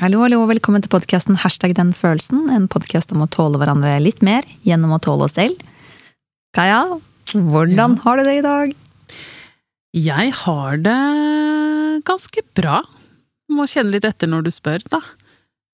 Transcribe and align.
Hallo, 0.00 0.22
hallo, 0.24 0.38
velkommen 0.48 0.80
til 0.84 0.90
podkasten 0.92 1.36
Hashtag 1.42 1.74
den 1.76 1.90
følelsen. 1.96 2.46
En 2.54 2.66
podkast 2.72 3.12
om 3.12 3.24
å 3.24 3.28
tåle 3.32 3.58
hverandre 3.60 3.98
litt 4.02 4.22
mer 4.24 4.46
gjennom 4.64 4.94
å 4.96 5.00
tåle 5.02 5.26
oss 5.28 5.36
selv. 5.36 5.60
Kaja, 6.56 6.98
hvordan 7.34 7.96
Ja. 7.96 8.02
har 8.04 8.16
du 8.16 8.22
det 8.24 8.36
i 8.38 8.40
dag? 8.46 8.74
Jeg 9.92 10.32
har 10.32 10.76
det 10.78 12.04
ganske 12.04 12.40
bra. 12.54 12.82
Må 13.50 13.66
kjenne 13.68 13.90
litt 13.92 14.04
etter 14.04 14.26
når 14.28 14.44
du 14.44 14.50
spør, 14.50 14.82
da. 14.88 15.00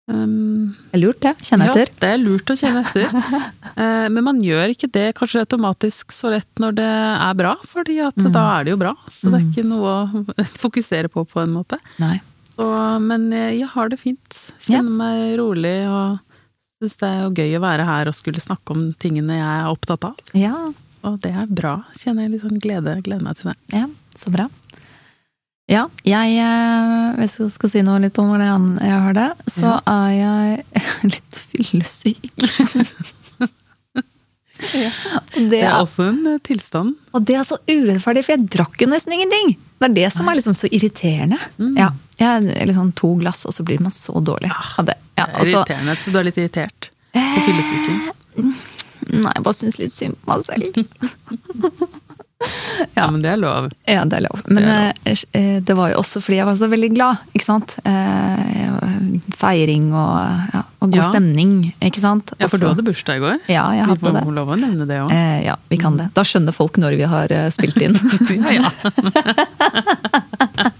Um, 0.08 0.74
Det 0.92 0.94
er 0.94 0.98
lurt, 1.06 1.20
det. 1.20 1.36
Kjenne 1.42 1.66
etter. 1.68 1.86
Ja, 1.88 1.94
det 2.00 2.10
er 2.10 2.18
lurt 2.18 2.46
å 2.46 2.56
kjenne 2.56 2.84
etter. 2.84 3.52
Eh, 3.76 4.08
Men 4.08 4.24
man 4.24 4.40
gjør 4.40 4.70
ikke 4.72 4.90
det 4.90 5.14
kanskje 5.16 5.44
automatisk 5.44 6.10
så 6.10 6.30
lett 6.30 6.48
når 6.58 6.74
det 6.76 6.86
er 6.86 7.34
bra, 7.34 7.56
fordi 7.66 8.00
at 8.06 8.14
Mm. 8.16 8.32
da 8.32 8.58
er 8.60 8.64
det 8.64 8.70
jo 8.70 8.76
bra. 8.78 8.94
Så 9.08 9.28
det 9.30 9.34
er 9.34 9.44
Mm. 9.44 9.52
ikke 9.52 9.64
noe 9.68 9.84
å 9.84 10.26
fokusere 10.64 11.08
på 11.10 11.26
på 11.28 11.42
en 11.42 11.52
måte. 11.52 11.78
Nei. 11.98 12.20
Så, 12.56 12.66
men 13.04 13.28
jeg 13.36 13.68
har 13.68 13.90
det 13.92 13.98
fint. 14.00 14.38
Ja. 14.66 14.78
Kjenner 14.80 14.96
meg 15.02 15.34
rolig 15.40 15.76
og 15.92 16.18
syns 16.80 16.96
det 17.00 17.08
er 17.08 17.22
jo 17.26 17.32
gøy 17.36 17.56
å 17.58 17.62
være 17.64 17.84
her 17.88 18.08
og 18.10 18.16
skulle 18.16 18.40
snakke 18.42 18.72
om 18.74 18.86
tingene 19.00 19.36
jeg 19.38 19.48
er 19.62 19.68
opptatt 19.72 20.04
av. 20.08 20.20
Ja, 20.36 20.54
Og 21.06 21.18
det 21.22 21.30
er 21.36 21.46
bra. 21.48 21.74
Kjenner 22.00 22.24
jeg 22.26 22.32
litt 22.34 22.42
sånn 22.46 22.58
glede, 22.62 22.96
gleder 23.04 23.22
meg 23.28 23.36
til 23.38 23.52
det. 23.52 23.56
ja, 23.76 23.86
så 24.16 24.32
bra. 24.34 24.48
Ja, 25.66 25.88
jeg 26.06 26.36
eh, 26.38 27.16
Hvis 27.18 27.32
jeg 27.40 27.50
skal 27.50 27.70
si 27.72 27.80
noe 27.82 27.98
litt 27.98 28.18
om 28.22 28.28
hvordan 28.30 28.66
jeg 28.78 29.00
har 29.02 29.16
det, 29.16 29.28
så 29.50 29.72
er 29.82 30.10
jeg 30.14 30.64
litt 31.12 31.40
fyllesyk. 31.50 32.30
Og 34.66 35.50
det 35.50 35.50
Det 35.50 35.60
er 35.62 35.76
også 35.80 36.08
en 36.10 36.26
eh, 36.34 36.38
tilstand. 36.44 36.94
og 37.14 37.24
det 37.28 37.36
er 37.38 37.44
så 37.48 37.58
urettferdig, 37.68 38.24
for 38.24 38.32
jeg 38.36 38.48
drakk 38.50 38.80
jo 38.82 38.88
nesten 38.90 39.12
ingenting! 39.16 39.56
Det 39.78 39.90
er 39.90 39.94
det 39.94 40.12
som 40.14 40.28
er 40.28 40.38
liksom 40.38 40.54
så 40.56 40.68
irriterende. 40.72 41.36
Mm. 41.60 41.74
Ja, 41.76 41.90
jeg 42.18 42.46
er 42.56 42.66
liksom 42.70 42.92
to 42.96 43.10
glass, 43.20 43.44
og 43.46 43.52
så 43.52 43.64
blir 43.64 43.80
man 43.84 43.92
så 43.92 44.14
dårlig 44.24 44.48
Ja, 44.50 44.82
det. 44.82 44.94
Ja, 45.18 45.26
Det 45.26 45.34
er 45.34 45.44
så- 45.44 45.52
irriterende, 45.64 45.96
så 46.00 46.12
du 46.12 46.18
er 46.18 46.24
litt 46.24 46.38
irritert 46.40 46.90
på 47.12 47.44
fyllesyken? 47.44 48.54
Nei, 49.06 49.32
jeg 49.36 49.42
bare 49.44 49.54
syns 49.54 49.78
litt 49.78 49.92
synd 49.92 50.16
på 50.24 50.32
meg 50.32 50.44
selv. 50.44 51.90
Ja, 52.96 53.06
men 53.12 53.20
det 53.22 53.30
er 53.32 53.36
lov. 53.40 53.70
Ja, 53.88 54.04
det 54.08 54.18
er 54.18 54.24
lov. 54.26 54.40
Men 54.46 54.62
Det 54.62 54.68
lov. 54.68 54.92
eh, 55.04 55.22
eh, 55.40 55.60
det 55.64 55.76
var 55.76 55.90
jo 55.92 55.98
også 56.00 56.20
fordi 56.24 56.36
jeg 56.38 56.46
var 56.48 56.56
så 56.60 56.68
veldig 56.72 56.90
glad, 56.94 57.18
ikke 57.36 57.44
sant. 57.44 57.74
Eh, 57.84 59.20
feiring 59.36 59.90
og, 59.92 60.16
ja, 60.54 60.62
og 60.80 60.90
god 60.92 60.96
Ja. 61.00 61.08
stemning, 61.10 61.52
ikke 61.82 62.00
sant. 62.00 62.32
Ja, 62.40 62.48
for 62.48 62.58
du 62.62 62.66
hadde 62.68 62.84
bursdag 62.86 63.16
i 63.20 63.24
går. 63.24 63.36
Ja, 63.52 63.66
jeg 63.76 63.84
Vi 63.84 63.90
hadde 63.92 64.12
det. 64.16 64.24
får 64.28 64.34
lov 64.38 64.48
å 64.54 64.58
nevne 64.60 64.86
det 64.88 65.00
òg. 65.04 65.10
Eh, 65.12 65.44
ja, 65.46 65.56
vi 65.70 65.76
kan 65.80 65.96
det. 66.00 66.08
Da 66.14 66.22
skjønner 66.24 66.52
folk 66.56 66.76
når 66.80 66.96
vi 66.96 67.08
har 67.12 67.32
eh, 67.32 67.48
spilt 67.50 67.80
inn. 67.82 67.96
Ja, 68.36 68.50
ja. 68.60 68.70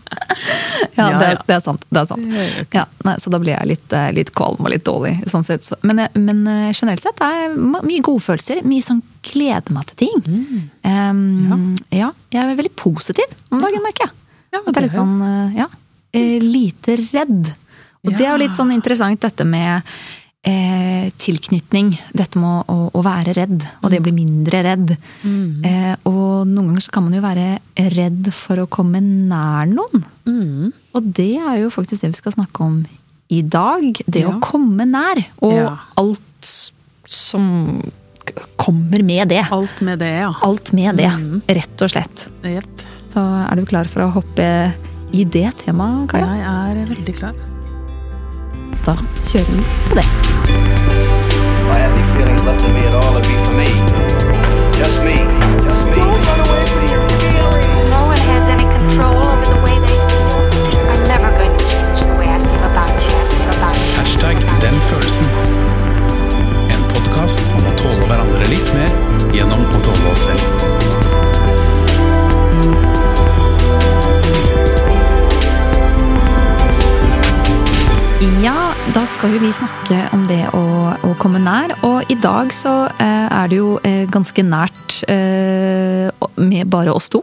ja, 0.96 1.06
det, 1.18 1.28
det 1.46 1.54
er 1.56 1.62
sant. 1.64 1.84
Det 1.88 2.02
er 2.02 2.08
sant. 2.10 2.36
Ja, 2.74 2.84
nei, 3.06 3.16
så 3.22 3.32
da 3.32 3.40
blir 3.42 3.54
jeg 3.54 3.70
litt, 3.70 3.94
eh, 3.96 4.08
litt 4.16 4.32
kvalm 4.36 4.64
og 4.64 4.72
litt 4.72 4.84
dårlig. 4.86 5.14
Sånn 5.30 5.46
sett. 5.46 5.68
Men, 5.86 6.02
eh, 6.04 6.18
men 6.20 6.42
eh, 6.50 6.70
generelt 6.72 7.04
sett 7.04 7.22
er 7.24 7.46
det 7.46 7.50
er 7.50 7.86
mye 7.86 8.04
godfølelser. 8.06 8.62
Mye 8.68 8.84
sånn 8.84 9.02
gleder 9.26 9.76
meg 9.76 9.90
til 9.90 10.00
ting. 10.06 10.24
Mm. 10.26 10.64
Um, 10.86 11.68
ja. 11.94 12.12
jeg 12.32 12.42
er 12.42 12.58
veldig 12.58 12.74
positiv 12.78 13.36
om 13.50 13.62
dagen, 13.64 13.84
merker 13.84 14.08
jeg. 14.08 14.16
Ja, 14.54 14.62
det, 14.62 14.72
det 14.72 14.80
er 14.80 14.86
litt 14.86 14.96
sånn, 14.96 15.16
ja, 15.56 15.70
lite 16.42 17.00
redd. 17.10 17.48
Og 18.06 18.14
det 18.14 18.22
er 18.22 18.30
jo 18.30 18.40
litt 18.40 18.54
sånn 18.54 18.70
interessant 18.72 19.20
dette 19.24 19.44
med 19.48 19.82
eh, 20.46 21.08
tilknytning. 21.20 21.92
Dette 22.16 22.40
med 22.40 22.70
å, 22.70 22.76
å, 22.94 23.02
være 23.04 23.34
redd, 23.36 23.64
og 23.82 23.92
det 23.92 24.00
å 24.00 24.06
bli 24.06 24.14
mindre 24.16 24.62
redd. 24.66 24.94
Mm. 25.26 25.66
Eh, 25.66 25.92
og 26.08 26.46
noen 26.48 26.72
ganger 26.72 26.86
så 26.86 26.94
kan 26.94 27.06
man 27.06 27.18
jo 27.18 27.24
være 27.24 27.48
redd 27.96 28.30
for 28.34 28.62
å 28.62 28.68
komme 28.70 29.02
nær 29.02 29.68
noen. 29.70 30.06
Mm. 30.28 30.72
Og 30.96 31.12
det 31.18 31.34
er 31.40 31.60
jo 31.64 31.72
faktisk 31.74 32.04
det 32.04 32.14
vi 32.14 32.20
skal 32.22 32.36
snakke 32.38 32.66
om 32.66 32.80
i 33.32 33.42
dag. 33.42 34.02
Det 34.06 34.22
Ja. 34.22 34.30
å 34.30 34.40
komme 34.40 34.86
nær. 34.86 35.24
Og 35.42 35.52
Ja. 35.52 35.78
alt 35.96 36.52
som 37.06 37.82
kommer 38.56 39.02
med 39.02 39.28
det. 39.28 39.44
Alt 39.50 39.80
med 39.80 39.98
det, 39.98 40.12
ja. 40.20 40.32
Alt 40.42 40.72
med 40.72 40.96
det, 40.96 41.10
mm. 41.10 41.42
rett 41.46 41.82
og 41.82 41.90
slett. 41.90 42.28
Yep. 42.42 42.82
Så 43.12 43.22
er 43.50 43.56
du 43.56 43.64
klar 43.64 43.86
for 43.86 44.02
å 44.02 44.12
hoppe 44.12 44.74
i 45.12 45.24
det 45.24 45.52
temaet, 45.64 46.08
Kaja? 46.10 46.26
Jeg 46.36 46.82
er 46.82 46.94
veldig 46.94 47.14
klar. 47.14 47.55
Da 48.86 48.92
kjører 49.26 49.50
vi 49.50 49.62
på 49.88 49.94
det. 49.98 50.04
I 50.06 51.78
have 51.82 51.92
these 51.96 52.10
feelings 52.14 52.42
left 52.46 52.62
in 52.62 52.72
me 52.74 52.82
at 52.86 52.94
all, 52.94 53.16
it'd 53.18 53.26
be 53.26 53.34
for 53.44 53.54
me. 53.60 53.66
Just 54.78 54.98
me. 55.06 55.16
Just 55.66 55.84
me. 55.90 56.02
No 57.90 58.00
one 58.12 58.22
has 58.30 58.44
any 58.54 58.66
control 58.76 59.18
over 59.26 59.46
the 59.50 59.58
way 59.66 59.76
they 59.82 59.96
feel. 60.06 60.38
I'm 60.92 61.02
never 61.12 61.30
going 61.38 61.54
to 61.58 61.64
change 61.72 62.00
the 62.06 62.14
way 62.14 62.28
I 62.30 62.38
feel 62.46 62.64
about 62.70 62.94
you. 63.02 63.10
I 63.10 63.26
feel 63.34 63.50
about 63.58 63.74
you. 63.74 63.90
Hashtag 63.98 64.36
den 64.60 64.76
følelsen. 64.80 65.26
En 66.70 66.82
podkast 66.94 67.42
om 67.58 67.66
å 67.66 67.74
tåle 67.82 68.06
hverandre 68.06 68.46
litt 68.54 68.70
mer 68.78 68.94
gjennom 69.34 69.66
å 69.66 69.82
tåle 69.82 70.12
oss 70.14 70.28
selv. 70.28 70.85
Ja, 78.20 78.72
da 78.94 79.02
skal 79.08 79.34
jo 79.34 79.40
vi 79.42 79.50
snakke 79.52 79.96
om 80.14 80.22
det 80.28 80.40
å, 80.56 80.60
å 81.04 81.10
komme 81.20 81.40
nær. 81.42 81.74
Og 81.86 82.08
i 82.12 82.16
dag 82.20 82.52
så 82.54 82.86
eh, 83.02 83.26
er 83.28 83.50
det 83.52 83.58
jo 83.58 83.74
eh, 83.84 84.04
ganske 84.12 84.44
nært 84.46 85.00
eh, 85.12 86.08
med 86.40 86.70
bare 86.72 86.94
oss 86.96 87.10
to. 87.12 87.20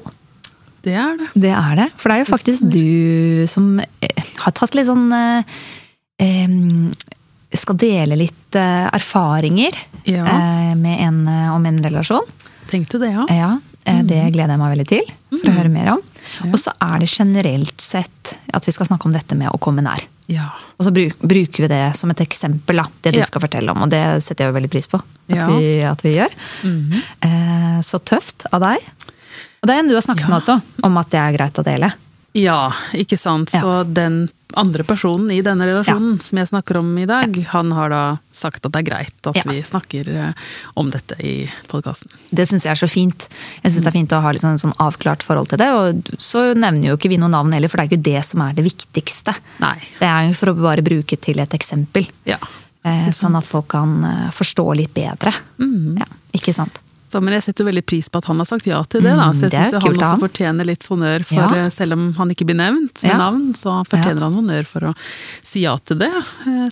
Det 0.83 0.93
er 0.99 1.17
det. 1.17 1.29
Det 1.45 1.53
er 1.55 1.79
det. 1.79 1.87
For 1.97 2.11
det 2.11 2.17
er 2.19 2.23
jo 2.25 2.29
faktisk 2.33 2.67
du 2.69 3.47
som 3.49 3.71
eh, 3.81 4.23
har 4.43 4.53
tatt 4.57 4.75
litt 4.77 4.89
sånn 4.89 5.07
eh, 5.15 5.57
Skal 7.57 7.79
dele 7.81 8.17
litt 8.19 8.57
eh, 8.59 8.85
erfaringer 8.93 9.77
Ja. 10.09 10.27
med 10.77 10.97
en, 11.07 11.21
om 11.55 11.65
en 11.69 11.81
relasjon. 11.87 12.27
Tenkte 12.69 12.99
det, 13.01 13.13
ja. 13.15 13.25
Ja, 13.33 13.51
det 14.03 14.21
gleder 14.33 14.53
jeg 14.55 14.61
meg 14.61 14.73
veldig 14.77 14.89
til 14.89 15.05
for 15.39 15.49
å 15.49 15.57
høre 15.57 15.71
mer 15.73 15.93
om. 15.97 16.01
Og 16.51 16.57
så 16.61 16.71
er 16.81 17.01
det 17.01 17.09
generelt 17.11 17.81
sett 17.83 18.35
at 18.53 18.65
vi 18.67 18.73
skal 18.75 18.87
snakke 18.89 19.07
om 19.09 19.15
dette 19.15 19.35
med 19.39 19.49
å 19.53 19.59
komme 19.61 19.83
nær. 19.85 20.03
Ja. 20.31 20.49
Og 20.79 20.85
så 20.87 20.91
bruker 20.93 21.65
vi 21.65 21.67
det 21.67 21.81
som 21.99 22.09
et 22.13 22.21
eksempel, 22.23 22.77
da, 22.79 22.85
det 23.03 23.13
du 23.13 23.19
Ja. 23.19 23.25
skal 23.27 23.41
fortelle 23.43 23.71
om. 23.71 23.81
Og 23.83 23.89
det 23.89 24.23
setter 24.23 24.45
jeg 24.45 24.53
jo 24.53 24.57
veldig 24.59 24.71
pris 24.71 24.87
på 24.87 24.97
at, 25.01 25.35
Ja. 25.35 25.47
vi, 25.47 25.81
at 25.81 26.01
vi 26.01 26.13
gjør. 26.15 26.29
Mhm. 26.63 27.01
Eh, 27.21 27.79
så 27.81 27.99
tøft 27.99 28.45
av 28.51 28.61
deg. 28.61 28.77
Og 29.61 29.67
det 29.67 29.75
er 29.75 29.79
en 29.79 29.87
du 29.87 29.93
har 29.95 30.01
snakket 30.01 30.27
med 30.29 30.39
også, 30.41 30.61
om 30.83 30.97
at 30.97 31.09
det 31.09 31.19
er 31.19 31.37
greit 31.37 31.53
å 31.59 31.63
dele. 31.63 31.93
Ja, 32.35 32.71
ikke 32.93 33.17
sant. 33.19 33.49
Så 33.51 33.83
den 33.93 34.29
andre 34.59 34.83
personen 34.87 35.31
i 35.33 35.41
denne 35.45 35.65
relasjonen 35.67 36.19
som 36.21 36.37
jeg 36.39 36.49
snakker 36.51 36.77
om 36.79 36.91
i 37.01 37.05
dag, 37.09 37.35
han 37.53 37.71
har 37.75 37.89
da 37.93 38.01
sagt 38.33 38.65
at 38.65 38.71
det 38.75 38.81
er 38.83 38.87
greit 38.91 39.29
at 39.29 39.35
Ja. 39.39 39.43
vi 39.49 39.61
snakker 39.65 40.09
eh, 40.13 40.33
om 40.79 40.89
dette 40.93 41.17
i 41.23 41.49
podkasten. 41.71 42.09
Det 42.31 42.45
syns 42.49 42.63
jeg 42.67 42.71
er 42.75 42.81
så 42.81 42.89
fint. 42.91 43.27
Jeg 43.63 43.71
synes 43.71 43.83
det 43.87 43.91
er 43.93 43.97
fint 43.99 44.15
å 44.17 44.21
ha 44.21 44.31
litt 44.35 44.41
sånn, 44.45 44.59
sånn 44.61 44.75
avklart 44.83 45.23
forhold 45.25 45.49
til 45.49 45.57
det. 45.63 45.69
Og 45.73 46.13
så 46.21 46.51
nevner 46.53 46.91
jo 46.91 46.97
ikke 46.97 47.09
vi 47.13 47.17
noe 47.21 47.31
navn 47.33 47.51
heller, 47.55 47.71
for 47.71 47.77
det 47.81 47.87
er 47.87 47.91
ikke 47.97 48.07
det 48.11 48.25
som 48.29 48.41
er 48.45 48.53
det 48.57 48.67
viktigste. 48.67 49.33
Nei. 49.63 49.77
Det 49.99 50.09
er 50.09 50.27
jo 50.29 50.37
for 50.37 50.53
å 50.53 50.57
bare 50.61 50.85
bruke 50.85 51.17
til 51.19 51.39
et 51.39 51.57
eksempel. 51.57 52.05
Ja. 52.29 52.37
Eh, 52.83 53.09
sånn 53.15 53.37
at 53.39 53.47
folk 53.47 53.69
kan 53.71 54.03
eh, 54.03 54.29
forstå 54.35 54.65
litt 54.75 54.93
bedre. 54.93 55.31
Mm. 55.57 55.97
Ja, 56.03 56.09
ikke 56.35 56.51
sant? 56.53 56.82
Så, 57.13 57.21
men 57.21 57.35
jeg 57.37 57.45
setter 57.45 57.63
jo 57.63 57.69
veldig 57.69 57.85
pris 57.85 58.09
på 58.09 58.17
at 58.23 58.25
han 58.31 58.41
har 58.41 58.49
sagt 58.49 58.65
ja 58.69 58.81
til 58.89 59.05
det. 59.05 59.13
da, 59.13 59.29
Mm, 59.29 59.37
så 59.37 59.49
jeg 59.51 59.69
syns 59.69 59.77
han 59.83 59.93
også 59.93 60.09
han. 60.09 60.19
fortjener 60.25 60.65
litt 60.71 60.87
honnør, 60.89 61.25
for 61.29 61.35
Ja. 61.39 61.47
eh, 61.67 61.69
selv 61.69 61.93
om 61.93 62.07
han 62.17 62.33
ikke 62.33 62.45
blir 62.49 62.57
nevnt 62.57 63.03
med 63.03 63.11
Ja. 63.11 63.17
navn, 63.21 63.53
så 63.53 63.77
fortjener 63.87 64.25
han 64.25 64.33
honnør 64.41 64.65
for 64.65 64.89
å 64.89 64.95
si 65.45 65.61
ja 65.67 65.77
til 65.77 65.97
det, 66.01 66.11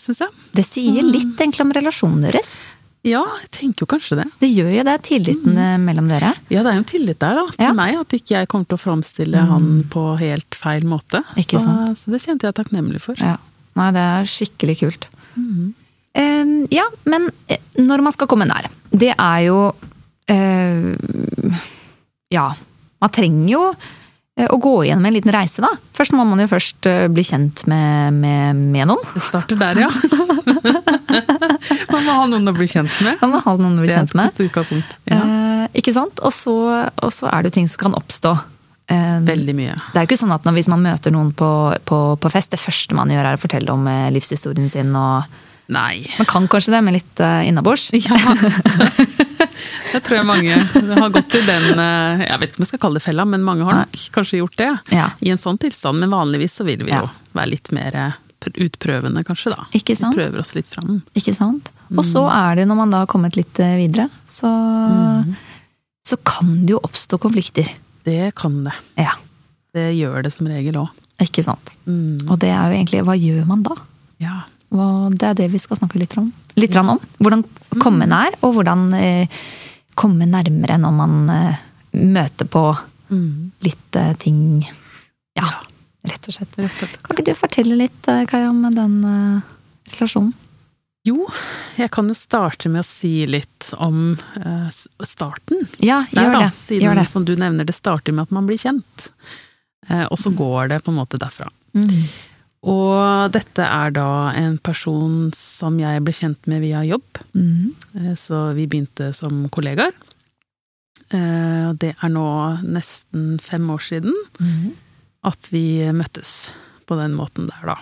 syns 0.02 0.20
jeg. 0.26 0.30
Det 0.58 0.66
sier 0.66 1.04
litt 1.06 1.38
egentlig 1.38 1.62
om 1.62 1.72
relasjonen 1.78 2.22
deres. 2.28 2.56
Ja, 3.04 3.24
jeg 3.42 3.50
tenker 3.50 3.82
jo 3.82 3.88
kanskje 3.98 4.18
det. 4.20 4.26
Det 4.40 4.50
gjør 4.54 4.72
jo 4.78 4.84
det, 4.86 4.96
tilliten 5.02 5.56
mm. 5.58 5.86
mellom 5.86 6.08
dere. 6.08 6.36
Ja, 6.54 6.62
det 6.62 6.70
er 6.70 6.76
jo 6.78 6.84
en 6.84 6.90
tillit 6.92 7.18
der 7.20 7.34
da, 7.40 7.46
til 7.50 7.66
Ja. 7.66 7.74
meg, 7.74 7.96
at 8.00 8.10
ikke 8.14 8.36
jeg 8.38 8.48
kommer 8.48 8.68
til 8.70 8.78
å 8.78 8.82
framstille 8.84 9.42
han 9.50 9.84
på 9.90 10.04
helt 10.20 10.54
feil 10.54 10.84
måte. 10.86 11.24
Ikke 11.36 11.58
så, 11.58 11.66
sant. 11.66 11.98
så 11.98 12.12
det 12.14 12.22
kjente 12.22 12.46
jeg 12.46 12.54
takknemlig 12.60 13.02
for. 13.02 13.16
Ja. 13.18 13.38
Nei, 13.76 13.92
det 13.96 14.04
er 14.06 14.30
skikkelig 14.30 14.78
kult. 14.84 15.08
Mm. 15.36 15.74
Eh, 16.14 16.68
ja, 16.78 16.84
men 17.06 17.30
eh, 17.50 17.58
når 17.80 18.04
man 18.04 18.14
skal 18.14 18.28
komme 18.28 18.46
nær, 18.46 18.68
det 18.92 19.16
er 19.18 19.40
jo 19.48 19.74
eh, 20.32 21.64
Ja, 22.32 22.52
man 23.02 23.12
trenger 23.14 23.50
jo 23.52 23.64
eh, 23.72 24.48
å 24.48 24.60
gå 24.62 24.76
igjennom 24.86 25.08
en 25.10 25.16
liten 25.18 25.34
reise, 25.36 25.64
da. 25.64 25.72
Først 25.98 26.16
må 26.16 26.26
man 26.28 26.42
jo 26.44 26.50
først 26.52 26.88
eh, 26.90 27.08
bli 27.12 27.26
kjent 27.28 27.66
med, 27.72 28.20
med, 28.22 28.62
med 28.72 28.92
noen. 28.92 29.04
Det 29.16 29.24
starter 29.28 29.60
der, 29.60 29.86
ja. 29.88 29.92
Man 31.92 32.06
må 32.06 32.14
ha 32.16 32.26
noen 32.30 32.48
å 32.50 32.54
bli 32.56 32.68
kjent 32.70 32.94
med. 33.04 33.20
Man 33.22 33.34
må 33.36 33.42
ha 33.44 33.54
noen 33.60 33.78
å 33.80 33.84
bli 33.84 33.92
kjent 33.92 34.16
med. 34.18 34.40
Ja. 35.10 35.20
Eh, 35.20 35.66
ikke 35.82 35.94
sant? 35.96 36.22
Og 36.26 36.34
så, 36.36 36.56
og 36.88 37.14
så 37.14 37.30
er 37.32 37.44
det 37.44 37.52
jo 37.52 37.60
ting 37.60 37.70
som 37.72 37.86
kan 37.86 37.98
oppstå. 37.98 38.34
Eh, 38.92 39.20
Veldig 39.28 39.56
mye. 39.56 39.78
Det 39.92 40.00
er 40.00 40.06
jo 40.06 40.10
ikke 40.10 40.22
sånn 40.24 40.34
at 40.36 40.48
når, 40.48 40.58
hvis 40.60 40.72
man 40.72 40.84
møter 40.84 41.14
noen 41.14 41.32
på, 41.38 41.52
på, 41.88 42.02
på 42.22 42.34
fest, 42.34 42.52
det 42.54 42.62
første 42.62 42.98
man 42.98 43.12
gjør 43.14 43.30
er 43.30 43.40
å 43.40 43.42
fortelle 43.42 43.76
om 43.76 43.88
eh, 43.92 44.10
livshistorien 44.16 44.72
sin. 44.72 44.94
og 44.96 45.28
Nei. 45.72 46.04
Man 46.18 46.28
kan 46.28 46.50
kanskje 46.52 46.74
det 46.74 46.82
med 46.84 46.98
litt 46.98 47.22
uh, 47.24 47.40
innabords. 47.48 47.90
Ja. 47.96 48.18
Det 49.92 50.02
tror 50.06 50.18
jeg 50.20 50.28
mange 50.30 50.56
har 51.02 51.10
gått 51.14 51.36
i 51.36 51.42
den 51.48 51.80
eh, 51.80 52.24
Jeg 52.28 52.40
vet 52.42 52.52
ikke 52.52 52.60
om 52.62 52.66
jeg 52.66 52.72
skal 52.72 52.82
kalle 52.86 53.00
det 53.02 53.06
fella, 53.06 53.26
men 53.26 53.44
mange 53.48 53.66
har 53.68 53.82
nok 53.84 54.02
kanskje 54.16 54.40
gjort 54.42 54.58
det. 54.62 54.70
Ja. 54.96 55.08
I 55.22 55.32
en 55.34 55.42
sånn 55.42 55.58
tilstand. 55.62 56.00
Men 56.04 56.14
vanligvis 56.14 56.58
så 56.60 56.66
vil 56.68 56.84
vi 56.86 56.92
jo 56.94 57.06
være 57.38 57.50
litt 57.54 57.72
mer 57.76 57.98
eh, 57.98 58.18
utprøvende, 58.66 59.24
kanskje, 59.28 59.52
da. 59.54 59.68
Ikke 59.78 59.96
sant? 59.98 60.16
Vi 60.18 60.22
prøver 60.24 60.42
oss 60.42 60.54
litt 60.58 60.70
fram. 60.72 61.02
Ikke 61.18 61.34
sant? 61.38 61.70
Og 61.92 62.06
så 62.08 62.24
er 62.32 62.56
det 62.58 62.64
jo 62.66 62.72
når 62.72 62.80
man 62.80 62.94
da 62.94 63.04
har 63.04 63.10
kommet 63.12 63.36
litt 63.38 63.60
eh, 63.62 63.76
videre, 63.82 64.08
så, 64.30 64.50
Mm. 64.52 65.36
så 66.08 66.18
kan 66.26 66.64
det 66.66 66.74
jo 66.74 66.80
oppstå 66.84 67.20
konflikter. 67.22 67.68
Det 68.04 68.34
kan 68.36 68.64
det. 68.66 68.74
Ja, 68.98 69.12
Det 69.74 69.92
gjør 69.96 70.24
det 70.26 70.32
som 70.34 70.48
regel 70.50 70.76
òg. 70.82 70.90
ikke 71.22 71.44
sant? 71.46 71.70
Mm. 71.86 72.28
Og 72.30 72.40
det 72.42 72.50
er 72.50 72.72
jo 72.72 72.76
egentlig 72.80 73.04
Hva 73.06 73.14
gjør 73.16 73.46
man 73.48 73.62
da? 73.64 73.76
Ja. 74.20 74.40
Og 74.72 75.14
det 75.20 75.28
er 75.28 75.34
det 75.36 75.52
vi 75.52 75.60
skal 75.60 75.78
snakke 75.78 76.00
litt 76.00 76.18
om. 76.18 76.32
Litt 76.58 76.72
grann 76.72 76.90
om. 76.90 77.00
Hvordan 77.20 77.44
Mm. 77.72 77.80
komme 77.80 78.08
nær, 78.08 78.34
og 78.44 78.56
hvordan 78.56 78.94
eh, 78.98 79.28
komme 79.96 80.28
nærmere 80.30 80.78
når 80.82 80.94
man 80.96 81.18
eh, 81.30 81.56
møter 81.98 82.48
på 82.50 82.66
Mm. 83.12 83.52
litt 83.60 83.96
eh, 84.00 84.14
ting 84.16 84.62
Ja, 85.36 85.48
rett 86.08 86.28
og 86.30 86.34
slett. 86.34 86.54
Kan 86.56 87.18
ikke 87.18 87.26
du 87.28 87.34
fortelle 87.36 87.76
litt, 87.76 88.08
eh, 88.08 88.22
Kaja, 88.26 88.48
om 88.54 88.62
den 88.72 88.94
relasjonen? 89.98 90.32
Jo, 91.04 91.26
jeg 91.76 91.92
kan 91.92 92.08
jo 92.08 92.16
starte 92.16 92.70
med 92.72 92.86
å 92.86 92.88
si 92.88 93.26
litt 93.28 93.74
om 93.84 94.14
starten. 95.04 95.68
Ja, 95.84 96.06
gjør 96.14 96.38
det. 96.40 96.50
Siden, 96.56 96.86
Gjør 96.86 96.96
det. 97.02 97.08
som 97.10 97.26
du 97.26 97.34
nevner, 97.36 97.66
det 97.68 97.76
starter 97.76 98.14
med 98.16 98.30
at 98.30 98.32
man 98.32 98.48
blir 98.48 98.58
kjent. 98.62 99.08
Og 99.90 100.16
så 100.22 100.30
går 100.32 100.70
det 100.70 100.84
på 100.86 100.94
en 100.94 101.00
måte 101.02 101.18
derfra. 101.20 101.50
Mm. 101.74 101.90
Og 102.62 103.32
dette 103.34 103.64
er 103.66 103.90
da 103.96 104.08
en 104.38 104.58
person 104.62 105.32
som 105.34 105.80
jeg 105.82 106.04
ble 106.06 106.14
kjent 106.14 106.46
med 106.52 106.62
via 106.62 106.84
jobb. 106.86 107.22
Mm. 107.34 107.74
Så 108.20 108.54
vi 108.58 108.68
begynte 108.70 109.10
som 109.18 109.48
kollegaer. 109.50 109.96
Eh, 111.12 111.70
Og 111.72 111.80
det 111.82 111.96
er 112.04 112.10
nå 112.14 112.26
nesten 112.64 113.40
fem 113.42 113.66
år 113.70 113.82
siden 113.82 114.14
Mm. 114.40 114.74
at 115.24 115.48
vi 115.52 115.82
møttes 115.92 116.52
på 116.86 116.96
den 116.98 117.14
måten 117.18 117.48
der, 117.50 117.66
da. 117.66 117.78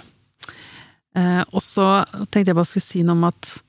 Eh, 1.15 1.43
Og 1.53 1.61
så 1.61 2.05
tenkte 2.31 2.47
jeg 2.47 2.55
bare 2.55 2.65
skulle 2.65 2.83
si 2.87 3.03
noe 3.03 3.11
om 3.17 3.23
at 3.25 3.61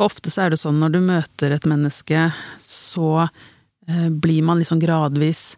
ofte 0.00 0.30
så 0.30 0.46
er 0.46 0.50
det 0.50 0.60
sånn 0.60 0.78
når 0.78 0.92
du 0.92 1.00
møter 1.00 1.50
et 1.52 1.66
menneske, 1.66 2.32
så 2.58 3.28
blir 3.88 4.42
man 4.44 4.58
liksom 4.58 4.78
gradvis 4.80 5.56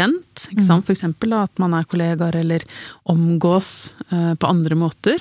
kjent, 0.00 0.46
ikke 0.50 0.64
sant? 0.66 0.86
For 0.88 0.96
eksempel 0.96 1.36
at 1.36 1.52
man 1.62 1.76
er 1.76 1.84
kollegaer 1.88 2.40
eller 2.40 2.64
omgås 3.12 3.94
eh, 4.10 4.32
på 4.40 4.48
andre 4.48 4.78
måter. 4.80 5.20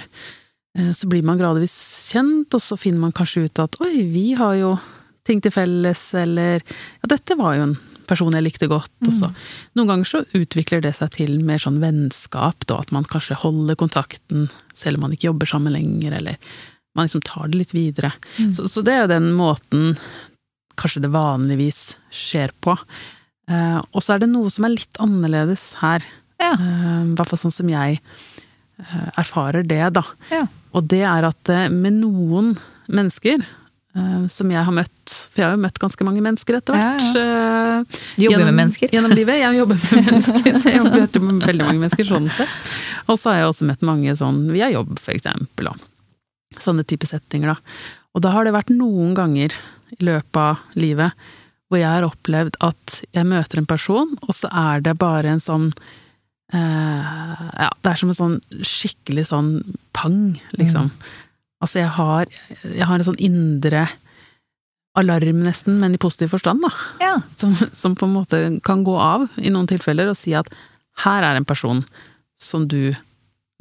Eh, 0.77 0.93
Så 0.95 1.09
blir 1.11 1.23
man 1.27 1.37
gradvis 1.41 1.75
kjent, 2.13 2.53
og 2.55 2.61
så 2.63 2.77
finner 2.79 3.03
man 3.03 3.11
kanskje 3.15 3.45
ut 3.49 3.59
at 3.67 3.75
oi, 3.83 3.99
vi 4.09 4.31
har 4.39 4.55
jo 4.59 4.77
ting 5.27 5.41
til 5.45 5.51
felles, 5.53 6.07
eller 6.17 6.63
ja, 6.63 7.09
dette 7.11 7.35
var 7.37 7.57
jo 7.59 7.67
en 7.67 7.77
person 8.09 8.33
jeg 8.33 8.41
likte 8.41 8.65
godt. 8.71 8.89
Og 9.05 9.11
så 9.13 9.27
noen 9.77 9.91
ganger 9.91 10.07
så 10.09 10.23
utvikler 10.33 10.81
det 10.81 10.95
seg 10.97 11.11
til 11.13 11.35
mer 11.45 11.59
sånn 11.61 11.77
vennskap, 11.83 12.65
da, 12.65 12.79
at 12.81 12.89
man 12.95 13.05
kanskje 13.05 13.37
holder 13.37 13.77
kontakten 13.77 14.47
selv 14.73 14.97
om 14.97 15.05
man 15.05 15.13
ikke 15.13 15.27
jobber 15.29 15.45
sammen 15.51 15.75
lenger, 15.75 16.15
eller 16.17 16.39
man 16.97 17.05
liksom 17.05 17.21
tar 17.21 17.51
det 17.51 17.59
litt 17.59 17.75
videre. 17.77 18.09
Så, 18.49 18.65
så 18.65 18.81
det 18.81 18.95
er 18.95 19.03
jo 19.03 19.11
den 19.13 19.29
måten 19.37 19.91
kanskje 20.79 21.03
det 21.05 21.11
vanligvis 21.13 21.83
skjer 22.09 22.49
på. 22.65 22.73
Eh, 23.49 23.77
og 23.93 24.03
så 24.05 24.13
er 24.15 24.19
det 24.23 24.29
noe 24.31 24.49
som 24.53 24.65
er 24.67 24.75
litt 24.77 24.99
annerledes 25.01 25.71
her, 25.81 26.05
Ja. 26.39 26.53
Uh, 26.55 27.15
hvert 27.17 27.27
fall 27.33 27.39
sånn 27.41 27.51
som 27.51 27.67
jeg 27.67 27.97
uh, 28.79 29.09
erfarer 29.19 29.65
det, 29.67 29.81
da. 29.97 30.03
Ja. 30.31 30.45
Og 30.71 30.85
det 30.87 31.01
er 31.03 31.25
at 31.27 31.49
med 31.73 31.97
noen 31.99 32.53
mennesker 32.87 33.41
som 34.29 34.47
jeg 34.53 34.61
har 34.63 34.71
møtt, 34.71 35.09
for 35.33 35.41
jeg 35.41 35.47
har 35.49 35.55
jo 35.57 35.61
møtt 35.63 35.79
ganske 35.81 36.05
mange 36.05 36.21
mennesker 36.23 36.55
etter 36.59 36.75
Ja, 36.77 36.91
hvert. 36.93 37.17
eh, 37.17 37.97
Du 38.15 38.21
jobber 38.23 38.37
gjennom- 38.37 38.45
med 38.45 38.55
mennesker. 38.59 38.91
Gjennom 38.93 39.15
livet. 39.17 39.39
Jeg 39.41 39.57
jobber 39.57 39.79
med 39.81 40.05
mennesker, 40.13 40.53
så 40.61 40.69
jeg 40.69 40.83
med 40.85 41.43
veldig 41.43 41.65
mange 41.65 41.81
mennesker 41.81 42.05
sånn 42.07 42.29
sett. 42.31 42.53
Og 43.09 43.17
så 43.19 43.31
har 43.33 43.39
jeg 43.41 43.47
også 43.49 43.65
møtt 43.67 43.81
mange 43.89 44.13
sånn 44.15 44.45
via 44.53 44.69
jobb, 44.71 44.93
for 45.01 45.11
eksempel, 45.17 45.71
og 45.73 46.61
sånne 46.61 46.85
type 46.87 47.09
settinger, 47.09 47.55
da. 47.55 47.57
Og 48.15 48.21
da 48.23 48.31
har 48.37 48.45
det 48.47 48.53
vært 48.53 48.69
noen 48.71 49.15
ganger 49.17 49.57
i 49.97 49.99
løpet 50.05 50.37
av 50.37 50.59
livet 50.79 51.11
hvor 51.69 51.77
jeg 51.81 51.89
har 51.89 52.05
opplevd 52.07 52.55
at 52.65 52.99
jeg 53.13 53.27
møter 53.29 53.61
en 53.61 53.69
person, 53.69 54.13
og 54.25 54.33
så 54.35 54.49
er 54.49 54.81
det 54.85 54.95
bare 54.97 55.29
en 55.35 55.41
sånn 55.43 55.67
eh, 56.53 56.59
Ja, 56.59 57.69
det 57.83 57.91
er 57.91 57.99
som 58.01 58.09
en 58.13 58.17
sånn 58.17 58.37
skikkelig 58.65 59.27
sånn 59.29 59.51
pang, 59.93 60.39
liksom. 60.57 60.89
Altså, 61.61 61.81
jeg 61.83 61.91
har, 61.97 62.29
jeg 62.63 62.87
har 62.87 62.95
en 63.01 63.05
sånn 63.09 63.19
indre 63.21 63.83
alarm, 64.99 65.43
nesten, 65.45 65.77
men 65.79 65.93
i 65.95 65.99
positiv 66.01 66.31
forstand, 66.33 66.63
da 66.65 66.71
Ja. 67.05 67.13
som, 67.37 67.53
som 67.75 67.95
på 67.95 68.07
en 68.07 68.15
måte 68.17 68.39
kan 68.65 68.81
gå 68.87 68.95
av 68.99 69.27
i 69.37 69.51
noen 69.53 69.67
tilfeller 69.69 70.09
og 70.11 70.17
si 70.17 70.33
at 70.35 70.49
her 71.05 71.23
er 71.23 71.37
en 71.39 71.45
person 71.47 71.83
som 72.39 72.65
du 72.71 72.95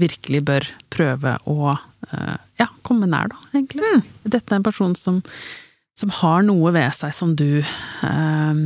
virkelig 0.00 0.40
bør 0.46 0.66
prøve 0.94 1.36
å 1.50 1.72
eh, 1.74 2.36
ja, 2.62 2.68
komme 2.86 3.06
nær, 3.10 3.28
da, 3.32 3.38
egentlig. 3.52 3.82
Mm. 3.82 4.04
Dette 4.30 4.54
er 4.54 4.60
en 4.60 4.66
person 4.66 4.94
som, 4.98 5.20
som 5.98 6.12
har 6.20 6.44
noe 6.46 6.70
ved 6.76 6.94
seg 6.94 7.12
som 7.16 7.32
du 7.38 7.58
eh, 7.58 8.58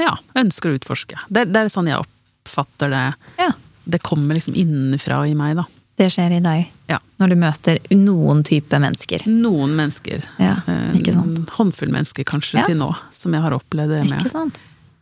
ja, 0.00 0.12
ønsker 0.36 0.70
å 0.72 0.78
utforske. 0.78 1.18
Det, 1.32 1.46
det 1.54 1.62
er 1.66 1.72
sånn 1.72 1.88
jeg 1.90 2.02
oppfatter 2.04 2.92
det. 2.92 3.04
Ja. 3.40 3.50
Det 3.90 4.02
kommer 4.04 4.36
liksom 4.36 4.54
innenfra 4.60 5.22
i 5.28 5.34
meg, 5.38 5.56
da. 5.60 5.64
Det 6.00 6.06
skjer 6.12 6.32
i 6.38 6.40
deg 6.44 6.68
Ja. 6.88 6.96
når 7.20 7.28
du 7.32 7.36
møter 7.42 7.80
noen 7.92 8.40
type 8.46 8.78
mennesker. 8.80 9.24
Noen 9.28 9.74
mennesker. 9.76 10.24
Ja, 10.40 10.54
ikke 10.96 11.12
sant? 11.16 11.40
En 11.42 11.48
håndfull 11.58 11.90
mennesker 11.92 12.24
kanskje 12.28 12.62
til 12.68 12.78
nå, 12.80 12.88
som 13.12 13.34
jeg 13.36 13.44
har 13.44 13.56
opplevd 13.56 13.92
det 13.96 14.02
med. 14.06 14.16
Ikke 14.22 14.32
sant? 14.32 14.56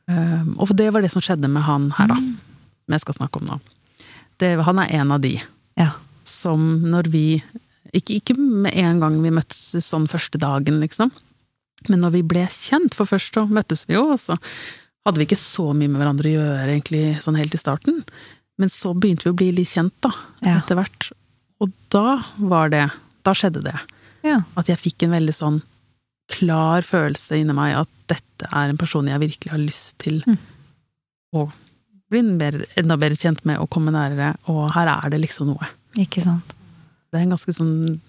Um, 0.09 0.55
og 0.59 0.73
det 0.75 0.89
var 0.95 1.05
det 1.05 1.13
som 1.13 1.23
skjedde 1.23 1.51
med 1.53 1.63
han 1.69 1.91
her, 1.99 2.09
da. 2.11 2.17
Mm. 2.19 2.35
Som 2.87 2.97
jeg 2.97 3.05
skal 3.05 3.19
snakke 3.21 3.43
om 3.43 3.47
nå. 3.53 3.59
Det, 4.41 4.51
han 4.67 4.79
er 4.83 4.95
en 5.03 5.15
av 5.15 5.23
de 5.23 5.37
Ja. 5.79 5.91
som 6.27 6.65
når 6.91 7.11
vi 7.13 7.25
ikke, 7.95 8.19
ikke 8.19 8.35
med 8.39 8.75
en 8.77 8.99
gang 9.01 9.21
vi 9.23 9.31
møttes 9.33 9.79
sånn 9.87 10.09
første 10.11 10.39
dagen, 10.41 10.81
liksom. 10.83 11.13
Men 11.89 12.01
når 12.03 12.11
vi 12.19 12.23
ble 12.27 12.47
kjent, 12.51 12.95
for 12.99 13.07
først 13.07 13.35
så 13.39 13.45
møttes 13.49 13.87
vi 13.89 13.95
jo, 13.95 14.09
og 14.13 14.19
så 14.19 14.37
hadde 15.07 15.21
vi 15.21 15.27
ikke 15.29 15.39
så 15.41 15.71
mye 15.73 15.89
med 15.89 16.01
hverandre 16.03 16.33
å 16.33 16.37
gjøre 16.41 16.67
egentlig 16.75 17.03
sånn 17.25 17.39
helt 17.39 17.55
i 17.55 17.61
starten. 17.61 18.03
Men 18.59 18.69
så 18.75 18.91
begynte 18.99 19.29
vi 19.29 19.31
å 19.33 19.39
bli 19.39 19.53
litt 19.61 19.71
kjent, 19.71 19.95
da, 20.03 20.11
Ja. 20.43 20.59
etter 20.59 20.75
hvert. 20.77 21.13
Og 21.61 21.71
da 21.91 22.23
var 22.39 22.69
det 22.71 22.91
Da 23.25 23.33
skjedde 23.35 23.63
det. 23.63 23.75
Ja. 24.25 24.41
At 24.57 24.67
jeg 24.69 24.79
fikk 24.79 25.03
en 25.05 25.11
veldig 25.11 25.35
sånn 25.35 25.63
klar 26.33 26.81
følelse 26.83 27.37
inni 27.39 27.53
meg 27.53 27.75
at 27.77 27.89
dette 28.09 28.49
er 28.53 28.69
en 28.71 28.79
person 28.79 29.07
jeg 29.07 29.21
virkelig 29.21 29.51
har 29.51 29.59
lyst 29.59 29.99
til 29.99 30.23
Mm. 30.27 30.39
å 31.35 31.53
bli 32.11 32.21
enda 32.21 32.97
bedre 32.97 33.17
kjent 33.19 33.45
med 33.45 33.59
og 33.59 33.69
komme 33.69 33.93
nærere, 33.93 34.37
og 34.49 34.71
her 34.73 34.89
er 34.89 35.11
det 35.11 35.21
liksom 35.21 35.47
noe. 35.49 35.69
Ikke 35.97 36.23
sant. 36.23 36.55
Det 37.11 37.19
er 37.21 37.23
en 37.23 37.31
ganske 37.37 37.53
sånn 37.53 38.01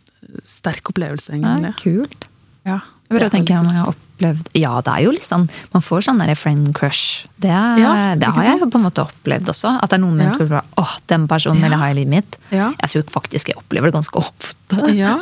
sterk 0.43 0.83
opplevelse, 0.91 1.31
det 1.31 1.65
er 1.65 1.73
kult. 1.73 2.27
Ja. 2.65 2.79
Jeg 3.09 3.17
prøver 3.17 3.31
å 3.31 3.33
tenke 3.33 3.57
om 3.57 3.65
jeg 3.71 3.79
har 3.81 3.89
opplevd 3.89 4.49
Ja, 4.59 4.71
det 4.85 4.91
er 4.93 5.01
jo 5.07 5.13
litt 5.15 5.25
sånn 5.25 5.47
Man 5.73 5.81
får 5.81 6.03
sånn 6.05 6.19
der 6.21 6.35
friend 6.37 6.69
crush. 6.77 7.25
Det, 7.41 7.49
er, 7.49 7.79
Ja, 7.81 7.93
det 8.19 8.29
har 8.35 8.45
jeg 8.45 8.59
jo 8.61 8.67
på 8.69 8.77
en 8.77 8.85
måte 8.85 9.05
opplevd 9.07 9.49
også. 9.49 9.71
At 9.81 9.89
det 9.89 9.97
er 9.97 10.03
noen 10.03 10.19
Ja. 10.19 10.25
mennesker 10.25 10.45
som 10.45 10.51
bare 10.53 10.83
åh, 10.83 10.95
den 11.09 11.25
personen 11.31 11.63
vil 11.63 11.73
jeg 11.73 11.81
ha 11.81 11.87
i 11.89 11.95
livet 11.97 12.13
mitt. 12.13 12.37
Ja. 12.53 12.67
Jeg 12.83 12.91
tror 12.93 13.13
faktisk 13.17 13.49
jeg 13.49 13.57
opplever 13.57 13.89
det 13.89 13.97
ganske 13.97 14.21
ofte. 14.21 14.77
Ja, 14.93 15.15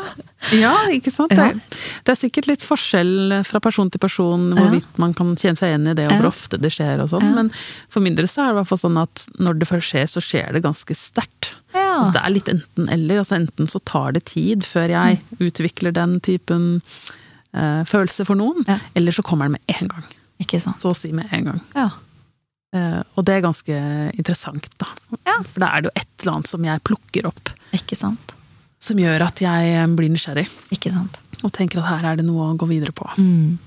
ja 0.51 0.73
ikke 0.91 1.13
sant? 1.13 1.31
Det, 1.31 1.45
er, 1.53 1.77
det 2.03 2.11
er 2.11 2.19
sikkert 2.19 2.49
litt 2.51 2.65
forskjell 2.67 3.37
fra 3.47 3.61
person 3.63 3.87
til 3.93 4.01
person 4.03 4.49
hvorvidt 4.57 4.99
man 4.99 5.13
kan 5.15 5.31
kjenne 5.39 5.55
seg 5.59 5.71
igjen 5.71 5.87
i 5.87 5.95
det, 5.95 6.09
og 6.09 6.17
hvor 6.19 6.27
ofte 6.33 6.59
det 6.59 6.73
skjer 6.75 6.99
og 7.05 7.13
sånn, 7.13 7.29
men 7.37 7.51
for 7.93 8.03
min 8.03 8.17
del 8.19 8.27
så 8.27 8.43
er 8.43 8.49
det 8.49 8.57
i 8.57 8.59
hvert 8.59 8.71
fall 8.73 8.81
sånn 8.83 8.99
at 8.99 9.23
når 9.39 9.61
det 9.61 9.69
først 9.71 9.93
skjer, 9.93 10.09
så 10.11 10.23
skjer 10.23 10.51
det 10.57 10.65
ganske 10.67 10.97
sterkt. 10.99 11.53
Altså 11.77 12.13
det 12.17 12.21
er 12.25 12.33
litt 12.35 12.49
enten-eller. 12.51 13.21
Altså 13.23 13.37
enten 13.39 13.71
så 13.71 13.79
tar 13.87 14.11
det 14.17 14.25
tid 14.29 14.65
før 14.67 14.91
jeg 14.91 15.21
utvikler 15.39 15.95
den 15.95 16.19
typen 16.25 16.67
eh, 17.53 17.83
følelse 17.85 18.25
for 18.25 18.35
noen, 18.35 18.63
Ja. 18.67 18.79
eller 18.95 19.11
så 19.11 19.23
kommer 19.23 19.45
den 19.45 19.53
med 19.57 19.81
en 19.81 19.87
gang. 19.87 20.03
Ikke 20.39 20.59
sant. 20.61 20.79
Så 20.81 20.91
å 20.91 20.95
si 20.95 21.11
med 21.11 21.27
en 21.31 21.45
gang. 21.45 21.61
Ja. 21.75 21.89
Eh, 22.73 23.01
og 23.15 23.25
det 23.25 23.35
er 23.37 23.41
ganske 23.47 23.77
interessant, 24.17 24.67
da. 24.77 24.87
Ja. 25.25 25.37
For 25.43 25.59
da 25.63 25.67
er 25.73 25.81
det 25.81 25.89
jo 25.91 25.95
et 26.01 26.07
eller 26.21 26.33
annet 26.35 26.47
som 26.51 26.63
jeg 26.67 26.83
plukker 26.83 27.25
opp, 27.29 27.49
Ikke 27.73 27.95
sant. 27.97 28.33
som 28.79 28.97
gjør 28.97 29.21
at 29.25 29.39
jeg 29.41 29.71
eh, 29.73 29.87
blir 29.87 30.09
nysgjerrig. 30.09 30.47
Ikke 30.71 30.91
sant. 30.93 31.21
Og 31.43 31.51
tenker 31.53 31.79
at 31.79 31.89
her 32.01 32.11
er 32.11 32.15
det 32.17 32.25
noe 32.25 32.51
å 32.53 32.57
gå 32.57 32.67
videre 32.67 32.91
på. 32.93 33.07
Mm. 33.17 33.57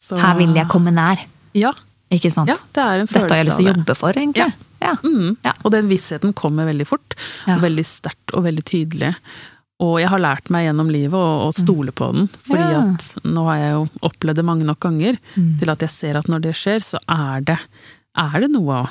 Så- 0.00 0.18
Her 0.18 0.36
vil 0.38 0.54
jeg 0.54 0.66
komme 0.68 0.92
nær. 0.92 1.18
Ja, 1.54 1.72
Ikke 2.10 2.30
sant. 2.30 2.48
ja, 2.48 2.56
det 2.72 2.82
er 2.82 3.00
en 3.00 3.06
følelse 3.06 3.22
Dette 3.22 3.34
har 3.34 3.36
jeg 3.42 3.46
lyst 3.46 3.56
til 3.56 3.66
å 3.66 3.74
jobbe 3.74 3.96
for, 3.96 4.12
egentlig. 4.12 4.52
Ja. 4.82 4.94
Mm. 5.02 5.36
Ja. 5.44 5.52
Og 5.64 5.72
den 5.72 5.88
vissheten 5.88 6.34
kommer 6.34 6.66
veldig 6.66 6.86
fort, 6.86 7.14
Ja. 7.46 7.56
og 7.56 7.62
veldig 7.62 7.84
sterkt 7.84 8.34
og 8.34 8.44
veldig 8.44 8.62
tydelig. 8.64 9.14
Og 9.84 9.98
jeg 10.00 10.08
har 10.08 10.22
lært 10.22 10.48
meg 10.48 10.64
gjennom 10.70 10.88
livet 10.88 11.18
å, 11.20 11.48
å 11.48 11.52
stole 11.52 11.92
på 11.92 12.06
den, 12.14 12.28
fordi. 12.48 12.62
Ja. 12.72 12.78
at 12.94 13.26
nå 13.28 13.42
har 13.50 13.58
jeg 13.60 13.72
jo 13.74 13.82
opplevd 14.08 14.38
det 14.40 14.44
mange 14.48 14.64
nok 14.64 14.80
ganger 14.80 15.18
Mm. 15.36 15.58
til 15.60 15.68
at 15.74 15.82
jeg 15.84 15.90
ser 15.92 16.16
at 16.16 16.30
når 16.32 16.40
det 16.46 16.54
skjer, 16.56 16.80
så 16.80 17.00
er 17.12 17.44
det, 17.44 17.58
er 18.16 18.40
det 18.40 18.48
noe 18.54 18.78
å 18.78 18.86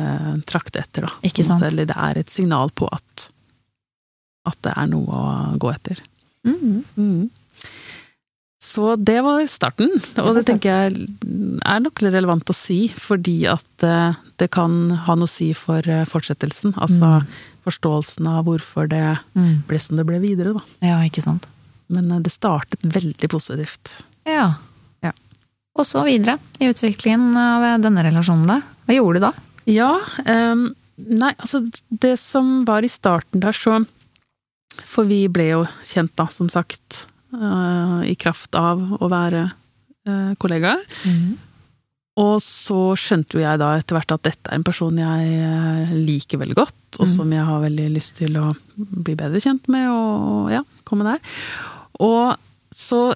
eh, 0.00 0.30
trakte 0.48 0.80
etter, 0.80 1.04
da. 1.04 1.12
Ikke 1.28 1.44
sant. 1.44 1.62
Eller 1.68 1.84
det 1.90 1.96
er 1.96 2.22
et 2.22 2.32
signal 2.32 2.72
på 2.72 2.88
at, 2.90 3.28
at 4.48 4.56
det 4.64 4.72
er 4.80 4.88
noe 4.88 5.12
å 5.12 5.58
gå 5.60 5.70
etter. 5.74 6.00
Mm. 6.48 6.80
Mm. 6.96 7.28
Så 8.64 8.94
det 8.96 9.18
var 9.26 9.42
starten, 9.50 9.90
og 10.22 10.34
det 10.38 10.44
tenker 10.48 10.70
jeg 10.70 11.08
er 11.68 11.80
nok 11.84 12.00
relevant 12.04 12.48
å 12.48 12.54
si, 12.56 12.86
fordi 12.88 13.42
at 13.50 13.84
eh, 13.86 14.16
det 14.40 14.48
kan 14.54 14.76
ha 15.06 15.16
noe 15.18 15.28
å 15.28 15.30
si 15.30 15.50
for 15.58 15.84
eh, 15.84 16.06
fortsettelsen. 16.08 16.72
Altså 16.80 17.20
forståelsen 17.64 18.26
av 18.28 18.44
hvorfor 18.48 18.88
det 18.92 19.02
Mm. 19.36 19.62
ble 19.68 19.78
som 19.80 19.96
det 20.00 20.04
ble 20.08 20.18
videre, 20.22 20.54
da. 20.56 20.62
Ja, 20.84 20.98
ikke 21.04 21.22
sant. 21.24 21.46
Men 21.92 22.10
eh, 22.12 22.22
det 22.24 22.32
startet 22.32 22.80
veldig 22.84 23.28
positivt. 23.32 23.98
Ja. 24.28 24.54
Ja. 25.04 25.12
Og 25.76 25.84
så 25.88 26.04
videre 26.06 26.38
i 26.60 26.70
utviklingen 26.72 27.36
av 27.36 27.66
denne 27.84 28.04
relasjonen, 28.06 28.46
da. 28.48 28.60
Hva 28.88 28.96
gjorde 28.96 29.20
du 29.20 29.26
da? 29.26 29.32
Ja, 29.70 29.90
um, 30.28 30.68
nei, 30.96 31.32
altså 31.40 31.62
det 31.90 32.14
som 32.20 32.64
var 32.68 32.84
i 32.84 32.90
starten 32.92 33.40
der, 33.44 33.52
så 33.56 33.84
For 34.84 35.06
vi 35.06 35.22
ble 35.30 35.44
jo 35.52 35.60
kjent, 35.86 36.10
da, 36.18 36.26
som 36.34 36.48
sagt, 36.50 37.04
i 38.08 38.14
kraft 38.20 38.54
av 38.58 38.80
å 39.00 39.08
være 39.12 39.42
eh, 40.06 40.32
kollegaer. 40.40 40.84
Og 42.14 42.36
så 42.44 42.80
skjønte 42.98 43.38
jo 43.38 43.42
jeg 43.42 43.58
da 43.58 43.72
etter 43.74 43.96
hvert 43.96 44.12
at 44.14 44.22
dette 44.28 44.50
er 44.50 44.60
en 44.60 44.66
person 44.66 44.98
jeg 45.00 45.30
eh, 45.42 45.94
liker 45.98 46.38
veldig 46.38 46.56
godt, 46.60 47.00
og 47.00 47.08
som 47.10 47.32
jeg 47.34 47.42
har 47.42 47.64
veldig 47.64 47.88
lyst 47.90 48.14
til 48.20 48.36
å 48.38 48.52
bli 48.76 49.16
bedre 49.18 49.42
kjent 49.42 49.66
med, 49.72 49.88
og 49.90 50.52
ja, 50.54 50.62
komme 50.86 51.06
der. 51.08 51.22
Og 52.02 52.36
så 52.74 53.14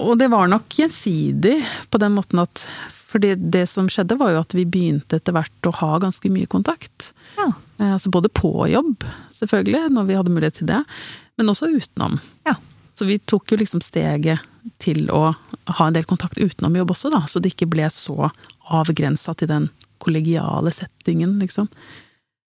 Og 0.00 0.14
det 0.18 0.28
var 0.30 0.46
nok 0.46 0.70
gjensidig 0.78 1.56
på 1.90 1.98
den 1.98 2.12
måten 2.14 2.38
at 2.38 2.68
fordi 3.10 3.32
det 3.34 3.64
som 3.66 3.88
skjedde, 3.90 4.14
var 4.20 4.30
jo 4.30 4.42
at 4.44 4.54
vi 4.54 4.62
begynte 4.62 5.18
etter 5.18 5.34
hvert 5.34 5.66
å 5.66 5.72
ha 5.80 5.96
ganske 5.98 6.30
mye 6.30 6.46
kontakt. 6.46 7.08
Ja. 7.34 7.48
Eh, 7.80 7.92
Altså 7.96 8.12
både 8.14 8.30
på 8.30 8.52
jobb, 8.70 9.02
selvfølgelig, 9.34 9.90
når 9.90 10.06
vi 10.06 10.18
hadde 10.18 10.34
mulighet 10.34 10.60
til 10.60 10.68
det, 10.70 10.84
men 11.38 11.50
også 11.50 11.72
utenom. 11.74 12.20
Ja. 12.46 12.54
Så 13.00 13.06
vi 13.08 13.16
tok 13.18 13.48
jo 13.54 13.56
liksom 13.56 13.80
steget 13.80 14.42
til 14.82 15.06
å 15.08 15.30
ha 15.72 15.86
en 15.88 15.94
del 15.96 16.04
kontakt 16.04 16.36
utenom 16.36 16.74
jobb 16.76 16.90
også, 16.92 17.08
da, 17.14 17.22
så 17.24 17.40
det 17.40 17.54
ikke 17.54 17.68
ble 17.72 17.86
så 17.88 18.26
avgrensa 18.76 19.32
til 19.40 19.48
den 19.48 19.70
kollegiale 20.04 20.68
settingen, 20.74 21.38
liksom. 21.40 21.68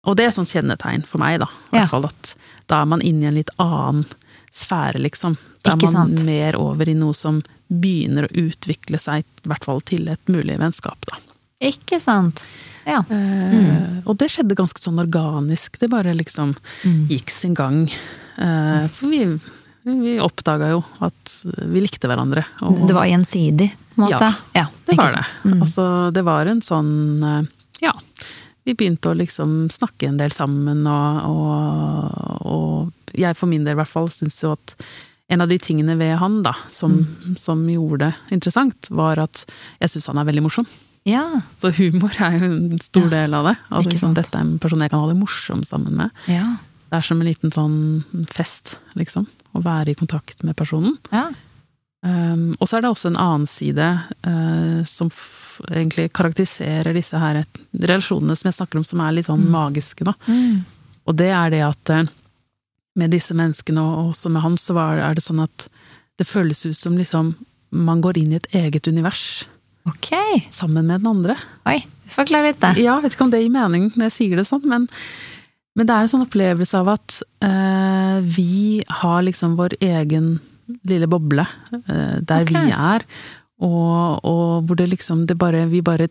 Og 0.06 0.14
det 0.20 0.28
er 0.28 0.36
sånn 0.36 0.46
kjennetegn 0.46 1.08
for 1.10 1.18
meg, 1.24 1.40
da. 1.42 1.48
I 1.50 1.78
Ja. 1.78 1.80
hvert 1.80 1.90
fall 1.96 2.06
at 2.12 2.36
da 2.70 2.82
er 2.84 2.86
man 2.94 3.02
inne 3.02 3.24
i 3.26 3.30
en 3.32 3.40
litt 3.40 3.50
annen 3.58 4.06
sfære, 4.54 5.02
liksom. 5.02 5.34
Da 5.66 5.74
er 5.74 5.92
man 5.92 6.14
mer 6.26 6.56
over 6.62 6.88
i 6.88 6.94
noe 6.94 7.14
som 7.18 7.42
begynner 7.74 8.28
å 8.30 8.36
utvikle 8.38 9.00
seg, 9.02 9.24
i 9.26 9.50
hvert 9.50 9.66
fall 9.66 9.82
til 9.82 10.08
et 10.14 10.22
mulig 10.30 10.60
vennskap, 10.62 11.02
da. 11.10 11.18
Ikke 11.66 11.98
sant. 12.00 12.44
Ja. 12.86 13.00
Eh, 13.10 14.02
Og 14.06 14.18
det 14.22 14.30
skjedde 14.30 14.54
ganske 14.56 14.78
sånn 14.78 15.00
organisk. 15.02 15.80
Det 15.80 15.90
bare 15.90 16.14
liksom 16.14 16.56
Mm. 16.86 17.08
gikk 17.10 17.30
sin 17.32 17.56
gang. 17.56 17.90
Eh, 18.38 18.88
for 18.90 19.08
vi, 19.10 19.40
vi 19.86 20.16
oppdaga 20.24 20.72
jo 20.74 20.80
at 21.06 21.34
vi 21.70 21.82
likte 21.84 22.10
hverandre. 22.10 22.44
Og 22.66 22.88
Det 22.88 22.96
var 22.98 23.06
gjensidig, 23.10 23.70
på 23.96 24.02
en 24.02 24.06
måte? 24.08 24.32
Ja, 24.58 24.66
det 24.88 24.98
var 24.98 25.12
det. 25.20 25.26
Mm. 25.46 25.60
Altså, 25.62 25.86
det 26.16 26.24
var 26.26 26.46
en 26.52 26.62
sånn 26.66 26.94
eh, 27.24 27.44
Ja. 27.86 27.94
Vi 28.66 28.74
begynte 28.74 29.12
å 29.12 29.18
liksom 29.18 29.68
snakke 29.70 30.08
en 30.10 30.18
del 30.18 30.32
sammen, 30.34 30.88
og, 30.90 31.20
og, 31.30 32.46
og 32.50 33.14
jeg 33.14 33.38
for 33.38 33.46
min 33.52 33.64
del 33.68 33.76
i 33.76 33.78
hvert 33.78 33.92
fall 33.92 34.10
syns 34.10 34.40
jo 34.42 34.56
at 34.56 34.74
en 35.30 35.42
av 35.42 35.50
de 35.50 35.58
tingene 35.62 35.94
ved 36.00 36.16
han 36.18 36.40
da, 36.46 36.56
som, 36.74 36.96
Mm. 37.06 37.38
som 37.38 37.62
gjorde 37.70 38.08
det 38.10 38.34
interessant, 38.34 38.90
var 38.90 39.18
at 39.22 39.46
jeg 39.82 39.90
syns 39.94 40.08
han 40.10 40.18
er 40.22 40.26
veldig 40.26 40.44
morsom. 40.48 40.66
Ja. 41.06 41.42
Så 41.62 41.70
humor 41.78 42.10
er 42.18 42.40
jo 42.40 42.46
en 42.50 42.80
stor 42.82 43.06
Ja, 43.06 43.10
del 43.14 43.34
av 43.38 43.46
det. 43.52 43.56
Altså, 43.70 43.90
liksom, 43.94 44.14
dette 44.18 44.34
er 44.38 44.42
en 44.48 44.58
person 44.60 44.82
jeg 44.82 44.90
kan 44.90 45.00
ha 45.06 45.08
det 45.14 45.20
morsomt 45.20 45.68
sammen 45.70 45.94
med. 46.02 46.10
Ja. 46.28 46.56
Det 46.90 46.98
er 46.98 47.06
som 47.06 47.22
en 47.22 47.28
liten 47.30 47.54
sånn 47.54 47.78
fest, 48.34 48.80
liksom. 48.98 49.28
Å 49.56 49.64
være 49.64 49.94
i 49.94 50.00
kontakt 50.00 50.44
med 50.44 50.58
personen. 50.60 50.98
ja. 51.12 51.30
Um, 52.06 52.52
og 52.62 52.68
så 52.70 52.78
er 52.78 52.84
det 52.84 52.90
også 52.92 53.10
en 53.10 53.18
annen 53.18 53.48
side 53.50 53.86
uh, 54.28 54.84
som 54.86 55.08
egentlig 55.72 56.12
karakteriserer 56.14 56.94
disse 56.94 57.18
her 57.18 57.40
relasjonene 57.74 58.36
som 58.38 58.50
jeg 58.52 58.58
snakker 58.60 58.78
om, 58.78 58.86
som 58.86 59.02
er 59.02 59.16
litt 59.16 59.26
sånn 59.26 59.48
magiske, 59.50 60.06
da. 60.06 60.14
Mm. 60.30 60.60
Og 61.10 61.18
det 61.18 61.32
er 61.34 61.50
det 61.56 61.64
at 61.66 61.94
uh, 61.96 62.04
med 63.00 63.16
disse 63.16 63.34
menneskene, 63.34 63.82
og 63.82 64.12
også 64.12 64.30
med 64.30 64.46
han, 64.46 64.60
så 64.62 64.76
var, 64.78 65.02
er 65.02 65.18
det 65.18 65.26
sånn 65.26 65.42
at 65.48 65.66
det 66.22 66.30
føles 66.30 66.62
ut 66.68 66.78
som 66.78 67.00
liksom 67.00 67.34
man 67.76 68.06
går 68.06 68.22
inn 68.22 68.36
i 68.36 68.40
et 68.40 68.52
eget 68.54 68.88
univers 68.88 69.48
Ok. 69.90 70.14
sammen 70.54 70.86
med 70.86 71.02
den 71.02 71.10
andre. 71.10 71.36
Oi, 71.70 71.80
forklar 72.10 72.46
litt, 72.46 72.62
da. 72.62 72.76
Ja, 72.78 73.00
vet 73.02 73.18
ikke 73.18 73.26
om 73.28 73.34
det 73.34 73.42
gir 73.42 73.54
mening 73.54 73.90
når 73.96 74.12
jeg 74.12 74.16
sier 74.20 74.40
det 74.40 74.46
sånn, 74.46 74.64
men, 74.70 74.88
men 75.76 75.88
det 75.88 75.94
er 75.94 76.06
en 76.06 76.12
sånn 76.12 76.26
opplevelse 76.26 76.80
av 76.80 76.92
at 76.96 77.22
eh, 77.44 78.20
vi 78.24 78.84
har 79.02 79.26
liksom 79.28 79.58
vår 79.60 79.78
egen 79.84 80.38
lille 80.88 81.08
boble 81.12 81.46
eh, 81.76 82.18
der 82.22 82.46
okay. 82.46 82.56
vi 82.56 82.72
er, 82.76 83.06
og, 83.66 84.24
og 84.26 84.68
hvor 84.68 84.80
det 84.80 84.90
liksom 84.92 85.26
det 85.30 85.38
bare, 85.40 85.66
Vi 85.72 85.82
bare 85.86 86.10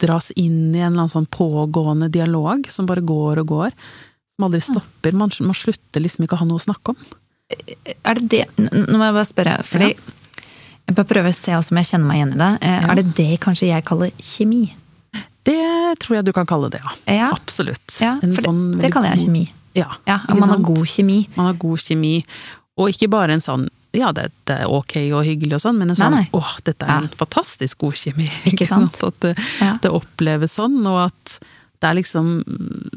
dras 0.00 0.30
inn 0.32 0.72
i 0.74 0.80
en 0.80 0.92
eller 0.92 1.04
annen 1.04 1.12
sånn 1.12 1.28
pågående 1.28 2.08
dialog 2.12 2.64
som 2.72 2.88
bare 2.88 3.04
går 3.04 3.42
og 3.42 3.50
går. 3.50 3.74
Som 4.32 4.46
aldri 4.46 4.62
stopper. 4.64 5.12
Man, 5.12 5.32
man 5.44 5.56
slutter 5.56 6.00
liksom 6.00 6.24
ikke 6.24 6.38
å 6.38 6.42
ha 6.42 6.48
noe 6.48 6.60
å 6.60 6.64
snakke 6.64 6.94
om. 6.94 7.02
Er 8.00 8.16
det 8.16 8.28
det 8.32 8.44
Nå 8.56 8.96
må 8.96 9.04
jeg 9.04 9.16
bare 9.18 9.28
spørre, 9.28 9.56
fordi 9.68 9.90
jeg 9.92 10.96
bare 10.96 11.08
prøver 11.10 11.30
å 11.30 11.36
se 11.36 11.52
om 11.54 11.78
jeg 11.78 11.90
kjenner 11.90 12.08
meg 12.08 12.20
igjen 12.20 12.32
i 12.32 12.40
det. 12.40 12.52
Eh, 12.62 12.78
Ja. 12.80 12.88
Er 12.88 12.98
det 12.98 13.16
det 13.20 13.40
kanskje 13.44 13.68
jeg 13.68 13.84
kaller 13.86 14.10
kjemi? 14.18 14.64
Det 15.44 15.98
tror 16.02 16.16
jeg 16.20 16.24
du 16.28 16.32
kan 16.36 16.46
kalle 16.46 16.68
det, 16.70 16.80
ja. 16.84 16.92
Ja. 17.10 17.28
Absolutt. 17.34 17.96
Ja, 18.00 18.16
sånn 18.22 18.76
det, 18.76 18.86
det 18.86 18.92
kaller 18.94 19.14
jeg 19.16 19.24
kjemi. 19.26 19.44
Ja, 19.74 19.88
Ja, 20.06 20.18
og 20.28 20.38
Man 20.38 20.50
har 20.52 20.58
god 20.62 20.84
kjemi. 20.86 21.20
Man 21.34 21.46
har 21.48 21.54
god 21.58 21.80
kjemi, 21.80 22.16
og 22.78 22.90
ikke 22.92 23.08
bare 23.12 23.32
en 23.38 23.40
sånn 23.44 23.68
ja, 23.92 24.08
det, 24.16 24.30
det 24.48 24.54
er 24.62 24.70
ok 24.72 24.94
og 25.12 25.26
hyggelig 25.26 25.58
og 25.58 25.60
sånn, 25.66 25.76
men 25.76 25.90
en 25.92 25.96
sånn 25.98 26.14
Nei, 26.14 26.22
nei. 26.24 26.28
åh, 26.38 26.52
dette 26.64 26.86
er 26.88 27.02
en 27.02 27.10
fantastisk 27.12 27.82
god 27.84 27.98
kjemi. 28.00 28.24
Ikke 28.48 28.64
sant? 28.64 28.96
At 29.04 29.18
det, 29.20 29.34
det 29.84 29.90
oppleves 29.92 30.54
sånn, 30.56 30.78
og 30.88 30.96
at 31.10 31.34
det 31.82 31.90
er 31.90 31.98
liksom 31.98 32.30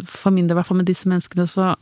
For 0.08 0.32
min 0.32 0.48
del, 0.48 0.56
i 0.56 0.60
hvert 0.62 0.70
fall 0.70 0.80
med 0.80 0.88
disse 0.88 1.10
menneskene, 1.12 1.48
så 1.52 1.74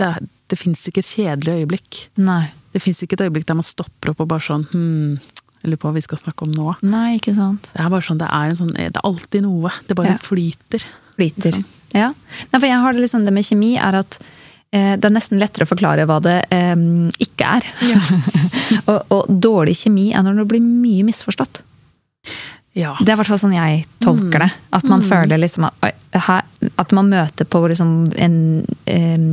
det, 0.00 0.06
er- 0.14 0.24
det 0.48 0.58
fins 0.60 0.80
ikke 0.88 1.02
et 1.04 1.10
kjedelig 1.12 1.58
øyeblikk. 1.60 1.98
Nei. 2.24 2.46
Det 2.72 2.80
fins 2.82 3.02
ikke 3.04 3.18
et 3.18 3.26
øyeblikk 3.26 3.44
der 3.48 3.56
man 3.60 3.64
stopper 3.68 4.12
opp 4.14 4.20
og 4.24 4.28
bare 4.32 4.44
sånn 4.48 4.64
hm, 4.72 5.18
jeg 5.64 5.72
lurer 5.72 5.80
på 5.80 5.88
hva 5.88 5.96
vi 5.96 6.04
skal 6.04 6.20
snakke 6.20 6.44
om 6.44 6.52
nå. 6.52 6.74
Nei, 6.84 7.16
ikke 7.16 7.32
sant. 7.34 7.70
Det 7.72 7.80
er 7.80 7.88
bare 7.92 8.04
sånn, 8.04 8.18
det 8.20 8.28
er, 8.28 8.50
en 8.52 8.58
sånn, 8.58 8.72
det 8.76 8.90
er 8.90 9.06
alltid 9.08 9.46
noe. 9.46 9.70
Det 9.88 9.96
bare 9.96 10.12
Ja. 10.14 10.20
flyter. 10.20 10.84
Flyter. 11.16 11.56
Liksom. 11.56 11.64
Ja. 11.94 12.10
Nei, 12.52 12.58
for 12.58 12.66
jeg 12.68 12.80
har 12.82 12.92
det 12.92 13.00
liksom 13.00 13.24
det 13.24 13.32
med 13.32 13.46
kjemi, 13.48 13.70
er 13.80 13.96
at 14.02 14.18
eh, 14.74 14.96
det 15.00 15.08
er 15.08 15.14
nesten 15.14 15.40
lettere 15.40 15.64
å 15.64 15.70
forklare 15.70 16.04
hva 16.10 16.18
det 16.20 16.36
eh, 16.52 16.74
ikke 17.24 17.48
er. 17.56 17.68
og, 18.90 18.98
og 19.08 19.32
dårlig 19.40 19.76
kjemi 19.80 20.10
er 20.12 20.26
når 20.26 20.42
det 20.42 20.48
blir 20.52 20.60
mye 20.66 21.06
misforstått. 21.08 21.62
Ja. 22.74 22.96
Det 23.00 23.08
er 23.08 23.14
i 23.14 23.20
hvert 23.22 23.30
fall 23.30 23.38
sånn 23.38 23.54
jeg 23.54 23.84
tolker 24.02 24.42
det. 24.44 24.50
At 24.74 24.84
man 24.90 25.00
føler 25.06 25.38
liksom 25.38 25.68
at, 25.70 25.94
at 26.76 26.92
man 26.96 27.08
møter 27.12 27.46
på 27.46 27.60
liksom 27.70 27.92
en 28.18 28.38
hin, 28.90 29.28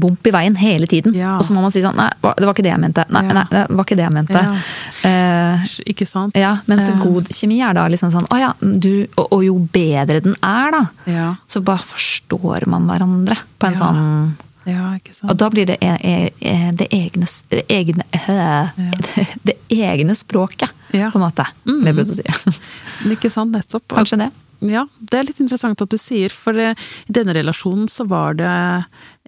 bump 0.00 0.26
i 0.26 0.32
veien 0.34 0.56
hele 0.56 0.86
tiden. 0.86 1.14
Ja. 1.14 1.36
Og 1.38 1.44
så 1.46 1.54
må 1.54 1.62
man 1.64 1.72
si 1.74 1.82
sånn 1.84 1.96
Nei, 1.98 2.08
det 2.20 2.46
var 2.46 2.54
ikke 2.54 2.64
det 2.66 2.72
jeg 2.72 2.82
mente. 2.82 3.04
Nei, 3.12 3.22
Ja. 3.26 3.32
nei 3.32 3.44
det 3.50 3.64
var 3.70 3.84
ikke 3.84 3.96
det 3.96 4.06
jeg 4.06 4.14
mente. 4.16 4.42
Ja. 4.42 4.60
Uh, 5.02 5.66
Ikke 5.86 6.06
sant? 6.06 6.36
ja, 6.38 6.56
mens 6.66 6.88
uh. 6.88 6.98
god 7.02 7.28
kjemi 7.34 7.60
er 7.62 7.74
da 7.74 7.88
liksom 7.90 8.12
sånn 8.14 8.28
Å 8.30 8.38
ja, 8.38 8.52
du 8.60 9.08
Og, 9.18 9.26
og 9.32 9.44
jo 9.44 9.56
bedre 9.72 10.20
den 10.22 10.36
er, 10.42 10.70
da, 10.74 11.34
så 11.46 11.62
bare 11.64 11.82
forstår 11.82 12.66
man 12.70 12.86
hverandre 12.90 13.36
på 13.58 13.66
en 13.66 13.76
Ja. 13.76 13.78
sånn 13.78 14.36
ja 14.64 14.92
ikke 14.94 15.10
sant. 15.10 15.30
Og 15.32 15.38
da 15.40 15.48
blir 15.50 15.66
det 15.66 15.78
e, 15.82 15.90
e, 16.06 16.30
e, 16.38 16.70
det 16.78 16.86
egne, 16.94 17.26
det 17.50 17.64
egne 17.72 18.04
det, 19.08 19.24
det 19.42 19.56
egne 19.74 20.14
språket, 20.14 20.70
på 20.92 21.02
en 21.02 21.24
måte. 21.24 21.46
Mm. 21.66 21.80
Det 21.82 21.94
burde 21.96 22.14
du 22.14 22.20
si. 22.20 22.54
Ikke 23.10 23.30
sant, 23.32 23.50
nettopp. 23.56 23.88
Kanskje 23.90 24.20
det. 24.22 24.30
Ja, 24.70 24.84
det 25.10 25.18
er 25.18 25.26
litt 25.26 25.40
interessant 25.42 25.82
at 25.82 25.90
du 25.90 25.98
sier, 25.98 26.30
for 26.30 26.54
eh, 26.54 26.78
i 27.08 27.14
denne 27.16 27.34
relasjonen 27.34 27.88
så 27.90 28.06
var 28.06 28.38
det 28.38 28.52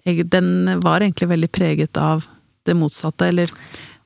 Den 0.05 0.79
var 0.83 1.01
egentlig 1.01 1.29
veldig 1.29 1.51
preget 1.51 1.97
av 1.97 2.25
det 2.65 2.75
motsatte, 2.77 3.27
eller 3.27 3.49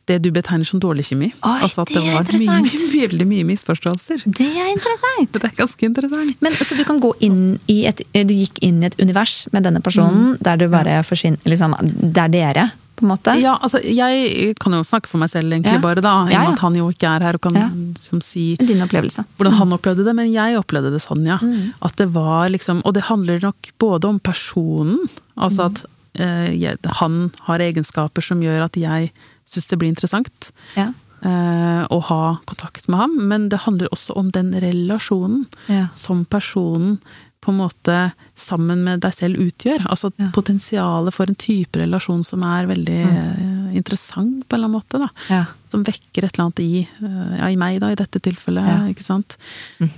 det 0.10 0.18
du 0.26 0.32
betegner 0.34 0.66
som 0.66 0.82
dårlig 0.82 1.06
kjemi. 1.10 1.30
Oi, 1.46 1.58
altså 1.66 1.84
at 1.86 1.92
det 1.94 2.02
det 2.02 2.14
var 2.16 2.32
mye, 2.34 2.60
mye, 2.66 2.88
veldig 3.04 3.28
mye 3.30 3.48
misforståelser. 3.52 4.26
Det 4.26 4.48
er 4.48 4.72
interessant! 4.74 5.32
Det 5.40 5.46
er 5.46 5.56
ganske 5.60 5.86
interessant. 5.86 6.42
Men 6.42 6.58
Så 6.64 6.78
du 6.80 6.84
kan 6.88 7.00
gå 7.04 7.14
inn 7.26 7.60
i 7.72 7.84
et 7.90 8.02
Du 8.14 8.34
gikk 8.34 8.62
inn 8.66 8.82
i 8.82 8.90
et 8.90 8.98
univers 9.00 9.44
med 9.54 9.68
denne 9.68 9.82
personen, 9.86 10.36
der 10.42 10.58
du 10.58 10.68
bare 10.72 11.02
forsvinner 11.06 11.40
liksom, 11.46 11.76
Det 11.84 12.24
er 12.26 12.34
dere, 12.34 12.70
på 13.00 13.06
en 13.08 13.12
måte? 13.14 13.34
Ja, 13.42 13.56
altså 13.64 13.80
jeg 13.84 14.56
kan 14.60 14.76
jo 14.76 14.84
snakke 14.86 15.08
for 15.12 15.18
meg 15.22 15.30
selv 15.32 15.52
egentlig 15.52 15.74
Ja. 15.78 15.80
bare, 15.84 16.02
da. 16.04 16.14
I 16.26 16.28
og 16.28 16.32
Ja, 16.32 16.40
med 16.40 16.48
ja. 16.50 16.54
at 16.54 16.60
han 16.66 16.76
jo 16.76 16.90
ikke 16.92 17.08
er 17.16 17.20
her 17.26 17.34
og 17.40 17.42
kan 17.42 17.54
liksom 17.96 18.22
si 18.22 18.56
Din 18.60 18.82
opplevelse. 18.86 19.26
hvordan 19.38 19.54
han 19.54 19.74
opplevde 19.74 20.04
det, 20.06 20.16
men 20.16 20.32
jeg 20.32 20.58
opplevde 20.60 20.92
det 20.92 21.02
sånn, 21.02 21.26
ja. 21.26 21.38
Mm. 21.42 21.74
At 21.82 21.96
det 21.96 22.10
var 22.14 22.50
liksom 22.50 22.82
Og 22.86 22.94
det 22.94 23.04
handler 23.04 23.40
nok 23.42 23.72
både 23.80 24.06
om 24.08 24.20
personen, 24.20 25.10
altså 25.38 25.66
Mm. 25.70 25.72
at 25.72 25.86
eh, 26.20 26.52
jeg, 26.60 26.78
han 27.00 27.32
har 27.48 27.60
egenskaper 27.60 28.22
som 28.22 28.42
gjør 28.42 28.64
at 28.66 28.74
jeg 28.76 29.12
syns 29.48 29.68
det 29.70 29.80
blir 29.80 29.90
interessant 29.90 30.52
Ja. 30.76 30.90
eh, 31.24 31.88
å 31.90 32.02
ha 32.04 32.40
kontakt 32.46 32.88
med 32.90 32.98
ham, 33.00 33.28
men 33.28 33.50
det 33.50 33.60
handler 33.62 33.88
også 33.92 34.16
om 34.18 34.30
den 34.32 34.52
relasjonen 34.54 35.46
Ja. 35.68 35.88
som 35.94 36.26
personen 36.26 37.00
på 37.42 37.54
en 37.54 37.60
måte 37.62 37.98
sammen 38.36 38.84
med 38.84 39.02
deg 39.06 39.14
selv 39.16 39.40
utgjør. 39.40 39.86
Altså 39.88 40.12
Ja. 40.20 40.30
potensialet 40.36 41.14
for 41.16 41.30
en 41.30 41.36
type 41.40 41.80
relasjon 41.80 42.24
som 42.26 42.44
er 42.44 42.68
veldig 42.68 43.00
mm. 43.06 43.76
interessant 43.80 44.44
på 44.48 44.56
en 44.56 44.60
eller 44.60 44.68
annen 44.68 44.78
måte, 44.80 45.00
da. 45.00 45.10
Ja. 45.30 45.46
Som 45.72 45.86
vekker 45.88 46.26
et 46.26 46.34
eller 46.34 46.50
annet 46.50 46.60
i, 46.60 46.88
eh, 47.02 47.38
ja, 47.40 47.48
i 47.48 47.56
meg, 47.56 47.80
da, 47.80 47.92
i 47.92 47.96
dette 48.00 48.20
tilfellet, 48.20 48.68
Ja. 48.68 48.80
ikke 48.92 49.06
sant. 49.06 49.38
Mm. 49.80 49.90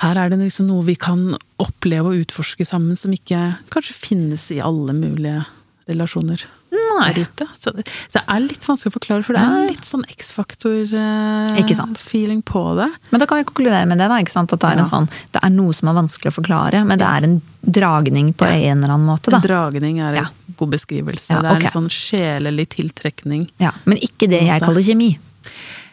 Her 0.00 0.16
er 0.16 0.30
det 0.30 0.38
liksom 0.38 0.66
noe 0.66 0.82
vi 0.86 0.94
kan 0.96 1.36
oppleve 1.60 2.08
og 2.08 2.24
utforske 2.24 2.64
sammen, 2.64 2.96
som 2.96 3.12
ikke 3.12 3.58
kanskje 3.68 3.92
finnes 3.92 4.50
i 4.50 4.60
alle 4.64 4.94
mulige 4.96 5.44
relasjoner 5.86 6.46
Nei. 6.70 7.10
der 7.12 7.20
ute. 7.26 7.46
Så 7.58 7.68
det, 7.74 7.82
det 8.14 8.20
er 8.22 8.40
litt 8.44 8.64
vanskelig 8.68 8.90
å 8.92 8.94
forklare, 8.98 9.22
for 9.26 9.32
det 9.36 9.42
er 9.42 9.70
litt 9.72 9.86
sånn 9.88 10.04
X-faktor-feeling 10.10 12.40
eh, 12.42 12.46
på 12.50 12.62
det. 12.78 12.88
Men 13.10 13.18
da 13.22 13.26
kan 13.30 13.36
vi 13.40 13.44
konkludere 13.48 13.86
med 13.90 13.96
det, 13.98 14.06
da. 14.12 14.16
ikke 14.22 14.34
sant? 14.34 14.52
At 14.54 14.60
det 14.62 14.68
er, 14.70 14.76
Ja. 14.78 14.82
en 14.84 14.90
sånn, 14.90 15.08
det 15.34 15.40
er 15.42 15.50
noe 15.54 15.72
som 15.76 15.84
er 15.90 15.94
vanskelig 15.98 16.30
å 16.32 16.38
forklare, 16.40 16.78
men 16.86 16.96
det 17.00 17.06
er 17.08 17.20
en 17.26 17.36
dragning 17.66 18.28
på 18.34 18.44
Ja. 18.46 18.52
en 18.70 18.78
eller 18.84 18.94
annen 18.94 19.08
måte. 19.10 19.26
Da. 19.30 19.36
En 19.40 19.46
dragning 19.48 19.94
er 20.00 20.08
en 20.14 20.20
Ja. 20.24 20.28
god 20.56 20.70
beskrivelse. 20.70 21.30
Ja, 21.30 21.40
Det 21.42 21.50
er 21.50 21.54
en 21.66 21.72
sånn 21.74 21.90
sjelelig 21.90 22.66
tiltrekning. 22.76 23.48
Ja, 23.58 23.70
men 23.84 23.96
ikke 23.98 24.28
det 24.28 24.42
jeg 24.46 24.60
kaller 24.62 24.82
kjemi. 24.82 25.18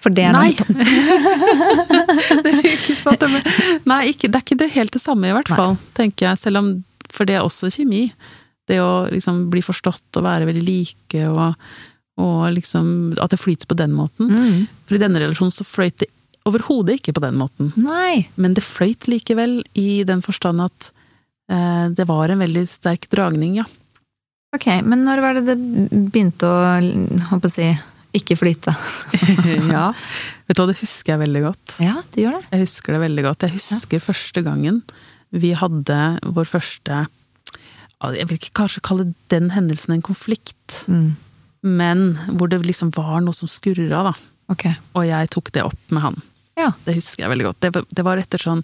For 0.01 0.09
det 0.13 0.23
er 0.25 0.31
noe 0.33 0.41
Nei. 0.43 0.53
tomt. 0.53 0.77
det 2.43 2.53
er 2.53 2.61
ikke 2.69 2.95
sant. 2.95 3.21
Nei, 3.89 4.03
ikke, 4.13 4.27
det 4.29 4.35
er 4.35 4.41
ikke 4.45 4.57
det 4.57 4.71
helt 4.75 4.91
det 4.91 5.01
samme, 5.01 5.25
i 5.27 5.31
hvert 5.33 5.49
Nei. 5.49 5.57
fall, 5.57 5.77
tenker 5.95 6.27
jeg. 6.29 6.37
Selv 6.37 6.57
om 6.61 6.83
For 7.09 7.25
det 7.25 7.35
er 7.37 7.41
også 7.41 7.67
kjemi. 7.71 8.11
Det 8.67 8.81
å 8.83 9.07
liksom 9.11 9.47
bli 9.51 9.63
forstått 9.63 10.19
og 10.19 10.25
være 10.25 10.49
veldig 10.49 10.65
like, 10.65 11.23
og, 11.31 11.55
og 12.19 12.43
liksom 12.55 13.15
At 13.23 13.31
det 13.33 13.41
flyter 13.41 13.69
på 13.69 13.77
den 13.79 13.95
måten. 13.95 14.31
Mm. 14.31 14.67
For 14.87 14.97
i 14.97 15.01
denne 15.01 15.21
relasjonen 15.23 15.55
så 15.55 15.67
fløyt 15.67 16.01
det 16.03 16.11
overhodet 16.47 17.01
ikke 17.01 17.17
på 17.17 17.23
den 17.25 17.35
måten. 17.39 17.73
Nei. 17.79 18.27
Men 18.39 18.55
det 18.55 18.65
fløyt 18.65 19.09
likevel, 19.11 19.59
i 19.75 20.03
den 20.07 20.23
forstand 20.23 20.63
at 20.63 20.91
eh, 21.51 21.89
det 21.91 22.07
var 22.07 22.31
en 22.31 22.43
veldig 22.43 22.63
sterk 22.71 23.09
dragning, 23.11 23.59
ja. 23.59 23.67
Ok, 24.55 24.69
men 24.87 25.03
når 25.03 25.21
var 25.23 25.37
det 25.37 25.43
det 25.49 25.57
begynte 26.07 26.47
å, 26.47 26.77
håper 27.33 27.49
å 27.49 27.51
si, 27.51 27.67
ikke 28.15 28.37
flyte? 28.39 28.71
ja. 29.75 29.89
Vet 30.47 30.55
du 30.55 30.63
hva, 30.63 30.69
det 30.71 30.79
husker 30.79 31.13
jeg 31.13 31.23
veldig 31.25 31.43
godt. 31.49 31.75
Ja, 31.83 31.99
det 32.13 32.23
gjør 32.23 32.39
det. 32.39 32.45
Jeg 32.53 32.63
husker 32.63 32.95
det 32.95 33.03
veldig 33.03 33.27
godt. 33.27 33.43
Jeg 33.43 33.57
husker 33.57 34.07
første 34.07 34.43
gangen 34.45 34.81
vi 35.35 35.51
hadde 35.59 35.99
vår 36.23 36.47
første 36.47 37.01
ja, 37.03 37.05
Jeg 38.03 38.27
vil 38.29 38.37
ikke 38.37 38.53
kanskje 38.53 38.81
kalle 38.85 39.13
den 39.33 39.49
hendelsen 39.55 39.93
en 39.97 40.01
konflikt, 40.05 40.83
Mm. 40.87 41.15
men 41.63 42.03
hvor 42.37 42.47
det 42.49 42.59
liksom 42.65 42.91
var 42.95 43.21
noe 43.21 43.33
som 43.33 43.47
skurra, 43.49 44.03
da. 44.11 44.13
Ok. 44.49 44.65
Og 44.95 45.03
jeg 45.07 45.29
tok 45.33 45.51
det 45.51 45.63
opp 45.65 45.91
med 45.91 46.01
han. 46.03 46.21
Ja. 46.57 46.71
Det 46.85 46.93
husker 46.95 47.23
jeg 47.25 47.29
veldig 47.33 47.45
godt. 47.49 47.59
Det, 47.59 47.83
det 47.93 48.03
var 48.05 48.17
etter 48.21 48.37
sånn 48.41 48.63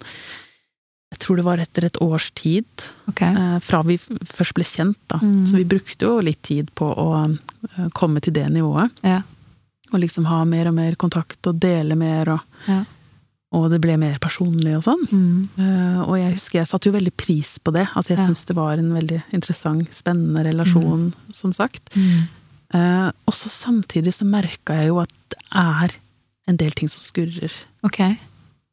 Jeg 1.14 1.18
tror 1.22 1.36
det 1.36 1.44
var 1.46 1.58
etter 1.62 1.84
et 1.86 1.98
års 2.02 2.30
tid, 2.34 2.66
ok. 3.06 3.20
eh, 3.22 3.58
fra 3.62 3.82
vi 3.86 3.98
først 3.98 4.54
ble 4.56 4.64
kjent, 4.66 4.96
da. 5.12 5.18
Mm. 5.22 5.44
Så 5.46 5.54
vi 5.60 5.64
brukte 5.64 6.02
jo 6.08 6.16
litt 6.20 6.40
tid 6.42 6.72
på 6.74 6.88
å 6.90 7.08
eh, 7.28 7.88
komme 7.94 8.20
til 8.24 8.32
det 8.34 8.48
nivået. 8.50 8.90
Ja. 9.06 9.20
Og 9.92 10.00
liksom 10.02 10.26
ha 10.26 10.40
mer 10.44 10.66
og 10.72 10.74
mer 10.74 10.96
kontakt 10.98 11.46
og 11.46 11.60
dele 11.62 11.94
mer, 11.94 12.28
og, 12.34 12.40
Ja. 12.66 12.80
Og 13.54 13.68
det 13.70 13.78
ble 13.84 13.94
mer 14.00 14.16
personlig 14.22 14.72
og 14.78 14.82
sånn. 14.86 15.02
Mm. 15.10 15.48
Uh, 15.58 16.00
og 16.08 16.14
jeg 16.18 16.32
husker 16.34 16.58
jeg 16.60 16.70
satte 16.70 16.90
jo 16.90 16.94
veldig 16.96 17.12
pris 17.20 17.52
på 17.62 17.72
det. 17.76 17.84
Altså 17.94 18.14
jeg 18.14 18.18
Ja. 18.22 18.26
syns 18.28 18.44
det 18.48 18.56
var 18.58 18.80
en 18.80 18.92
veldig 18.96 19.20
interessant, 19.36 19.92
spennende 19.94 20.42
relasjon, 20.48 21.12
som 21.30 21.52
sagt. 21.54 21.92
Mm. 21.94 22.24
Uh, 22.74 23.10
og 23.28 23.34
så 23.38 23.52
samtidig 23.52 24.12
så 24.16 24.26
merka 24.26 24.74
jeg 24.80 24.88
jo 24.90 24.98
at 25.04 25.12
det 25.30 25.38
er 25.54 25.94
en 26.50 26.58
del 26.60 26.74
ting 26.76 26.90
som 26.90 27.00
skurrer. 27.00 27.52
Ok. 27.86 28.00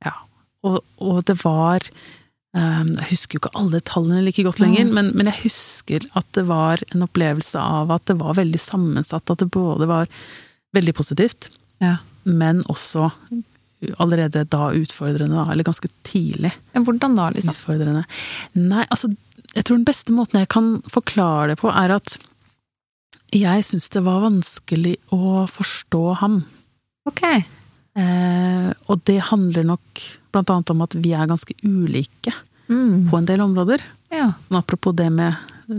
Ja. 0.03 0.15
Og, 0.65 0.81
og 0.99 1.21
det 1.29 1.37
var 1.43 1.85
um, 2.57 2.89
Jeg 2.97 3.07
husker 3.13 3.37
jo 3.37 3.41
ikke 3.43 3.53
alle 3.61 3.79
tallene 3.87 4.23
like 4.25 4.43
godt 4.43 4.59
lenger, 4.59 4.89
men, 4.91 5.11
men 5.15 5.29
jeg 5.29 5.43
husker 5.45 6.03
at 6.19 6.25
det 6.35 6.43
var 6.49 6.81
en 6.95 7.05
opplevelse 7.05 7.55
av 7.61 7.93
at 7.95 8.05
det 8.09 8.17
var 8.19 8.35
veldig 8.41 8.59
sammensatt. 8.59 9.29
At 9.31 9.39
det 9.45 9.51
både 9.53 9.87
var 9.87 10.09
veldig 10.75 10.93
positivt, 10.97 11.49
Ja. 11.81 11.97
men 12.25 12.63
også 12.69 13.11
allerede 13.97 14.43
da 14.49 14.69
utfordrende, 14.77 15.35
da. 15.35 15.51
Eller 15.51 15.63
ganske 15.67 15.89
tidlig. 16.07 16.51
Hvordan 16.77 17.15
da, 17.17 17.29
liksom? 17.33 17.53
utfordrende. 17.55 18.03
Nei, 18.59 18.85
altså, 18.89 19.09
jeg 19.55 19.65
tror 19.67 19.77
den 19.81 19.87
beste 19.87 20.13
måten 20.15 20.39
jeg 20.39 20.49
kan 20.53 20.73
forklare 20.91 21.53
det 21.53 21.59
på, 21.61 21.71
er 21.73 21.95
at 21.97 22.17
jeg 23.31 23.63
syns 23.63 23.89
det 23.93 24.03
var 24.03 24.21
vanskelig 24.25 24.97
å 25.15 25.45
forstå 25.49 26.03
ham. 26.19 26.41
Ok. 27.07 27.23
Eh, 27.95 28.67
og 28.87 29.01
det 29.07 29.17
handler 29.31 29.65
nok 29.67 30.03
blant 30.31 30.51
annet 30.53 30.71
om 30.73 30.83
at 30.85 30.95
vi 30.95 31.13
er 31.15 31.27
ganske 31.31 31.55
ulike 31.63 32.33
Mm. 32.71 33.09
på 33.11 33.17
en 33.17 33.25
del 33.27 33.41
områder. 33.43 33.81
Ja. 34.11 34.29
Men 34.47 34.59
apropos 34.61 34.93
det 34.95 35.09
med 35.11 35.35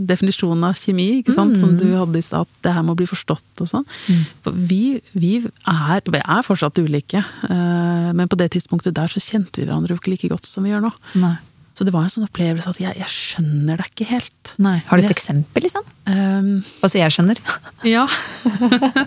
definisjonen 0.08 0.64
av 0.68 0.78
kjemi, 0.78 1.08
ikke 1.20 1.34
sant? 1.36 1.56
Mm. 1.56 1.60
som 1.60 1.76
du 1.80 1.86
hadde 1.94 2.18
i 2.18 2.24
stad, 2.24 2.48
at 2.48 2.66
det 2.66 2.74
her 2.76 2.84
må 2.86 2.96
bli 2.98 3.06
forstått 3.10 3.62
og 3.64 3.70
sånn. 3.70 3.86
Mm. 4.08 4.58
Vi, 4.68 4.82
vi, 5.12 5.32
er, 5.68 6.02
vi 6.06 6.20
er 6.22 6.44
fortsatt 6.46 6.80
ulike, 6.82 7.22
eh, 7.48 8.10
men 8.16 8.30
på 8.30 8.38
det 8.40 8.52
tidspunktet 8.56 8.96
der 8.98 9.12
så 9.12 9.22
kjente 9.22 9.60
vi 9.60 9.68
hverandre 9.68 9.96
jo 9.96 10.02
ikke 10.02 10.14
like 10.14 10.32
godt 10.32 10.48
som 10.48 10.66
vi 10.66 10.74
gjør 10.74 10.86
nå. 10.88 10.92
Nei. 11.22 11.36
Så 11.72 11.86
det 11.88 11.94
var 11.94 12.04
en 12.04 12.12
sånn 12.12 12.26
opplevelse 12.26 12.68
at 12.68 12.80
jeg, 12.82 12.96
jeg 13.00 13.08
skjønner 13.10 13.80
deg 13.80 13.94
ikke 13.94 14.08
helt. 14.10 14.52
Nei. 14.60 14.76
Har 14.90 15.00
du 15.00 15.06
et 15.06 15.14
eksempel, 15.14 15.64
liksom? 15.64 15.86
Um, 16.04 16.50
Altså, 16.84 16.98
jeg 17.00 17.14
skjønner. 17.16 17.40
ja. 17.94 18.04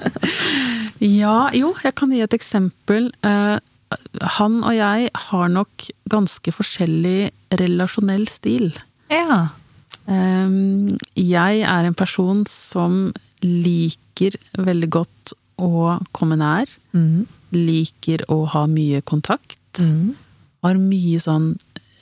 ja, 1.21 1.37
jo, 1.53 1.75
jeg 1.85 1.95
kan 1.99 2.15
gi 2.15 2.23
et 2.25 2.37
eksempel. 2.37 3.11
Eh, 3.21 3.57
han 4.37 4.57
og 4.63 4.73
jeg 4.73 5.11
har 5.27 5.51
nok 5.53 5.87
ganske 6.11 6.55
forskjellig 6.55 7.29
relasjonell 7.61 8.25
stil. 8.31 8.71
Ja. 9.13 9.45
Um, 10.05 10.87
jeg 11.17 11.63
er 11.65 11.87
en 11.87 11.97
person 11.97 12.43
som 12.49 13.07
liker 13.45 14.37
veldig 14.57 14.89
godt 14.93 15.33
å 15.61 15.95
komme 16.15 16.37
nær. 16.39 16.69
Mm. 16.95 17.25
Liker 17.55 18.25
å 18.33 18.43
ha 18.53 18.65
mye 18.69 19.01
kontakt. 19.07 19.81
Mm. 19.81 20.13
Har 20.65 20.79
mye 20.81 21.21
sånn 21.21 21.53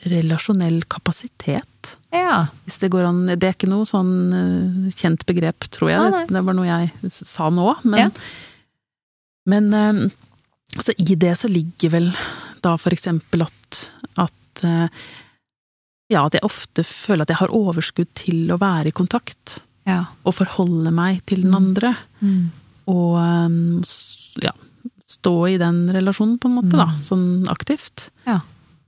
relasjonell 0.10 0.82
kapasitet. 0.92 1.94
Ja. 2.12 2.48
Hvis 2.66 2.78
det 2.82 2.90
går 2.92 3.06
an 3.08 3.22
Det 3.32 3.48
er 3.48 3.56
ikke 3.56 3.70
noe 3.72 3.88
sånn 3.88 4.12
eh, 4.36 4.92
kjent 5.00 5.24
begrep, 5.30 5.70
tror 5.72 5.94
jeg. 5.94 6.04
Nei, 6.04 6.24
nei. 6.26 6.26
Det, 6.36 6.44
var 6.50 6.58
noe 6.58 6.68
jeg 6.68 7.12
sa 7.16 7.48
nå. 7.54 7.70
Men, 7.88 8.00
Ja. 8.00 8.10
men 9.48 9.74
altså, 10.78 10.94
i 10.98 11.16
det 11.20 11.34
så 11.40 11.50
ligger 11.52 11.96
vel 11.96 12.12
da 12.64 12.76
for 12.80 12.96
eksempel 12.96 13.46
at, 13.48 13.80
at 14.22 14.64
eh, 14.68 14.88
Ja, 16.12 16.26
at 16.26 16.34
jeg 16.34 16.44
ofte 16.44 16.84
føler 16.84 17.22
at 17.24 17.30
jeg 17.30 17.38
har 17.40 17.54
overskudd 17.56 18.10
til 18.16 18.52
å 18.52 18.58
være 18.60 18.88
i 18.92 18.92
kontakt. 18.92 19.62
Ja. 19.88 20.06
Og 20.26 20.34
forholde 20.36 20.92
meg 20.92 21.22
til 21.26 21.42
den 21.44 21.52
Mm. 21.52 21.60
andre. 21.62 21.96
Mm. 22.22 22.52
Og 22.88 23.16
eh, 23.18 24.44
ja, 24.44 24.52
stå 25.08 25.34
i 25.54 25.58
den 25.58 25.88
relasjonen, 25.90 26.38
på 26.40 26.48
en 26.50 26.56
måte, 26.60 26.76
da. 26.76 26.86
Mm. 26.92 27.00
Sånn 27.00 27.48
aktivt. 27.48 28.10
Ja. 28.28 28.42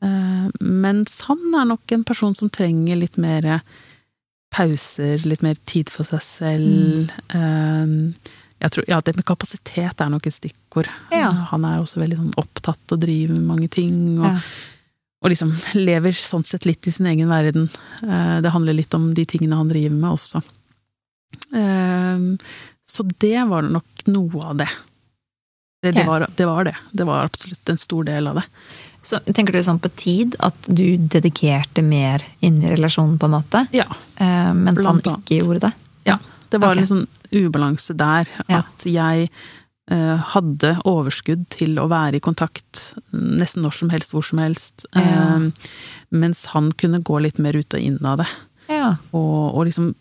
Eh, 0.04 0.50
Mens 0.62 1.22
han 1.30 1.40
er 1.56 1.66
nok 1.66 1.92
en 1.92 2.04
person 2.04 2.34
som 2.36 2.50
trenger 2.50 2.96
litt 3.00 3.18
mer 3.18 3.62
pauser, 4.52 5.20
litt 5.28 5.42
mer 5.44 5.56
tid 5.68 5.90
for 5.92 6.04
seg 6.08 6.22
selv. 6.24 7.12
Mm. 7.36 8.14
Eh, 8.16 8.32
Jeg 8.66 8.72
tror, 8.72 8.86
ja, 8.88 9.02
det 9.04 9.16
med 9.18 9.26
kapasitet 9.28 10.00
er 10.02 10.10
nok 10.10 10.26
et 10.28 10.34
stikkord. 10.34 10.88
Ja. 11.12 11.28
Han 11.52 11.66
er 11.66 11.82
også 11.82 12.00
veldig 12.00 12.18
sånn 12.18 12.36
opptatt 12.40 12.94
og 12.96 13.02
driver 13.02 13.34
med 13.36 13.44
mange 13.50 13.68
ting. 13.70 14.18
Og, 14.18 14.26
Ja. 14.26 14.40
Og 15.24 15.32
liksom 15.32 15.54
lever 15.88 16.16
sånn 16.16 16.46
sett 16.48 16.66
litt 16.66 16.88
i 16.88 16.94
sin 16.94 17.10
egen 17.12 17.32
verden. 17.32 17.70
Eh, 18.04 18.42
Det 18.46 18.54
handler 18.54 18.78
litt 18.78 18.94
om 18.98 19.14
de 19.18 19.26
tingene 19.26 19.60
han 19.60 19.72
driver 19.72 19.96
med 19.96 20.12
også. 20.12 20.42
Eh, 21.56 22.26
Så 22.86 23.04
det 23.18 23.40
var 23.50 23.66
nok 23.66 24.06
noe 24.06 24.44
av 24.46 24.60
det. 24.62 24.70
Det, 25.86 26.04
var, 26.06 26.26
det 26.36 26.46
var 26.46 26.66
det. 26.66 26.76
Det 26.92 27.06
var 27.06 27.26
absolutt 27.26 27.70
en 27.70 27.78
stor 27.78 28.04
del 28.04 28.28
av 28.28 28.36
det. 28.40 28.44
Så 29.06 29.20
tenker 29.20 29.54
du 29.54 29.62
sånn 29.64 29.82
på 29.82 29.90
tid 29.94 30.36
at 30.42 30.66
du 30.66 30.98
dedikerte 30.98 31.84
mer 31.86 32.24
inn 32.46 32.58
i 32.64 32.72
relasjonen, 32.72 33.20
på 33.22 33.28
en 33.30 33.36
måte? 33.36 33.66
Ja. 33.76 33.86
Eh, 34.18 34.54
mens 34.58 34.82
han 34.86 35.02
ikke 35.02 35.44
gjorde 35.44 35.68
det? 35.68 35.72
Ja, 36.10 36.18
det 36.50 36.62
var 36.62 36.74
okay. 36.74 36.86
en 36.86 36.90
sånn 36.90 37.06
ubalanse 37.36 37.94
der. 37.98 38.32
Ja. 38.48 38.64
At 38.64 38.86
jeg 38.90 39.28
eh, 39.30 39.46
hadde 39.92 40.72
overskudd 40.90 41.44
til 41.54 41.76
å 41.78 41.86
være 41.92 42.18
i 42.18 42.24
kontakt 42.24 42.96
nesten 43.14 43.62
når 43.62 43.76
som 43.78 43.92
helst, 43.94 44.16
hvor 44.16 44.26
som 44.26 44.40
helst. 44.42 44.88
Ja. 44.98 45.36
Eh, 45.38 45.46
mens 46.10 46.46
han 46.56 46.72
kunne 46.74 47.04
gå 47.06 47.20
litt 47.22 47.38
mer 47.38 47.54
ut 47.58 47.74
og 47.78 47.80
inn 47.82 48.00
av 48.06 48.18
det. 48.24 48.28
Ja. 48.72 48.96
Og, 49.12 49.54
og 49.54 49.68
liksom, 49.68 49.92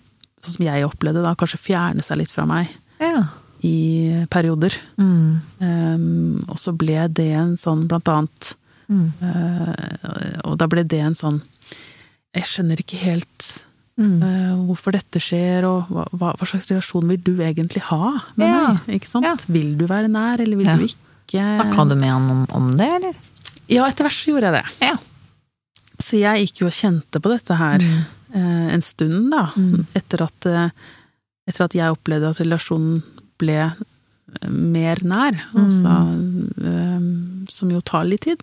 sånn 0.40 0.56
som 0.56 0.64
jeg 0.64 0.86
opplevde 0.88 1.20
da, 1.24 1.34
kanskje 1.36 1.60
fjerne 1.60 2.04
seg 2.06 2.22
litt 2.22 2.32
fra 2.32 2.46
meg 2.48 2.72
ja. 3.02 3.26
i 3.60 4.24
perioder. 4.32 4.72
Mm. 4.96 5.28
Eh, 5.60 6.48
og 6.48 6.56
så 6.60 6.72
ble 6.72 7.04
det 7.12 7.30
en 7.36 7.56
sånn, 7.60 7.86
blant 7.90 8.08
annet 8.08 8.54
Mm. 8.84 9.06
eh, 9.24 10.40
Og 10.44 10.58
da 10.60 10.66
ble 10.68 10.82
det 10.84 10.98
en 11.00 11.14
sånn 11.16 11.38
Jeg 12.36 12.44
skjønner 12.50 12.82
ikke 12.82 12.98
helt 13.00 13.46
Mm. 14.00 14.22
Eh, 14.26 14.54
hvorfor 14.66 14.92
dette 14.96 15.20
skjer, 15.22 15.62
og 15.68 15.86
hva, 15.88 16.32
hva 16.34 16.46
slags 16.48 16.66
relasjon 16.70 17.06
vil 17.12 17.20
du 17.22 17.36
egentlig 17.38 17.82
ha 17.92 18.10
med 18.36 18.48
Ja. 18.48 18.72
meg? 18.72 18.96
Ikke 19.00 19.06
sant? 19.10 19.24
Ja. 19.24 19.36
Vil 19.46 19.76
du 19.78 19.86
være 19.86 20.08
nær, 20.10 20.40
eller 20.42 20.56
vil 20.58 20.66
Ja. 20.66 20.76
du 20.76 20.82
ikke? 20.88 20.98
Snakka 21.30 21.88
du 21.88 21.94
med 21.94 22.10
han 22.10 22.30
om, 22.30 22.46
om 22.50 22.70
det, 22.76 22.88
eller? 22.98 23.14
Ja, 23.68 23.86
etter 23.86 24.04
hvert 24.04 24.18
så 24.18 24.32
gjorde 24.32 24.50
jeg 24.50 24.56
det. 24.64 24.88
Ja. 24.88 24.96
Så 26.02 26.18
jeg 26.18 26.42
gikk 26.48 26.60
jo 26.60 26.66
og 26.66 26.72
kjente 26.74 27.20
på 27.22 27.30
dette 27.30 27.54
her 27.56 27.78
Mm. 27.78 28.04
eh, 28.34 28.74
en 28.74 28.82
stund, 28.82 29.30
da. 29.30 29.46
Mm. 29.56 29.86
Etter, 29.94 30.22
at, 30.26 30.46
eh, 30.46 30.70
etter 31.48 31.64
at 31.64 31.72
jeg 31.72 31.94
opplevde 31.94 32.30
at 32.30 32.42
relasjonen 32.42 33.02
ble 33.38 33.72
mer 34.50 34.96
nær, 35.06 35.38
altså 35.54 35.94
eh, 36.58 37.46
Som 37.48 37.70
jo 37.70 37.80
tar 37.80 38.04
litt 38.04 38.22
tid. 38.22 38.42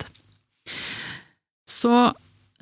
Så 1.67 2.13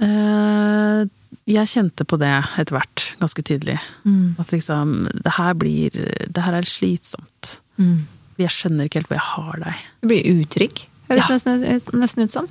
eh, 0.01 1.05
jeg 1.49 1.67
kjente 1.69 2.05
på 2.05 2.17
det 2.21 2.29
etter 2.57 2.75
hvert, 2.75 3.03
ganske 3.21 3.43
tydelig. 3.45 3.77
Mm. 4.05 4.35
At 4.41 4.51
liksom 4.53 5.07
Det 5.23 5.33
her 5.37 5.53
blir 5.57 5.89
Det 6.29 6.41
her 6.45 6.53
er 6.57 6.67
slitsomt. 6.69 7.59
Mm. 7.77 8.05
Jeg 8.39 8.49
skjønner 8.55 8.85
ikke 8.87 8.99
helt 9.01 9.09
hvor 9.11 9.17
jeg 9.19 9.29
har 9.33 9.57
deg. 9.65 9.81
Du 10.01 10.07
blir 10.07 10.23
utrygg, 10.31 10.85
høres 11.09 11.27
Ja. 11.27 11.35
nesten, 11.35 11.99
nesten 11.99 12.23
ut 12.23 12.31
som. 12.31 12.47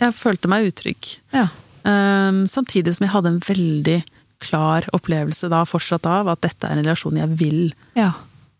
Jeg 0.00 0.14
følte 0.14 0.48
meg 0.48 0.68
utrygg. 0.70 1.18
Ja. 1.34 1.48
Um, 1.84 2.46
samtidig 2.48 2.94
som 2.96 3.04
jeg 3.04 3.12
hadde 3.12 3.26
en 3.34 3.40
veldig 3.44 3.98
klar 4.40 4.86
opplevelse 4.96 5.48
da 5.50 5.64
fortsatt 5.68 6.06
av 6.06 6.28
at 6.28 6.40
dette 6.40 6.64
er 6.68 6.78
en 6.78 6.84
relasjon 6.84 7.16
jeg 7.18 7.28
vil 7.36 7.74
Ja. 7.94 8.12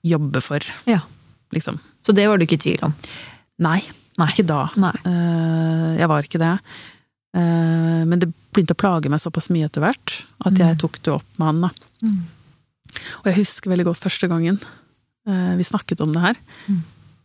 jobbe 0.05 0.43
for. 0.43 0.61
Ja. 0.87 1.01
Liksom. 1.55 1.79
Så 2.05 2.13
det 2.15 2.27
var 2.29 2.37
du 2.39 2.45
ikke 2.45 2.59
i 2.61 2.65
tvil 2.77 2.83
om? 2.83 2.95
Nei, 3.59 3.83
Nei. 4.19 4.27
ikke 4.29 4.47
da. 4.47 4.69
Nei. 4.77 4.93
Uh, 5.07 5.97
jeg 5.97 6.09
var 6.09 6.23
ikke 6.23 6.39
det. 6.43 6.59
Uh, 7.35 8.05
men 8.07 8.21
det 8.23 8.29
begynte 8.55 8.77
å 8.77 8.79
plage 8.79 9.11
meg 9.11 9.19
såpass 9.19 9.49
mye 9.51 9.67
etter 9.67 9.83
hvert 9.83 10.21
at 10.47 10.55
jeg 10.55 10.77
Mm. 10.77 10.79
tok 10.79 11.03
det 11.03 11.13
opp 11.13 11.27
med 11.39 11.47
han. 11.49 11.61
da. 11.63 11.71
Mm. 12.03 12.21
Og 13.23 13.25
jeg 13.27 13.35
husker 13.41 13.71
veldig 13.73 13.85
godt 13.89 13.99
første 13.99 14.29
gangen 14.31 14.61
uh, 15.27 15.57
vi 15.59 15.65
snakket 15.67 16.01
om 16.01 16.13
det 16.15 16.23
her. 16.23 16.37
Mm. 16.69 16.83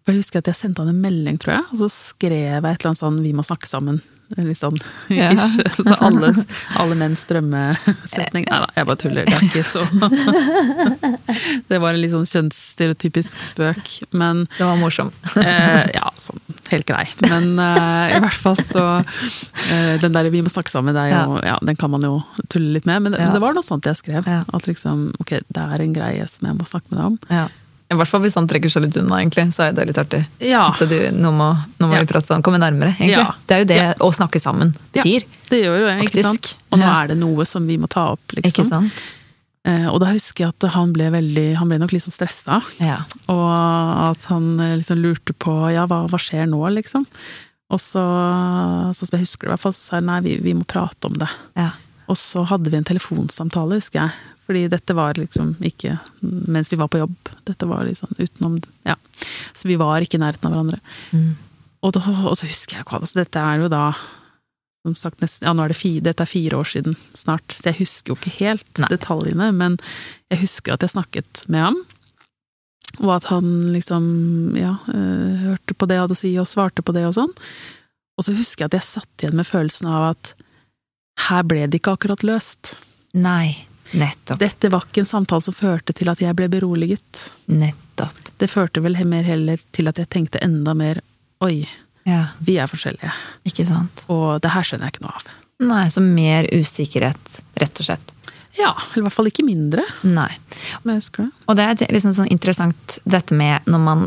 Jeg 0.08 0.15
husker 0.17 0.39
at 0.41 0.48
jeg 0.50 0.56
sendte 0.58 0.82
han 0.82 0.89
en 0.89 1.02
melding, 1.04 1.38
tror 1.38 1.54
jeg, 1.60 1.65
og 1.72 1.78
så 1.84 1.89
skrev 1.93 2.34
jeg 2.34 2.58
et 2.58 2.65
eller 2.65 2.89
annet 2.89 3.04
sånn 3.04 3.22
'vi 3.22 3.34
må 3.38 3.43
snakke 3.45 3.67
sammen'. 3.69 4.02
Litt 4.38 4.60
sånn 4.60 4.78
Ja. 5.10 5.32
ish. 5.34 5.58
Så 5.80 5.96
alle, 6.06 6.30
alle 6.78 6.96
menns 7.00 7.24
drømmesetning. 7.26 8.46
Nei 8.46 8.60
da, 8.62 8.68
jeg 8.76 8.86
bare 8.86 9.00
tuller. 9.02 9.26
Det 9.26 9.34
er 9.34 9.48
ikke 9.48 9.63
så 9.65 9.82
Det 11.70 11.80
var 11.82 11.94
en 11.96 12.02
litt 12.02 12.13
sånn 12.13 12.28
kjønnsstereotypisk 12.30 13.42
spøk, 13.42 13.89
men 14.13 14.44
Det 14.58 14.65
var 14.68 14.78
morsom. 14.82 15.12
eh, 15.42 15.86
Ja, 15.96 16.12
sånn 16.22 16.39
helt 16.70 16.86
grei. 16.89 17.06
Men 17.26 17.58
eh, 17.60 18.18
i 18.18 18.22
hvert 18.22 18.39
fall 18.44 18.58
så 18.62 18.84
eh, 19.72 19.98
Den 20.02 20.13
der 20.13 20.30
'vi 20.30 20.42
må 20.46 20.50
snakke 20.54 20.70
sammen', 20.74 20.94
deg, 20.94 21.12
ja. 21.12 21.26
Og, 21.26 21.42
ja. 21.44 21.58
den 21.65 21.76
kan 21.76 21.89
man 21.92 22.02
jo 22.06 22.22
tulle 22.50 22.74
litt 22.78 22.86
med. 22.86 23.02
Men 23.04 23.12
det, 23.13 23.20
Ja. 23.22 23.32
det 23.34 23.42
var 23.42 23.54
noe 23.54 23.63
sånt 23.65 23.86
jeg 23.86 23.96
skrev. 23.98 24.28
At 24.54 24.68
liksom 24.68 25.10
ok, 25.20 25.39
det 25.50 25.63
er 25.63 25.82
en 25.82 25.94
greie 25.94 26.28
som 26.30 26.48
jeg 26.48 26.56
må 26.58 26.65
snakke 26.70 26.89
med 26.92 27.00
deg 27.00 27.06
om. 27.06 27.20
I 27.89 27.95
hvert 27.97 28.08
fall 28.12 28.21
hvis 28.21 28.36
han 28.38 28.45
trekker 28.49 28.69
seg 28.69 28.84
litt 28.86 28.97
unna, 29.02 29.17
egentlig, 29.17 29.47
så 29.56 29.63
er 29.65 29.71
det 29.73 29.88
litt 29.89 29.97
artig. 29.97 30.19
Ja, 30.45 30.67
At 30.69 30.84
du, 30.91 30.97
nå 31.17 31.32
må, 31.34 31.47
nå 31.82 31.88
må 31.89 31.95
Ja. 31.97 32.04
vi 32.04 32.10
prate 32.12 32.28
sammen, 32.30 32.43
komme 32.45 32.60
nærmere, 32.62 32.91
egentlig. 32.99 33.17
Ja. 33.17 33.32
Det 33.49 33.56
er 33.56 33.63
jo 33.63 33.69
det 33.71 33.80
å 34.06 34.10
snakke 34.13 34.39
sammen 34.43 34.75
betyr. 34.93 35.25
det 35.49 35.63
gjør 35.63 35.80
jo 35.82 35.88
det, 35.89 35.95
ikke 36.06 36.21
sant? 36.28 36.52
Og 36.69 36.78
nå 36.84 36.86
er 36.86 37.08
det 37.10 37.17
noe 37.17 37.45
som 37.49 37.65
vi 37.65 37.80
må 37.82 37.89
ta 37.89 38.12
opp, 38.13 38.36
liksom. 38.38 38.52
Ikke 38.52 38.67
sant? 38.69 38.99
Eh, 39.65 39.88
og 39.89 39.97
da 39.99 40.12
husker 40.13 40.45
jeg 40.45 40.54
at 40.56 40.69
han 40.71 40.93
ble 40.95 41.10
veldig 41.12 41.58
Han 41.60 41.67
ble 41.67 41.78
nok 41.82 41.91
litt 41.91 42.02
sånn 42.06 42.15
stressa. 42.15 42.62
Ja. 42.80 43.02
Og 43.28 43.49
at 44.13 44.23
han 44.30 44.54
eh, 44.63 44.78
liksom 44.80 45.02
lurte 45.04 45.34
på 45.36 45.52
ja, 45.73 45.84
hva, 45.89 46.06
hva 46.08 46.17
skjer 46.21 46.45
nå, 46.47 46.62
liksom. 46.78 47.04
Og 47.69 47.78
så, 47.84 48.02
så 48.95 49.10
jeg 49.12 49.25
husker 49.25 49.45
det 49.45 49.49
i 49.49 49.54
hvert 49.58 49.65
fall, 49.65 49.73
så 49.75 49.82
sa 49.91 49.97
jeg 49.99 50.06
nei, 50.08 50.21
vi, 50.25 50.38
vi 50.45 50.54
må 50.58 50.63
prate 50.69 51.10
om 51.10 51.17
det. 51.19 51.28
Ja. 51.60 51.71
Og 52.10 52.17
så 52.17 52.41
hadde 52.49 52.71
vi 52.71 52.78
en 52.80 52.88
telefonsamtale, 52.88 53.78
husker 53.82 53.99
jeg. 54.08 54.29
Fordi 54.50 54.64
dette 54.72 54.96
var 54.98 55.20
liksom 55.20 55.52
ikke 55.62 56.00
mens 56.26 56.72
vi 56.72 56.80
var 56.80 56.90
på 56.90 57.04
jobb. 57.04 57.34
Dette 57.46 57.68
var 57.70 57.86
liksom 57.86 58.16
utenom 58.18 58.58
Ja. 58.88 58.96
Så 59.54 59.68
vi 59.70 59.78
var 59.78 60.02
ikke 60.02 60.18
i 60.18 60.24
nærheten 60.24 60.48
av 60.48 60.56
hverandre. 60.56 60.80
Mm. 61.14 61.36
Og, 61.86 61.94
da, 61.94 62.02
og 62.02 62.34
så 62.40 62.48
husker 62.50 62.80
jeg 62.80 62.88
hva 62.88 62.98
altså 63.00 63.22
Dette 63.22 63.44
er 63.44 63.62
jo 63.62 63.70
da 63.72 63.92
som 64.88 64.96
sagt, 64.96 65.20
nesten, 65.22 65.46
ja, 65.46 65.54
nå 65.54 65.66
er 65.66 65.74
det 65.74 65.78
fire, 65.78 66.04
dette 66.08 66.24
er 66.24 66.30
fire 66.30 66.60
år 66.62 66.68
siden 66.72 66.96
snart, 67.18 67.52
så 67.52 67.68
jeg 67.68 67.82
husker 67.82 68.14
jo 68.14 68.16
ikke 68.16 68.32
helt 68.38 68.80
Nei. 68.80 68.88
detaljene, 68.94 69.50
men 69.52 69.76
jeg 70.32 70.40
husker 70.46 70.74
at 70.74 70.86
jeg 70.86 70.94
snakket 70.94 71.44
med 71.52 71.66
ham, 71.66 71.80
og 73.02 73.12
at 73.18 73.28
han 73.28 73.50
liksom, 73.76 74.06
ja, 74.58 74.78
øh, 74.88 75.36
hørte 75.44 75.76
på 75.76 75.88
det 75.88 75.98
jeg 75.98 76.06
hadde 76.06 76.18
å 76.18 76.22
si, 76.22 76.32
og 76.40 76.48
svarte 76.50 76.86
på 76.86 76.96
det 76.96 77.04
og 77.10 77.18
sånn. 77.20 77.34
Og 78.20 78.26
så 78.26 78.36
husker 78.36 78.66
jeg 78.66 78.72
at 78.72 78.80
jeg 78.80 78.88
satt 78.88 79.24
igjen 79.24 79.38
med 79.40 79.48
følelsen 79.48 79.92
av 79.92 80.10
at 80.14 80.34
her 81.28 81.46
ble 81.48 81.68
det 81.68 81.80
ikke 81.80 81.98
akkurat 82.00 82.24
løst. 82.28 82.78
Nei. 83.16 83.69
Nettopp. 83.97 84.39
Dette 84.39 84.69
var 84.69 84.84
ikke 84.86 85.02
en 85.04 85.10
samtale 85.10 85.41
som 85.41 85.54
førte 85.58 85.93
til 85.97 86.10
at 86.12 86.19
jeg 86.21 86.36
ble 86.38 86.47
beroliget. 86.52 87.32
Nettopp. 87.49 88.19
Det 88.39 88.49
førte 88.52 88.82
vel 88.86 88.95
mer 89.10 89.23
heller 89.28 89.58
til 89.75 89.88
at 89.89 89.97
jeg 89.97 90.10
tenkte 90.10 90.41
enda 90.45 90.73
mer 90.78 91.02
oi, 91.41 91.67
Ja. 92.06 92.28
vi 92.39 92.58
er 92.58 92.67
forskjellige, 92.67 93.12
Ikke 93.45 93.65
sant? 93.67 94.06
og 94.10 94.41
det 94.41 94.52
her 94.52 94.62
skjønner 94.63 94.86
jeg 94.89 94.93
ikke 94.97 95.06
noe 95.08 95.15
av. 95.15 95.28
Nei, 95.60 95.88
så 95.91 96.02
mer 96.02 96.47
usikkerhet, 96.56 97.41
rett 97.60 97.80
og 97.82 97.86
slett. 97.86 98.13
Ja, 98.60 98.74
eller 98.76 99.02
i 99.02 99.06
hvert 99.08 99.15
fall 99.15 99.30
ikke 99.30 99.45
mindre, 99.48 99.86
Nei. 100.04 100.32
det. 101.24 101.30
Og 101.48 101.56
det 101.56 101.65
er 101.65 101.93
liksom 101.95 102.15
sånn 102.17 102.32
interessant 102.34 102.98
dette 103.08 103.36
med 103.38 103.69
når 103.72 103.84
man 103.86 104.04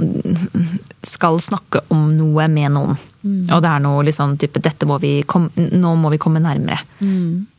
skal 1.07 1.41
snakke 1.41 1.81
om 1.95 2.11
noe 2.13 2.49
med 2.53 2.75
noen. 2.75 3.01
Og 3.23 3.63
det 3.63 3.71
er 3.71 3.83
noe 3.85 4.03
liksom 4.05 4.35
type 4.43 4.61
dette 4.63 4.87
må 4.89 4.99
vi 5.03 5.21
kom, 5.31 5.47
Nå 5.55 5.95
må 5.97 6.11
vi 6.13 6.21
komme 6.21 6.43
nærmere. 6.43 6.83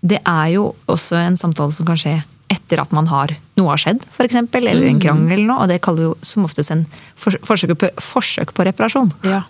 Det 0.03 0.19
er 0.19 0.53
jo 0.57 0.69
også 0.91 1.17
en 1.21 1.39
samtale 1.39 1.73
som 1.73 1.87
kan 1.87 1.99
skje 1.99 2.19
etter 2.53 2.81
at 2.83 2.91
man 2.93 3.07
har 3.09 3.33
noe 3.57 3.71
har 3.71 3.81
skjedd, 3.81 4.03
f.eks., 4.13 4.37
eller 4.59 4.85
en 4.85 5.01
krangel 5.01 5.37
eller 5.39 5.49
noe. 5.49 5.63
Og 5.63 5.71
det 5.71 5.81
kaller 5.81 6.11
jo 6.11 6.13
som 6.21 6.45
oftest 6.45 6.73
en 6.75 6.85
forsøk 7.17 7.73
på, 7.79 7.89
forsøk 8.11 8.53
på 8.53 8.67
reparasjon. 8.67 9.09
Ja. 9.25 9.41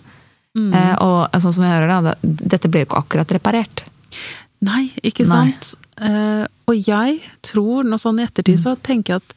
Eh, 0.54 0.94
og 1.02 1.34
sånn 1.42 1.56
som 1.56 1.66
jeg 1.66 1.74
hører 1.74 2.06
det, 2.06 2.14
dette 2.54 2.70
ble 2.70 2.84
jo 2.84 2.88
ikke 2.88 3.02
akkurat 3.02 3.36
reparert. 3.36 3.84
Nei, 4.64 4.86
ikke 5.02 5.26
Nei. 5.26 5.50
sant? 5.50 5.74
Eh, 6.00 6.46
og 6.66 6.74
jeg 6.88 7.20
tror, 7.42 7.84
nå 7.84 7.98
sånn 8.00 8.18
i 8.20 8.24
ettertid, 8.26 8.58
så 8.58 8.74
tenker 8.82 9.14
jeg 9.14 9.22
at 9.22 9.34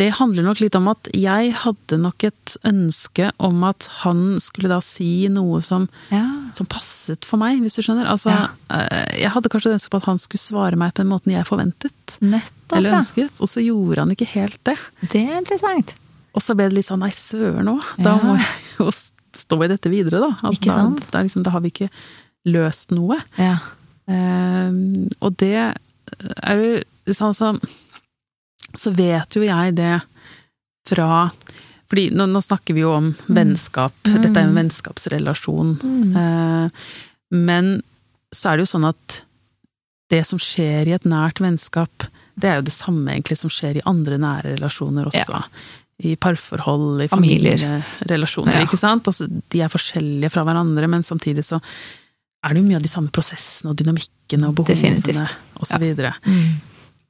det 0.00 0.14
handler 0.16 0.46
nok 0.46 0.60
litt 0.62 0.76
om 0.78 0.86
at 0.88 1.10
jeg 1.12 1.50
hadde 1.60 1.98
nok 2.00 2.24
et 2.24 2.54
ønske 2.64 3.26
om 3.38 3.58
at 3.68 3.84
han 4.00 4.38
skulle 4.40 4.70
da 4.72 4.78
si 4.80 5.28
noe 5.28 5.60
som, 5.60 5.88
Ja. 6.10 6.24
som 6.56 6.64
passet 6.66 7.26
for 7.28 7.36
meg, 7.36 7.60
hvis 7.60 7.76
du 7.76 7.82
skjønner. 7.82 8.08
Altså, 8.08 8.30
Ja. 8.30 8.48
eh, 8.70 9.20
jeg 9.20 9.30
hadde 9.34 9.50
kanskje 9.52 9.70
et 9.74 9.76
ønske 9.76 9.90
på 9.90 9.98
at 10.00 10.04
han 10.08 10.16
skulle 10.18 10.40
svare 10.40 10.76
meg 10.76 10.94
på 10.94 11.02
den 11.04 11.08
måten 11.12 11.32
jeg 11.32 11.44
forventet. 11.44 11.92
Nettopp, 12.22 12.76
Eller 12.78 12.90
ja. 12.94 12.98
ønsket, 13.02 13.40
og 13.42 13.48
så 13.48 13.60
gjorde 13.62 13.98
han 13.98 14.10
ikke 14.16 14.26
helt 14.32 14.58
det. 14.64 14.78
Det 15.10 15.28
er 15.28 15.38
interessant. 15.42 15.92
Og 16.34 16.40
så 16.40 16.54
ble 16.56 16.68
det 16.70 16.78
litt 16.78 16.86
sånn 16.88 17.00
nei, 17.00 17.10
søren 17.10 17.68
òg, 17.68 17.82
da 18.02 18.16
Ja. 18.16 18.22
må 18.24 18.36
jeg 18.38 18.46
jo 18.78 18.90
stå 19.34 19.64
i 19.64 19.68
dette 19.68 19.90
videre, 19.90 20.18
da. 20.20 20.38
Altså, 20.42 20.60
Ikke 20.62 20.72
sant? 20.74 21.00
Da, 21.10 21.18
da, 21.18 21.22
liksom, 21.24 21.42
da 21.42 21.50
har 21.50 21.60
vi 21.60 21.70
ikke 21.70 21.90
løst 22.46 22.90
noe. 22.90 23.20
Ja. 23.36 23.58
Ehm, 24.10 25.08
og 25.22 25.36
det 25.40 25.54
er 26.42 26.58
jo 26.60 27.14
sånn 27.14 27.34
som 27.36 27.60
Så 28.76 28.92
vet 28.94 29.34
jo 29.34 29.42
jeg 29.42 29.74
det 29.78 29.96
fra 30.86 31.30
fordi 31.90 32.04
nå, 32.14 32.22
nå 32.30 32.38
snakker 32.38 32.74
vi 32.76 32.84
jo 32.84 32.92
om 32.94 33.08
vennskap, 33.26 33.90
Mm. 34.06 34.20
dette 34.22 34.36
er 34.38 34.44
jo 34.44 34.50
en 34.52 34.58
vennskapsrelasjon. 34.60 35.72
Eh, 36.14 36.70
men 37.34 37.82
så 38.32 38.52
er 38.52 38.56
det 38.60 38.62
jo 38.68 38.78
sånn 38.78 38.86
at 38.88 39.16
det 40.08 40.20
som 40.24 40.38
skjer 40.38 40.86
i 40.86 40.94
et 40.94 41.02
nært 41.02 41.42
vennskap, 41.42 42.06
det 42.38 42.46
er 42.46 42.56
jo 42.60 42.66
det 42.68 42.72
samme 42.76 43.10
egentlig 43.10 43.38
som 43.38 43.50
skjer 43.50 43.80
i 43.80 43.84
andre 43.90 44.18
nære 44.22 44.54
relasjoner 44.54 45.10
også. 45.10 45.42
I 46.06 46.14
parforhold, 46.14 47.02
i 47.02 47.08
Familier. 47.10 47.58
familierelasjoner, 47.58 48.54
Ja. 48.54 48.66
ikke 48.66 48.78
sant? 48.78 49.02
Altså, 49.10 49.26
de 49.50 49.60
er 49.60 49.68
forskjellige 49.68 50.30
fra 50.30 50.44
hverandre, 50.46 50.88
men 50.88 51.02
samtidig 51.02 51.42
så 51.44 51.58
er 52.44 52.54
det 52.54 52.60
jo 52.62 52.66
mye 52.68 52.78
av 52.80 52.84
de 52.84 52.90
samme 52.92 53.12
prosessene 53.12 53.72
og 53.72 53.78
dynamikkene 53.80 54.48
og 54.48 54.54
behovene 54.60 55.26
osv. 55.60 55.80
videre. 55.82 56.14
Mm. 56.24 56.60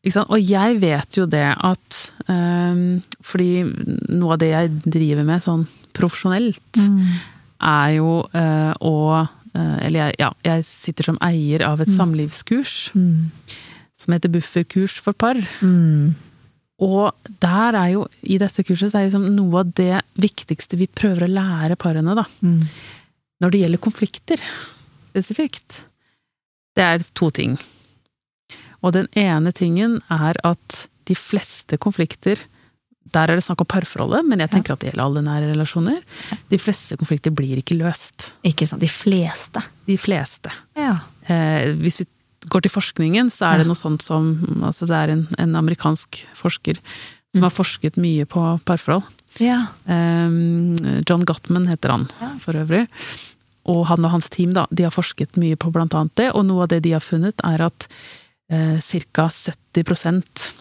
Ikke 0.01 0.15
sant? 0.17 0.31
Og 0.33 0.41
jeg 0.41 0.79
vet 0.81 1.19
jo 1.19 1.27
det 1.29 1.45
at 1.55 1.99
um, 2.27 3.03
Fordi 3.21 3.51
noe 4.17 4.33
av 4.33 4.41
det 4.41 4.49
jeg 4.55 4.71
driver 4.87 5.27
med 5.29 5.45
sånn 5.45 5.67
profesjonelt, 5.97 6.63
Mm. 6.81 7.03
er 7.61 7.91
jo 7.99 8.13
uh, 8.33 8.73
å 8.81 8.95
uh, 9.21 9.77
Eller 9.85 9.99
jeg, 10.09 10.15
ja, 10.23 10.31
jeg 10.47 10.65
sitter 10.65 11.05
som 11.11 11.19
eier 11.21 11.67
av 11.67 11.81
et 11.85 11.91
samlivskurs 11.93 12.95
Mm. 12.95 13.31
som 13.95 14.15
heter 14.15 14.33
Bufferkurs 14.33 14.97
for 14.99 15.13
par. 15.13 15.37
Mm. 15.61 16.15
Og 16.81 17.13
der 17.43 17.77
er 17.77 17.89
jo, 17.93 18.07
i 18.25 18.39
dette 18.41 18.65
kurset, 18.65 18.89
så 18.91 18.99
er 19.03 19.11
liksom 19.11 19.27
noe 19.37 19.61
av 19.61 19.75
det 19.77 20.01
viktigste 20.17 20.79
vi 20.81 20.87
prøver 20.89 21.27
å 21.27 21.35
lære 21.35 21.77
parene, 21.77 22.15
da. 22.17 22.25
Mm. 22.41 22.63
Når 23.45 23.51
det 23.53 23.61
gjelder 23.61 23.83
konflikter 23.85 24.41
spesifikt, 25.11 25.83
det 26.79 26.87
er 26.87 27.05
to 27.19 27.31
ting. 27.35 27.59
Og 28.81 28.95
den 28.97 29.09
ene 29.19 29.53
tingen 29.53 29.99
er 30.09 30.39
at 30.47 30.87
de 31.11 31.17
fleste 31.19 31.77
konflikter 31.83 32.39
Der 33.11 33.27
er 33.27 33.35
det 33.35 33.43
snakk 33.43 33.65
om 33.65 33.67
parforholdet, 33.67 34.21
men 34.29 34.39
jeg 34.39 34.51
tenker 34.53 34.73
at 34.77 34.83
det 34.85 34.91
gjelder 34.93 35.03
alle 35.09 35.23
nære 35.27 35.49
relasjoner. 35.51 35.97
De 36.53 36.59
fleste 36.63 36.95
konflikter 37.01 37.33
blir 37.35 37.59
ikke 37.59 37.75
løst. 37.75 38.29
Ikke 38.47 38.69
sant. 38.71 38.79
De 38.85 38.87
fleste. 38.93 39.59
De 39.89 39.97
fleste. 39.99 40.53
Ja. 40.79 40.93
Eh, 41.27 41.73
hvis 41.81 41.99
vi 41.99 42.07
går 42.53 42.63
til 42.69 42.71
forskningen, 42.71 43.33
så 43.35 43.49
er 43.51 43.59
det 43.59 43.67
noe 43.67 43.75
sånt 43.81 44.05
som 44.07 44.31
altså 44.63 44.87
Det 44.87 44.95
er 45.01 45.15
en, 45.17 45.25
en 45.43 45.57
amerikansk 45.59 46.21
forsker 46.39 46.79
som 47.35 47.49
har 47.49 47.51
forsket 47.57 47.99
mye 47.99 48.29
på 48.31 48.45
parforhold. 48.69 49.03
Ja. 49.43 49.59
Eh, 49.91 50.31
John 51.03 51.27
Gottman 51.27 51.67
heter 51.73 51.97
han, 51.97 52.07
Ja. 52.23 52.31
for 52.45 52.55
øvrig. 52.63 52.85
Og 53.71 53.85
han 53.91 54.05
og 54.07 54.15
hans 54.17 54.31
team 54.33 54.55
da, 54.57 54.67
de 54.71 54.87
har 54.87 54.95
forsket 54.95 55.39
mye 55.41 55.59
på 55.61 55.71
blant 55.75 55.95
annet 55.97 56.17
det, 56.19 56.31
og 56.35 56.47
noe 56.49 56.67
av 56.67 56.73
det 56.73 56.83
de 56.87 56.97
har 56.97 57.05
funnet, 57.05 57.39
er 57.47 57.67
at 57.69 57.87
eh, 58.51 58.81
ca. 59.15 59.29
70 59.31 60.57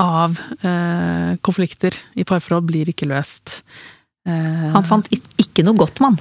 av 0.00 0.36
eh, 0.66 1.36
konflikter 1.46 1.96
i 2.18 2.26
parforhold 2.28 2.66
blir 2.68 2.90
ikke 2.92 3.08
løst. 3.08 3.60
Eh, 4.28 4.68
Han 4.74 4.84
fant 4.84 5.08
ikke 5.12 5.64
noe 5.64 5.78
godt, 5.78 6.00
mann. 6.04 6.18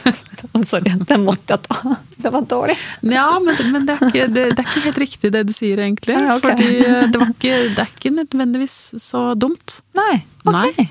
Sorry, 0.70 0.92
den 1.08 1.24
måtte 1.24 1.56
jeg 1.56 1.64
ta. 1.68 1.96
Det 2.20 2.32
var 2.34 2.44
dårlig. 2.48 2.76
Ja, 3.08 3.28
men, 3.40 3.56
men 3.72 3.88
det, 3.88 3.96
er 3.96 4.10
ikke, 4.10 4.28
det, 4.28 4.46
det 4.52 4.60
er 4.60 4.68
ikke 4.68 4.84
helt 4.88 5.02
riktig 5.04 5.32
det 5.36 5.44
du 5.48 5.54
sier, 5.56 5.80
egentlig. 5.86 6.18
Ja, 6.18 6.36
okay. 6.36 6.56
Fordi 6.58 6.70
eh, 6.84 7.02
det, 7.08 7.22
var 7.22 7.32
ikke, 7.32 7.58
det 7.76 7.84
er 7.86 7.94
ikke 7.96 8.14
nødvendigvis 8.18 8.78
så 9.00 9.24
dumt. 9.40 9.80
Nei, 9.96 10.14
ok. 10.44 10.54
Nei. 10.58 10.88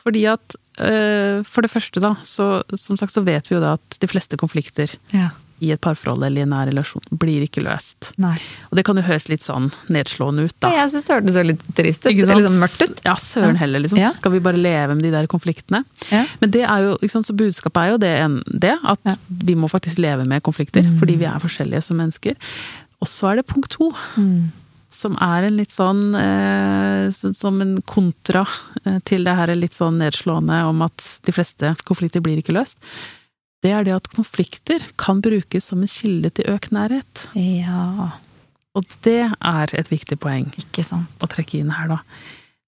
Fordi 0.00 0.26
at 0.30 0.58
For 0.80 1.62
det 1.62 1.70
første, 1.70 2.00
da, 2.00 2.14
så 2.24 2.62
som 2.78 2.96
sagt 2.96 3.12
så 3.12 3.22
vet 3.26 3.48
vi 3.50 3.56
jo 3.56 3.60
da 3.62 3.74
at 3.76 4.00
de 4.00 4.08
fleste 4.08 4.36
konflikter 4.40 4.94
Ja. 5.12 5.30
i 5.60 5.72
et 5.74 5.80
parforhold 5.84 6.24
eller 6.24 6.40
i 6.40 6.44
en 6.46 6.52
nær 6.54 6.70
relasjon 6.70 7.02
blir 7.12 7.42
ikke 7.44 7.60
løst. 7.60 8.14
Nei. 8.16 8.32
Og 8.70 8.78
det 8.78 8.84
kan 8.88 8.96
jo 8.96 9.02
høres 9.04 9.28
litt 9.28 9.42
sånn 9.44 9.66
nedslående 9.92 10.46
ut, 10.48 10.54
da. 10.64 10.70
Jeg 10.72 10.88
syns 10.94 11.04
det 11.04 11.12
hørtes 11.18 11.34
så 11.36 11.42
litt 11.44 11.60
trist 11.76 12.06
ut. 12.06 12.12
Eller 12.16 12.46
sånn 12.48 12.56
mørkt 12.62 12.80
ut. 12.86 13.02
Ja, 13.04 13.12
søren 13.20 13.58
heller, 13.60 13.82
liksom. 13.84 14.00
Ja. 14.00 14.08
Skal 14.16 14.32
vi 14.32 14.40
bare 14.40 14.56
leve 14.56 14.94
med 14.96 15.04
de 15.04 15.10
der 15.12 15.28
konfliktene? 15.28 15.82
Ja. 16.10 16.24
Men 16.40 16.50
det 16.56 16.64
er 16.64 16.86
jo, 16.86 16.94
ikke 16.96 17.12
sant, 17.12 17.28
så 17.28 17.36
budskapet 17.36 17.76
er 17.82 17.90
jo 17.92 17.98
det, 18.00 18.14
det 18.64 18.78
at 18.94 19.18
vi 19.28 19.54
må 19.54 19.68
faktisk 19.68 20.00
leve 20.00 20.24
med 20.24 20.42
konflikter, 20.42 20.80
Mm. 20.82 20.96
fordi 20.98 21.18
vi 21.20 21.28
er 21.28 21.36
forskjellige 21.44 21.82
som 21.84 21.96
mennesker. 22.00 22.36
Og 23.02 23.08
så 23.08 23.32
er 23.32 23.36
det 23.36 23.46
punkt 23.46 23.68
to, 23.76 23.92
Mm. 24.16 24.50
Som 24.90 25.14
er 25.22 25.46
en 25.46 25.56
litt 25.56 25.70
sånn 25.70 26.14
eh, 26.18 27.10
Som 27.14 27.60
en 27.62 27.76
kontra 27.86 28.42
eh, 28.84 28.98
til 29.06 29.22
det 29.26 29.34
her 29.38 29.52
litt 29.54 29.76
sånn 29.76 30.00
nedslående 30.02 30.60
om 30.68 30.82
at 30.86 31.04
de 31.26 31.34
fleste 31.34 31.72
konflikter 31.86 32.22
blir 32.24 32.40
ikke 32.42 32.54
løst. 32.56 32.78
Det 33.62 33.70
er 33.76 33.84
det 33.86 33.92
at 33.94 34.08
konflikter 34.14 34.82
kan 35.00 35.20
brukes 35.22 35.66
som 35.70 35.82
en 35.84 35.90
kilde 35.90 36.30
til 36.34 36.48
økt 36.50 36.70
nærhet. 36.72 37.26
Ja, 37.36 38.10
Og 38.74 38.86
det 39.04 39.18
er 39.28 39.74
et 39.76 39.90
viktig 39.92 40.16
poeng 40.22 40.46
å 40.54 41.26
trekke 41.28 41.58
inn 41.60 41.70
her, 41.74 41.88
da. 41.90 41.98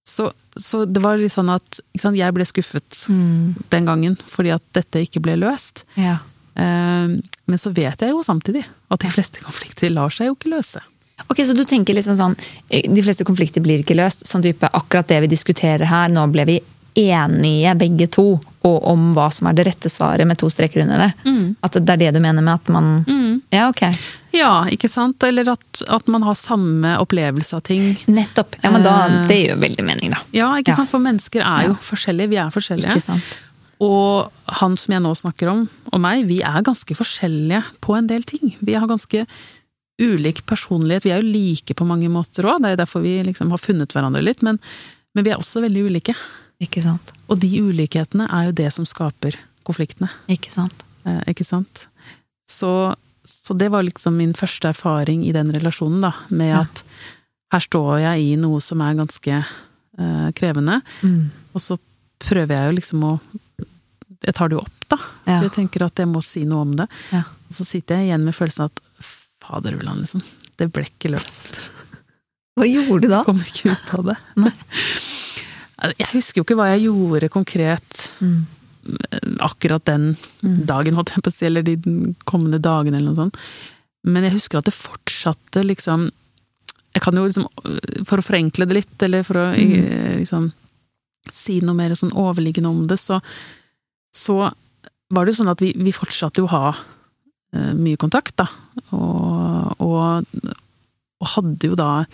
Så, 0.04 0.32
så 0.58 0.82
det 0.84 1.00
var 1.00 1.16
litt 1.20 1.32
sånn 1.32 1.48
at 1.54 1.78
sant, 1.96 2.18
jeg 2.18 2.34
ble 2.34 2.44
skuffet 2.44 3.04
Mm. 3.08 3.54
den 3.70 3.86
gangen 3.86 4.16
fordi 4.18 4.50
at 4.52 4.62
dette 4.74 5.00
ikke 5.06 5.22
ble 5.22 5.36
løst. 5.38 5.84
Ja. 5.96 6.18
Eh, 6.58 7.16
Men 7.46 7.58
så 7.58 7.70
vet 7.72 8.02
jeg 8.02 8.10
jo 8.12 8.22
samtidig 8.26 8.64
at 8.90 9.00
de 9.00 9.10
fleste 9.14 9.40
konflikter 9.40 9.90
lar 9.94 10.10
seg 10.10 10.26
jo 10.28 10.34
ikke 10.36 10.50
løse. 10.52 10.82
Ok, 11.28 11.38
Så 11.46 11.54
du 11.56 11.64
tenker 11.64 11.94
liksom 11.94 12.16
sånn 12.16 12.36
eh, 12.70 12.82
De 12.92 13.02
fleste 13.02 13.24
konflikter 13.24 13.60
blir 13.64 13.80
ikke 13.82 13.96
løst. 13.96 14.26
Sånn 14.26 14.42
type 14.42 14.68
akkurat 14.72 15.08
det 15.08 15.20
vi 15.20 15.26
diskuterer 15.28 15.84
her, 15.86 16.08
nå 16.08 16.26
ble 16.32 16.44
vi 16.48 16.60
enige 16.94 17.72
begge 17.80 18.06
to 18.12 18.24
og 18.68 18.84
om 18.86 19.12
hva 19.16 19.30
som 19.32 19.46
er 19.48 19.54
det 19.56 19.64
rette 19.66 19.88
svaret 19.90 20.26
med 20.28 20.36
to 20.38 20.50
streker 20.52 20.82
under 20.84 20.98
det. 21.00 21.12
Mm. 21.24 21.54
At 21.64 21.72
det 21.80 21.88
er 21.94 21.96
det 22.02 22.10
du 22.14 22.20
mener 22.20 22.42
med 22.44 22.54
at 22.60 22.68
man 22.68 23.40
Ja, 23.50 23.68
ok. 23.70 23.80
Ja, 24.32 24.64
ikke 24.70 24.88
sant? 24.92 25.22
Eller 25.24 25.48
at, 25.52 25.82
at 25.88 26.06
man 26.08 26.22
har 26.22 26.34
samme 26.38 26.94
opplevelse 27.00 27.56
av 27.56 27.62
ting. 27.66 27.96
Nettopp. 28.06 28.54
Ja, 28.62 28.70
men 28.70 28.82
da, 28.84 29.08
Det 29.28 29.38
gir 29.40 29.54
jo 29.54 29.56
veldig 29.60 29.84
mening, 29.84 30.10
da. 30.14 30.20
Ja, 30.32 30.52
ikke 30.60 30.72
Ja. 30.72 30.76
sant? 30.76 30.90
For 30.90 31.00
mennesker 31.00 31.40
er 31.40 31.66
jo 31.68 31.72
Ja. 31.72 31.80
forskjellige. 31.90 32.28
Vi 32.28 32.36
er 32.36 32.50
forskjellige. 32.50 32.92
Ikke 32.92 33.02
sant. 33.02 33.22
Og 33.80 34.30
han 34.60 34.76
som 34.76 34.92
jeg 34.92 35.02
nå 35.02 35.12
snakker 35.16 35.50
om, 35.50 35.68
og 35.92 36.00
meg, 36.00 36.26
vi 36.28 36.40
er 36.40 36.62
ganske 36.62 36.94
forskjellige 36.94 37.64
på 37.80 37.96
en 37.98 38.06
del 38.06 38.22
ting. 38.22 38.54
Vi 38.62 38.74
har 38.74 38.86
ganske 38.86 39.26
ulik 40.02 40.42
personlighet. 40.48 41.04
Vi 41.06 41.12
er 41.14 41.22
jo 41.22 41.30
like 41.32 41.74
på 41.78 41.86
mange 41.88 42.08
måter 42.12 42.46
òg, 42.50 42.60
det 42.62 42.70
er 42.72 42.74
jo 42.76 42.80
derfor 42.82 43.04
vi 43.04 43.14
liksom 43.26 43.50
har 43.54 43.60
funnet 43.62 43.94
hverandre 43.94 44.22
litt. 44.24 44.42
Men, 44.46 44.58
men 45.14 45.24
vi 45.26 45.30
er 45.34 45.40
også 45.40 45.62
veldig 45.64 45.86
ulike. 45.90 46.14
Ikke 46.62 46.82
sant. 46.84 47.12
Og 47.30 47.40
de 47.42 47.48
ulikhetene 47.62 48.28
er 48.30 48.48
jo 48.50 48.56
det 48.62 48.68
som 48.74 48.86
skaper 48.86 49.38
konfliktene. 49.66 50.10
Ikke 50.30 50.50
sant. 50.52 50.84
Eh, 51.06 51.20
ikke 51.32 51.46
sant? 51.46 51.86
Så, 52.50 52.70
så 53.26 53.54
det 53.58 53.70
var 53.72 53.82
liksom 53.86 54.16
min 54.18 54.34
første 54.38 54.70
erfaring 54.70 55.24
i 55.26 55.32
den 55.34 55.50
relasjonen, 55.54 56.00
da, 56.04 56.12
med 56.30 56.52
Ja. 56.54 56.60
at 56.66 56.84
her 57.52 57.60
står 57.66 58.00
jeg 58.00 58.26
i 58.32 58.36
noe 58.40 58.60
som 58.64 58.80
er 58.82 58.94
ganske 58.98 59.38
eh, 59.42 60.28
krevende, 60.38 60.80
Mm. 61.02 61.30
og 61.54 61.60
så 61.60 61.76
prøver 62.22 62.54
jeg 62.56 62.70
jo 62.70 62.76
liksom 62.78 63.02
å 63.04 63.18
Jeg 64.22 64.34
tar 64.38 64.48
det 64.48 64.54
jo 64.54 64.60
opp, 64.62 64.84
da. 64.88 64.96
Ja. 65.26 65.40
Jeg 65.42 65.50
tenker 65.56 65.82
at 65.82 65.98
jeg 65.98 66.06
må 66.06 66.20
si 66.22 66.44
noe 66.46 66.60
om 66.62 66.76
det. 66.78 66.86
Ja. 67.10 67.24
Og 67.26 67.50
så 67.56 67.64
sitter 67.66 67.96
jeg 67.98 68.06
igjen 68.12 68.22
med 68.22 68.36
følelsen 68.36 68.68
at 68.68 68.78
fader 69.42 69.76
ulland, 69.78 70.04
liksom. 70.06 70.22
Det 70.58 70.70
ble 70.72 70.84
ikke 70.86 71.10
løst. 71.14 71.58
Hva 72.56 72.66
gjorde 72.68 73.06
du 73.06 73.08
da? 73.12 73.22
Kom 73.26 73.40
ikke 73.42 73.72
ut 73.72 73.92
av 73.98 74.08
det. 74.12 74.16
Nei. 74.42 74.52
Jeg 75.98 76.10
husker 76.12 76.38
jo 76.40 76.44
ikke 76.46 76.56
hva 76.60 76.68
jeg 76.74 76.84
gjorde 76.86 77.28
konkret 77.32 78.02
Mm. 78.22 78.42
akkurat 79.42 79.84
den 79.86 80.16
Mm. 80.42 80.64
dagen, 80.66 80.94
holdt 80.98 81.10
jeg 81.14 81.22
på 81.22 81.30
å 81.30 81.34
si, 81.34 81.46
eller 81.46 81.62
de 81.62 81.76
kommende 82.26 82.58
dagene, 82.62 82.96
eller 82.98 83.12
noe 83.12 83.18
sånt. 83.18 83.36
Men 84.04 84.24
jeg 84.26 84.32
husker 84.34 84.58
at 84.58 84.64
det 84.66 84.74
fortsatte 84.74 85.62
liksom 85.66 86.10
Jeg 86.94 87.00
kan 87.06 87.14
jo 87.16 87.22
liksom, 87.24 87.46
for 88.04 88.18
å 88.20 88.22
forenkle 88.26 88.66
det 88.68 88.74
litt, 88.76 89.02
eller 89.02 89.22
for 89.24 89.34
å 89.40 89.44
Mm. 89.56 89.86
eh, 89.86 90.16
liksom 90.20 90.52
si 91.30 91.60
noe 91.60 91.72
mer 91.74 91.88
sånn 91.96 92.12
overliggende 92.12 92.68
om 92.68 92.86
det, 92.86 92.98
så, 92.98 93.22
så 94.12 94.52
var 95.10 95.24
det 95.24 95.32
jo 95.34 95.42
sånn 95.42 95.50
at 95.50 95.60
vi, 95.64 95.72
vi 95.72 95.90
fortsatte 95.90 96.42
jo 96.42 96.44
å 96.44 96.50
ha 96.50 96.76
mye 97.52 97.96
kontakt, 98.00 98.34
da. 98.40 98.46
Og, 98.96 99.80
og, 99.80 100.24
og 101.20 101.28
hadde 101.36 101.68
jo 101.68 101.74
da 101.78 102.04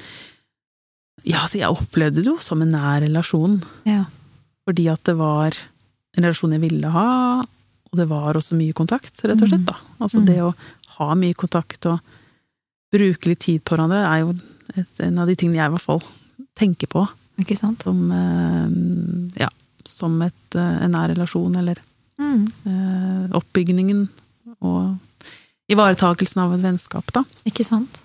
Ja, 1.26 1.42
altså, 1.44 1.58
jeg 1.60 1.68
opplevde 1.74 2.22
det 2.22 2.26
jo 2.30 2.36
som 2.42 2.62
en 2.62 2.70
nær 2.72 3.02
relasjon. 3.04 3.58
Ja. 3.88 4.04
Fordi 4.68 4.86
at 4.92 5.02
det 5.08 5.16
var 5.18 5.54
en 6.16 6.24
relasjon 6.24 6.54
jeg 6.54 6.62
ville 6.62 6.90
ha, 6.94 7.42
og 7.42 7.96
det 7.98 8.06
var 8.10 8.34
også 8.38 8.56
mye 8.58 8.72
kontakt, 8.76 9.18
rett 9.26 9.42
og 9.42 9.48
slett. 9.50 9.64
da. 9.66 9.74
Altså 10.00 10.20
Mm. 10.22 10.26
det 10.26 10.38
å 10.44 10.54
ha 10.98 11.14
mye 11.14 11.34
kontakt 11.34 11.86
og 11.90 12.00
bruke 12.92 13.26
litt 13.28 13.40
tid 13.44 13.62
på 13.64 13.74
hverandre 13.76 14.02
er 14.06 14.20
jo 14.24 14.34
et, 14.76 15.00
en 15.04 15.18
av 15.18 15.26
de 15.28 15.34
tingene 15.36 15.58
jeg 15.58 15.68
i 15.70 15.74
hvert 15.74 15.84
fall 15.84 16.02
tenker 16.56 16.86
på 16.88 17.02
Ikke 17.38 17.56
sant. 17.58 17.82
som, 17.82 18.10
eh, 18.12 19.42
ja, 19.42 19.48
som 19.84 20.20
et, 20.22 20.54
eh, 20.54 20.78
en 20.84 20.92
nær 20.92 21.08
relasjon, 21.14 21.56
eller 21.56 21.76
Mm. 22.18 22.46
eh, 22.66 23.28
oppbygningen 23.38 24.08
og 24.62 24.98
ivaretakelsen 25.68 26.40
av 26.42 26.54
et 26.54 26.62
vennskap, 26.64 27.10
da. 27.12 27.24
Ikke 27.48 27.64
sant. 27.66 28.00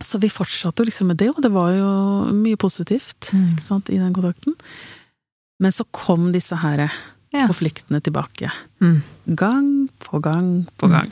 Så 0.00 0.18
vi 0.20 0.28
fortsatte 0.32 0.82
jo 0.82 0.88
liksom 0.88 1.06
med 1.12 1.16
det, 1.20 1.28
og 1.30 1.40
det 1.44 1.50
var 1.54 1.70
jo 1.76 1.90
mye 2.34 2.56
positivt 2.56 3.30
Mm. 3.32 3.54
ikke 3.56 3.62
sant, 3.66 3.90
i 3.90 3.98
den 3.98 4.12
kontakten. 4.12 4.54
Men 5.60 5.70
så 5.72 5.84
kom 5.92 6.32
disse 6.32 6.56
her 6.56 6.90
Ja. 7.32 7.46
konfliktene 7.46 8.00
tilbake. 8.02 8.50
Mm. 8.80 9.02
Gang 9.34 9.88
på 10.00 10.20
gang 10.20 10.66
på 10.78 10.88
gang. 10.88 11.10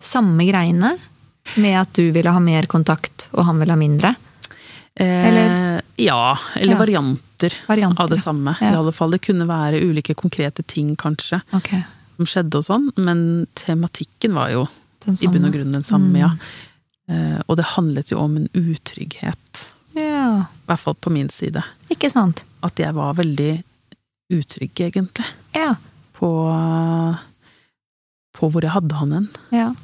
Samme 0.00 0.44
greiene 0.46 0.96
med 1.56 1.76
at 1.80 1.92
du 1.94 2.10
ville 2.12 2.30
ha 2.30 2.40
mer 2.40 2.66
kontakt, 2.66 3.28
og 3.32 3.44
han 3.44 3.58
ville 3.58 3.72
ha 3.72 3.76
mindre? 3.78 4.14
Eh, 4.98 5.26
Eller? 5.28 5.82
Ja, 5.98 6.38
eller 6.56 6.72
Ja. 6.74 6.78
varianter, 6.78 7.52
Varianter, 7.68 8.02
av 8.02 8.10
det 8.10 8.18
samme. 8.20 8.56
Ja. 8.60 8.72
I 8.72 8.76
alle 8.76 8.92
fall. 8.92 9.10
Det 9.10 9.20
kunne 9.22 9.46
være 9.46 9.80
ulike 9.82 10.14
konkrete 10.14 10.62
ting, 10.66 10.96
kanskje, 10.96 11.42
Ok. 11.52 11.72
Som 12.16 12.26
skjedde 12.28 12.58
og 12.60 12.64
sånn, 12.66 12.90
men 12.96 13.46
tematikken 13.54 14.34
var 14.34 14.50
jo 14.50 14.66
i 15.06 15.28
bunn 15.30 15.44
og 15.46 15.52
grunn 15.54 15.72
den 15.76 15.84
samme, 15.86 16.18
ja. 16.18 16.30
Mm. 16.34 16.40
Eh, 17.08 17.40
og 17.46 17.56
det 17.60 17.64
handlet 17.76 18.10
jo 18.10 18.18
om 18.18 18.36
en 18.40 18.48
utrygghet. 18.58 19.68
Ja. 19.94 20.46
I 20.48 20.66
hvert 20.66 20.80
fall 20.82 20.96
på 20.98 21.12
min 21.14 21.28
side. 21.30 21.62
Ikke 21.92 22.10
sant. 22.10 22.42
At 22.66 22.76
jeg 22.82 22.92
var 22.96 23.14
veldig 23.14 23.62
utrygg, 24.34 24.74
egentlig, 24.88 25.26
Ja. 25.54 25.76
på, 26.18 26.30
på 28.36 28.50
hvor 28.52 28.64
jeg 28.64 28.72
hadde 28.74 28.94
han 29.00 29.12
hen. 29.12 29.28
ja. 29.54 29.74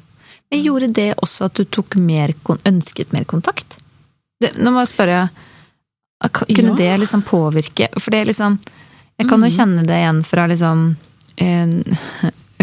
Men 0.51 0.61
gjorde 0.61 0.87
det 0.93 1.15
også 1.17 1.45
at 1.47 1.55
du 1.57 1.63
tok 1.65 1.95
mer, 1.97 2.29
ønsket 2.69 3.11
mer 3.13 3.23
kontakt? 3.25 3.79
Det, 4.41 4.51
nå 4.61 4.69
må 4.73 4.83
jeg 4.83 4.91
spørre 4.93 5.29
Kunne 6.23 6.69
Ja. 6.71 6.75
det 6.75 6.99
liksom 7.01 7.21
påvirke 7.23 7.87
For 7.99 8.11
det 8.11 8.27
liksom 8.27 8.59
Jeg 9.19 9.27
kan 9.29 9.41
jo 9.41 9.47
Mhm. 9.47 9.55
kjenne 9.57 9.85
det 9.87 9.97
igjen 9.97 10.23
fra 10.25 10.45
liksom 10.47 10.95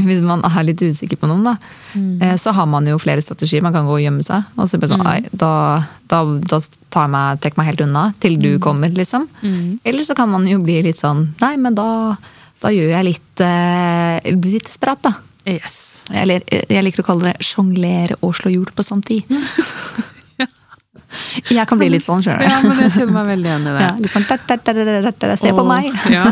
Hvis 0.01 0.23
man 0.25 0.41
er 0.47 0.63
litt 0.65 0.81
usikker 0.81 1.19
på 1.21 1.29
noen, 1.29 1.43
da. 1.45 1.57
Eh, 2.25 2.37
Så 2.41 2.53
har 2.57 2.67
man 2.71 2.87
jo 2.89 2.97
flere 2.99 3.21
strategier. 3.21 3.61
Man 3.63 3.75
kan 3.75 3.85
gå 3.85 3.99
og 3.99 4.01
gjemme 4.01 4.25
seg. 4.25 4.45
Og 4.57 4.69
så 4.71 4.79
bare 4.81 4.89
sånn, 4.95 5.03
Mm. 5.05 5.11
«Ai, 5.11 5.21
da, 5.37 5.85
da, 6.09 6.21
da 6.41 6.61
tar 6.91 7.09
meg, 7.09 7.41
trekker 7.41 7.59
meg 7.59 7.67
helt 7.67 7.81
unna 7.85 8.15
til 8.21 8.37
du 8.41 8.55
Mm. 8.57 8.61
kommer, 8.61 8.89
liksom. 8.89 9.29
Mm. 9.43 9.81
Eller 9.85 10.03
så 10.03 10.15
kan 10.17 10.29
man 10.31 10.47
jo 10.47 10.59
bli 10.59 10.83
litt 10.83 10.97
sånn 10.99 11.35
Nei, 11.41 11.57
men 11.57 11.75
da, 11.75 12.17
da 12.63 12.69
gjør 12.69 12.89
jeg 12.97 13.05
litt 13.05 13.41
eh, 13.41 14.33
Blir 14.37 14.53
litt 14.57 14.65
desperat, 14.71 15.03
da. 15.03 15.13
Yes. 15.47 16.01
Eller 16.11 16.41
jeg 16.49 16.83
liker 16.85 17.03
å 17.03 17.07
kalle 17.07 17.23
det 17.35 17.39
sjonglere 17.45 18.17
og 18.23 18.35
slå 18.35 18.51
hjul 18.51 18.67
på 18.75 18.83
samme 18.83 19.05
tid. 19.05 19.25
Jeg 21.51 21.67
kan 21.69 21.79
bli 21.79 21.89
litt 21.91 22.05
sånn, 22.07 22.23
skjønner 22.23 22.39
du. 22.39 22.45
Ja, 22.51 22.61
men 22.63 22.79
jeg 22.85 22.93
kjenner 22.95 23.13
meg 23.19 23.27
veldig 23.37 23.49
igjen 23.51 23.63
i 23.67 23.73
det. 23.75 23.81
Ja, 23.83 23.95
litt 23.99 24.13
sånn 24.13 25.39
Se 25.41 25.53
på 25.55 25.65
meg! 25.67 25.93
Ja. 26.11 26.25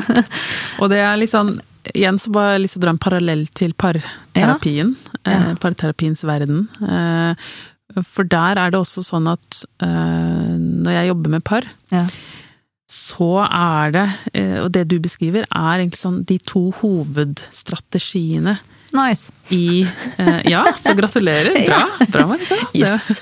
Og 0.80 0.88
det 0.90 0.98
er 1.02 1.16
litt 1.18 1.30
sånn 1.32 1.60
Igjen 1.94 2.18
så 2.20 2.30
bare 2.34 2.58
lyst 2.60 2.74
til 2.76 2.82
å 2.82 2.86
dra 2.86 2.92
en 2.94 2.98
parallell 3.02 3.46
til 3.56 3.72
parterapien. 3.74 4.94
Ja. 5.24 5.32
Ja. 5.32 5.54
parterapiens 5.60 6.22
verden. 6.24 6.68
Eh, 6.82 7.34
for 8.04 8.24
der 8.28 8.58
er 8.60 8.70
det 8.70 8.78
også 8.80 9.02
sånn 9.04 9.28
at 9.32 9.62
eh, 9.82 10.56
når 10.58 10.92
jeg 10.92 11.08
jobber 11.12 11.30
med 11.36 11.44
par, 11.44 11.64
Ja. 11.92 12.06
så 12.88 13.42
er 13.48 13.90
det, 13.92 14.06
eh, 14.34 14.58
og 14.62 14.72
det 14.72 14.86
du 14.88 14.98
beskriver, 15.00 15.44
er 15.48 15.78
egentlig 15.80 16.00
sånn 16.00 16.24
de 16.28 16.38
to 16.38 16.70
hovedstrategiene 16.80 18.58
Nice. 18.92 19.32
i 19.52 19.82
eh, 20.18 20.42
Ja, 20.48 20.64
så 20.80 20.94
gratulerer. 20.96 21.52
Bra, 21.68 21.82
bra 22.08 22.26
Marita. 22.30 22.56
Yes. 22.74 23.20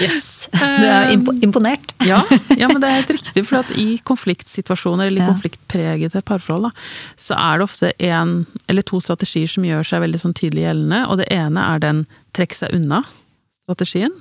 Yes. 0.00 0.37
Det 0.82 0.88
er 0.88 1.12
imponert. 1.44 1.92
Ja, 2.08 2.20
ja, 2.56 2.68
men 2.70 2.80
det 2.80 2.88
er 2.88 2.98
helt 3.00 3.10
riktig. 3.16 3.42
For 3.48 3.72
i 3.76 3.98
konfliktsituasjoner, 4.10 5.08
eller 5.10 5.24
i 5.24 5.28
konfliktpregede 5.32 6.22
parforhold, 6.24 6.68
da, 6.68 6.70
så 7.18 7.36
er 7.36 7.58
det 7.58 7.66
ofte 7.66 7.90
en 8.08 8.32
eller 8.70 8.86
to 8.86 9.00
strategier 9.04 9.50
som 9.50 9.66
gjør 9.66 9.84
seg 9.90 10.04
veldig 10.06 10.20
sånn 10.22 10.36
tydelig 10.38 10.64
gjeldende. 10.68 11.02
Og 11.10 11.18
det 11.20 11.26
ene 11.34 11.64
er 11.74 11.82
den 11.84 12.04
trekke 12.38 12.56
seg 12.56 12.72
unna-strategien. 12.78 14.14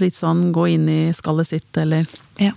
Litt 0.00 0.16
sånn 0.16 0.46
gå 0.56 0.68
inn 0.72 0.86
i 0.88 1.00
skallet 1.16 1.50
sitt, 1.50 1.68
eller 1.76 2.06
Ja. 2.40 2.52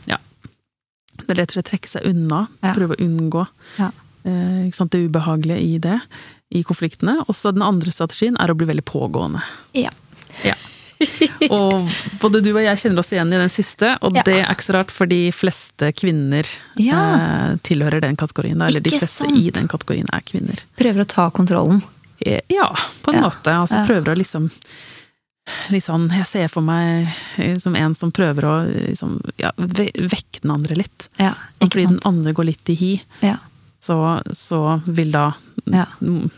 Det 1.20 1.34
er 1.34 1.42
rett 1.42 1.52
og 1.52 1.58
slett 1.58 1.68
trekke 1.74 1.90
seg 1.92 2.06
unna. 2.08 2.46
Ja. 2.64 2.72
Prøve 2.78 2.96
å 2.96 3.02
unngå 3.04 3.42
Ja. 3.78 3.90
eh, 4.24 4.68
ikke 4.70 4.78
sant, 4.78 4.92
det 4.96 5.02
ubehagelige 5.10 5.60
i 5.60 5.78
det. 5.84 5.98
I 6.56 6.64
konfliktene. 6.64 7.18
Også 7.28 7.52
den 7.54 7.62
andre 7.62 7.92
strategien 7.92 8.38
er 8.40 8.50
å 8.50 8.56
bli 8.58 8.66
veldig 8.70 8.86
pågående. 8.88 9.42
Ja. 9.76 9.92
Ja. 10.46 10.56
Og 11.56 11.88
både 12.20 12.42
du 12.44 12.50
og 12.52 12.62
jeg 12.64 12.80
kjenner 12.82 13.00
oss 13.04 13.12
igjen 13.14 13.32
i 13.32 13.38
den 13.40 13.52
siste, 13.54 13.94
og 14.04 14.18
Ja. 14.20 14.24
det 14.28 14.36
er 14.42 14.50
ikke 14.52 14.66
så 14.68 14.74
rart, 14.76 14.92
for 14.92 15.08
de 15.08 15.22
fleste 15.32 15.94
kvinner 15.96 16.46
Ja. 16.76 17.00
eh, 17.16 17.56
tilhører 17.64 18.02
den 18.04 18.18
kategorien. 18.20 18.58
Eller 18.60 18.78
eller 18.80 18.82
de 18.90 18.98
fleste 18.98 19.24
sant. 19.24 19.38
i 19.38 19.50
den 19.56 19.68
kategorien 19.72 20.10
er 20.14 20.22
kvinner. 20.28 20.60
Prøver 20.78 21.06
å 21.06 21.08
ta 21.08 21.30
kontrollen. 21.32 21.82
Eh, 22.26 22.42
Ja, 22.52 22.68
på 23.04 23.14
en 23.14 23.22
Ja. 23.22 23.30
måte. 23.30 23.48
Altså 23.56 23.86
prøver 23.88 24.12
å 24.14 24.18
liksom 24.18 24.50
Liksom, 25.72 26.12
jeg 26.14 26.26
ser 26.28 26.48
for 26.48 26.62
meg 26.62 27.08
eh, 27.40 27.56
som 27.58 27.76
en 27.76 27.96
som 27.96 28.12
prøver 28.12 28.44
å 28.46 28.56
liksom, 28.70 29.16
ja, 29.42 29.50
vekke 29.58 30.42
den 30.44 30.52
andre 30.52 30.76
litt. 30.78 31.08
Ja, 31.18 31.32
ikke 31.60 31.72
fordi 31.72 31.88
den 31.88 32.00
andre 32.06 32.34
går 32.34 32.46
litt 32.46 32.70
i 32.70 32.76
hi, 32.76 33.02
Ja. 33.26 33.38
så, 33.82 34.22
så 34.32 34.60
vil 34.86 35.10
da 35.12 35.32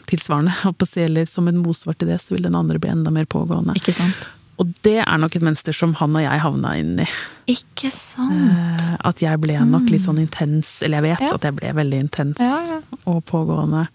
tilsvarende, 0.08 0.54
eller 0.96 1.26
som 1.26 1.48
en 1.50 1.58
motsvar 1.58 1.98
til 1.98 2.08
det, 2.08 2.22
så 2.22 2.36
vil 2.36 2.44
den 2.44 2.56
andre 2.56 2.80
bli 2.80 2.90
enda 2.90 3.12
mer 3.12 3.26
pågående. 3.26 3.76
Ikke 3.76 3.94
sant. 3.94 4.16
Og 4.62 4.70
det 4.86 5.00
er 5.02 5.18
nok 5.18 5.36
et 5.40 5.42
mønster 5.46 5.74
som 5.74 5.96
han 5.98 6.14
og 6.16 6.22
jeg 6.22 6.42
havna 6.44 6.76
inn 6.78 7.00
i. 7.02 7.06
Ikke 7.50 7.90
sant. 7.90 8.84
Eh, 8.86 8.98
At 9.10 9.22
jeg 9.24 9.40
ble 9.42 9.56
nok 9.66 9.90
litt 9.90 10.04
sånn 10.06 10.20
intens, 10.22 10.76
eller 10.86 11.02
jeg 11.02 11.08
vet 11.18 11.24
Ja. 11.26 11.34
at 11.34 11.48
jeg 11.48 11.56
ble 11.58 11.72
veldig 11.74 12.00
intens 12.06 12.40
Ja, 12.44 12.60
ja. 12.70 12.82
og 13.10 13.24
pågående. 13.26 13.88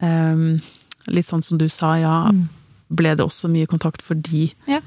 Um, 0.00 0.60
litt 1.10 1.26
sånn 1.26 1.42
som 1.42 1.58
du 1.58 1.66
sa, 1.68 1.94
ja, 1.98 2.30
Mm. 2.30 2.48
ble 2.94 3.14
det 3.16 3.24
også 3.26 3.50
mye 3.50 3.66
kontakt 3.66 4.00
fordi 4.02 4.52
eh, 4.68 4.80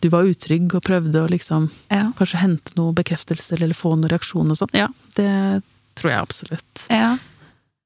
du 0.00 0.08
var 0.10 0.24
utrygg 0.28 0.74
og 0.74 0.84
prøvde 0.84 1.24
å 1.24 1.28
liksom 1.28 1.70
kanskje 1.90 2.38
hente 2.38 2.74
noe 2.76 2.92
bekreftelser 2.94 3.60
eller 3.62 3.74
få 3.74 3.96
noen 3.96 4.10
reaksjon 4.12 4.50
og 4.50 4.56
sånn. 4.60 4.70
Ja, 4.76 4.88
det 5.16 5.62
tror 5.96 6.10
jeg 6.12 6.20
absolutt. 6.20 6.86
ja. 6.90 7.16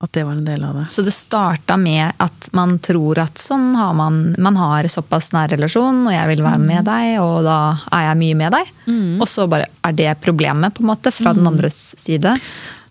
At 0.01 0.13
det 0.15 0.23
var 0.23 0.37
en 0.37 0.45
del 0.47 0.63
av 0.63 0.77
det. 0.79 0.85
Så 0.95 1.03
det 1.03 1.11
starta 1.11 1.75
med 1.77 2.13
at 2.23 2.49
man 2.55 2.77
tror 2.79 3.19
at 3.19 3.41
sånn 3.43 3.73
har 3.75 3.97
man 3.99 4.35
Man 4.39 4.55
har 4.57 4.87
såpass 4.87 5.33
nær 5.35 5.49
relasjon, 5.51 6.05
og 6.07 6.13
jeg 6.15 6.29
vil 6.31 6.43
være 6.45 6.61
med 6.63 6.85
deg, 6.87 7.17
og 7.19 7.43
da 7.43 7.57
er 7.91 8.05
jeg 8.13 8.19
mye 8.21 8.37
med 8.39 8.55
deg. 8.55 8.71
Og 9.19 9.27
så 9.27 9.49
bare 9.51 9.67
er 9.83 9.93
det 9.99 10.13
problemet, 10.23 10.75
på 10.79 10.85
en 10.85 10.93
måte, 10.93 11.11
fra 11.13 11.33
den 11.35 11.47
andres 11.51 11.81
side. 11.99 12.37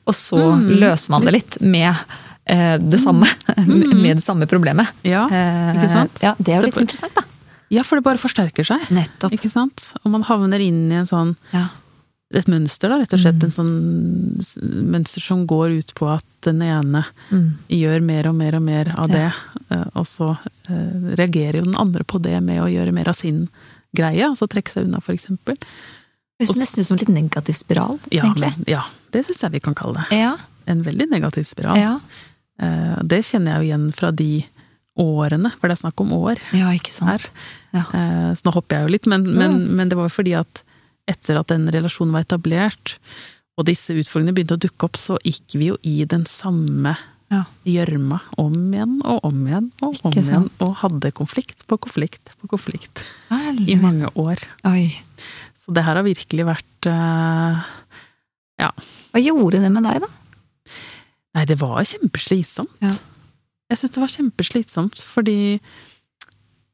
Og 0.06 0.13
så 0.15 0.41
løser 0.67 1.10
man 1.15 1.24
det 1.24 1.32
litt 1.38 1.58
med 1.63 1.96
eh, 2.46 2.76
det 2.78 3.00
samme. 3.00 3.28
med 4.04 4.17
det 4.20 4.24
samme 4.28 4.46
problemet. 4.48 4.91
Ja, 5.08 5.26
Eh, 5.32 5.74
ikke 5.80 5.89
sant? 5.96 6.20
Ja, 6.24 6.36
det 6.39 6.54
er 6.54 6.60
jo 6.60 6.67
Det- 6.67 6.76
litt 6.76 6.84
interessant, 6.89 7.15
da. 7.15 7.24
Ja, 7.72 7.84
for 7.84 7.96
det 8.00 8.04
bare 8.04 8.20
forsterker 8.20 8.63
seg. 8.67 8.84
Nettopp. 8.96 9.32
Ikke 9.36 9.50
sant? 9.52 9.93
Og 10.04 10.12
man 10.12 10.24
havner 10.24 10.60
inn 10.63 10.89
i 10.91 10.96
en 10.96 11.06
sånn 11.08 11.36
Ja. 11.56 11.70
Et 12.34 12.48
mønster, 12.52 12.90
da, 12.92 12.98
rett 13.00 13.13
og 13.16 13.20
slett. 13.22 13.38
Mm. 13.40 13.44
En 13.48 13.56
sånn 13.56 14.88
mønster 14.92 15.22
som 15.24 15.46
går 15.48 15.78
ut 15.80 15.94
på 15.96 16.10
at 16.12 16.26
den 16.44 16.62
ene 16.62 17.06
Mm. 17.32 17.54
gjør 17.70 18.02
mer 18.04 18.28
og 18.28 18.36
mer 18.36 18.56
og 18.56 18.62
mer 18.63 18.94
av 18.98 19.08
det, 19.10 19.32
eh, 19.72 19.86
og 19.96 20.06
så 20.06 20.38
eh, 20.70 21.16
reagerer 21.16 21.60
jo 21.62 21.63
den 21.72 21.78
andre 21.80 22.04
på 22.04 22.20
det 22.22 22.42
med 22.44 22.60
å 22.62 22.68
gjøre 22.68 22.92
mer 22.94 23.08
av 23.10 23.16
sin 23.16 23.48
greie, 23.96 24.26
altså 24.28 24.48
trekke 24.48 24.70
seg 24.70 24.84
unna, 24.86 25.00
for 25.02 25.13
eksempel. 25.13 25.56
Det 26.38 26.48
høres 26.48 26.58
nesten 26.60 26.80
ut 26.82 26.86
som 26.88 26.98
en 26.98 27.06
litt 27.06 27.16
negativ 27.24 27.56
spiral, 27.56 28.00
Ja, 28.12 28.24
egentlig. 28.26 28.52
men- 28.58 28.66
ja 28.68 28.84
det 29.12 29.26
syns 29.26 29.42
jeg 29.42 29.52
vi 29.52 29.60
kan 29.60 29.74
kalle 29.76 29.94
det. 30.10 30.18
Ja, 30.20 30.36
En 30.68 30.84
veldig 30.84 31.10
negativ 31.10 31.46
spiral. 31.48 31.78
ja. 31.78 32.00
Eh, 32.60 33.02
Det 33.04 33.24
kjenner 33.24 33.56
jeg 33.56 33.63
jo 33.63 33.68
igjen 33.78 33.94
fra 33.94 34.12
de 34.12 34.46
årene, 35.00 35.52
for 35.54 35.70
det 35.70 35.78
er 35.80 35.88
snakk 35.90 36.02
om 36.02 36.10
år 36.12 36.38
ja, 36.54 36.68
ikke 36.74 36.92
sant. 36.92 37.30
Ja. 37.74 37.84
Så 38.34 38.42
nå 38.44 38.52
hopper 38.54 38.76
jeg 38.80 38.88
jo 38.88 38.92
litt, 38.92 39.06
men, 39.08 39.24
men, 39.24 39.52
Ja. 39.52 39.58
men 39.58 39.90
det 39.90 39.96
var 39.96 40.10
jo 40.10 40.22
fordi 40.24 40.34
at 40.38 40.63
etter 41.08 41.39
at 41.39 41.48
den 41.52 41.67
relasjonen 41.74 42.13
var 42.15 42.26
etablert, 42.26 42.98
og 43.58 43.65
disse 43.70 43.96
utfordringene 43.98 44.36
begynte 44.38 44.58
å 44.58 44.62
dukke 44.67 44.86
opp, 44.89 44.98
så 45.00 45.17
gikk 45.26 45.56
vi 45.58 45.72
jo 45.72 45.78
i 45.88 46.04
den 46.06 46.26
samme 46.30 46.96
Ja. 47.30 47.41
om 48.38 48.54
igjen 48.72 49.02
og 49.04 49.20
om 49.28 49.39
igjen 49.48 49.72
og 49.84 49.98
om 50.06 50.13
igjen, 50.13 50.46
og 50.63 50.76
hadde 50.80 51.12
konflikt 51.12 51.65
på 51.67 51.78
konflikt 51.78 52.32
på 52.39 52.48
konflikt 52.48 53.04
i 53.67 53.76
mange 53.76 54.08
år. 54.15 54.38
Oi. 54.63 54.96
Så 55.56 55.74
det 55.76 55.84
her 55.84 55.96
har 56.00 56.04
virkelig 56.08 56.46
vært 56.48 56.88
eh, 56.88 57.65
Hva 59.12 59.20
gjorde 59.20 59.60
det 59.60 59.72
med 59.74 59.84
deg, 59.84 60.02
da? 60.06 60.08
Nei, 61.36 61.43
det 61.46 61.58
var 61.60 61.84
kjempeslitsomt. 61.84 62.72
Ja. 62.82 62.93
Jeg 63.70 63.78
syns 63.82 63.91
det 63.98 64.02
var 64.02 64.13
kjempeslitsomt, 64.15 65.02
fordi 65.04 65.38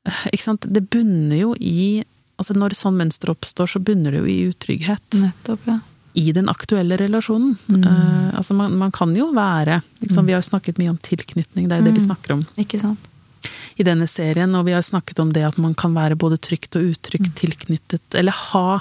eh, 0.06 0.22
Ikke 0.32 0.43
sant, 0.46 0.67
det 0.69 0.86
bunner 0.93 1.39
jo 1.39 1.56
i 1.60 2.04
Altså 2.41 2.56
når 2.58 2.74
sånn 2.76 2.98
mønster 2.98 3.30
oppstår, 3.30 3.67
så 3.69 3.80
bunner 3.80 4.12
det 4.12 4.19
jo 4.24 4.26
i 4.26 4.52
utrygghet. 4.52 5.04
Nettopp, 5.22 5.65
ja. 5.69 5.80
I 6.15 6.32
den 6.34 6.50
aktuelle 6.50 6.98
relasjonen. 6.98 7.56
Mm. 7.69 7.84
Uh, 7.86 8.32
altså 8.38 8.54
man, 8.58 8.76
man 8.78 8.91
kan 8.93 9.15
jo 9.17 9.32
være 9.34 9.82
liksom, 10.02 10.26
Vi 10.28 10.34
har 10.36 10.41
jo 10.43 10.50
snakket 10.50 10.78
mye 10.78 10.89
om 10.91 10.98
tilknytning, 11.02 11.67
det 11.67 11.74
er 11.78 11.82
jo 11.82 11.86
det 11.89 11.93
vi 11.96 12.04
Mm. 12.04 12.08
snakker 12.10 12.34
om 12.36 12.43
Ikke 12.58 12.80
sant. 12.82 13.00
i 13.78 13.84
denne 13.84 14.06
serien, 14.08 14.54
og 14.56 14.65
vi 14.65 14.72
har 14.76 14.82
snakket 14.86 15.19
om 15.19 15.32
det 15.34 15.43
at 15.43 15.58
man 15.58 15.74
kan 15.74 15.93
være 15.96 16.15
både 16.15 16.38
trygt 16.38 16.76
og 16.76 16.84
utrygt 16.93 17.30
Mm. 17.32 17.34
tilknyttet, 17.36 18.15
eller 18.15 18.32
ha, 18.32 18.80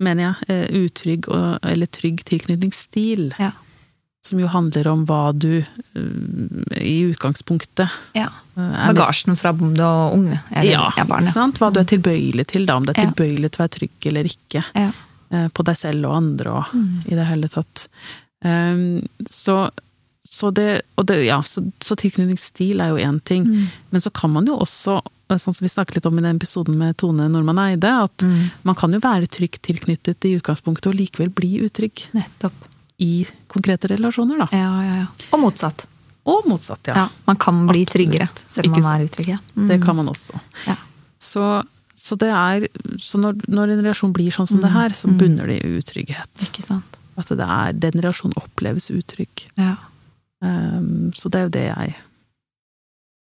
mener 0.00 0.22
jeg, 0.22 0.48
eh, 0.48 0.84
utrygg 0.86 1.28
og, 1.28 1.58
eller 1.62 1.86
trygg 1.86 2.24
tilknytningsstil. 2.24 3.34
Ja. 3.38 3.52
Som 4.22 4.38
jo 4.42 4.46
handler 4.52 4.86
om 4.90 5.06
hva 5.08 5.32
du 5.32 5.62
eh, 5.62 6.80
i 6.80 6.96
utgangspunktet 7.08 7.88
Ja. 8.14 8.26
eh, 8.56 8.88
Bagasjen 8.92 9.36
fra 9.38 9.52
du 9.56 9.80
er 9.80 10.12
unge. 10.14 10.40
Ja, 10.52 10.90
ja, 10.96 11.04
barn, 11.08 11.24
ja. 11.24 11.32
sant? 11.32 11.56
Hva 11.58 11.70
du 11.72 11.80
er 11.80 11.88
tilbøyelig 11.88 12.46
til, 12.52 12.66
da. 12.68 12.76
Om 12.76 12.84
du 12.84 12.92
er 12.92 13.00
tilbøyelig 13.06 13.50
til 13.54 13.60
å 13.60 13.64
være 13.64 13.76
trygg 13.78 14.06
eller 14.12 14.28
ikke. 14.28 14.64
Ja. 14.76 14.90
eh, 15.32 15.48
På 15.48 15.64
deg 15.64 15.76
selv 15.80 16.04
og 16.10 16.16
andre 16.18 16.50
og 16.50 16.64
Mm. 16.74 17.06
i 17.06 17.14
det 17.16 17.26
hele 17.26 17.48
tatt. 17.48 17.88
Um, 18.44 19.02
så, 19.28 19.70
så 20.28 20.50
det 20.54 20.82
det, 21.04 21.16
ja, 21.26 21.40
så, 21.42 21.64
så 21.80 21.96
tilknytningsstil 21.96 22.80
er 22.80 22.88
jo 22.92 23.00
én 23.00 23.20
ting. 23.24 23.44
Mm. 23.48 23.66
Men 23.90 24.00
så 24.00 24.12
kan 24.12 24.30
man 24.32 24.46
jo 24.46 24.56
også, 24.60 25.00
sånn 25.30 25.54
som 25.56 25.64
vi 25.64 25.68
snakket 25.72 25.96
litt 25.96 26.06
om 26.06 26.18
i 26.18 26.22
den 26.24 26.36
episoden 26.36 26.76
med 26.76 26.96
Tone 27.00 27.28
Normann 27.32 27.58
Eide, 27.58 27.88
at 28.04 28.18
Mm. 28.22 28.50
man 28.64 28.74
kan 28.76 28.92
jo 28.92 29.00
være 29.00 29.26
trygt 29.28 29.62
tilknyttet 29.62 30.24
i 30.28 30.36
utgangspunktet 30.38 30.86
og 30.92 30.94
likevel 31.00 31.30
bli 31.32 31.60
utrygg 31.64 32.08
Nettopp. 32.12 32.52
I 33.00 33.24
konkrete 33.48 33.88
relasjoner, 33.94 34.38
da. 34.44 34.48
Ja, 34.52 34.70
ja, 34.84 34.94
ja. 35.02 35.06
Og 35.32 35.40
motsatt. 35.40 35.86
Og 36.28 36.44
motsatt, 36.50 36.86
ja. 36.90 36.94
Ja. 37.00 37.08
Man 37.26 37.36
kan 37.40 37.62
bli 37.66 37.82
Absolutt. 37.86 37.94
tryggere, 37.96 38.28
selv 38.46 38.66
om 38.68 38.74
Ikke 38.74 38.82
man 38.84 39.00
er 39.00 39.04
utrygg. 39.08 39.30
Mm. 39.56 39.68
Det 39.72 39.78
kan 39.84 39.96
man 39.96 40.10
også. 40.12 40.40
Ja. 40.66 40.76
Så, 41.20 41.44
så 41.96 42.16
det 42.20 42.28
er 42.28 42.66
Så 43.00 43.18
når, 43.20 43.40
når 43.48 43.72
en 43.72 43.80
relasjon 43.84 44.12
blir 44.12 44.30
sånn 44.32 44.46
som 44.48 44.60
det 44.60 44.70
her, 44.74 44.90
så 44.96 45.08
Mm. 45.08 45.16
bunner 45.18 45.46
det 45.48 45.58
i 45.64 45.72
utrygghet. 45.80 46.44
Ikke 46.44 46.62
sant. 46.62 46.96
At 47.16 47.28
det 47.32 47.40
er, 47.48 47.72
den 47.72 48.00
relasjonen 48.00 48.36
oppleves 48.36 48.90
utrygg. 48.92 49.46
Ja. 49.56 49.76
Um, 50.42 51.10
så 51.16 51.28
det 51.32 51.40
er 51.40 51.42
jo 51.48 51.54
det 51.56 51.64
jeg 51.68 51.96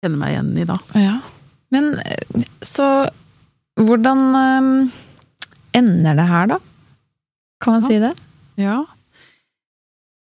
kjenner 0.04 0.18
meg 0.22 0.34
igjen 0.34 0.58
i, 0.58 0.66
da. 0.68 0.78
ja. 0.96 1.18
Men 1.72 2.00
så 2.64 3.10
hvordan 3.78 4.22
um, 4.36 4.92
ender 5.76 6.16
det 6.16 6.28
her, 6.30 6.48
da? 6.48 6.58
Kan 7.62 7.74
man 7.74 7.84
Ja. 7.84 7.88
si 7.90 8.00
det? 8.00 8.14
Ja. 8.64 8.78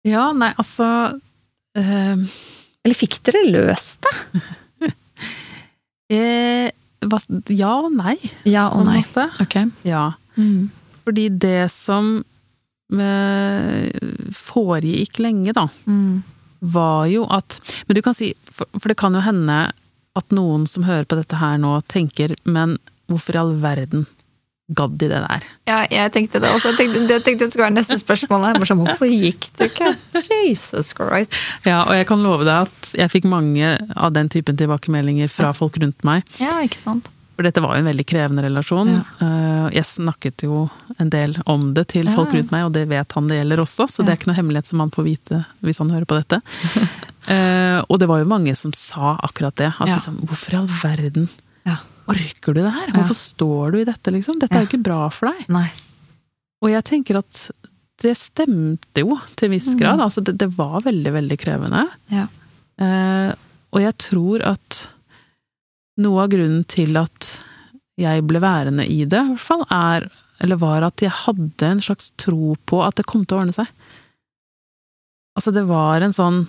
Ja, 0.06 0.28
nei, 0.32 0.52
altså 0.58 0.86
øh... 1.78 2.22
Eller 2.84 2.94
fikk 2.96 3.18
dere 3.26 3.42
løst 3.50 4.06
det? 4.06 4.14
eh, 6.14 6.70
hva, 7.04 7.18
Ja 7.52 7.72
og 7.84 7.92
nei, 7.96 8.16
Ja 8.48 8.68
og 8.72 8.86
nei. 8.88 9.00
måte. 9.02 9.26
Ok. 9.42 9.56
Ja. 9.86 10.12
Mm. 10.38 10.70
Fordi 11.04 11.26
det 11.42 11.66
som 11.74 12.18
eh, 12.92 13.90
foregikk 14.38 15.20
lenge, 15.24 15.52
da, 15.56 15.66
Mm. 15.86 16.22
var 16.60 17.06
jo 17.06 17.24
at 17.30 17.60
Men 17.86 17.94
du 17.94 18.02
kan 18.02 18.14
si, 18.14 18.32
for, 18.44 18.66
for 18.78 18.88
det 18.88 18.96
kan 18.98 19.14
jo 19.14 19.20
hende 19.22 19.72
at 20.18 20.32
noen 20.34 20.66
som 20.66 20.82
hører 20.88 21.04
på 21.06 21.16
dette 21.18 21.36
her 21.38 21.58
nå, 21.58 21.76
tenker 21.86 22.34
men 22.44 22.78
hvorfor 23.08 23.34
i 23.36 23.38
all 23.38 23.54
verden 23.62 24.06
gadd 24.76 24.96
de 25.00 25.08
det 25.08 25.20
der? 25.24 25.44
Ja, 25.70 25.78
jeg 25.90 26.12
tenkte 26.12 26.40
det 26.44 26.50
også. 26.52 26.72
Jeg 26.74 26.76
tenkte, 26.82 27.04
det 27.08 27.18
tenkte 27.24 27.46
det 27.46 27.52
skulle 27.54 27.68
være 27.70 27.76
neste 27.78 27.96
spørsmål. 28.00 28.44
her. 28.44 28.58
Sånn, 28.68 28.82
hvorfor 28.84 29.08
gikk 29.08 29.46
du 29.56 29.64
ikke? 29.68 29.94
Jesus 30.44 30.92
Christ. 30.96 31.32
Ja, 31.64 31.84
og 31.86 31.94
jeg 31.96 32.06
kan 32.10 32.22
love 32.22 32.44
deg 32.44 32.66
at 32.68 32.90
jeg 32.98 33.10
fikk 33.14 33.28
mange 33.30 33.76
av 33.96 34.12
den 34.16 34.28
typen 34.28 34.56
tilbakemeldinger 34.60 35.28
fra 35.32 35.52
folk 35.56 35.78
rundt 35.80 36.04
meg. 36.04 36.26
Ja, 36.42 36.58
ikke 36.64 36.80
sant? 36.82 37.08
For 37.38 37.46
dette 37.46 37.62
var 37.62 37.76
jo 37.76 37.84
en 37.84 37.88
veldig 37.92 38.04
krevende 38.10 38.42
relasjon. 38.42 38.88
Ja. 38.98 39.02
Eh, 39.22 39.68
Jeg 39.78 39.84
snakket 39.86 40.42
jo 40.42 40.64
en 40.98 41.10
del 41.12 41.36
om 41.46 41.68
det 41.76 41.84
til 41.92 42.08
folk 42.10 42.32
rundt 42.34 42.50
meg, 42.50 42.64
og 42.66 42.72
det 42.74 42.86
vet 42.90 43.12
han 43.14 43.28
det 43.30 43.36
gjelder 43.38 43.60
også, 43.62 43.86
så 43.88 44.02
det 44.02 44.10
er 44.10 44.18
ikke 44.18 44.30
noe 44.32 44.38
hemmelighet 44.40 44.66
som 44.66 44.80
han 44.82 44.90
får 44.90 45.04
vite 45.06 45.44
hvis 45.62 45.78
han 45.78 45.90
hører 45.94 46.08
på 46.08 46.18
dette. 46.18 46.42
Eh, 47.28 47.82
Og 47.92 47.98
det 48.00 48.06
var 48.08 48.22
jo 48.22 48.28
mange 48.30 48.54
som 48.56 48.72
sa 48.72 49.10
akkurat 49.22 49.52
det. 49.60 49.66
At 49.78 49.84
liksom, 49.90 50.14
hvorfor 50.24 50.54
i 50.54 50.56
all 50.56 50.68
verden 50.80 51.26
Ja. 51.68 51.74
Orker 52.08 52.54
du 52.56 52.62
det 52.62 52.72
her? 52.72 52.92
Hvorfor 52.94 53.16
står 53.18 53.74
du 53.74 53.80
i 53.82 53.86
dette, 53.88 54.12
liksom? 54.14 54.38
Dette 54.40 54.56
er 54.56 54.64
jo 54.64 54.70
ikke 54.70 54.84
bra 54.86 55.00
for 55.12 55.28
deg. 55.30 55.42
Nei. 55.52 55.66
Og 56.64 56.70
jeg 56.72 56.84
tenker 56.88 57.20
at 57.20 57.42
det 58.02 58.14
stemte 58.18 59.02
jo 59.02 59.16
til 59.36 59.48
en 59.48 59.54
viss 59.56 59.66
grad. 59.78 60.00
Altså, 60.00 60.22
det, 60.24 60.36
det 60.40 60.48
var 60.56 60.80
veldig, 60.86 61.12
veldig 61.18 61.38
krevende. 61.42 61.82
Ja. 62.14 62.24
Eh, 62.78 63.32
og 63.74 63.82
jeg 63.82 63.96
tror 64.00 64.44
at 64.46 64.78
noe 65.98 66.22
av 66.24 66.30
grunnen 66.32 66.62
til 66.70 66.96
at 67.00 67.32
jeg 67.98 68.22
ble 68.30 68.38
værende 68.40 68.86
i 68.86 69.02
det, 69.02 69.18
i 69.18 69.32
hvert 69.34 69.42
fall, 69.42 69.64
er 69.74 70.06
Eller 70.38 70.54
var 70.62 70.84
at 70.86 71.02
jeg 71.02 71.10
hadde 71.10 71.66
en 71.66 71.80
slags 71.82 72.12
tro 72.14 72.52
på 72.70 72.78
at 72.86 72.94
det 73.00 73.08
kom 73.10 73.24
til 73.26 73.34
å 73.36 73.40
ordne 73.42 73.56
seg. 73.56 73.66
Altså, 75.34 75.50
det 75.50 75.64
var 75.66 76.00
en 76.06 76.14
sånn 76.14 76.44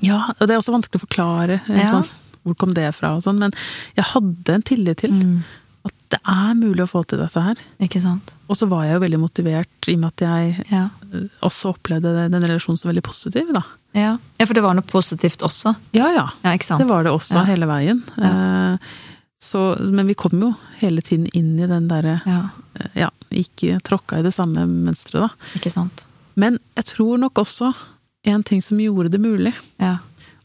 Ja, 0.00 0.22
og 0.38 0.42
det 0.46 0.54
er 0.54 0.60
også 0.62 0.72
vanskelig 0.74 1.02
å 1.02 1.04
forklare. 1.06 1.60
En 1.68 1.76
Ja. 1.82 1.90
Sånn, 1.92 2.08
hvor 2.46 2.56
kom 2.62 2.72
det 2.76 2.88
fra 2.94 3.16
og 3.18 3.22
sånn, 3.26 3.38
men 3.42 3.52
jeg 3.98 4.06
hadde 4.14 4.54
en 4.54 4.62
tillit 4.62 5.02
til 5.02 5.10
Mm. 5.16 5.42
at 5.86 5.92
det 6.10 6.18
er 6.26 6.54
mulig 6.58 6.82
å 6.82 6.90
få 6.90 7.04
til 7.06 7.18
dette 7.18 7.40
her. 7.42 7.56
Ikke 7.82 8.00
sant. 8.02 8.32
Og 8.48 8.56
så 8.58 8.66
var 8.70 8.84
jeg 8.86 8.94
jo 8.96 9.00
veldig 9.04 9.20
motivert 9.22 9.88
i 9.90 9.94
og 9.94 10.00
med 10.00 10.12
at 10.14 10.24
jeg 10.26 10.66
Ja. 10.70 10.88
eh, 11.12 11.26
også 11.42 11.74
opplevde 11.74 12.30
den 12.30 12.42
relasjonen 12.42 12.78
som 12.78 12.90
veldig 12.92 13.02
positiv, 13.06 13.52
da. 13.52 13.62
ja. 13.94 14.16
Ja, 14.38 14.46
for 14.46 14.54
det 14.54 14.62
var 14.62 14.74
noe 14.74 14.82
positivt 14.86 15.42
også. 15.42 15.76
Ja 15.94 16.10
ja, 16.14 16.28
Ja, 16.44 16.50
ikke 16.56 16.64
sant. 16.64 16.78
det 16.80 16.88
var 16.88 17.02
det 17.04 17.12
også 17.12 17.44
hele 17.46 17.66
veien. 17.66 18.02
Eh, 18.18 18.78
Så, 19.38 19.76
men 19.92 20.06
vi 20.06 20.14
kom 20.14 20.32
jo 20.40 20.54
hele 20.80 21.02
tiden 21.02 21.26
inn 21.34 21.58
i 21.60 21.66
den 21.68 21.88
derre 21.88 22.22
Ja, 22.26 22.48
eh, 22.80 22.88
Ja, 23.02 23.10
ikke 23.30 23.80
tråkka 23.84 24.18
i 24.18 24.22
det 24.22 24.32
samme 24.32 24.64
mønsteret, 24.66 25.20
da. 25.28 25.28
ikke 25.54 25.70
sant. 25.70 26.04
Men 26.36 26.58
jeg 26.74 26.84
tror 26.86 27.18
nok 27.18 27.34
også 27.34 27.74
en 28.24 28.42
ting 28.42 28.60
som 28.62 28.78
gjorde 28.78 29.10
det 29.10 29.20
mulig 29.20 29.54
Ja. 29.78 29.98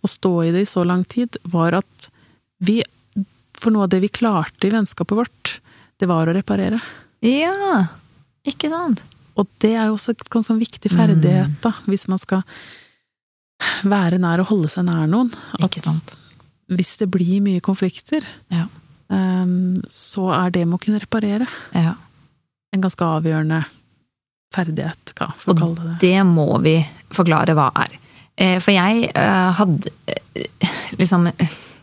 Å 0.04 0.10
stå 0.10 0.32
i 0.48 0.52
det 0.56 0.62
i 0.66 0.70
så 0.70 0.84
lang 0.88 1.04
tid, 1.06 1.38
var 1.44 1.74
at 1.82 2.10
vi 2.60 2.82
For 3.62 3.70
noe 3.70 3.84
av 3.86 3.90
det 3.94 4.00
vi 4.02 4.08
klarte 4.10 4.66
i 4.66 4.72
vennskapet 4.74 5.14
vårt, 5.18 5.50
det 6.02 6.08
var 6.10 6.26
å 6.26 6.34
reparere. 6.34 6.80
ja. 7.22 7.88
Ikke 8.48 8.70
sant. 8.72 9.04
Og 9.38 9.46
det 9.62 9.76
er 9.78 9.86
jo 9.92 9.94
også 10.00 10.16
en 10.16 10.24
ganske 10.34 10.56
viktig 10.58 10.90
ferdighet, 10.92 11.52
da, 11.62 11.72
hvis 11.86 12.08
man 12.10 12.18
skal 12.18 12.42
være 13.86 14.18
nær 14.22 14.42
og 14.42 14.50
holde 14.50 14.72
seg 14.74 14.88
nær 14.88 15.06
noen. 15.12 15.30
At 15.60 15.68
Ikke 15.68 15.84
sant. 15.86 16.16
hvis 16.74 16.96
det 16.98 17.10
blir 17.14 17.42
mye 17.46 17.62
konflikter, 17.62 18.26
Ja. 18.50 18.66
um, 19.10 19.76
så 19.88 20.32
er 20.34 20.50
det 20.52 20.66
med 20.68 20.80
å 20.80 20.84
kunne 20.84 21.00
reparere 21.04 21.48
Ja. 21.76 21.94
en 22.74 22.82
ganske 22.82 23.04
avgjørende 23.06 23.66
ferdighet, 24.54 25.14
hva, 25.16 25.34
for 25.38 25.54
å 25.54 25.58
kalle 25.60 25.76
det 25.76 25.84
det. 25.84 26.00
Det 26.00 26.26
må 26.26 26.60
vi 26.64 26.76
forklare 27.12 27.54
hva 27.54 27.70
er. 27.76 27.98
Eh, 28.38 28.60
For 28.64 28.72
jeg 28.72 29.12
eh, 29.16 29.52
hadde 29.58 29.92
eh, 30.08 30.72
liksom 31.00 31.28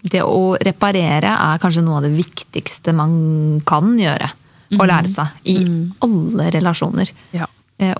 Det 0.09 0.23
å 0.25 0.57
reparere 0.63 1.33
er 1.35 1.59
kanskje 1.63 1.83
noe 1.85 1.99
av 1.99 2.07
det 2.07 2.13
viktigste 2.17 2.95
man 2.97 3.61
kan 3.67 3.97
gjøre. 3.99 4.31
Å 4.79 4.87
lære 4.87 5.09
seg. 5.09 5.27
I 5.49 5.57
Mm. 5.65 5.93
alle 6.05 6.51
relasjoner. 6.55 7.11
Ja. 7.33 7.47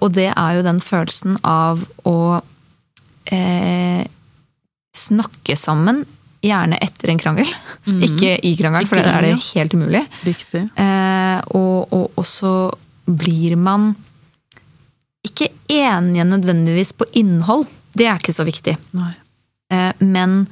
Og 0.01 0.13
det 0.13 0.29
er 0.37 0.55
jo 0.57 0.63
den 0.63 0.81
følelsen 0.81 1.39
av 1.45 1.83
å 2.05 2.41
eh, 3.31 4.05
snakke 4.95 5.57
sammen, 5.57 6.05
gjerne 6.43 6.79
etter 6.83 7.11
en 7.11 7.19
krangel. 7.19 7.49
Ikke 7.87 8.37
i 8.47 8.55
krangel, 8.57 8.87
for 8.87 8.97
Mm. 8.99 9.03
Det 9.05 9.15
er 9.15 9.23
det 9.23 9.55
helt 9.55 9.75
umulig. 9.75 10.05
Eh, 10.77 11.41
og, 11.55 11.93
og, 11.93 12.11
og 12.17 12.25
så 12.27 12.53
blir 13.07 13.57
man 13.57 13.95
ikke 15.27 15.49
enige 15.69 16.25
nødvendigvis 16.25 16.93
på 16.95 17.05
innhold. 17.19 17.67
Det 17.99 18.07
er 18.09 18.21
ikke 18.21 18.35
så 18.37 18.47
viktig. 18.47 18.77
Nei. 18.97 19.13
Eh, 19.75 19.93
men 20.05 20.45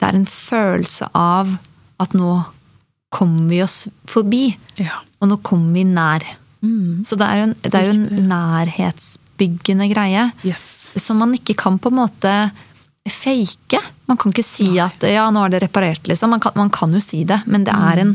det 0.00 0.08
er 0.10 0.16
en 0.18 0.26
følelse 0.28 1.08
av 1.16 1.52
at 2.00 2.14
nå 2.16 2.32
kommer 3.12 3.48
vi 3.50 3.62
oss 3.64 3.84
forbi. 4.08 4.44
Ja. 4.80 5.00
Og 5.20 5.30
nå 5.32 5.40
kommer 5.46 5.74
vi 5.76 5.84
nær. 5.88 6.24
Mm. 6.64 7.02
Så 7.08 7.16
det 7.20 7.26
er 7.26 7.44
en, 7.46 7.54
det 7.64 7.74
er 7.74 7.86
jo 7.88 7.94
en 7.96 8.28
nærhetsbyggende 8.30 9.88
greie 9.92 10.26
Yes. 10.44 10.92
som 11.00 11.18
man 11.22 11.32
ikke 11.36 11.56
kan 11.58 11.78
på 11.80 11.90
en 11.92 11.98
måte 12.02 12.34
fake. 13.10 13.80
Man 14.06 14.18
kan 14.20 14.32
ikke 14.34 14.44
si 14.46 14.68
at 14.82 15.02
ja, 15.08 15.24
nå 15.32 15.42
er 15.46 15.54
det 15.54 15.62
reparert, 15.64 16.06
liksom. 16.10 16.30
Man 16.34 16.40
kan, 16.44 16.52
man 16.58 16.70
kan 16.70 16.92
jo 16.94 17.00
si 17.02 17.22
det, 17.24 17.40
men 17.46 17.64
det 17.66 17.74
er 17.74 18.02
en 18.04 18.12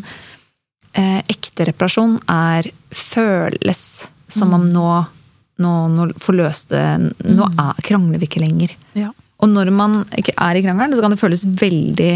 eh, 0.94 1.22
Ekte 1.32 1.66
reparasjon 1.72 2.20
er 2.32 2.70
føles 2.96 3.82
som 4.32 4.54
om 4.58 4.68
nå, 4.70 4.90
nå, 5.62 5.74
nå 5.96 6.06
forløste 6.20 6.80
Nå 7.24 7.46
er, 7.52 7.82
krangler 7.86 8.20
vi 8.20 8.28
ikke 8.28 8.42
lenger. 8.44 8.74
Ja. 8.98 9.12
Og 9.44 9.50
når 9.52 9.72
man 9.76 10.02
ikke 10.18 10.34
er 10.38 10.56
i 10.60 10.64
krangelen, 10.64 10.96
så 10.96 11.02
kan 11.04 11.12
det 11.16 11.20
føles 11.22 11.44
veldig 11.46 12.14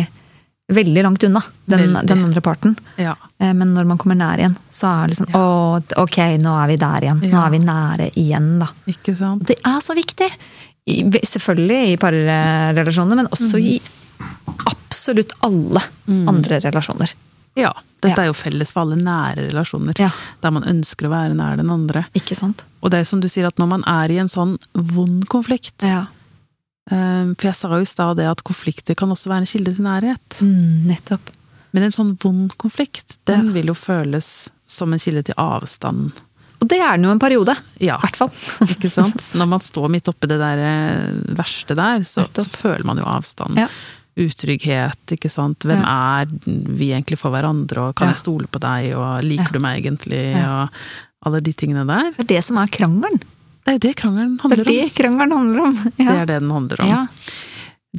veldig 0.70 1.02
langt 1.02 1.24
unna 1.26 1.42
den, 1.66 1.96
den 2.06 2.20
andre 2.28 2.42
parten. 2.46 2.76
ja. 3.02 3.16
Eh, 3.42 3.54
Men 3.58 3.72
når 3.74 3.88
man 3.90 3.98
kommer 3.98 4.16
nær 4.20 4.38
igjen, 4.38 4.54
så 4.70 4.86
er 4.92 5.08
det 5.08 5.16
liksom 5.16 5.32
Ja. 5.34 5.40
Å, 5.42 5.82
ok, 6.04 6.18
nå 6.44 6.52
er 6.64 6.68
vi 6.70 6.76
der 6.78 7.08
igjen. 7.08 7.22
Nå 7.32 7.40
er 7.42 7.50
vi 7.56 7.60
nære 7.64 8.10
igjen, 8.22 8.52
da. 8.62 8.68
Ikke 8.86 9.16
sant? 9.18 9.48
Det 9.50 9.58
er 9.66 9.80
så 9.82 9.96
viktig! 9.98 10.30
I, 10.90 11.00
selvfølgelig 11.26 11.80
i 11.94 11.98
parrelasjoner, 12.02 13.16
men 13.18 13.28
også 13.34 13.58
Mm. 13.58 13.66
i 13.66 13.82
absolutt 14.70 15.32
alle 15.46 15.82
andre 16.28 16.60
relasjoner. 16.64 17.12
Ja. 17.56 17.72
Dette 18.00 18.22
er 18.22 18.30
jo 18.30 18.34
felles 18.38 18.72
for 18.72 18.86
alle 18.86 18.96
nære 19.02 19.50
relasjoner. 19.50 19.98
Ja. 20.00 20.12
Der 20.42 20.52
man 20.56 20.64
ønsker 20.70 21.08
å 21.10 21.12
være 21.12 21.36
nær 21.36 21.58
den 21.60 21.70
andre. 21.74 22.06
Ikke 22.16 22.38
sant? 22.38 22.64
Og 22.82 22.92
det 22.94 23.02
er 23.02 23.10
som 23.10 23.20
du 23.20 23.28
sier, 23.28 23.48
at 23.50 23.58
når 23.60 23.68
man 23.74 23.84
er 23.90 24.14
i 24.14 24.20
en 24.22 24.30
sånn 24.32 24.58
vond 24.74 25.26
konflikt 25.28 25.84
Ja. 25.84 26.06
eh, 26.92 27.34
For 27.36 27.50
jeg 27.50 27.56
sa 27.60 27.68
jo 27.76 27.82
i 27.84 27.90
stad 27.90 28.16
det 28.18 28.30
at 28.30 28.44
konflikter 28.48 28.96
kan 28.96 29.10
også 29.12 29.28
være 29.34 29.44
en 29.44 29.52
kilde 29.52 29.76
til 29.76 29.84
nærhet. 29.84 30.40
Mm, 30.40 30.88
nettopp. 30.88 31.34
Men 31.74 31.84
en 31.84 31.92
sånn 31.92 32.16
vond 32.24 32.56
konflikt, 32.58 33.18
den 33.26 33.48
Ja. 33.48 33.52
vil 33.52 33.68
jo 33.68 33.74
føles 33.76 34.50
som 34.66 34.94
en 34.94 35.00
kilde 35.00 35.24
til 35.26 35.36
avstand. 35.38 36.12
Og 36.62 36.68
det 36.68 36.80
er 36.80 36.96
den 36.98 37.04
jo 37.06 37.12
en 37.12 37.20
periode. 37.20 37.56
Ja, 37.80 37.96
I 37.98 38.02
hvert 38.08 38.16
fall. 38.18 38.32
ikke 38.74 38.90
sant? 38.92 39.30
Når 39.36 39.48
man 39.48 39.60
står 39.60 39.90
midt 39.90 40.08
oppi 40.12 40.28
det 40.28 40.40
der 40.40 40.58
eh, 40.58 41.12
verste 41.36 41.76
der, 41.76 42.00
så, 42.04 42.26
så 42.34 42.44
føler 42.50 42.84
man 42.86 42.98
jo 42.98 43.04
avstand. 43.06 43.56
Ja. 43.58 43.68
Utrygghet, 44.20 45.14
ikke 45.16 45.30
sant. 45.32 45.60
Hvem 45.68 45.82
er 45.84 46.28
vi 46.46 46.92
egentlig 46.92 47.18
for 47.22 47.32
hverandre, 47.32 47.90
og 47.90 47.96
kan 47.96 48.08
Ja. 48.10 48.14
jeg 48.14 48.20
stole 48.24 48.48
på 48.52 48.60
deg, 48.60 48.94
og 48.96 49.24
liker 49.24 49.48
Ja. 49.50 49.54
du 49.54 49.60
meg 49.60 49.84
egentlig, 49.86 50.24
Ja. 50.36 50.64
og 50.64 50.70
alle 51.26 51.42
de 51.42 51.54
tingene 51.54 51.86
der. 51.88 52.12
Det 52.18 52.26
er 52.32 52.36
det 52.36 52.44
som 52.44 52.58
er 52.58 52.68
krangelen. 52.68 53.20
Det 53.66 53.68
er 53.68 53.74
jo 53.74 53.80
det 53.90 53.96
krangelen 53.98 54.38
Det 54.38 54.42
handler 54.42 54.60
er 54.60 54.64
det 54.64 54.84
om. 54.84 54.90
krangelen 54.90 55.32
handler 55.32 55.62
om. 55.64 55.74
Det 55.98 56.08
er 56.08 56.26
det 56.26 56.40
den 56.42 56.50
handler 56.52 56.82
om. 56.82 56.88
ja. 56.88 57.08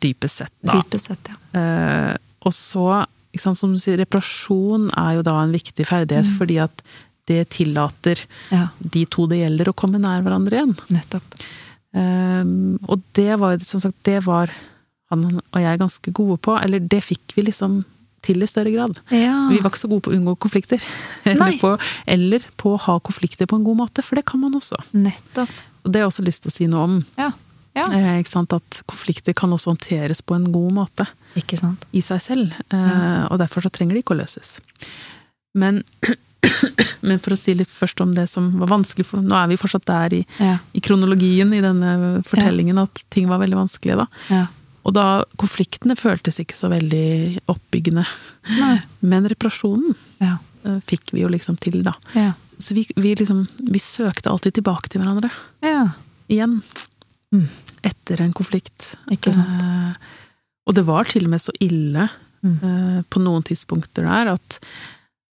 Dypest 0.01 0.37
sett, 0.37 0.53
da. 0.63 0.73
Dypest 0.81 1.07
sett, 1.07 1.29
ja. 1.29 1.61
Eh, 1.61 2.17
og 2.43 2.53
så, 2.53 3.07
sant, 3.37 3.57
som 3.59 3.73
du 3.73 3.79
sier, 3.79 3.99
reparasjon 3.99 4.91
er 4.97 5.17
jo 5.17 5.23
da 5.23 5.41
en 5.43 5.53
viktig 5.53 5.85
ferdighet, 5.87 6.27
Mm. 6.27 6.39
fordi 6.39 6.59
at 6.63 6.83
det 7.27 7.49
tillater 7.51 8.19
ja. 8.51 8.69
de 8.81 9.05
to 9.07 9.27
det 9.27 9.39
gjelder 9.43 9.67
å 9.69 9.75
komme 9.75 9.99
nær 10.01 10.23
hverandre 10.23 10.51
igjen. 10.53 10.77
Nettopp. 10.91 11.23
Um, 11.93 12.79
og 12.89 13.03
det 13.15 13.37
var 13.39 13.59
som 13.59 13.81
sagt, 13.81 13.97
det 14.05 14.23
var 14.25 14.49
han 15.11 15.41
og 15.41 15.59
jeg 15.59 15.71
er 15.71 15.81
ganske 15.81 16.13
gode 16.17 16.39
på. 16.43 16.57
Eller 16.61 16.83
det 16.83 17.03
fikk 17.07 17.37
vi 17.37 17.49
liksom 17.49 17.83
til 18.25 18.43
i 18.45 18.49
større 18.49 18.73
grad. 18.75 18.99
Ja. 19.15 19.49
Vi 19.51 19.61
var 19.61 19.73
ikke 19.73 19.83
så 19.83 19.91
gode 19.91 20.05
på 20.07 20.13
å 20.13 20.17
unngå 20.17 20.37
konflikter. 20.43 20.83
Eller 21.31 21.57
på, 21.61 21.75
eller 22.07 22.45
på 22.61 22.75
å 22.75 22.81
ha 22.87 22.99
konflikter 23.05 23.49
på 23.49 23.59
en 23.59 23.65
god 23.65 23.79
måte, 23.83 24.05
for 24.05 24.19
det 24.19 24.27
kan 24.29 24.41
man 24.43 24.57
også. 24.57 24.79
Nettopp. 24.97 25.53
Og 25.85 25.93
det 25.93 26.01
har 26.01 26.07
jeg 26.07 26.13
også 26.13 26.27
lyst 26.27 26.45
til 26.45 26.53
å 26.53 26.55
si 26.55 26.69
noe 26.69 26.87
om. 26.87 26.97
Ja. 27.17 27.31
ja. 27.77 27.87
Eh, 27.97 28.19
ikke 28.21 28.35
sant? 28.35 28.57
At 28.57 28.83
konflikter 28.91 29.37
kan 29.37 29.53
også 29.57 29.73
håndteres 29.73 30.21
på 30.25 30.37
en 30.37 30.51
god 30.53 30.75
måte 30.77 31.09
i 31.97 32.03
seg 32.05 32.21
selv. 32.25 32.57
Eh, 32.69 33.23
og 33.31 33.41
derfor 33.41 33.65
så 33.65 33.73
trenger 33.73 33.97
de 33.97 34.05
ikke 34.05 34.17
å 34.17 34.21
løses. 34.21 34.59
Men, 35.57 35.81
men 37.09 37.21
for 37.25 37.37
å 37.37 37.41
si 37.41 37.57
litt 37.57 37.73
først 37.73 38.05
om 38.05 38.13
det 38.17 38.29
som 38.33 38.53
var 38.61 38.75
vanskelig 38.77 39.09
for 39.09 39.25
Nå 39.25 39.37
er 39.39 39.49
vi 39.51 39.61
fortsatt 39.61 39.89
der 39.89 40.21
i, 40.21 40.23
i 40.77 40.85
kronologien 40.85 41.53
i 41.57 41.65
denne 41.65 42.21
fortellingen 42.29 42.85
at 42.85 43.05
ting 43.13 43.31
var 43.33 43.41
veldig 43.41 43.63
vanskelige, 43.65 44.05
da. 44.05 44.45
Og 44.85 44.95
da 44.97 45.25
konfliktene 45.37 45.97
føltes 45.99 46.39
ikke 46.41 46.57
så 46.57 46.71
veldig 46.73 47.41
oppbyggende. 47.53 48.05
Nei. 48.59 48.77
Men 49.13 49.29
reparasjonen 49.29 49.95
Ja. 50.21 50.39
eh, 50.65 50.79
fikk 50.89 51.13
vi 51.13 51.21
jo 51.25 51.29
liksom 51.29 51.59
til, 51.61 51.83
da. 51.87 51.93
Ja. 52.15 52.33
Så 52.61 52.75
vi, 52.77 52.87
vi 52.97 53.15
liksom 53.17 53.47
Vi 53.73 53.79
søkte 53.81 54.31
alltid 54.31 54.55
tilbake 54.61 54.89
til 54.93 55.01
hverandre. 55.03 55.31
ja. 55.63 55.89
Igjen. 56.31 56.61
Mm. 57.35 57.49
Etter 57.83 58.21
en 58.23 58.33
konflikt. 58.33 58.95
Ikke 59.11 59.33
sant. 59.35 59.63
Eh, 59.63 59.95
og 60.67 60.75
det 60.77 60.85
var 60.87 61.05
til 61.11 61.25
og 61.27 61.31
med 61.31 61.41
så 61.41 61.53
ille 61.61 62.09
Mm. 62.41 62.55
eh, 62.65 63.03
på 63.11 63.21
noen 63.21 63.43
tidspunkter 63.45 64.07
der 64.09 64.31
at 64.33 64.61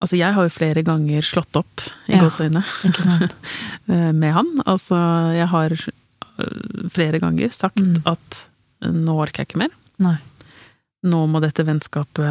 Altså, 0.03 0.17
jeg 0.17 0.33
har 0.35 0.43
jo 0.45 0.49
flere 0.53 0.83
ganger 0.85 1.21
slått 1.25 1.57
opp, 1.57 1.81
i 2.09 2.13
Ja. 2.13 2.21
gåseøyne, 2.21 2.61
eh, 3.89 4.13
med 4.13 4.33
han. 4.35 4.51
Altså, 4.67 4.97
jeg 5.37 5.49
har 5.49 5.73
eh, 5.73 6.89
flere 6.93 7.21
ganger 7.23 7.53
sagt 7.53 7.77
Mm. 7.81 8.03
at 8.07 8.49
nå 8.93 9.15
orker 9.23 9.43
jeg 9.45 9.51
ikke 9.53 9.63
mer. 9.65 9.75
Nei. 10.05 10.17
Nå 11.05 11.27
må 11.29 11.41
dette 11.45 11.65
vennskapet 11.69 12.25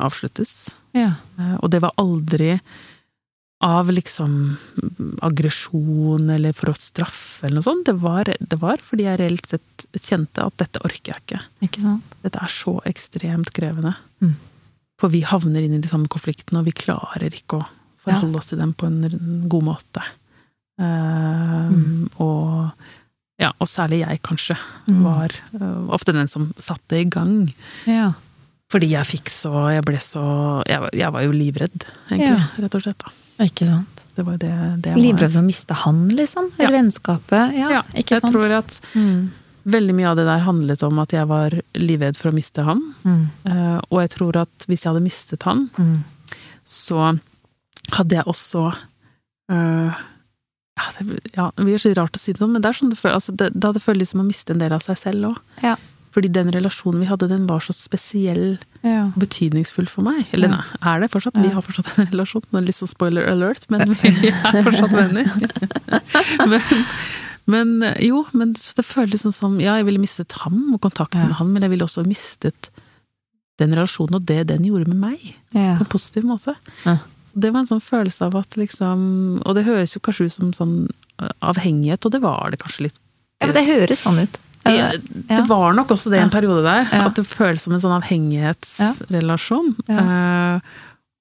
avsluttes. 0.00 0.72
Ja. 0.96 1.14
Eh, 1.38 1.56
Og 1.60 1.70
det 1.70 1.80
var 1.84 1.92
aldri 2.00 2.58
av 3.64 3.88
liksom 3.92 4.56
aggresjon 5.24 6.28
eller 6.34 6.52
for 6.56 6.72
å 6.72 6.76
straffe 6.76 7.46
eller 7.46 7.60
noe 7.60 7.66
sånt. 7.66 7.86
Det 7.88 7.94
var, 8.02 8.28
det 8.40 8.58
var 8.60 8.82
fordi 8.84 9.06
jeg 9.06 9.20
reelt 9.20 9.46
sett 9.48 9.86
kjente 10.04 10.44
at 10.44 10.56
dette 10.60 10.82
orker 10.84 11.14
jeg 11.14 11.22
ikke. 11.24 11.40
Ikke 11.68 11.84
sant. 11.84 12.16
Dette 12.24 12.42
er 12.44 12.52
så 12.52 12.74
ekstremt 12.90 13.52
krevende. 13.56 13.94
Mm. 14.24 14.34
For 15.00 15.12
vi 15.12 15.22
havner 15.26 15.64
inn 15.64 15.76
i 15.78 15.80
de 15.82 15.88
samme 15.90 16.08
konfliktene, 16.12 16.60
og 16.60 16.68
vi 16.68 16.74
klarer 16.76 17.32
ikke 17.34 17.60
å 17.62 17.66
forholde 18.04 18.38
oss 18.40 18.50
til 18.52 18.60
dem 18.60 18.74
på 18.76 18.86
en 18.90 19.48
god 19.48 19.68
måte. 19.72 20.04
Eh, 20.80 21.70
Mm. 21.70 22.08
Og 22.20 22.72
ja, 23.44 23.52
og 23.60 23.68
særlig 23.70 24.00
jeg, 24.04 24.22
kanskje, 24.26 24.56
Mm. 24.88 25.02
var 25.04 25.32
uh, 25.60 25.88
ofte 25.94 26.12
den 26.16 26.28
som 26.28 26.50
satte 26.58 26.98
i 27.00 27.04
gang. 27.08 27.52
Ja. 27.86 28.12
Fordi 28.72 28.88
jeg 28.90 29.06
fikk 29.06 29.28
så 29.30 29.52
Jeg 29.74 29.84
ble 29.86 30.00
så 30.02 30.22
Jeg, 30.66 30.88
jeg 30.96 31.12
var 31.12 31.22
jo 31.22 31.30
livredd, 31.36 31.84
egentlig, 32.10 32.32
Ja. 32.32 32.48
rett 32.64 32.74
og 32.74 32.82
slett. 32.82 32.98
da. 33.04 33.12
Ikke 33.44 33.66
sant. 33.68 34.02
Det 34.16 34.24
var 34.24 34.36
det, 34.38 34.50
det 34.82 34.92
var. 34.94 35.00
Livredd 35.02 35.32
for 35.32 35.42
å 35.42 35.46
miste 35.46 35.74
han, 35.74 36.08
liksom? 36.14 36.50
Ja. 36.56 36.64
Eller 36.68 36.76
vennskapet? 36.78 37.54
Ja, 37.58 37.68
Ja, 37.70 37.82
ikke 37.94 38.14
jeg 38.16 38.22
sant? 38.22 38.32
tror 38.32 38.50
at 38.58 38.80
Mm. 38.94 39.30
veldig 39.66 39.94
mye 39.94 40.06
av 40.10 40.16
det 40.16 40.24
der 40.26 40.38
handlet 40.44 40.82
om 40.86 40.98
at 41.02 41.10
jeg 41.16 41.26
var 41.26 41.50
livredd 41.74 42.16
for 42.16 42.30
å 42.30 42.34
miste 42.34 42.62
han. 42.64 42.80
Mm. 43.04 43.30
Uh, 43.46 43.80
og 43.90 44.00
jeg 44.04 44.10
tror 44.10 44.36
at 44.42 44.66
hvis 44.68 44.84
jeg 44.84 44.92
hadde 44.92 45.02
mistet 45.04 45.42
han, 45.42 45.68
Mm. 45.78 46.04
så 46.64 47.18
hadde 47.92 48.16
jeg 48.16 48.24
også 48.24 48.74
eh, 49.50 49.92
ja, 50.76 50.84
det, 50.98 51.18
ja, 51.36 51.50
det 51.56 51.64
blir 51.68 51.78
så 51.78 51.92
rart 51.94 52.16
å 52.16 52.20
si 52.20 52.32
det 52.34 52.40
sånn, 52.42 52.52
men 52.56 52.62
det 52.62 52.68
er 52.72 52.78
sånn 52.80 52.90
det 52.90 52.98
føles. 52.98 53.14
Altså, 53.20 53.34
det, 53.38 53.50
det 53.54 53.82
føles 53.84 54.10
som 54.10 54.20
å 54.24 54.26
miste 54.26 54.52
en 54.54 54.58
del 54.62 54.72
av 54.74 54.82
seg 54.82 54.98
selv 54.98 55.28
òg. 55.32 55.36
Ja. 55.62 55.76
Fordi 56.14 56.28
den 56.30 56.50
relasjonen 56.54 57.00
vi 57.02 57.08
hadde, 57.10 57.26
den 57.30 57.46
var 57.50 57.58
så 57.64 57.72
spesiell 57.74 58.58
Ja. 58.86 59.08
betydningsfull 59.18 59.88
for 59.90 60.02
meg. 60.06 60.26
Eller 60.32 60.48
Ja. 60.52 60.60
nei, 60.60 60.94
er 60.94 61.00
det 61.02 61.10
fortsatt? 61.10 61.34
Vi 61.42 61.48
har 61.50 61.62
fortsatt 61.62 61.88
en 61.98 62.06
relasjon. 62.12 62.42
Det 62.50 62.60
er 62.60 62.66
litt 62.68 62.76
sånn 62.78 62.90
spoiler 62.92 63.26
alert, 63.32 63.66
men 63.70 63.82
vi 64.02 64.30
er 64.30 64.62
fortsatt 64.62 64.94
venner. 64.94 65.26
men, 66.50 66.60
men 67.50 67.74
jo, 68.02 68.24
men 68.32 68.54
så 68.58 68.74
det 68.78 68.86
føles 68.86 69.14
liksom 69.16 69.34
som 69.34 69.58
Ja, 69.62 69.74
jeg 69.80 69.86
ville 69.88 69.98
mistet 70.02 70.32
ham 70.44 70.60
og 70.74 70.80
kontakten 70.86 71.20
Ja. 71.22 71.26
med 71.32 71.38
han, 71.40 71.52
men 71.52 71.62
jeg 71.66 71.70
ville 71.74 71.84
også 71.88 72.06
mistet 72.06 72.70
den 73.58 73.70
relasjonen 73.74 74.16
og 74.18 74.24
det 74.26 74.46
den 74.50 74.64
gjorde 74.66 74.88
med 74.90 74.98
meg. 74.98 75.34
Ja. 75.54 75.76
På 75.78 75.84
en 75.86 75.92
positiv 75.98 76.24
måte. 76.26 76.56
Ja. 77.34 77.40
Det 77.44 77.50
var 77.50 77.64
en 77.64 77.66
sånn 77.68 77.82
følelse 77.82 78.28
av 78.28 78.36
at 78.38 78.54
liksom 78.54 79.42
Og 79.42 79.56
det 79.56 79.64
høres 79.66 79.96
jo 79.96 80.00
kanskje 80.04 80.28
ut 80.28 80.34
som 80.36 80.52
sånn 80.54 80.74
øh, 81.18 81.30
avhengighet, 81.42 82.06
og 82.06 82.14
det 82.14 82.20
var 82.22 82.54
det 82.54 82.60
kanskje 82.62 82.86
litt. 82.88 82.98
ja, 83.42 83.48
men 83.48 83.56
det 83.58 83.64
høres 83.66 84.04
sånn 84.06 84.22
ut. 84.22 84.40
Det, 84.64 84.74
det 85.28 85.42
var 85.50 85.74
nok 85.76 85.90
også 85.92 86.08
det 86.12 86.22
en 86.22 86.30
periode 86.32 86.62
der. 86.64 86.86
Ja. 86.88 87.02
At 87.10 87.18
det 87.18 87.26
føles 87.28 87.66
som 87.66 87.74
en 87.76 87.82
sånn 87.82 87.92
avhengighetsrelasjon. 87.98 89.74
Eh, 89.92 90.60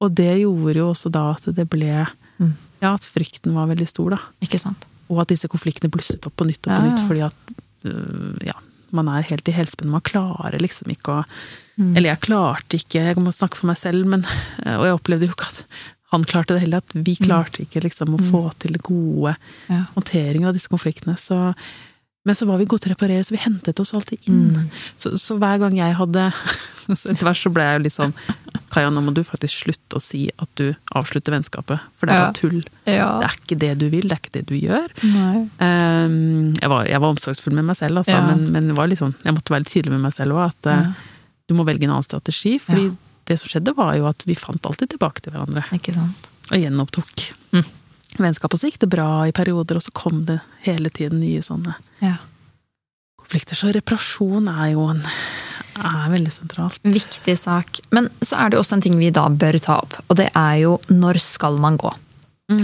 og 0.03 0.13
det 0.15 0.31
gjorde 0.43 0.79
jo 0.79 0.89
også 0.93 1.11
da 1.13 1.31
at 1.35 1.49
det 1.55 1.67
ble 1.71 2.05
Mm. 2.41 2.55
Ja, 2.81 2.95
at 2.97 3.05
frykten 3.05 3.53
var 3.53 3.67
veldig 3.69 3.85
stor, 3.87 4.15
da. 4.15 4.17
Ikke 4.41 4.57
sant. 4.57 4.87
Og 5.13 5.19
at 5.21 5.29
disse 5.29 5.45
konfliktene 5.47 5.91
blusset 5.93 6.25
opp 6.25 6.33
på 6.41 6.47
nytt 6.49 6.65
og 6.65 6.71
på 6.73 6.79
Ja, 6.79 6.87
nytt 6.87 7.03
fordi 7.05 7.21
at 7.27 7.51
uh, 7.85 8.39
ja, 8.47 8.55
man 8.89 9.11
er 9.13 9.27
helt 9.29 9.47
i 9.47 9.53
helspenn. 9.53 9.91
Man 9.93 10.01
klarer 10.01 10.57
liksom 10.59 10.89
ikke 10.95 11.19
å 11.19 11.25
Mm. 11.73 11.95
Eller 11.97 12.11
jeg 12.11 12.19
klarte 12.27 12.77
ikke, 12.77 12.99
jeg 13.01 13.17
må 13.17 13.31
snakke 13.33 13.57
for 13.57 13.65
meg 13.65 13.79
selv, 13.81 14.05
men 14.05 14.21
Og 14.77 14.83
jeg 14.85 14.93
opplevde 14.93 15.25
jo 15.25 15.33
ikke 15.33 15.47
at 15.49 15.63
han 16.13 16.23
klarte 16.29 16.53
det 16.55 16.61
heller, 16.63 16.83
at 16.85 16.93
vi 16.93 17.15
klarte 17.19 17.65
ikke 17.65 17.81
liksom 17.83 18.13
å 18.15 18.21
få 18.31 18.45
til 18.63 18.77
gode 18.85 19.33
Mm. 19.33 19.73
Ja. 19.73 19.81
håndteringer 19.97 20.47
av 20.51 20.53
disse 20.55 20.69
konfliktene. 20.71 21.17
Så, 21.19 21.53
men 22.25 22.35
så 22.37 22.45
var 22.47 22.57
vi 22.61 22.65
gode 22.69 22.83
til 22.85 22.93
å 22.93 22.95
reparere, 22.95 23.23
så 23.25 23.33
vi 23.35 23.41
hentet 23.43 23.79
oss 23.81 23.93
alltid 23.97 24.19
inn. 24.29 24.53
Mm. 24.55 24.69
Så, 24.95 25.13
så 25.19 25.35
hver 25.41 25.57
gang 25.59 25.75
jeg 25.77 25.95
hadde 25.99 26.29
så 26.93 27.11
Etter 27.13 27.25
hvert 27.27 27.39
så 27.41 27.51
ble 27.55 27.63
jeg 27.67 27.77
jo 27.79 27.83
litt 27.85 27.95
sånn 27.97 28.13
Kaja, 28.73 28.89
nå 28.89 29.03
må 29.05 29.11
du 29.13 29.21
faktisk 29.23 29.65
slutte 29.67 29.99
å 29.99 30.01
si 30.01 30.23
at 30.41 30.49
du 30.57 30.71
avslutter 30.97 31.31
vennskapet, 31.35 31.77
for 31.93 32.09
det 32.09 32.15
er 32.15 32.23
bare 32.23 32.33
tull. 32.39 32.63
Ja. 32.89 33.09
Det 33.21 33.27
er 33.27 33.35
ikke 33.37 33.57
det 33.61 33.71
du 33.83 33.85
vil, 33.93 34.07
det 34.09 34.15
er 34.15 34.21
ikke 34.23 34.33
det 34.39 34.45
du 34.49 34.55
gjør. 34.57 34.87
Ehm, 35.61 36.53
jeg, 36.57 36.69
var, 36.71 36.87
jeg 36.89 37.01
var 37.03 37.13
omsorgsfull 37.13 37.53
med 37.57 37.67
meg 37.69 37.77
selv, 37.79 38.01
altså, 38.01 38.15
Ja. 38.17 38.23
men, 38.31 38.47
men 38.55 38.73
var 38.77 38.89
liksom, 38.89 39.13
jeg 39.23 39.35
måtte 39.37 39.53
være 39.53 39.63
litt 39.65 39.73
tydelig 39.73 39.93
med 39.93 40.01
meg 40.07 40.13
selv 40.15 40.37
òg, 40.37 40.45
at 40.49 40.69
Ja. 40.73 40.79
du 41.47 41.53
må 41.55 41.65
velge 41.67 41.83
en 41.85 41.91
annen 41.95 42.03
strategi. 42.07 42.57
fordi 42.59 42.85
Ja. 42.89 42.95
Det 43.25 43.37
som 43.39 43.47
skjedde, 43.51 43.75
var 43.77 43.95
jo 43.97 44.07
at 44.09 44.23
vi 44.27 44.35
fant 44.35 44.65
alltid 44.65 44.89
tilbake 44.95 45.21
til 45.23 45.33
hverandre. 45.33 45.63
Ikke 45.75 45.93
sant. 45.95 46.29
Og 46.51 46.57
gjenopptok 46.59 47.29
Mm. 47.53 47.65
vennskapet. 48.19 48.59
Så 48.59 48.67
gikk 48.69 48.79
det 48.79 48.89
bra 48.89 49.23
i 49.27 49.31
perioder, 49.31 49.75
og 49.75 49.81
så 49.81 49.91
kom 49.93 50.25
det 50.25 50.39
hele 50.65 50.89
tiden 50.89 51.19
nye 51.19 51.39
sånne 51.41 51.75
Ja. 52.01 52.17
konflikter. 53.17 53.55
Så 53.55 53.71
reparasjon 53.73 54.47
er 54.49 54.71
jo 54.73 54.87
en 54.89 55.03
er 55.75 56.09
veldig 56.13 56.31
sentralt. 56.31 56.77
Viktig 56.83 57.35
sak. 57.37 57.79
Men 57.91 58.09
så 58.21 58.37
er 58.37 58.49
det 58.49 58.57
jo 58.57 58.61
også 58.61 58.73
en 58.73 58.81
ting 58.81 58.97
vi 58.99 59.09
da 59.09 59.27
bør 59.29 59.59
ta 59.59 59.77
opp, 59.81 59.95
og 60.09 60.17
det 60.17 60.29
er 60.35 60.55
jo 60.61 60.77
når 60.89 61.19
skal 61.19 61.57
man 61.57 61.77
gå 61.77 61.91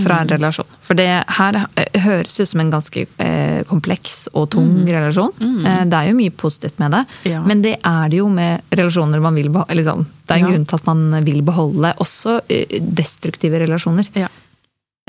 fra 0.03 0.19
en 0.23 0.29
relasjon? 0.31 0.67
For 0.85 0.97
det 0.99 1.07
her 1.37 1.59
eh, 1.75 1.99
høres 2.05 2.39
ut 2.39 2.49
som 2.51 2.61
en 2.63 2.71
ganske 2.73 3.05
eh, 3.17 3.61
kompleks 3.69 4.27
og 4.33 4.49
tung 4.55 4.85
relasjon. 4.87 5.33
Mm. 5.39 5.89
det 5.89 5.97
er 5.99 6.09
jo 6.09 6.17
mye 6.19 6.35
positivt 6.35 6.79
med 6.79 6.91
det, 6.97 7.03
Ja. 7.31 7.41
men 7.45 7.61
det 7.65 7.77
er 7.83 8.09
det 8.09 8.19
jo 8.21 8.29
med 8.29 8.61
relasjoner 8.71 9.21
man 9.21 9.35
vil 9.35 9.49
beholde. 9.49 9.75
Liksom, 9.79 10.05
det 10.05 10.31
er 10.35 10.39
en 10.39 10.45
Ja. 10.45 10.51
grunn 10.53 10.65
til 10.69 10.75
at 10.79 10.85
man 10.85 11.25
vil 11.25 11.41
beholde 11.41 11.93
også 11.99 12.41
eh, 12.49 12.79
destruktive 12.81 13.59
relasjoner. 13.59 14.07
Ja. 14.15 14.27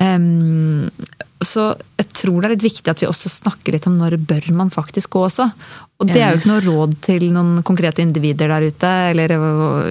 Um, 0.00 0.88
så 1.44 1.74
jeg 2.00 2.06
tror 2.16 2.40
det 2.40 2.46
er 2.48 2.54
litt 2.54 2.64
viktig 2.64 2.88
at 2.88 3.02
vi 3.02 3.08
også 3.08 3.28
snakker 3.28 3.74
litt 3.74 3.86
om 3.88 3.98
når 4.00 4.16
bør 4.28 4.46
man 4.56 4.70
faktisk 4.72 5.10
gå 5.12 5.26
også. 5.26 5.50
Og 6.00 6.08
det 6.08 6.22
er 6.22 6.32
jo 6.32 6.40
ikke 6.40 6.48
noe 6.48 6.64
råd 6.64 6.94
til 7.04 7.26
noen 7.34 7.62
konkrete 7.66 8.00
individer 8.00 8.48
der 8.48 8.64
ute, 8.72 8.90
eller, 9.12 9.34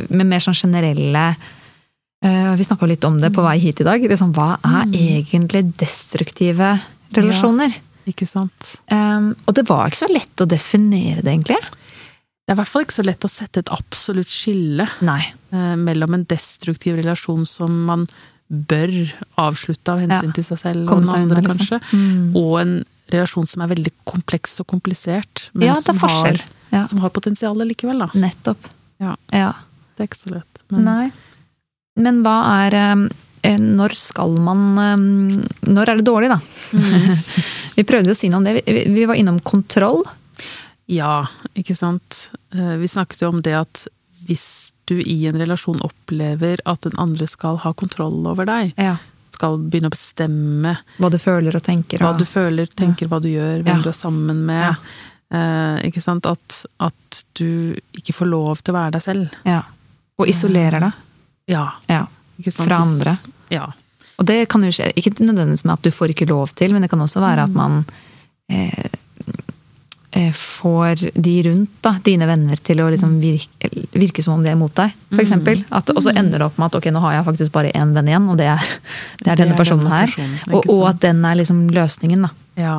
men 0.10 0.30
mer 0.30 0.42
sånn 0.42 0.58
generelle 0.58 1.26
eh, 1.36 1.59
Vi 2.22 2.64
snakka 2.68 2.88
litt 2.90 3.04
om 3.08 3.20
det 3.22 3.30
på 3.32 3.44
vei 3.46 3.58
hit 3.64 3.80
i 3.80 3.86
dag. 3.88 4.04
Liksom, 4.04 4.34
hva 4.36 4.58
er 4.66 4.90
egentlig 4.92 5.62
destruktive 5.80 6.74
relasjoner? 7.16 7.72
Ikke 8.10 8.26
sant? 8.28 8.74
Um, 8.92 9.32
og 9.48 9.54
det 9.56 9.64
var 9.70 9.88
ikke 9.88 10.02
så 10.02 10.10
lett 10.12 10.42
å 10.44 10.48
definere 10.50 11.22
det, 11.24 11.32
egentlig. 11.32 11.60
Det 11.62 12.52
er 12.52 12.58
i 12.58 12.60
hvert 12.60 12.72
fall 12.72 12.84
ikke 12.84 12.98
så 12.98 13.06
lett 13.06 13.24
å 13.28 13.30
sette 13.32 13.62
et 13.62 13.70
absolutt 13.72 14.28
skille 14.32 14.88
Nei. 15.06 15.20
eh, 15.54 15.76
mellom 15.78 16.16
en 16.18 16.24
destruktiv 16.26 16.96
relasjon 16.98 17.44
som 17.46 17.76
man 17.86 18.08
bør 18.50 18.96
avslutte 19.38 19.94
av 19.94 20.00
hensyn 20.02 20.32
Ja. 20.32 20.36
til 20.40 20.44
seg 20.48 20.58
selv 20.64 20.90
og 20.90 21.04
den 21.06 21.14
andre, 21.14 21.44
liksom. 21.44 21.60
kanskje, 21.60 21.80
Mm. 21.94 22.36
og 22.36 22.60
en 22.62 22.74
relasjon 23.14 23.46
som 23.48 23.62
er 23.62 23.68
veldig 23.76 23.92
kompleks 24.04 24.60
og 24.60 24.66
komplisert, 24.68 25.50
men 25.54 25.68
Ja, 25.68 25.76
som, 25.76 26.00
har, 26.00 26.42
Ja. 26.74 26.88
som 26.88 26.98
har 27.00 27.12
potensial 27.12 27.56
likevel, 27.56 28.00
da. 28.00 28.08
Nettopp. 28.16 28.58
Ja. 29.00 29.16
ja. 29.32 29.54
Det 29.96 30.04
er 30.04 30.08
ikke 30.08 30.24
så 30.26 30.32
lett. 30.34 30.64
Men 30.72 30.84
Nei. 30.86 31.12
Men 32.00 32.22
hva 32.24 32.38
er 32.66 32.76
eh, 32.80 33.58
Når 33.60 33.94
skal 34.00 34.34
man 34.44 34.64
eh, 34.80 35.70
Når 35.70 35.90
er 35.94 36.00
det 36.00 36.06
dårlig, 36.08 36.30
da? 36.32 36.40
vi 37.78 37.86
prøvde 37.88 38.14
å 38.14 38.18
si 38.18 38.30
noe 38.32 38.42
om 38.42 38.48
det. 38.48 38.58
Vi, 38.68 39.06
var 39.10 39.16
innom 39.20 39.40
kontroll. 39.44 40.04
ja, 40.90 41.26
ikke 41.60 41.76
sant. 41.78 42.30
Eh, 42.56 42.76
Vi 42.82 42.88
snakket 42.92 43.22
jo 43.24 43.30
om 43.34 43.42
det 43.46 43.56
at 43.60 43.86
hvis 44.28 44.44
du 44.90 44.98
i 45.00 45.20
en 45.30 45.38
relasjon 45.40 45.80
opplever 45.86 46.60
at 46.70 46.82
den 46.88 46.96
andre 47.00 47.28
skal 47.30 47.60
ha 47.64 47.72
kontroll 47.78 48.26
over 48.28 48.46
deg, 48.50 48.74
Ja. 48.78 48.96
skal 49.30 49.58
begynne 49.62 49.88
å 49.92 49.94
bestemme 49.94 50.74
Hva 51.00 51.10
du 51.14 51.18
føler 51.22 51.56
og 51.56 51.64
tenker. 51.64 52.00
hva 52.02 52.16
du 52.18 52.26
føler, 52.26 52.66
tenker, 52.68 53.08
hva 53.08 53.22
du 53.22 53.30
gjør, 53.30 53.62
hvem 53.64 53.78
Ja. 53.78 53.84
du 53.86 53.90
er 53.90 53.96
sammen 53.98 54.42
med. 54.50 54.76
Eh, 55.32 55.88
ikke 55.90 56.02
sant? 56.02 56.26
At, 56.26 56.66
at 56.82 57.24
du 57.38 57.76
ikke 57.96 58.14
får 58.18 58.28
lov 58.32 58.64
til 58.64 58.74
å 58.74 58.78
være 58.80 58.92
deg 58.98 59.02
selv. 59.06 59.30
ja. 59.46 59.62
Og 60.20 60.28
isolerer 60.28 60.82
deg. 60.84 60.92
Ja. 61.50 61.66
Ja. 61.90 62.06
Fra 62.56 62.80
andre. 62.86 63.18
Ja. 63.52 63.66
Og 64.20 64.26
det 64.28 64.42
kan 64.52 64.64
jo 64.64 64.72
skje, 64.76 64.92
ikke 65.00 65.16
nødvendigvis 65.24 65.66
med 65.66 65.78
at 65.78 65.84
du 65.88 65.92
får 65.96 66.14
ikke 66.14 66.28
lov 66.30 66.52
til, 66.60 66.74
men 66.76 66.84
det 66.84 66.90
kan 66.92 67.02
også 67.02 67.22
være 67.24 67.46
at 67.48 67.54
man 67.56 67.82
eh, 68.52 68.90
eh, 70.20 70.34
får 70.36 71.06
de 71.16 71.36
rundt, 71.48 71.72
da, 71.86 71.94
dine 72.06 72.28
venner, 72.28 72.60
til 72.68 72.82
å 72.84 72.90
liksom 72.92 73.18
virke, 73.24 73.72
virke 73.96 74.24
som 74.26 74.36
om 74.38 74.44
de 74.44 74.52
er 74.52 74.60
mot 74.60 74.74
deg, 74.76 74.92
eksempel. 75.24 75.64
Og 75.72 76.02
så 76.04 76.12
ender 76.14 76.38
det 76.42 76.48
opp 76.50 76.60
med 76.60 76.68
at 76.70 76.78
ok, 76.82 76.90
nå 76.96 77.04
har 77.06 77.18
jeg 77.18 77.28
faktisk 77.32 77.56
bare 77.56 77.72
én 77.80 77.96
venn 77.96 78.12
igjen, 78.12 78.28
og 78.32 78.40
det 78.42 78.50
er, 78.52 78.70
det 79.24 79.34
er 79.34 79.42
denne 79.44 79.56
er 79.56 79.62
personen 79.64 79.88
denne 79.88 80.02
her. 80.04 80.14
personen, 80.14 80.56
Og, 80.60 80.68
og 80.76 80.86
at 80.92 81.00
den 81.08 81.24
er 81.26 81.40
liksom 81.40 81.66
løsningen, 81.76 82.28
da. 82.28 82.34
ja. 82.60 82.78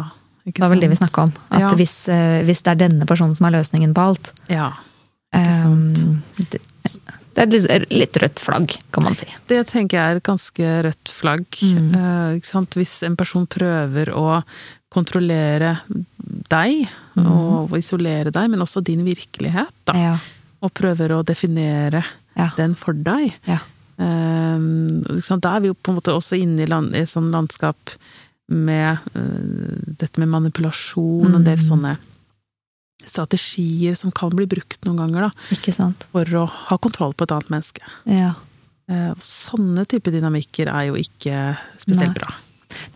Det 0.50 0.58
var 0.64 0.70
vel 0.72 0.80
det 0.82 0.88
vi 0.90 0.96
snakka 0.96 1.22
om. 1.28 1.32
At 1.52 1.60
Ja. 1.60 1.68
hvis, 1.78 2.08
eh, 2.10 2.40
hvis 2.48 2.62
det 2.64 2.70
er 2.72 2.78
denne 2.80 3.06
personen 3.06 3.36
som 3.36 3.46
er 3.46 3.52
løsningen 3.58 3.92
på 3.94 4.02
alt 4.08 4.30
Ja. 4.50 4.70
Ikke 5.36 5.52
sant. 5.54 6.00
Um, 6.02 6.22
det, 6.50 6.58
det 7.34 7.44
er 7.70 7.82
et 7.82 7.90
litt, 7.94 8.16
rødt 8.20 8.40
flagg, 8.42 8.74
kan 8.92 9.04
man 9.06 9.14
si. 9.14 9.26
Det 9.48 9.60
tenker 9.70 9.96
jeg 9.98 10.10
er 10.14 10.18
et 10.20 10.26
ganske 10.26 10.70
rødt 10.86 11.12
flagg. 11.14 11.46
Mm. 11.62 11.94
Eh? 11.94 12.52
Hvis 12.76 12.94
en 13.06 13.16
person 13.16 13.46
prøver 13.46 14.10
å 14.16 14.42
kontrollere 14.90 15.76
deg, 16.50 16.88
og 17.20 17.74
isolere 17.78 18.32
deg, 18.34 18.48
men 18.50 18.60
også 18.64 18.82
din 18.82 19.04
virkelighet, 19.06 19.70
da. 19.86 19.94
Ja. 19.94 20.14
Og 20.62 20.72
prøver 20.74 21.14
å 21.16 21.22
definere 21.24 22.02
Ja. 22.36 22.50
den 22.56 22.74
for 22.74 22.92
deg. 22.92 23.34
Ja. 23.46 23.58
eh? 23.98 24.58
Da 25.40 25.56
er 25.56 25.60
vi 25.60 25.68
jo 25.70 25.74
på 25.74 25.90
en 25.92 25.98
måte 26.00 26.12
også 26.14 26.36
inne 26.40 26.62
i, 26.64 26.66
land, 26.66 26.94
i 26.94 27.00
et 27.04 27.08
sånt 27.08 27.30
landskap 27.32 27.94
med 28.50 28.98
eh, 29.14 29.94
dette 30.00 30.18
med 30.18 30.28
manipulasjon, 30.28 31.34
en 31.34 31.44
del 31.44 31.56
Mm. 31.58 31.68
sånne 31.68 31.96
strategier 33.06 33.94
som 33.98 34.12
kan 34.12 34.32
bli 34.36 34.46
brukt 34.50 34.84
noen 34.86 35.00
ganger, 35.02 35.28
da, 35.28 35.48
Ikke 35.56 35.72
sant. 35.74 36.06
for 36.12 36.24
å 36.24 36.44
ha 36.48 36.78
kontroll 36.78 37.14
på 37.14 37.24
et 37.26 37.34
annet 37.36 37.50
menneske. 37.52 37.82
Ja. 38.10 38.32
Eh, 38.90 39.10
og 39.12 39.20
sånne 39.24 39.84
type 39.88 40.10
dynamikker 40.12 40.68
er 40.72 40.88
jo 40.90 40.98
ikke 41.00 41.56
spesielt 41.78 42.12
Nei. 42.14 42.20
bra. 42.20 42.34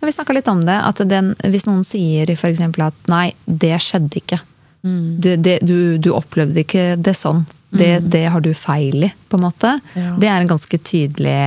Når 0.01 0.07
vi 0.07 0.15
snakka 0.15 0.35
litt 0.37 0.49
om 0.53 0.61
det, 0.63 0.77
at 0.87 1.01
den, 1.11 1.33
hvis 1.51 1.67
noen 1.67 1.83
sier 1.87 2.31
for 2.39 2.51
eksempel 2.53 2.87
at 2.87 3.09
nei, 3.11 3.33
det 3.47 3.75
skjedde 3.83 4.21
ikke. 4.21 4.39
Mm. 4.85 5.21
Du, 5.21 5.31
det, 5.41 5.59
du, 5.67 5.77
du 5.99 6.11
opplevde 6.15 6.63
ikke 6.63 6.95
det 7.01 7.17
sånn. 7.19 7.45
Det, 7.75 8.05
det 8.07 8.27
har 8.31 8.43
du 8.45 8.53
feil 8.55 9.09
i, 9.09 9.13
på 9.29 9.39
en 9.39 9.43
måte. 9.49 9.73
Ja. 9.99 10.13
Det 10.21 10.29
er 10.31 10.45
en 10.45 10.51
ganske 10.53 10.79
tydelig 10.79 11.39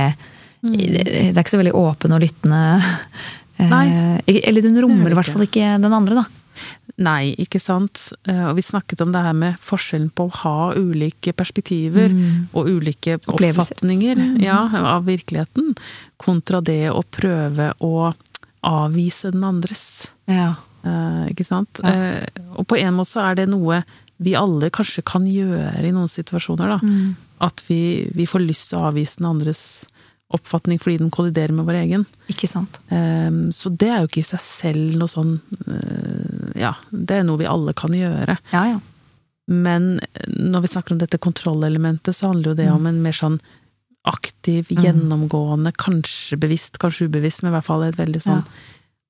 det, 0.60 1.04
det 1.06 1.30
er 1.32 1.40
ikke 1.40 1.54
så 1.54 1.60
veldig 1.62 1.76
åpen 1.78 2.12
og 2.12 2.20
lyttende. 2.20 2.60
eh, 3.56 3.68
Nei, 3.70 3.86
Eller 4.42 4.64
den 4.66 4.76
rommer 4.82 5.06
er 5.08 5.14
i 5.14 5.18
hvert 5.20 5.30
fall 5.32 5.46
ikke 5.46 5.70
den 5.80 5.94
andre, 5.94 6.18
da. 6.20 6.24
Nei, 6.98 7.34
ikke 7.38 7.60
sant. 7.62 8.08
Eh, 8.26 8.44
Og 8.48 8.56
vi 8.58 8.62
snakket 8.66 9.00
om 9.04 9.12
det 9.14 9.22
her 9.22 9.32
med 9.38 9.58
forskjellen 9.62 10.10
på 10.10 10.26
å 10.26 10.34
ha 10.42 10.72
ulike 10.74 11.32
perspektiver 11.32 12.10
og 12.52 12.66
ulike 12.66 13.18
Mm. 13.18 13.22
Mm. 13.22 13.34
oppfatninger 13.34 14.22
ja, 14.42 14.58
av 14.96 15.04
virkeligheten, 15.06 15.76
kontra 16.18 16.60
det 16.60 16.90
å 16.90 17.02
prøve 17.06 17.72
å 17.80 18.12
avvise 18.66 19.30
den 19.30 19.44
andres. 19.46 20.08
Ja. 20.26 20.54
Eh, 20.84 21.28
ikke 21.30 21.44
sant? 21.46 21.80
Ja. 21.84 21.92
Eh, 21.94 22.26
og 22.56 22.66
på 22.66 22.76
en 22.78 22.94
måte 22.98 23.12
så 23.14 23.22
er 23.30 23.34
det 23.38 23.48
noe 23.48 23.84
vi 24.18 24.34
alle 24.34 24.68
kanskje 24.74 25.04
kan 25.06 25.24
gjøre 25.30 25.84
i 25.86 25.92
noen 25.94 26.10
situasjoner, 26.10 26.66
da. 26.74 26.78
Mm. 26.82 27.14
At 27.40 27.62
vi, 27.68 28.08
vi 28.12 28.26
får 28.26 28.42
lyst 28.42 28.70
til 28.72 28.80
å 28.80 28.88
avvise 28.90 29.20
den 29.20 29.28
andres 29.30 29.86
oppfatning 30.34 30.76
fordi 30.82 30.98
den 30.98 31.10
kolliderer 31.14 31.54
med 31.56 31.64
vår 31.64 31.78
egen. 31.84 32.02
Ikke 32.28 32.48
sant. 32.50 32.80
Eh, 32.92 33.30
så 33.54 33.70
det 33.70 33.88
er 33.88 34.02
jo 34.02 34.08
ikke 34.10 34.20
i 34.24 34.26
seg 34.34 34.42
selv 34.42 34.98
noe 35.00 35.08
sånn 35.08 35.36
eh, 35.70 36.27
Ja, 36.58 36.74
det 36.90 37.20
er 37.20 37.26
noe 37.28 37.38
vi 37.40 37.46
alle 37.48 37.74
kan 37.78 37.94
gjøre. 37.94 38.38
Ja, 38.52 38.64
ja. 38.74 38.80
Men 39.48 39.94
når 40.28 40.60
vi 40.66 40.68
snakker 40.74 40.92
om 40.92 40.98
dette 41.00 41.16
kontrollelementet, 41.24 42.12
så 42.16 42.28
handler 42.28 42.52
jo 42.52 42.58
det 42.58 42.66
om 42.72 42.84
en 42.90 42.98
mer 43.02 43.16
sånn 43.16 43.38
aktiv, 44.08 44.68
gjennomgående, 44.72 45.72
kanskje 45.76 46.36
bevisst, 46.40 46.78
kanskje 46.80 47.08
ubevisst, 47.08 47.42
men 47.42 47.52
i 47.52 47.56
hvert 47.56 47.66
fall 47.66 47.82
et 47.86 47.96
veldig 47.98 48.20
sånn 48.24 48.42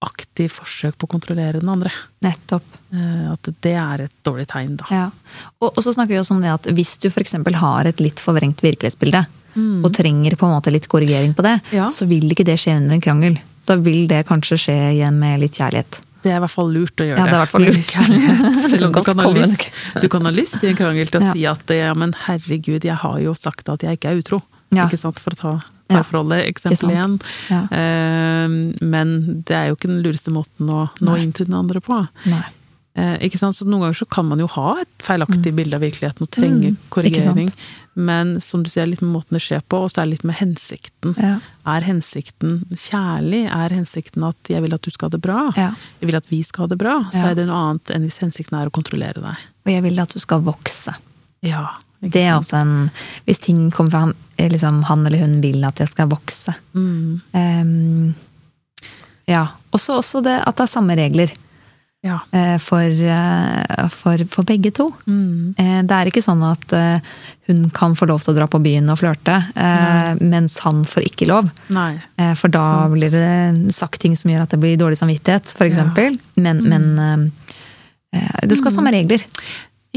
aktiv 0.07 0.53
forsøk 0.55 0.95
på 0.99 1.09
å 1.09 1.11
kontrollere 1.11 1.59
den 1.59 1.71
andre. 1.73 1.91
Nettopp. 2.23 2.63
Eh, 2.95 3.25
At 3.33 3.49
det 3.67 3.73
er 3.75 4.05
et 4.07 4.13
dårlig 4.27 4.47
tegn, 4.51 4.77
da. 4.79 4.87
Ja. 4.95 5.05
Og, 5.61 5.73
og 5.73 5.81
så 5.83 5.91
snakker 5.95 6.15
vi 6.15 6.21
også 6.23 6.37
om 6.37 6.43
det 6.45 6.53
at 6.55 6.69
hvis 6.71 6.97
du 7.03 7.09
f.eks. 7.11 7.35
har 7.59 7.87
et 7.91 7.99
litt 8.03 8.23
forvrengt 8.23 8.63
virkelighetsbilde, 8.63 9.25
og 9.59 9.89
trenger 9.97 10.37
på 10.39 10.47
en 10.47 10.53
måte 10.55 10.71
litt 10.71 10.87
korrigering 10.87 11.33
på 11.35 11.43
det, 11.43 11.57
Mm. 11.67 11.73
Ja. 11.75 11.89
så 11.91 12.07
vil 12.07 12.31
ikke 12.31 12.45
det 12.47 12.61
skje 12.63 12.77
under 12.79 12.95
en 12.95 13.03
krangel. 13.03 13.39
Da 13.67 13.75
vil 13.75 14.07
det 14.07 14.21
kanskje 14.29 14.55
skje 14.57 14.77
igjen 14.95 15.19
med 15.19 15.41
litt 15.43 15.59
kjærlighet. 15.59 15.99
Det 16.23 16.33
er 16.33 16.37
i 16.37 16.43
hvert 16.43 16.51
fall 16.51 16.73
lurt 16.75 16.99
å 16.99 17.07
gjøre 17.07 17.19
Ja, 17.19 17.25
det 17.25 17.33
er 17.33 17.39
i 17.39 17.43
hvert 17.45 17.53
fall 17.53 17.67
lurt. 17.69 17.91
Selv 18.73 18.87
om 18.89 18.93
du 18.93 19.03
kan, 19.07 19.21
lyst, 19.37 19.69
du 20.03 20.09
kan 20.11 20.27
ha 20.27 20.33
lyst 20.35 20.65
i 20.65 20.71
en 20.73 20.79
krangel 20.79 21.07
til 21.13 21.21
å 21.21 21.25
Ja. 21.29 21.33
si 21.37 21.45
at 21.47 21.75
ja, 21.79 21.93
men 21.95 22.13
herregud, 22.27 22.83
jeg 22.85 22.97
har 23.05 23.19
jo 23.23 23.35
sagt 23.39 23.69
at 23.71 23.83
jeg 23.87 23.99
ikke 24.01 24.11
er 24.11 24.23
utro. 24.23 24.41
Ja. 24.75 24.87
Ikke 24.89 24.99
sant? 24.99 25.21
For 25.23 25.37
å 25.37 25.39
ta 25.39 25.53
parforholdet 25.89 26.43
eksempel 26.51 26.91
igjen. 26.93 27.15
Eh, 27.49 28.85
men 28.85 29.43
det 29.49 29.57
er 29.57 29.71
jo 29.71 29.79
ikke 29.79 29.89
den 29.91 30.03
lureste 30.05 30.33
måten 30.35 30.69
å 30.69 30.89
nå 31.01 31.15
Nei. 31.15 31.23
inn 31.25 31.33
til 31.33 31.49
den 31.49 31.57
andre 31.59 31.81
på. 31.85 32.03
Nei. 32.29 32.45
Uh, 32.99 33.15
ikke 33.23 33.39
sant? 33.39 33.55
Så 33.55 33.63
noen 33.63 33.85
ganger 33.85 33.95
så 34.01 34.09
kan 34.11 34.27
man 34.27 34.41
jo 34.43 34.49
ha 34.57 34.73
et 34.83 34.89
feilaktig 35.07 35.53
bilde 35.55 35.77
av 35.79 35.85
virkeligheten 35.85 36.25
og 36.25 36.31
trenge 36.35 36.73
Mm, 36.73 36.79
korrigering. 36.91 37.51
Men 37.99 38.37
som 38.41 38.63
du 38.63 38.71
sier, 38.71 38.87
litt 38.87 39.01
med 39.03 39.11
måten 39.11 39.35
det 39.35 39.43
skjer 39.43 39.63
på, 39.67 39.81
og 39.83 39.91
så 39.91 40.01
er 40.01 40.07
det 40.07 40.13
litt 40.19 40.27
med 40.29 40.39
hensikten. 40.39 41.17
Ja. 41.19 41.33
Er 41.67 41.83
hensikten 41.83 42.61
kjærlig? 42.71 43.41
Er 43.51 43.75
hensikten 43.75 44.23
at 44.29 44.51
jeg 44.53 44.63
vil 44.63 44.77
at 44.77 44.87
du 44.87 44.93
skal 44.95 45.09
ha 45.09 45.17
det 45.17 45.23
bra? 45.25 45.41
Ja. 45.59 45.73
Jeg 45.99 46.11
vil 46.13 46.19
at 46.21 46.31
vi 46.31 46.39
skal 46.47 46.67
ha 46.67 46.71
det 46.71 46.79
bra. 46.79 46.95
Så 47.11 47.25
er 47.33 47.35
det 47.39 47.49
noe 47.49 47.59
annet 47.59 47.91
enn 47.97 48.07
hvis 48.07 48.21
hensikten 48.23 48.55
er 48.61 48.71
å 48.71 48.75
kontrollere 48.75 49.19
deg. 49.25 49.43
Og 49.67 49.75
jeg 49.75 49.85
vil 49.89 49.99
at 50.05 50.15
du 50.15 50.23
skal 50.23 50.47
vokse. 50.47 50.95
Ja, 51.47 51.67
Det 51.99 52.23
er 52.23 52.37
også 52.37 52.57
en 52.61 52.91
Hvis 53.27 53.39
ting 53.43 53.71
kommer 53.75 53.91
fra 53.91 54.01
han, 54.07 54.15
eh, 54.37 54.49
liksom, 54.51 54.85
han 54.87 55.07
eller 55.07 55.19
hun 55.19 55.41
vil 55.43 55.65
at 55.67 55.83
jeg 55.83 55.91
skal 55.91 56.09
vokse. 56.09 56.55
Mm, 56.75 57.21
Um, 57.35 58.15
ja. 59.27 59.49
Også, 59.75 59.99
også 59.99 60.23
det 60.25 60.39
at 60.47 60.57
det 60.57 60.65
er 60.65 60.71
samme 60.71 60.95
regler 60.97 61.35
ja. 62.07 62.21
eh, 62.33 62.59
for, 62.63 62.83
eh, 62.85 63.89
for, 63.91 64.23
for 64.31 64.45
begge 64.49 64.71
to. 64.75 64.89
Mm, 65.07 65.55
Eh, 65.59 65.83
Det 65.83 65.91
er 65.97 66.07
ikke 66.11 66.23
sånn 66.23 66.43
at 66.47 66.75
hun 67.49 67.71
kan 67.71 67.95
få 67.97 68.07
lov 68.07 68.21
til 68.23 68.35
å 68.35 68.37
dra 68.39 68.47
på 68.47 68.61
byen 68.63 68.89
og 68.93 68.99
flørte, 69.01 69.39
eh, 69.57 70.15
mens 70.21 70.59
han 70.65 70.85
får 70.85 71.03
ikke 71.11 71.27
lov. 71.31 71.51
nei. 71.71 71.99
For 72.37 72.49
da 72.49 72.65
sånn. 72.87 72.93
blir 72.93 73.11
det 73.11 73.73
sagt 73.75 74.01
ting 74.01 74.15
som 74.17 74.31
gjør 74.31 74.43
at 74.43 74.51
det 74.51 74.61
blir 74.61 74.77
dårlig 74.77 74.99
samvittighet, 75.01 75.55
for 75.57 75.67
Ja. 75.67 75.73
Mm. 75.73 75.79
eksempel. 75.79 76.19
Men, 76.37 76.63
men 76.69 77.33
eh, 78.13 78.47
det 78.47 78.57
skal 78.59 78.71
ha 78.71 78.77
samme 78.77 78.93
regler. 78.93 79.25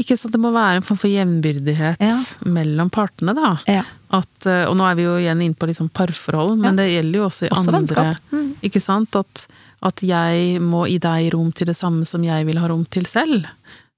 Ikke 0.00 0.16
sant, 0.16 0.32
det 0.32 0.40
må 0.40 0.50
være 0.54 0.78
en 0.80 0.84
form 0.86 0.96
for 0.98 1.10
jevnbyrdighet 1.12 2.00
Ja. 2.00 2.14
mellom 2.48 2.88
partene, 2.90 3.34
da. 3.36 3.50
Ja. 3.68 3.82
At, 4.10 4.46
eh, 4.48 4.64
og 4.64 4.76
nå 4.76 4.86
er 4.88 4.94
vi 4.96 5.02
jo 5.04 5.16
igjen 5.20 5.42
inne 5.44 5.54
på 5.54 5.68
liksom 5.68 5.90
parforhold, 5.92 6.56
men 6.58 6.76
det 6.76 6.86
gjelder 6.90 7.18
jo 7.20 7.26
også 7.28 7.46
i 7.46 7.50
Også 7.52 7.74
andre. 7.76 8.16
Mm. 8.32 8.54
Ikke 8.64 8.80
sant? 8.80 9.14
At, 9.20 9.46
at 9.82 10.00
jeg 10.02 10.60
må 10.64 10.86
gi 10.88 10.96
deg 10.98 11.28
rom 11.34 11.52
til 11.52 11.66
det 11.68 11.76
samme 11.76 12.06
som 12.08 12.24
jeg 12.24 12.46
vil 12.48 12.58
ha 12.58 12.66
rom 12.72 12.86
til 12.86 13.04
selv. 13.06 13.44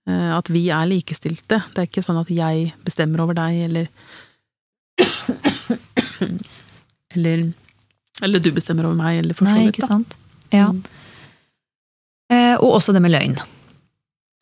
Eh, 0.09 0.31
At 0.37 0.51
vi 0.51 0.67
er 0.69 0.85
likestilte. 0.91 1.63
Det 1.73 1.79
er 1.79 1.87
ikke 1.87 2.03
sånn 2.05 2.21
at 2.21 2.29
jeg 2.29 2.75
bestemmer 2.85 3.21
over 3.25 3.35
deg, 3.39 3.63
eller 3.71 3.89
Eller, 7.15 7.53
eller 8.23 8.39
du 8.43 8.51
bestemmer 8.53 8.85
over 8.89 8.97
meg, 8.99 9.19
eller 9.23 9.35
for 9.39 9.47
så 9.47 9.55
Nei, 9.55 9.69
ikke 9.71 9.87
sant. 9.87 10.17
Ja. 10.51 10.69
Mm. 10.73 10.83
Eh, 12.33 12.55
Og 12.59 12.75
også 12.81 12.93
det 12.95 13.03
med 13.05 13.13
løgn. 13.15 13.37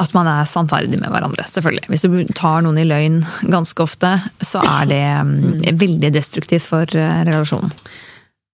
At 0.03 0.15
man 0.17 0.27
er 0.27 0.45
sannferdig 0.51 0.99
med 1.01 1.13
hverandre, 1.15 1.45
selvfølgelig. 1.47 1.87
Hvis 1.93 2.03
du 2.03 2.17
tar 2.35 2.63
noen 2.67 2.79
i 2.83 2.87
løgn 2.89 3.21
ganske 3.53 3.85
ofte, 3.85 4.11
så 4.43 4.63
er 4.67 4.89
det 4.91 5.03
mm, 5.29 5.79
veldig 5.79 6.11
destruktivt 6.17 6.67
for 6.67 6.83
eh, 6.99 7.23
relasjonen. 7.29 7.71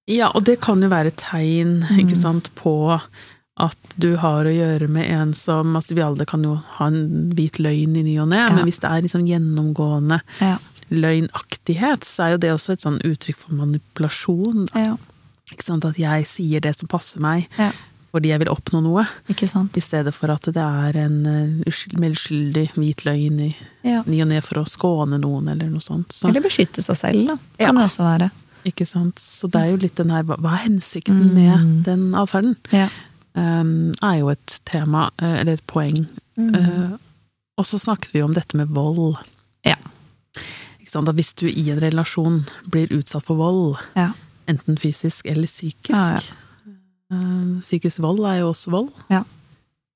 Ja, 0.08 0.30
og 0.34 0.44
det 0.48 0.58
kan 0.64 0.80
jo 0.84 0.88
være 0.92 1.10
tegn 1.20 1.78
Mm. 1.88 1.98
ikke 2.04 2.16
sant, 2.20 2.50
på 2.56 2.72
at 3.58 3.94
du 3.98 4.12
har 4.22 4.46
å 4.46 4.52
gjøre 4.54 4.86
med 4.88 5.08
en 5.10 5.32
som 5.34 5.74
altså 5.76 5.96
Vi 5.98 6.02
alle 6.04 6.24
kan 6.30 6.44
jo 6.46 6.54
ha 6.78 6.86
en 6.86 7.32
hvit 7.34 7.58
løgn 7.58 7.96
i 7.98 8.04
ny 8.06 8.14
og 8.22 8.28
ne, 8.30 8.36
Ja. 8.44 8.52
men 8.54 8.64
hvis 8.68 8.78
det 8.80 8.88
er 8.90 9.02
liksom 9.02 9.26
gjennomgående 9.26 10.20
Ja. 10.40 10.56
løgnaktighet, 10.90 12.04
så 12.06 12.24
er 12.24 12.30
jo 12.36 12.40
det 12.44 12.52
også 12.54 12.72
et 12.76 12.84
sånn 12.84 13.00
uttrykk 13.04 13.36
for 13.42 13.54
manipulasjon. 13.58 14.68
Ja. 14.74 14.96
Ikke 15.52 15.64
sant? 15.66 15.84
At 15.88 15.98
jeg 16.00 16.26
sier 16.30 16.60
det 16.64 16.76
som 16.78 16.88
passer 16.88 17.20
meg, 17.20 17.48
Ja. 17.58 17.70
Fordi 18.12 18.30
jeg 18.30 18.40
vil 18.40 18.48
oppnå 18.48 18.80
noe, 18.82 19.02
Ikke 19.28 19.46
sant? 19.48 19.76
i 19.76 19.80
stedet 19.84 20.14
for 20.14 20.30
at 20.32 20.42
det 20.48 20.56
er 20.64 20.96
en 20.96 21.18
eh, 21.26 21.74
mer 22.00 22.10
uskyldig 22.16 22.70
hvit 22.74 23.04
løgn 23.04 23.40
i 23.40 23.56
Ja. 23.84 24.02
ny 24.06 24.22
og 24.22 24.28
ne 24.28 24.40
for 24.40 24.62
å 24.62 24.66
skåne 24.68 25.18
noen, 25.20 25.48
eller 25.52 25.68
noe 25.68 25.80
sånt. 25.84 26.12
Så, 26.12 26.28
Eller 26.28 26.40
beskytte 26.40 26.82
seg 26.82 26.96
selv, 26.96 27.26
da. 27.28 27.36
Ja. 27.58 27.66
Kan 27.66 27.76
det 27.76 27.84
også 27.84 28.02
være. 28.06 28.30
ikke 28.64 28.86
sant? 28.86 29.16
Så 29.20 29.48
det 29.50 29.60
er 29.60 29.70
jo 29.70 29.76
litt 29.76 29.94
den 29.96 30.10
her 30.10 30.22
Hva 30.24 30.52
er 30.54 30.64
hensikten 30.68 31.20
Mm. 31.30 31.34
med 31.34 31.84
den 31.84 32.12
atferden? 32.14 32.56
Ja. 32.72 32.88
um, 33.34 33.92
er 34.02 34.18
jo 34.18 34.28
et 34.30 34.58
tema, 34.66 35.10
eh, 35.22 35.40
eller 35.40 35.52
et 35.52 35.66
poeng. 35.66 36.08
Mm. 36.36 36.54
Uh, 36.54 36.96
og 37.58 37.64
så 37.64 37.78
snakket 37.78 38.12
vi 38.12 38.22
om 38.22 38.32
dette 38.34 38.56
med 38.56 38.68
vold. 38.68 39.16
Ja. 39.64 39.76
Ikke 40.80 40.90
sant? 40.90 41.08
At 41.08 41.14
hvis 41.14 41.34
du 41.36 41.46
i 41.46 41.70
en 41.70 41.78
relasjon 41.80 42.46
blir 42.68 42.88
utsatt 42.88 43.22
for 43.24 43.36
vold, 43.36 43.76
Ja. 43.96 44.12
enten 44.48 44.76
fysisk 44.76 45.26
eller 45.26 45.46
psykisk 45.46 45.90
Ja, 45.94 46.16
eh, 46.16 46.20
Psykisk 47.10 47.98
vold 48.04 48.20
er 48.28 48.40
jo 48.42 48.50
også 48.52 48.70
vold. 48.70 48.90
Ja. 49.08 49.24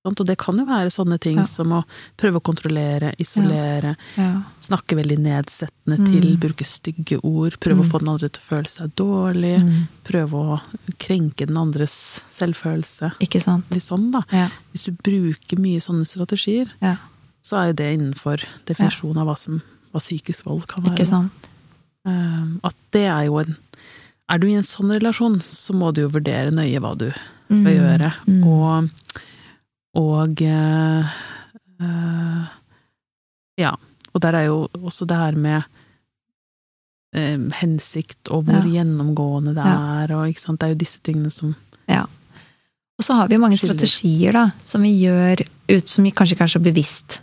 Og 0.05 0.17
det 0.27 0.35
kan 0.41 0.57
jo 0.59 0.65
være 0.67 0.91
sånne 0.91 1.21
ting 1.21 1.37
Ja. 1.39 1.45
som 1.47 1.69
å 1.71 1.85
prøve 2.19 2.41
å 2.41 2.43
kontrollere, 2.43 3.15
isolere, 3.21 3.97
Ja. 4.17 4.43
snakke 4.61 4.97
veldig 4.99 5.19
nedsettende 5.19 5.97
Mm. 5.99 6.07
til, 6.11 6.37
bruke 6.39 6.65
stygge 6.65 7.21
ord, 7.23 7.61
prøve 7.61 7.77
Mm. 7.79 7.85
å 7.85 7.91
få 7.93 7.99
den 8.01 8.09
andre 8.09 8.29
til 8.29 8.43
å 8.43 8.49
føle 8.51 8.67
seg 8.69 8.95
dårlig, 8.97 9.61
Mm. 9.63 9.89
prøve 10.03 10.33
å 10.33 10.61
krenke 10.99 11.47
den 11.47 11.57
andres 11.57 12.21
selvfølelse. 12.33 13.13
Ikke 13.21 13.41
sant? 13.41 13.65
Litt 13.71 13.85
sånn, 13.85 14.11
da. 14.11 14.23
Ja. 14.33 14.49
Hvis 14.75 14.85
du 14.87 14.91
bruker 14.93 15.57
mye 15.59 15.79
sånne 15.79 16.05
strategier, 16.05 16.69
Ja. 16.81 16.97
så 17.41 17.59
er 17.63 17.67
jo 17.69 17.73
det 17.75 17.99
innenfor 18.01 18.43
definisjonen 18.67 19.19
av 19.19 19.27
hva 19.29 19.39
som 19.39 19.63
hva 19.95 20.01
psykisk 20.01 20.45
vold 20.47 20.67
kan 20.67 20.83
være. 20.83 20.97
Ikke 20.97 21.07
sant? 21.07 21.33
Eh, 22.05 22.59
At 22.65 22.75
det 22.91 23.07
er 23.07 23.27
jo 23.27 23.39
en 23.39 23.57
Er 24.31 24.39
du 24.39 24.47
i 24.49 24.55
en 24.55 24.63
sånn 24.65 24.91
relasjon, 24.95 25.41
så 25.41 25.75
må 25.75 25.93
du 25.95 26.03
jo 26.03 26.09
vurdere 26.09 26.51
nøye 26.55 26.81
hva 26.81 26.95
du 26.97 27.11
skal 27.51 27.67
Mm. 27.69 27.77
gjøre. 27.77 28.13
Mm. 28.27 28.45
Og, 28.47 28.89
og 29.95 30.43
øh, 30.43 31.05
Ja. 33.59 33.73
Og 34.15 34.21
der 34.23 34.33
er 34.37 34.45
jo 34.47 34.69
også 34.75 35.07
det 35.09 35.17
her 35.17 35.33
med 35.37 35.63
øh, 37.17 37.51
hensikt, 37.61 38.29
og 38.31 38.45
hvor 38.45 38.55
Ja. 38.65 38.83
gjennomgående 38.83 39.55
det 39.55 39.65
Ja. 39.67 40.05
er, 40.05 40.15
og 40.17 40.29
ikke 40.29 40.41
sant. 40.41 40.61
Det 40.61 40.67
er 40.67 40.73
jo 40.75 40.79
disse 40.85 40.99
tingene 41.05 41.31
som 41.31 41.55
Og 42.99 43.05
så 43.07 43.15
har 43.17 43.27
vi 43.29 43.35
jo 43.35 43.41
mange 43.41 43.57
Skylder. 43.59 43.75
strategier 43.87 44.33
da, 44.33 44.51
som 44.65 44.83
vi 44.83 44.91
gjør 45.03 45.41
ut 45.71 45.89
som 45.89 46.05
vi 46.05 46.11
kanskje 46.13 46.35
ikke 46.37 46.45
er 46.45 46.47
så 46.59 46.63
bevisst. 46.63 47.21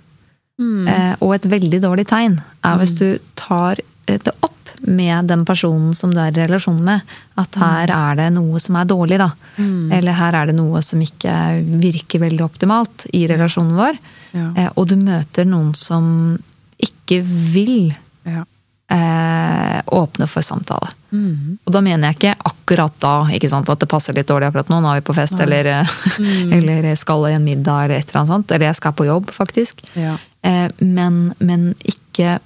Mm. 0.60 0.88
Eh, 0.90 1.16
og 1.22 1.34
et 1.36 1.44
veldig 1.50 1.80
dårlig 1.82 2.06
tegn 2.08 2.42
er 2.64 2.78
hvis 2.78 2.92
Mm. 2.92 2.98
du 3.00 3.20
tar 3.36 3.76
det 4.08 4.28
opp 4.44 4.59
med 4.88 5.28
den 5.32 5.46
personen 5.46 5.94
som 5.98 6.12
du 6.14 6.20
er 6.22 6.32
i 6.32 6.46
relasjon 6.46 6.80
med. 6.84 7.02
At 7.40 7.56
her 7.60 7.92
er 7.96 8.16
det 8.20 8.30
noe 8.36 8.60
som 8.64 8.76
er 8.80 8.86
dårlig, 8.90 9.18
da. 9.22 9.32
Mm. 9.58 9.92
Eller 9.98 10.18
her 10.20 10.34
er 10.42 10.46
det 10.52 10.56
noe 10.60 10.82
som 10.86 11.02
ikke 11.04 11.34
virker 11.82 12.20
veldig 12.24 12.46
optimalt 12.46 13.08
i 13.14 13.26
relasjonen 13.32 13.76
vår. 13.80 13.98
Ja. 14.38 14.48
Eh, 14.56 14.70
og 14.76 14.88
du 14.92 14.96
møter 15.02 15.46
noen 15.50 15.74
som 15.76 16.38
ikke 16.80 17.24
vil 17.26 17.92
Ja. 18.26 18.46
eh, 18.90 19.82
åpne 19.86 20.28
for 20.30 20.42
samtale. 20.46 20.90
Mm. 21.12 21.58
Og 21.66 21.74
da 21.74 21.82
mener 21.82 22.10
jeg 22.10 22.18
ikke 22.20 22.36
akkurat 22.52 22.94
da 23.02 23.14
ikke 23.34 23.50
sant, 23.50 23.70
at 23.70 23.80
det 23.82 23.90
passer 23.90 24.14
litt 24.18 24.28
dårlig 24.30 24.50
akkurat 24.50 24.70
nå. 24.72 24.80
Nå 24.82 24.92
er 24.96 25.02
vi 25.02 25.08
på 25.10 25.16
fest, 25.18 25.34
ja. 25.38 25.44
eller, 25.46 25.66
eh, 25.66 25.86
Mm. 26.20 26.54
eller 26.58 26.96
skal 26.96 27.26
i 27.30 27.34
en 27.36 27.44
middag, 27.46 27.86
eller 27.86 27.96
et 28.00 28.10
eller 28.10 28.22
annet 28.22 28.34
sånt. 28.34 28.52
Eller 28.52 28.66
jeg 28.70 28.76
skal 28.80 28.94
på 28.94 29.06
jobb, 29.10 29.32
faktisk. 29.32 29.82
Ja. 29.96 30.18
Eh, 30.44 30.70
men, 30.82 31.34
men 31.40 31.74
ikke 31.84 32.40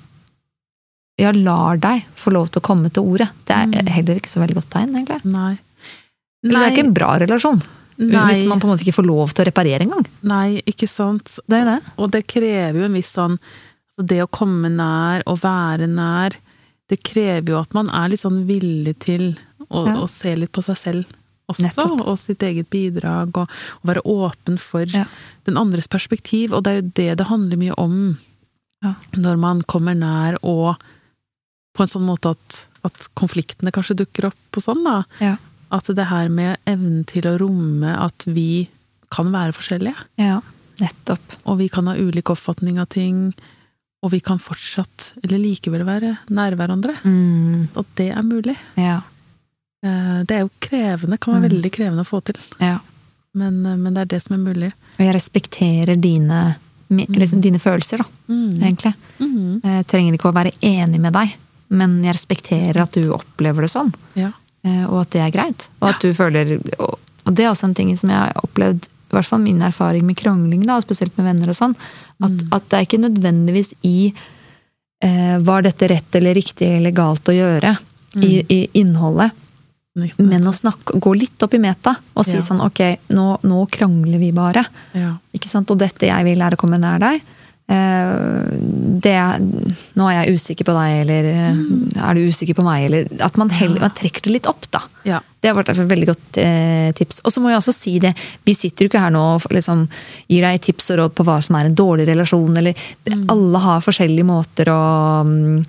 ja, 1.24 1.32
lar 1.36 1.78
deg 1.84 2.04
få 2.20 2.32
lov 2.36 2.50
til 2.52 2.62
å 2.62 2.66
komme 2.68 2.92
til 2.94 3.04
ordet. 3.04 3.30
Det 3.48 3.56
er 3.56 3.66
Mm. 3.68 3.88
heller 3.88 4.16
ikke 4.20 4.30
så 4.32 4.42
veldig 4.44 4.56
godt 4.60 4.70
tegn, 4.76 4.96
egentlig. 5.00 5.24
Nei. 5.26 5.58
Eller 6.44 6.60
det 6.60 6.66
er 6.68 6.76
ikke 6.76 6.86
en 6.88 6.94
bra 6.94 7.12
relasjon. 7.20 7.62
nei, 7.98 8.34
Hvis 8.34 8.48
man 8.50 8.60
på 8.60 8.66
en 8.68 8.72
måte 8.76 8.84
ikke 8.86 8.98
får 9.00 9.06
lov 9.08 9.34
til 9.34 9.46
å 9.46 9.48
reparere 9.48 9.82
engang. 9.86 10.06
nei, 10.24 10.62
ikke 10.68 10.90
sant. 10.90 11.40
Det 11.48 11.62
er 11.62 11.66
det. 11.66 11.80
Og 11.98 12.12
det 12.12 12.26
krever 12.28 12.80
jo 12.80 12.86
en 12.86 12.94
viss 12.94 13.14
sånn 13.14 13.38
altså 13.94 14.08
Det 14.08 14.22
å 14.24 14.28
komme 14.30 14.70
nær 14.74 15.22
og 15.28 15.40
være 15.42 15.88
nær, 15.88 16.32
det 16.90 17.04
krever 17.04 17.46
jo 17.54 17.60
at 17.60 17.74
man 17.76 17.90
er 17.90 18.10
litt 18.10 18.20
sånn 18.22 18.46
villig 18.48 18.98
til 19.00 19.36
å, 19.72 19.86
Ja. 19.88 19.96
å 20.02 20.10
se 20.10 20.36
litt 20.36 20.52
på 20.52 20.64
seg 20.64 20.76
selv 20.78 21.06
også, 21.48 21.62
Nettopp. 21.62 22.08
og 22.08 22.18
sitt 22.18 22.40
eget 22.40 22.70
bidrag, 22.72 23.38
og, 23.38 23.48
og 23.84 23.84
være 23.86 24.02
åpen 24.04 24.58
for 24.60 24.86
Ja. 24.86 25.06
den 25.46 25.56
andres 25.58 25.88
perspektiv. 25.88 26.52
Og 26.54 26.64
det 26.64 26.72
er 26.72 26.82
jo 26.82 26.92
det 26.96 27.18
det 27.20 27.28
handler 27.28 27.58
mye 27.58 27.74
om 27.78 28.18
Ja. 28.84 28.96
når 29.16 29.38
man 29.40 29.62
kommer 29.62 29.94
nær, 29.96 30.38
og 30.44 30.76
på 31.74 31.84
en 31.84 31.88
sånn 31.90 32.06
måte 32.06 32.32
at, 32.36 32.60
at 32.86 33.08
konfliktene 33.18 33.72
kanskje 33.74 33.96
dukker 34.04 34.28
opp 34.30 34.58
og 34.60 34.64
sånn, 34.66 34.84
da. 34.86 35.04
Ja. 35.20 35.36
At 35.74 35.88
det 35.98 36.06
her 36.10 36.30
med 36.30 36.58
evnen 36.70 37.04
til 37.10 37.26
å 37.26 37.38
romme 37.42 37.96
at 37.98 38.26
vi 38.30 38.68
kan 39.14 39.32
være 39.34 39.54
forskjellige. 39.58 39.96
Ja, 40.22 40.40
nettopp. 40.82 41.38
Og 41.46 41.58
vi 41.60 41.68
kan 41.70 41.88
ha 41.90 41.96
ulik 41.98 42.30
oppfatning 42.34 42.80
av 42.82 42.88
ting, 42.94 43.34
og 44.04 44.12
vi 44.12 44.20
kan 44.20 44.38
fortsatt, 44.42 45.14
eller 45.24 45.40
likevel 45.42 45.86
være 45.88 46.18
nær 46.30 46.56
hverandre. 46.60 46.98
Mm, 47.06 47.70
At 47.78 47.86
det 47.96 48.12
er 48.12 48.22
mulig. 48.24 48.58
ja, 48.78 49.02
Eh, 49.84 50.24
Det 50.24 50.32
er 50.32 50.40
jo 50.46 50.50
krevende, 50.62 51.18
kan 51.20 51.34
være 51.34 51.42
Mm. 51.44 51.50
veldig 51.52 51.72
krevende 51.76 52.04
å 52.06 52.08
få 52.08 52.24
til. 52.24 52.36
ja. 52.62 52.80
Men, 53.36 53.66
eh, 53.66 53.76
men 53.76 53.94
det 53.94 54.02
er 54.02 54.06
det 54.06 54.22
som 54.24 54.34
er 54.36 54.54
mulig. 54.54 54.72
Og 54.98 55.00
jeg 55.06 55.14
respekterer 55.14 56.00
dine, 56.00 56.56
mi- 56.90 57.06
liksom 57.08 57.42
dine 57.42 57.60
følelser, 57.60 57.98
da, 57.98 58.06
Mm. 58.30 58.60
egentlig. 58.62 58.94
Jeg 59.64 59.88
trenger 59.88 60.14
ikke 60.14 60.32
å 60.32 60.34
være 60.34 60.54
enig 60.62 61.00
med 61.02 61.12
deg, 61.14 61.36
men 61.74 61.98
jeg 62.06 62.16
respekterer 62.16 62.80
at 62.86 62.96
du 62.96 63.10
opplever 63.16 63.66
det 63.66 63.72
sånn. 63.74 63.92
Ja. 64.20 64.30
Eh, 64.64 64.86
Og 64.88 65.02
at 65.02 65.10
det 65.16 65.22
er 65.26 65.32
greit. 65.36 65.68
Og 65.82 65.90
at 65.90 66.00
du 66.06 66.14
føler 66.16 66.56
Og 66.80 67.34
det 67.34 67.44
er 67.46 67.52
også 67.52 67.68
en 67.70 67.74
ting 67.76 67.92
som 68.00 68.10
jeg 68.12 68.20
har 68.20 68.34
opplevd, 68.44 68.86
i 68.86 69.14
hvert 69.16 69.28
fall 69.30 69.40
min 69.44 69.62
erfaring 69.62 70.06
med 70.08 70.18
krangling, 70.20 70.64
da, 70.68 70.76
og 70.80 70.84
spesielt 70.86 71.16
med 71.20 71.28
venner 71.30 71.52
og 71.52 71.56
sånn, 71.56 71.76
at, 72.24 72.32
at 72.52 72.66
det 72.70 72.78
er 72.80 72.86
ikke 72.88 73.00
nødvendigvis 73.04 73.74
i 73.88 74.14
eh, 75.04 75.38
var 75.40 75.62
dette 75.66 75.88
rett 75.92 76.16
eller 76.20 76.34
riktig 76.36 76.68
eller 76.78 76.92
galt 76.96 77.30
å 77.30 77.36
gjøre, 77.36 77.76
i, 78.22 78.44
i 78.54 78.58
innholdet, 78.78 79.32
men 80.18 80.46
å 80.50 80.54
snakke, 80.54 80.98
gå 81.02 81.14
litt 81.18 81.42
opp 81.46 81.54
i 81.54 81.60
meta 81.62 81.96
og 82.18 82.26
si 82.26 82.36
Ja. 82.38 82.42
sånn 82.46 82.62
ok, 82.66 82.82
nå, 83.14 83.28
nå 83.46 83.60
krangler 83.74 84.20
vi 84.22 84.32
bare. 84.34 84.66
Ja. 84.98 85.16
Ikke 85.34 85.50
sant? 85.50 85.70
Og 85.74 85.78
dette 85.82 86.06
jeg 86.10 86.26
vil, 86.26 86.42
er 86.42 86.54
å 86.54 86.60
komme 86.62 86.78
nær 86.82 87.00
deg. 87.02 87.22
Eh, 87.74 88.60
Det 89.04 89.14
nå 89.98 90.06
er 90.08 90.16
jeg 90.24 90.38
usikker 90.38 90.68
på 90.68 90.74
deg, 90.78 90.92
eller 91.04 91.26
eh, 91.32 91.58
er 92.08 92.16
du 92.18 92.22
usikker 92.30 92.56
på 92.58 92.64
meg? 92.66 92.86
Eller 92.88 93.10
at 93.26 93.36
man, 93.42 93.50
heller, 93.52 93.82
man 93.84 93.92
trekker 93.98 94.24
det 94.28 94.32
litt 94.38 94.48
opp, 94.50 94.68
da. 94.72 94.84
Ja. 95.08 95.20
Det 95.44 95.50
har 95.52 95.58
vært 95.58 95.74
et 95.74 95.82
veldig 95.90 96.08
godt 96.08 96.38
eh, 96.40 96.92
tips. 96.96 97.20
Og 97.28 97.34
så 97.36 97.42
må 97.44 97.52
jeg 97.52 97.60
også 97.60 97.74
si 97.76 97.98
det, 98.04 98.14
vi 98.48 98.56
sitter 98.56 98.86
jo 98.86 98.92
ikke 98.92 99.02
her 99.04 99.12
nå 99.12 99.24
og 99.36 99.50
liksom, 99.52 99.84
gir 100.32 100.46
deg 100.46 100.62
tips 100.64 100.94
og 100.94 101.02
råd 101.02 101.18
på 101.18 101.26
hva 101.28 101.40
som 101.44 101.58
er 101.60 101.68
en 101.68 101.76
dårlig 101.76 102.08
relasjon, 102.14 102.56
eller 102.62 102.86
Alle 103.34 103.64
har 103.66 103.84
forskjellige 103.84 104.28
måter 104.30 104.72
å 104.72 104.80
mm, 105.28 105.60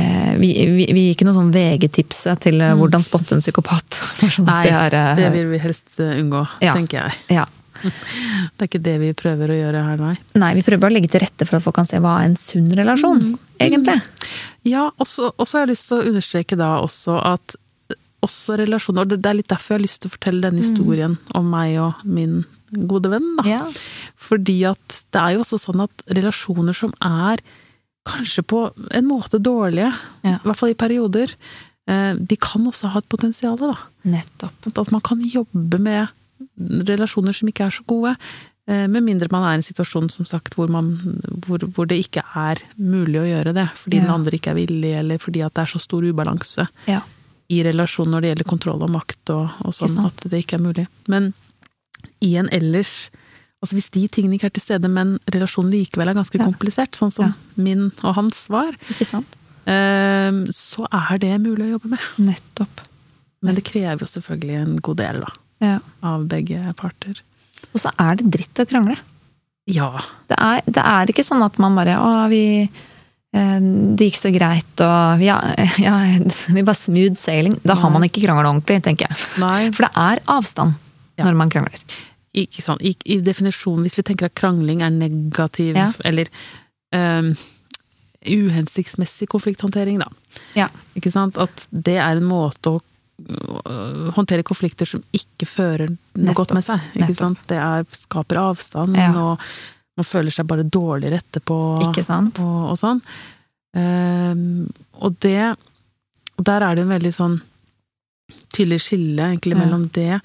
eh, 0.00 0.32
vi, 0.40 0.48
vi, 0.78 0.88
vi 0.96 1.04
gir 1.08 1.12
ikke 1.18 1.28
noe 1.28 1.36
sånn 1.36 1.52
VG-tips 1.54 2.24
til 2.46 2.60
eh, 2.64 2.72
hvordan 2.78 3.04
spotte 3.04 3.36
en 3.36 3.44
psykopat. 3.44 4.00
Sånn 4.32 4.48
Nei, 4.48 4.62
det 4.70 4.74
er, 4.80 4.96
eh, 5.02 5.12
det 5.20 5.30
vil 5.36 5.52
vi 5.52 5.60
helst 5.66 6.00
unngå, 6.00 6.46
Ja. 6.64 6.72
tenker 6.78 7.02
jeg. 7.04 7.20
ja. 7.42 7.46
Det 7.82 8.64
er 8.64 8.68
ikke 8.70 8.82
det 8.82 8.96
vi 9.02 9.12
prøver 9.18 9.52
å 9.52 9.58
gjøre 9.58 9.82
her, 9.84 9.96
nei. 10.00 10.14
Nei, 10.38 10.54
vi 10.58 10.62
prøver 10.66 10.80
bare 10.86 10.94
å 10.94 10.96
legge 10.96 11.10
til 11.12 11.20
rette 11.24 11.46
for 11.48 11.58
at 11.58 11.62
folk 11.66 11.76
kan 11.76 11.88
se 11.88 12.00
hva 12.02 12.16
er 12.22 12.30
en 12.30 12.36
sunn 12.40 12.68
relasjon, 12.78 13.36
egentlig. 13.60 14.00
Ja, 14.66 14.88
og 14.98 15.06
så 15.06 15.30
har 15.38 15.64
jeg 15.66 15.74
lyst 15.74 15.88
til 15.88 15.98
å 16.00 16.06
understreke 16.10 16.56
da 16.58 16.76
også 16.82 17.18
at 17.22 17.56
også 18.26 18.56
relasjoner 18.58 19.04
og 19.04 19.12
Det 19.12 19.28
er 19.28 19.36
litt 19.38 19.48
derfor 19.52 19.74
jeg 19.74 19.78
har 19.78 19.84
lyst 19.84 20.00
til 20.02 20.10
å 20.10 20.14
fortelle 20.16 20.42
denne 20.48 20.62
historien 20.64 21.12
om 21.36 21.46
meg 21.52 21.76
og 21.78 22.00
min 22.04 22.40
gode 22.90 23.10
venn. 23.12 23.28
da. 23.38 23.44
Ja. 23.46 23.60
Fordi 24.18 24.56
at 24.66 25.02
det 25.14 25.20
er 25.22 25.36
jo 25.36 25.44
også 25.44 25.60
sånn 25.62 25.84
at 25.84 26.02
relasjoner 26.10 26.74
som 26.74 26.94
er 27.04 27.38
kanskje 28.06 28.42
på 28.46 28.64
en 28.94 29.06
måte 29.06 29.38
dårlige, 29.42 29.92
Ja. 30.24 30.36
i 30.40 30.42
hvert 30.48 30.56
fall 30.58 30.70
i 30.70 30.74
perioder, 30.74 31.30
eh, 31.86 32.14
de 32.14 32.36
kan 32.36 32.66
også 32.66 32.88
ha 32.90 32.98
et 32.98 33.08
potensial. 33.08 33.56
da. 33.56 33.74
Nettopp. 34.04 34.66
At 34.78 34.90
man 34.90 35.00
kan 35.00 35.20
jobbe 35.22 35.78
med 35.78 36.08
relasjoner 36.88 37.34
som 37.36 37.48
ikke 37.50 37.66
er 37.66 37.70
så 37.74 37.84
gode. 37.86 38.16
eh, 38.68 38.86
Med 38.88 39.02
mindre 39.04 39.28
man 39.30 39.44
er 39.44 39.52
i 39.54 39.60
en 39.60 39.62
situasjon 39.62 40.10
som 40.10 40.24
sagt, 40.26 40.54
hvor, 40.56 40.68
man, 40.68 40.96
hvor, 41.46 41.58
hvor 41.70 41.86
det 41.86 41.98
ikke 42.08 42.22
er 42.34 42.56
mulig 42.78 43.20
å 43.20 43.28
gjøre 43.28 43.54
det. 43.54 43.68
Fordi 43.74 43.96
Ja. 43.96 44.02
den 44.02 44.10
andre 44.10 44.36
ikke 44.38 44.50
er 44.50 44.58
villig, 44.66 44.94
eller 44.98 45.18
fordi 45.18 45.40
det 45.42 45.58
er 45.58 45.66
så 45.66 45.78
stor 45.80 46.02
ubalanse 46.02 46.68
Ja. 46.86 47.00
i 47.48 47.62
relasjonen 47.62 48.10
når 48.12 48.20
det 48.22 48.30
gjelder 48.34 48.50
kontroll 48.50 48.82
og 48.82 48.90
makt 48.90 49.30
og, 49.30 49.50
og 49.64 49.72
sånn, 49.72 50.04
at 50.04 50.16
det 50.28 50.44
ikke 50.44 50.56
er 50.58 50.64
mulig. 50.66 50.86
Men 51.08 51.32
i 52.20 52.34
en 52.36 52.48
ellers 52.52 53.10
Altså 53.64 53.72
hvis 53.78 53.88
de 53.90 54.06
tingene 54.06 54.34
ikke 54.36 54.44
er 54.46 54.52
til 54.52 54.62
stede, 54.62 54.86
men 54.88 55.18
relasjonen 55.32 55.72
likevel 55.72 56.08
er 56.10 56.14
ganske 56.14 56.38
Ja. 56.38 56.44
komplisert, 56.44 56.92
sånn 56.94 57.10
som 57.10 57.34
min 57.56 57.90
og 58.04 58.14
hans 58.14 58.48
var, 58.52 58.68
eh, 59.66 60.30
så 60.52 60.86
er 60.92 61.18
det 61.18 61.40
mulig 61.40 61.64
å 61.64 61.78
jobbe 61.80 61.88
med. 61.88 61.98
Nettopp. 62.20 62.84
Men 63.42 63.54
det 63.54 63.64
krever 63.64 63.98
jo 64.00 64.06
selvfølgelig 64.06 64.60
en 64.62 64.76
god 64.76 64.96
del, 64.98 65.20
da. 65.20 65.32
Ja. 65.64 65.78
Av 66.04 66.24
begge 66.28 66.60
parter. 66.76 67.20
Og 67.72 67.80
så 67.80 67.90
er 68.00 68.18
det 68.20 68.30
dritt 68.34 68.60
å 68.60 68.66
krangle. 68.68 68.96
Ja. 69.70 69.90
Det 70.30 70.36
er, 70.38 70.60
det 70.66 70.82
er 70.82 71.10
ikke 71.10 71.24
sånn 71.26 71.42
at 71.42 71.56
man 71.62 71.74
bare 71.74 71.96
Å, 71.98 72.10
vi 72.30 72.42
eh, 72.62 73.56
Det 73.98 74.06
gikk 74.06 74.18
så 74.20 74.30
greit, 74.34 74.82
og 74.84 75.24
ja, 75.24 75.40
ja 75.82 75.94
Vi 76.54 76.62
bare 76.62 76.78
smooth 76.78 77.16
sailing. 77.18 77.56
Da 77.66 77.74
har 77.80 77.90
man 77.90 78.04
ikke 78.06 78.22
krangla 78.22 78.50
ordentlig, 78.52 78.78
tenker 78.86 79.08
jeg. 79.08 79.18
Nei, 79.42 79.72
For 79.74 79.88
det 79.88 80.04
er 80.04 80.22
avstand 80.36 80.76
Ja. 81.16 81.24
når 81.24 81.38
man 81.40 81.50
krangler. 81.50 81.82
ikke 82.36 82.60
sant. 82.62 82.82
I, 82.84 82.92
I 83.08 83.18
definisjonen, 83.24 83.86
hvis 83.86 83.96
vi 83.96 84.02
tenker 84.04 84.28
at 84.28 84.34
krangling 84.36 84.82
er 84.84 84.90
negativ, 84.92 85.78
eller 86.04 86.28
um, 86.92 87.30
uhensiktsmessig 88.26 89.28
konflikthåndtering, 89.32 89.98
da. 90.02 90.10
Ja. 90.58 90.66
Ikke 90.98 91.10
sant? 91.14 91.38
At 91.40 91.66
det 91.70 91.96
er 91.96 92.18
en 92.20 92.28
måte 92.28 92.76
å 92.76 92.82
håndtere 94.16 94.42
konflikter 94.46 94.86
som 94.88 95.02
ikke 95.16 95.46
fører 95.48 95.88
noe 95.88 95.98
Nettopp. 96.28 96.36
godt 96.36 96.54
med 96.54 96.64
seg. 96.66 96.80
Ikke 96.94 97.00
Nettopp. 97.06 97.16
sant? 97.16 97.46
Det 97.48 97.56
er, 97.58 97.84
skaper 97.96 98.36
avstand, 98.42 98.96
Ja. 98.96 99.10
og 99.16 99.38
man 99.96 100.04
føler 100.04 100.30
seg 100.30 100.46
bare 100.46 100.62
dårligere 100.64 101.20
etterpå. 101.22 101.58
Ikke 101.88 102.04
sant? 102.04 102.38
Og, 102.40 102.70
og 102.72 102.76
sånn. 102.78 103.00
Um, 103.76 104.68
og 105.00 105.18
det 105.20 105.56
Der 106.38 106.60
er 106.62 106.74
det 106.76 106.82
en 106.84 106.92
veldig 106.92 107.12
sånn 107.12 107.40
tydelig 108.52 108.80
skille 108.84 109.22
egentlig 109.32 109.54
Ja. 109.56 109.64
mellom 109.64 109.88
det 109.92 110.20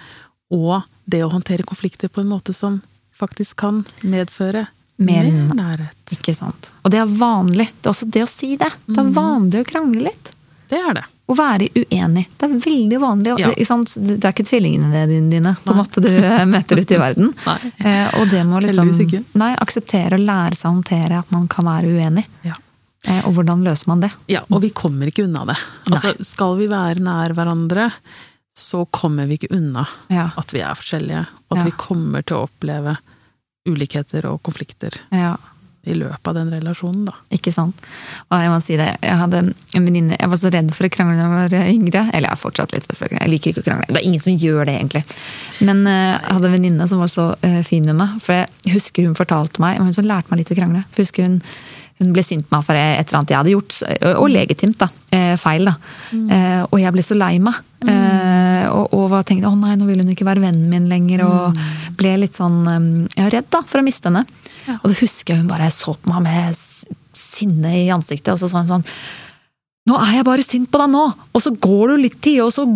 og 0.52 0.84
det 1.08 1.22
å 1.24 1.32
håndtere 1.32 1.64
konflikter 1.64 2.10
på 2.10 2.20
en 2.22 2.28
måte 2.30 2.54
som 2.54 2.82
faktisk 3.18 3.56
kan 3.58 3.86
medføre 4.04 4.68
Mer 5.00 5.24
mer 5.32 5.56
nærhet. 5.56 5.96
Ikke 6.12 6.36
sant. 6.36 6.70
Og 6.86 6.92
det 6.92 7.00
er 7.00 7.06
vanlig. 7.08 7.70
Det 7.82 7.88
er 7.88 7.92
også 7.94 8.10
det 8.12 8.22
å 8.24 8.28
si 8.28 8.56
det. 8.56 8.70
Det 8.88 8.98
er 9.00 9.04
Mhm. 9.04 9.14
vanlig 9.14 9.62
å 9.64 9.66
krangle 9.66 10.02
litt. 10.04 10.32
Det 10.70 10.78
er 10.80 10.94
det. 10.94 11.04
Å 11.32 11.36
være 11.38 11.70
uenig. 11.78 12.26
Det 12.38 12.48
er 12.48 12.56
veldig 12.66 13.00
vanlig. 13.02 13.36
Ja. 13.40 13.52
Det 13.56 14.18
er 14.20 14.34
ikke 14.34 14.48
tvillingene 14.50 15.04
dine, 15.32 15.54
på 15.64 15.72
en 15.74 15.80
måte 15.80 16.04
du 16.04 16.10
møter 16.54 16.82
ute 16.82 16.98
i 16.98 17.02
verden. 17.02 17.32
Eh, 17.82 18.08
og 18.20 18.28
det 18.30 18.42
må 18.46 18.60
liksom 18.62 18.90
Nei, 19.40 19.52
akseptere 19.60 20.18
og 20.18 20.22
lære 20.26 20.58
seg 20.58 20.68
å 20.70 20.74
håndtere 20.76 21.22
at 21.22 21.32
man 21.34 21.48
kan 21.50 21.66
være 21.66 21.90
uenig. 21.90 22.24
Ja. 22.46 22.58
Eh, 23.08 23.24
og 23.26 23.34
hvordan 23.38 23.64
løser 23.66 23.90
man 23.90 24.04
det? 24.04 24.12
Ja, 24.30 24.44
og 24.50 24.62
vi 24.62 24.70
kommer 24.76 25.10
ikke 25.10 25.26
unna 25.26 25.46
det. 25.50 25.58
Altså, 25.90 26.14
skal 26.26 26.58
vi 26.60 26.68
være 26.70 27.02
nær 27.02 27.34
hverandre, 27.38 27.88
så 28.58 28.84
kommer 28.94 29.30
vi 29.30 29.40
ikke 29.40 29.54
unna 29.56 29.88
Ja. 30.14 30.30
at 30.38 30.54
vi 30.54 30.62
er 30.62 30.78
forskjellige, 30.78 31.24
og 31.50 31.58
at 31.58 31.66
vi 31.66 31.74
kommer 31.80 32.22
til 32.26 32.38
å 32.38 32.46
oppleve 32.50 32.98
ulikheter 33.70 34.26
og 34.26 34.42
konflikter 34.46 34.96
ja. 35.14 35.36
I 35.90 35.96
løpet 35.98 36.28
av 36.30 36.36
den 36.38 36.52
relasjonen, 36.54 37.06
da. 37.08 37.16
Ikke 37.34 37.50
sant. 37.54 37.74
Og 38.30 38.36
jeg 38.44 38.52
må 38.54 38.60
si 38.62 38.76
det, 38.78 38.86
jeg 39.02 39.18
hadde 39.18 39.40
en 39.42 39.54
venninne 39.88 40.18
Jeg 40.20 40.30
var 40.30 40.38
så 40.38 40.52
redd 40.54 40.70
for 40.78 40.86
å 40.86 40.92
krangle 40.94 41.16
da 41.18 41.24
jeg 41.26 41.34
var 41.34 41.72
yngre. 41.72 42.04
Eller 42.14 42.28
jeg 42.30 42.36
er 42.38 42.42
fortsatt 42.44 42.76
litt 42.76 42.86
redd 42.86 42.98
for 43.00 43.08
å 43.08 43.10
krangle. 43.10 43.26
Jeg 43.26 43.34
liker 43.34 43.50
ikke 43.56 43.64
å 43.64 43.68
krangle. 43.72 43.88
Det 43.90 43.98
er 44.04 44.08
ingen 44.12 44.22
som 44.22 44.36
gjør 44.38 44.66
det, 44.70 44.76
egentlig. 44.78 45.04
Men 45.66 45.82
eh, 45.90 46.14
jeg 46.20 46.36
hadde 46.38 46.50
en 46.52 46.56
venninne 46.60 46.88
som 46.92 47.02
var 47.02 47.10
så 47.10 47.26
eh, 47.42 47.62
fin 47.66 47.86
med 47.90 47.98
meg. 47.98 48.20
For 48.22 48.38
jeg 48.38 48.76
husker 48.78 49.10
hun 49.10 49.18
fortalte 49.18 49.64
meg, 49.66 49.82
hun 49.82 49.94
som 49.98 50.06
lærte 50.06 50.30
meg 50.30 50.44
litt 50.44 50.54
å 50.54 50.60
krangle. 50.62 50.84
For 50.92 51.02
jeg 51.02 51.10
husker 51.10 51.26
hun, 51.32 51.40
hun 52.02 52.14
ble 52.14 52.24
sint 52.26 52.46
på 52.50 52.56
meg 52.60 52.66
for 52.66 52.78
et 52.78 53.02
eller 53.02 53.18
annet 53.20 53.34
jeg 53.34 53.38
hadde 53.42 53.52
gjort, 53.56 53.76
og 54.22 54.30
legitimt, 54.34 54.78
da. 54.82 54.88
eh, 55.18 55.34
Feil, 55.42 55.66
da. 55.70 55.76
Eh, 56.14 56.62
Og 56.70 56.78
jeg 56.82 56.94
ble 56.94 57.04
så 57.06 57.18
lei 57.18 57.36
meg. 57.42 57.58
Eh, 57.90 58.68
Og, 58.72 58.94
og 58.94 59.18
tenkte 59.26 59.50
å 59.50 59.58
nei, 59.58 59.74
nå 59.76 59.86
vil 59.90 60.00
hun 60.06 60.14
ikke 60.14 60.26
være 60.30 60.42
vennen 60.46 60.70
min 60.70 60.86
lenger. 60.90 61.26
Og 61.26 61.58
ble 61.98 62.14
litt 62.22 62.38
sånn 62.38 62.62
jeg 62.70 63.18
ja, 63.18 63.30
redd 63.34 63.50
da, 63.54 63.62
for 63.68 63.82
å 63.82 63.86
miste 63.86 64.10
henne. 64.10 64.24
Ja. 64.68 64.78
Og 64.82 64.92
det 64.92 65.00
husker 65.02 65.34
jeg 65.34 65.44
hun 65.44 65.52
bare 65.52 65.72
så 65.74 65.96
på 65.98 66.14
meg 66.14 66.26
med 66.28 66.62
sinne 67.18 67.76
i 67.82 67.90
ansiktet. 67.94 68.34
Og 68.36 68.42
så 68.42 68.52
sånn 68.52 68.70
sånn 68.70 68.88
Nå 69.90 69.96
er 69.98 70.20
jeg 70.20 70.26
bare 70.28 70.44
sint 70.46 70.70
på 70.70 70.78
deg 70.78 70.92
nå! 70.94 71.08
Og 71.34 71.42
så 71.42 71.50
går 71.58 71.80
det 71.90 71.94
jo 71.94 72.02
litt 72.04 72.18
tid, 72.22 72.42
og 72.44 72.52
så 72.54 72.68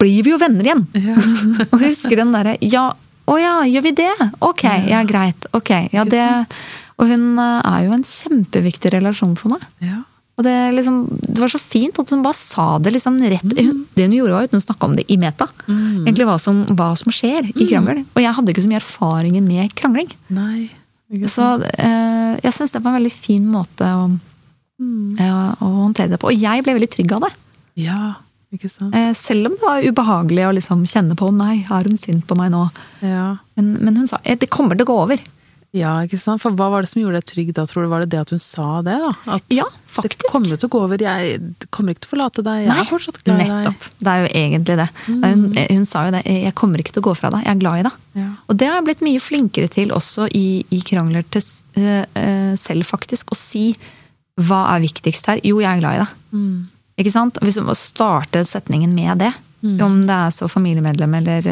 blir 0.00 0.24
vi 0.24 0.32
jo 0.32 0.38
venner 0.40 0.64
igjen! 0.64 0.86
Og 1.74 1.74
jeg 1.76 1.90
husker 1.90 2.22
den 2.22 2.32
derre 2.32 2.54
Ja, 2.64 2.86
å 3.28 3.36
ja, 3.40 3.58
gjør 3.68 3.84
vi 3.84 3.92
det? 4.00 4.14
Ok, 4.44 4.64
ja, 4.88 5.02
greit. 5.08 5.44
Ok, 5.56 5.70
ja, 5.92 6.04
det 6.08 6.24
Og 7.00 7.08
hun 7.10 7.38
eh, 7.40 7.68
er 7.68 7.86
jo 7.86 7.94
en 7.96 8.04
kjempeviktig 8.08 8.94
relasjon 8.96 9.36
for 9.36 9.52
meg. 9.52 9.64
Ja. 9.84 10.02
Og 10.34 10.46
det, 10.46 10.54
liksom, 10.74 11.02
det 11.28 11.38
var 11.38 11.50
så 11.52 11.60
fint 11.62 11.98
at 12.00 12.10
hun 12.10 12.24
bare 12.24 12.36
sa 12.36 12.78
det 12.82 12.90
liksom 12.96 13.20
rett 13.22 13.44
hun, 13.54 13.84
Det 13.94 14.08
hun 14.08 14.16
gjorde, 14.16 14.34
var 14.34 14.48
at 14.48 14.56
hun 14.56 14.64
snakka 14.64 14.88
om 14.88 14.96
det 14.98 15.04
i 15.12 15.18
meta. 15.20 15.46
Egentlig 15.68 16.26
hva 16.26 16.38
som, 16.42 16.64
hva 16.74 16.90
som 16.98 17.14
skjer 17.14 17.52
i 17.52 17.68
krangel. 17.68 18.02
Og 18.02 18.24
jeg 18.24 18.34
hadde 18.34 18.54
ikke 18.54 18.64
så 18.64 18.72
mye 18.72 18.80
erfaringen 18.80 19.46
med 19.46 19.76
krangling. 19.78 20.10
Nei. 20.34 20.72
Så 21.30 21.46
eh, 21.78 22.34
jeg 22.42 22.54
syns 22.56 22.72
det 22.74 22.80
var 22.82 22.94
en 22.94 23.00
veldig 23.02 23.12
fin 23.12 23.44
måte 23.46 23.86
å, 23.86 24.06
ja, 25.20 25.40
å 25.60 25.72
håndtere 25.84 26.14
det 26.14 26.20
på. 26.22 26.30
Og 26.32 26.44
jeg 26.46 26.64
ble 26.64 26.76
veldig 26.78 26.90
trygg 26.94 27.12
av 27.16 27.26
det. 27.26 27.32
Ja, 27.84 28.14
ikke 28.54 28.70
sant. 28.72 28.94
Eh, 28.96 29.12
selv 29.18 29.50
om 29.50 29.56
det 29.58 29.66
var 29.66 29.84
ubehagelig 29.84 30.46
å 30.48 30.54
liksom 30.56 30.86
kjenne 30.88 31.16
på 31.18 31.28
nei, 31.34 31.60
er 31.66 31.90
hun 31.90 32.00
sint 32.00 32.24
på 32.28 32.38
meg 32.38 32.52
nå? 32.54 32.64
Ja. 33.04 33.34
Men, 33.58 33.74
men 33.84 34.00
hun 34.00 34.10
sa 34.10 34.20
eh, 34.22 34.38
det 34.40 34.50
kommer 34.52 34.78
til 34.78 34.86
å 34.86 34.92
gå 34.92 34.98
over. 35.04 35.24
Ja, 35.74 35.92
ikke 36.06 36.18
sant. 36.22 36.38
For 36.42 36.54
hva 36.54 36.68
var 36.70 36.84
det 36.84 36.90
som 36.92 37.00
gjorde 37.00 37.18
deg 37.18 37.26
trygg 37.26 37.48
da, 37.56 37.64
tror 37.66 37.82
du? 37.82 37.88
Var 37.90 38.04
det 38.04 38.12
det 38.12 38.20
at 38.22 38.30
hun 38.30 38.42
sa 38.42 38.66
det, 38.86 38.94
da? 39.02 39.10
At 39.36 39.54
Ja, 39.54 39.64
faktisk. 39.90 40.22
Det 40.22 40.30
kommer 40.30 40.60
til 40.60 40.68
å 40.68 40.70
gå 40.70 40.82
over. 40.86 41.02
Jeg 41.02 41.40
kommer 41.74 41.94
ikke 41.94 42.04
til 42.04 42.10
å 42.10 42.12
forlate 42.12 42.44
deg. 42.46 42.60
Jeg 42.68 42.76
er 42.76 42.86
fortsatt 42.90 43.18
glad 43.24 43.34
i 43.34 43.42
deg. 43.42 43.50
nettopp. 43.56 43.88
Det 43.98 44.12
er 44.12 44.22
jo 44.22 44.28
egentlig 44.42 44.76
det. 44.78 44.86
er 45.10 45.34
hun, 45.34 45.42
eh, 45.58 45.72
hun 45.74 45.88
sa 45.90 46.04
jo 46.06 46.14
det. 46.14 46.22
Jeg 46.30 46.54
kommer 46.60 46.78
ikke 46.78 46.94
til 46.94 47.02
å 47.02 47.08
gå 47.08 47.16
fra 47.18 47.32
deg. 47.34 47.42
Jeg 47.42 47.56
er 47.56 47.62
glad 47.64 47.80
i 47.80 47.86
deg. 47.88 47.98
Ja. 48.22 48.28
Og 48.46 48.60
det 48.62 48.70
har 48.70 48.78
jeg 48.78 48.86
blitt 48.90 49.04
mye 49.08 49.24
flinkere 49.24 49.72
til 49.74 49.94
også 49.98 50.28
i, 50.30 50.46
i 50.70 50.82
krangler 50.86 51.26
til 51.34 51.42
uh, 51.42 52.54
selv, 52.54 52.86
faktisk. 52.86 53.34
Å 53.34 53.40
si 53.40 53.66
hva 54.46 54.64
er 54.76 54.86
viktigst 54.86 55.26
her? 55.26 55.42
Jo, 55.42 55.58
jeg 55.58 55.72
er 55.72 55.82
glad 55.82 55.98
i 55.98 56.04
deg. 56.04 56.14
Mm. 56.38 56.60
Ikke 57.02 57.14
sant? 57.18 57.42
Hvis 57.42 57.58
du 57.58 57.66
starter 57.74 58.46
setningen 58.46 58.94
med 58.94 59.26
det, 59.26 59.34
om 59.82 60.02
det 60.04 60.14
er 60.14 60.30
så 60.34 60.46
familiemedlem 60.46 61.14
eller 61.22 61.46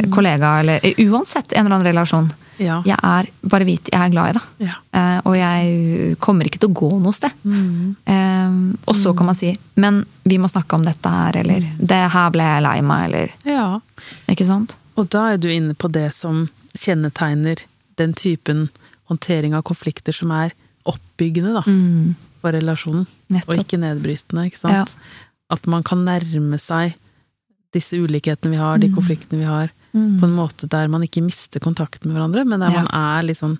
eh, 0.00 0.08
kollega 0.10 0.58
eller 0.60 0.80
eh, 0.82 0.94
Uansett 1.08 1.52
en 1.52 1.66
eller 1.66 1.76
annen 1.78 1.86
relasjon. 1.92 2.32
Ja. 2.58 2.76
Jeg 2.86 2.98
er 3.02 3.26
bare 3.50 3.64
vit, 3.66 3.88
jeg 3.90 3.98
er 4.00 4.10
glad 4.12 4.30
i 4.30 4.32
deg. 4.38 4.68
Ja. 4.68 4.74
Eh, 4.94 5.20
og 5.26 5.34
jeg 5.36 6.16
kommer 6.22 6.46
ikke 6.46 6.60
til 6.62 6.70
å 6.70 6.76
gå 6.78 6.90
noe 7.02 7.12
sted. 7.16 7.32
Mm. 7.44 7.96
Eh, 8.06 8.58
og 8.86 8.94
så 8.96 9.14
kan 9.16 9.26
man 9.26 9.34
si 9.34 9.56
'men 9.76 10.04
vi 10.24 10.38
må 10.38 10.48
snakke 10.48 10.74
om 10.74 10.84
dette 10.84 11.08
her', 11.10 11.36
eller 11.36 11.60
Mm. 11.60 11.86
'det 11.86 12.10
her 12.12 12.30
ble 12.30 12.42
jeg 12.42 12.62
lei 12.62 12.80
meg', 12.82 13.04
eller 13.04 13.28
ja. 13.44 13.80
Ikke 14.28 14.46
sant? 14.46 14.76
Og 14.96 15.08
da 15.10 15.32
er 15.32 15.36
du 15.38 15.48
inne 15.48 15.74
på 15.74 15.90
det 15.90 16.12
som 16.14 16.48
kjennetegner 16.78 17.58
den 17.96 18.12
typen 18.12 18.68
håndtering 19.10 19.54
av 19.54 19.62
konflikter 19.62 20.12
som 20.14 20.30
er 20.30 20.52
oppbyggende 20.86 21.52
da, 21.54 21.62
for 22.40 22.52
relasjonen, 22.52 23.06
og 23.32 23.56
Mm. 23.56 23.58
Ikke 23.60 23.78
nedbrytende. 23.78 24.46
ikke 24.46 24.58
sant? 24.58 24.96
At 25.50 25.66
man 25.66 25.82
kan 25.82 26.04
nærme 26.04 26.58
seg 26.60 26.94
disse 27.74 27.98
ulikhetene 27.98 28.54
vi 28.54 28.60
har, 28.60 28.78
de 28.78 28.88
Mm. 28.88 28.94
konfliktene 28.96 29.42
vi 29.42 29.48
har, 29.50 29.70
på 29.94 30.26
en 30.26 30.34
måte 30.34 30.66
der 30.68 30.88
man 30.90 31.02
ikke 31.06 31.22
mister 31.22 31.60
kontakten 31.62 32.06
med 32.10 32.16
hverandre, 32.16 32.44
men 32.46 32.60
der 32.60 32.70
Ja. 32.72 32.82
man 32.82 32.88
er 32.94 33.22
liksom 33.28 33.58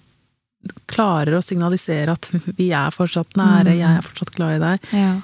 klarer 0.89 1.37
å 1.37 1.43
signalisere 1.45 2.13
at 2.17 2.29
vi 2.59 2.71
er 2.73 2.91
fortsatt 2.91 3.35
nære, 3.37 3.71
Mm. 3.75 3.79
jeg 3.79 3.99
er 3.99 4.03
fortsatt 4.03 4.35
glad 4.35 4.57
i 4.57 4.65
deg. 4.65 4.81
Ja. 4.93 5.21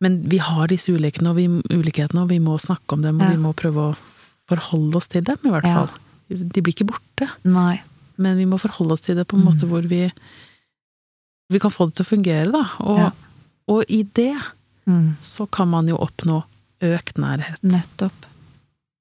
Men 0.00 0.22
vi 0.28 0.38
har 0.38 0.66
disse 0.68 0.88
ulikhetene, 0.92 1.30
og 1.30 1.36
vi, 1.36 1.46
ulikhetene, 1.76 2.22
og 2.24 2.28
vi 2.32 2.38
må 2.40 2.58
snakke 2.58 2.92
om 2.96 3.02
dem, 3.02 3.20
og 3.20 3.28
Ja. 3.28 3.36
vi 3.36 3.42
må 3.42 3.54
prøve 3.54 3.92
å 3.92 3.96
forholde 4.48 4.96
oss 4.96 5.06
til 5.08 5.22
dem, 5.22 5.38
i 5.44 5.48
hvert 5.52 5.62
fall. 5.68 5.90
De 6.28 6.60
blir 6.62 6.72
ikke 6.74 6.86
borte, 6.90 7.28
Nei. 7.44 7.80
men 8.18 8.36
vi 8.36 8.44
må 8.46 8.58
forholde 8.58 8.92
oss 8.92 9.00
til 9.02 9.16
det 9.16 9.26
på 9.28 9.36
en 9.38 9.44
måte 9.44 9.66
hvor 9.68 9.82
vi 9.86 10.10
vi 11.50 11.58
kan 11.58 11.70
få 11.72 11.86
det 11.90 11.96
til 11.96 12.04
å 12.04 12.10
fungere, 12.16 12.52
da. 12.52 12.64
Og, 12.80 13.12
og 13.68 13.84
i 13.88 14.02
det 14.04 14.36
Mm. 14.86 15.16
så 15.20 15.48
kan 15.50 15.68
man 15.68 15.86
jo 15.86 15.96
oppnå 15.98 16.42
økt 16.80 17.14
nærhet. 17.18 17.58
Nettopp. 17.62 18.26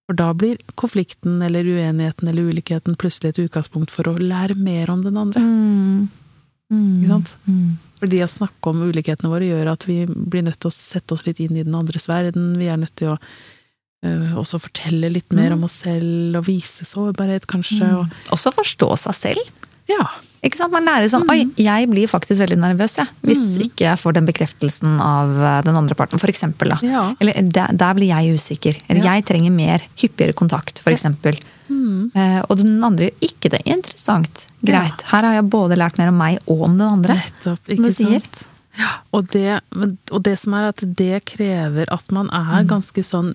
For 0.09 0.17
da 0.17 0.31
blir 0.33 0.57
konflikten 0.79 1.37
eller 1.45 1.67
uenigheten 1.69 2.31
eller 2.31 2.49
ulikheten 2.49 2.95
plutselig 2.97 3.35
et 3.35 3.43
utgangspunkt 3.43 3.91
for 3.93 4.09
å 4.09 4.15
lære 4.17 4.55
mer 4.57 4.89
om 4.89 5.03
den 5.05 5.19
andre. 5.21 5.43
Mm. 5.43 6.07
Mm. 6.73 6.95
Ikke 6.97 7.11
sant? 7.11 7.35
Mm. 7.45 7.67
For 7.99 8.09
det 8.09 8.23
å 8.25 8.31
snakke 8.31 8.71
om 8.71 8.81
ulikhetene 8.89 9.29
våre 9.29 9.45
gjør 9.45 9.69
at 9.75 9.85
vi 9.85 9.99
blir 10.09 10.47
nødt 10.47 10.57
til 10.57 10.71
å 10.71 10.73
sette 10.73 11.13
oss 11.13 11.27
litt 11.27 11.41
inn 11.43 11.53
i 11.59 11.65
den 11.67 11.77
andres 11.77 12.09
verden. 12.09 12.55
Vi 12.57 12.71
er 12.73 12.81
nødt 12.81 12.95
til 12.97 13.11
å 13.13 13.19
øh, 13.19 14.33
også 14.41 14.61
fortelle 14.65 15.11
litt 15.13 15.29
mer 15.35 15.53
om 15.53 15.67
oss 15.67 15.77
selv, 15.83 16.39
og 16.39 16.47
vise 16.47 16.89
sårbarhet, 16.89 17.45
kanskje. 17.51 17.91
Og, 17.99 18.17
Også 18.33 18.53
forstå 18.55 18.89
seg 19.05 19.19
selv. 19.19 19.53
ja. 19.93 20.09
Ikke 20.45 20.55
sant? 20.55 20.71
Man 20.71 20.85
lærer 20.87 21.09
sånn 21.11 21.25
Oi, 21.29 21.41
jeg 21.59 21.89
blir 21.91 22.07
faktisk 22.07 22.39
veldig 22.39 22.57
nervøs, 22.61 22.95
jeg. 23.01 23.07
Hvis 23.27 23.57
ikke 23.65 23.85
jeg 23.89 23.99
får 23.99 24.13
den 24.15 24.25
bekreftelsen 24.29 24.99
av 25.03 25.33
eh, 25.35 25.61
den 25.67 25.75
andre 25.75 25.95
parten, 25.99 26.19
for. 26.21 26.31
Da. 26.71 26.77
Ja. 26.85 27.01
Eller 27.19 27.41
der, 27.43 27.73
der 27.75 27.93
blir 27.97 28.07
jeg 28.13 28.35
usikker. 28.39 28.77
Eller 28.87 29.03
Ja. 29.03 29.13
jeg 29.17 29.25
trenger 29.25 29.51
mer, 29.51 29.83
hyppigere 29.99 30.33
kontakt, 30.33 30.79
eksempel. 30.93 31.39
Mm. 31.69 32.11
Eh, 32.15 32.39
og 32.49 32.57
den 32.57 32.79
andre 32.83 33.09
gjør 33.09 33.27
ikke 33.29 33.51
det. 33.51 33.61
Interessant. 33.65 34.45
Greit. 34.65 35.03
Her 35.11 35.27
har 35.27 35.33
jeg 35.41 35.49
både 35.49 35.75
lært 35.77 35.97
mer 35.99 36.07
om 36.13 36.17
meg 36.17 36.39
og 36.47 36.63
om 36.69 36.77
den 36.77 36.87
andre. 36.87 37.19
Nettopp, 37.19 37.59
ikke 37.67 37.91
sant? 37.93 38.45
Og 39.11 39.27
det, 39.33 39.59
og 40.11 40.23
det 40.23 40.37
som 40.39 40.53
er 40.55 40.69
at 40.69 40.79
det 40.95 41.25
krever 41.27 41.89
at 41.91 42.11
man 42.15 42.29
er 42.31 42.63
ganske 42.69 43.03
sånn 43.03 43.33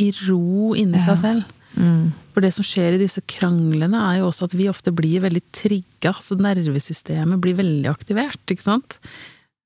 i 0.00 0.12
ro 0.28 0.72
inni 0.78 0.96
Mm. 0.96 1.00
Ja. 1.02 1.14
seg 1.14 1.18
selv. 1.18 1.44
Mm. 1.76 2.12
For 2.32 2.40
det 2.40 2.52
som 2.54 2.64
skjer 2.64 2.94
i 2.96 2.98
disse 3.02 3.20
kranglene, 3.28 3.98
er 4.12 4.18
jo 4.20 4.28
også 4.30 4.44
at 4.48 4.54
vi 4.56 4.68
ofte 4.70 4.92
blir 4.94 5.20
veldig 5.20 5.42
trigga. 5.52 6.14
Så 6.22 6.38
nervesystemet 6.40 7.40
blir 7.42 7.54
veldig 7.58 7.90
aktivert, 7.90 8.40
ikke 8.48 8.62
sant. 8.64 8.98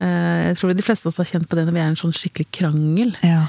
Eh, 0.03 0.51
Jeg 0.53 0.57
tror 0.59 0.75
de 0.75 0.83
fleste 0.83 1.07
av 1.07 1.13
oss 1.13 1.21
har 1.23 1.25
kjent 1.31 1.49
på 1.49 1.57
det 1.57 1.67
når 1.69 1.73
vi 1.77 1.81
er 1.81 1.91
i 1.91 1.93
en 1.95 2.01
sånn 2.01 2.13
skikkelig 2.17 2.49
krangel. 2.53 3.15
Ja. 3.23 3.47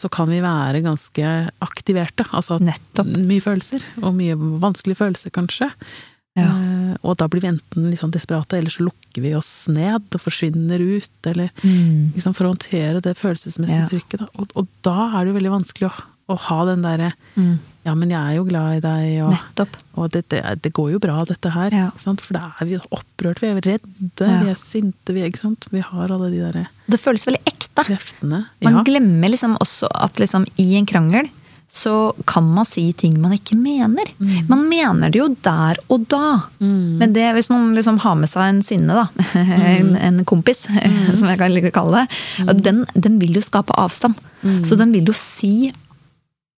Så 0.00 0.08
kan 0.10 0.30
vi 0.32 0.40
være 0.40 0.80
ganske 0.82 1.50
aktiverte. 1.60 2.24
Altså 2.32 2.56
Nettopp. 2.58 3.06
mye 3.28 3.40
følelser, 3.44 3.82
og 4.02 4.14
mye 4.16 4.34
vanskelige 4.36 4.96
følelser, 4.96 5.30
kanskje. 5.30 5.70
Ja. 6.38 6.46
Eh, 6.56 6.96
Og 7.04 7.16
da 7.16 7.28
blir 7.28 7.40
vi 7.42 7.48
enten 7.48 7.90
litt 7.90 8.00
sånn 8.00 8.10
desperate, 8.10 8.54
eller 8.58 8.70
så 8.70 8.82
lukker 8.88 9.22
vi 9.22 9.34
oss 9.34 9.68
ned 9.68 10.02
og 10.14 10.20
forsvinner 10.20 10.80
ut, 10.80 11.10
eller 11.26 11.50
Mm. 11.62 12.12
liksom 12.14 12.34
for 12.34 12.44
å 12.44 12.54
håndtere 12.56 13.00
det 13.02 13.16
følelsesmessige 13.16 13.84
Ja. 13.84 13.86
trykket. 13.86 14.18
Da. 14.18 14.26
Og, 14.38 14.48
og 14.56 14.66
da 14.82 15.18
er 15.20 15.24
det 15.24 15.34
jo 15.34 15.38
veldig 15.38 15.62
vanskelig 15.62 15.90
å, 15.90 16.02
å 16.30 16.38
ha 16.38 16.64
den 16.64 16.82
derre 16.82 17.12
Mm. 17.36 17.58
Ja, 17.86 17.94
men 17.96 18.10
jeg 18.12 18.20
er 18.20 18.34
jo 18.36 18.44
glad 18.44 18.76
i 18.76 18.80
deg, 18.84 19.22
og, 19.24 19.30
Nettopp. 19.32 19.76
og 19.96 20.10
det, 20.12 20.26
det, 20.28 20.42
det 20.62 20.72
går 20.76 20.90
jo 20.92 20.98
bra, 21.00 21.22
dette 21.24 21.48
her. 21.54 21.72
Ja. 21.72 21.86
For 21.96 22.18
da 22.36 22.50
er 22.60 22.68
vi 22.68 22.76
opprørt, 22.92 23.40
vi 23.40 23.48
er 23.48 23.60
redde, 23.64 23.80
Ja. 24.20 24.42
vi 24.44 24.50
er 24.52 24.58
sinte, 24.60 25.14
vi, 25.16 25.22
ikke 25.24 25.40
sant? 25.40 25.64
vi 25.72 25.80
har 25.80 26.12
alle 26.12 26.28
de 26.30 26.42
der 26.44 26.66
Det 26.90 27.00
føles 27.00 27.24
veldig 27.26 27.40
ekte. 27.48 27.84
kreftene. 27.86 28.46
Man 28.62 28.74
Ja. 28.74 28.82
glemmer 28.84 29.30
liksom 29.32 29.56
også 29.56 29.88
at 29.94 30.14
liksom 30.20 30.44
i 30.58 30.74
en 30.76 30.84
krangel 30.86 31.30
så 31.72 32.12
kan 32.26 32.42
man 32.52 32.64
si 32.66 32.92
ting 32.92 33.14
man 33.22 33.30
ikke 33.32 33.54
mener. 33.56 34.02
Man 34.48 34.68
mener 34.68 35.08
det 35.08 35.20
jo 35.20 35.28
der 35.40 35.76
og 35.88 36.08
da. 36.10 36.42
Men 36.58 37.12
det, 37.14 37.32
hvis 37.36 37.48
man 37.48 37.74
liksom 37.76 37.96
har 38.02 38.16
med 38.16 38.28
seg 38.28 38.42
en 38.42 38.60
sinne, 38.60 38.88
da, 38.92 39.06
en, 39.38 39.94
en 39.96 40.24
kompis, 40.24 40.64
som 41.16 41.28
jeg 41.30 41.38
kan 41.38 41.70
kalle 41.72 42.02
det, 42.02 42.18
og 42.48 42.60
den, 42.62 42.84
den 42.98 43.20
vil 43.20 43.34
jo 43.38 43.40
skape 43.40 43.72
avstand. 43.78 44.18
Så 44.66 44.76
den 44.76 44.90
vil 44.92 45.06
jo 45.06 45.14
si 45.14 45.70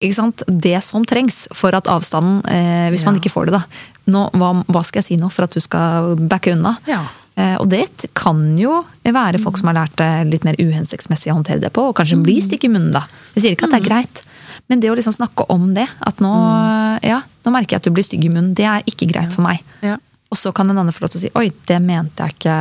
det 0.03 0.83
som 0.85 1.05
trengs 1.07 1.45
for 1.55 1.75
at 1.79 1.87
avstanden, 1.91 2.43
eh, 2.51 2.91
hvis 2.91 3.05
man 3.07 3.17
ikke 3.21 3.31
får 3.33 3.47
det, 3.51 3.61
da 3.61 3.65
nå, 4.13 4.23
hva, 4.35 4.49
hva 4.67 4.81
skal 4.83 4.99
jeg 4.99 5.07
si 5.13 5.17
nå 5.21 5.29
for 5.31 5.47
at 5.47 5.55
du 5.55 5.61
skal 5.63 6.17
backe 6.29 6.53
unna? 6.57 6.75
Ja. 6.91 7.05
Eh, 7.39 7.55
Og 7.63 7.69
det 7.71 7.87
kan 8.19 8.59
jo 8.59 8.81
være 9.07 9.39
folk 9.41 9.57
som 9.61 9.71
har 9.71 9.79
lært 9.79 9.95
det 9.97 10.09
litt 10.33 10.45
mer 10.45 10.59
uhensiktsmessig 10.59 11.31
å 11.33 11.37
håndtere 11.39 11.63
det 11.63 11.71
på, 11.73 11.85
og 11.89 11.97
kanskje 11.97 12.19
bli 12.23 12.41
stygg 12.43 12.67
i 12.67 12.73
munnen 12.73 12.93
da. 12.93 13.05
Jeg 13.37 13.45
sier 13.45 13.55
ikke 13.55 13.69
at 13.71 13.77
det 13.77 13.81
er 13.85 13.89
greit, 13.89 14.23
men 14.69 14.81
det 14.83 14.91
å 14.91 14.97
liksom 14.99 15.15
snakke 15.15 15.47
om 15.55 15.71
det, 15.77 15.87
at 16.01 16.19
nå, 16.23 16.33
ja, 17.07 17.23
nå 17.47 17.55
merker 17.55 17.77
jeg 17.77 17.83
at 17.85 17.87
du 17.89 17.95
blir 17.95 18.05
stygg 18.07 18.27
i 18.27 18.33
munnen, 18.33 18.53
det 18.59 18.67
er 18.69 18.83
ikke 18.91 19.09
greit 19.13 19.33
for 19.33 19.47
meg. 19.47 19.63
Ja. 19.87 19.97
Og 20.33 20.39
så 20.41 20.53
kan 20.57 20.69
en 20.71 20.79
annen 20.83 20.93
få 20.93 21.05
lov 21.07 21.13
til 21.15 21.21
å 21.21 21.25
si 21.27 21.33
oi, 21.39 21.49
det 21.69 21.79
mente 21.85 22.27
jeg 22.27 22.37
ikke 22.41 22.59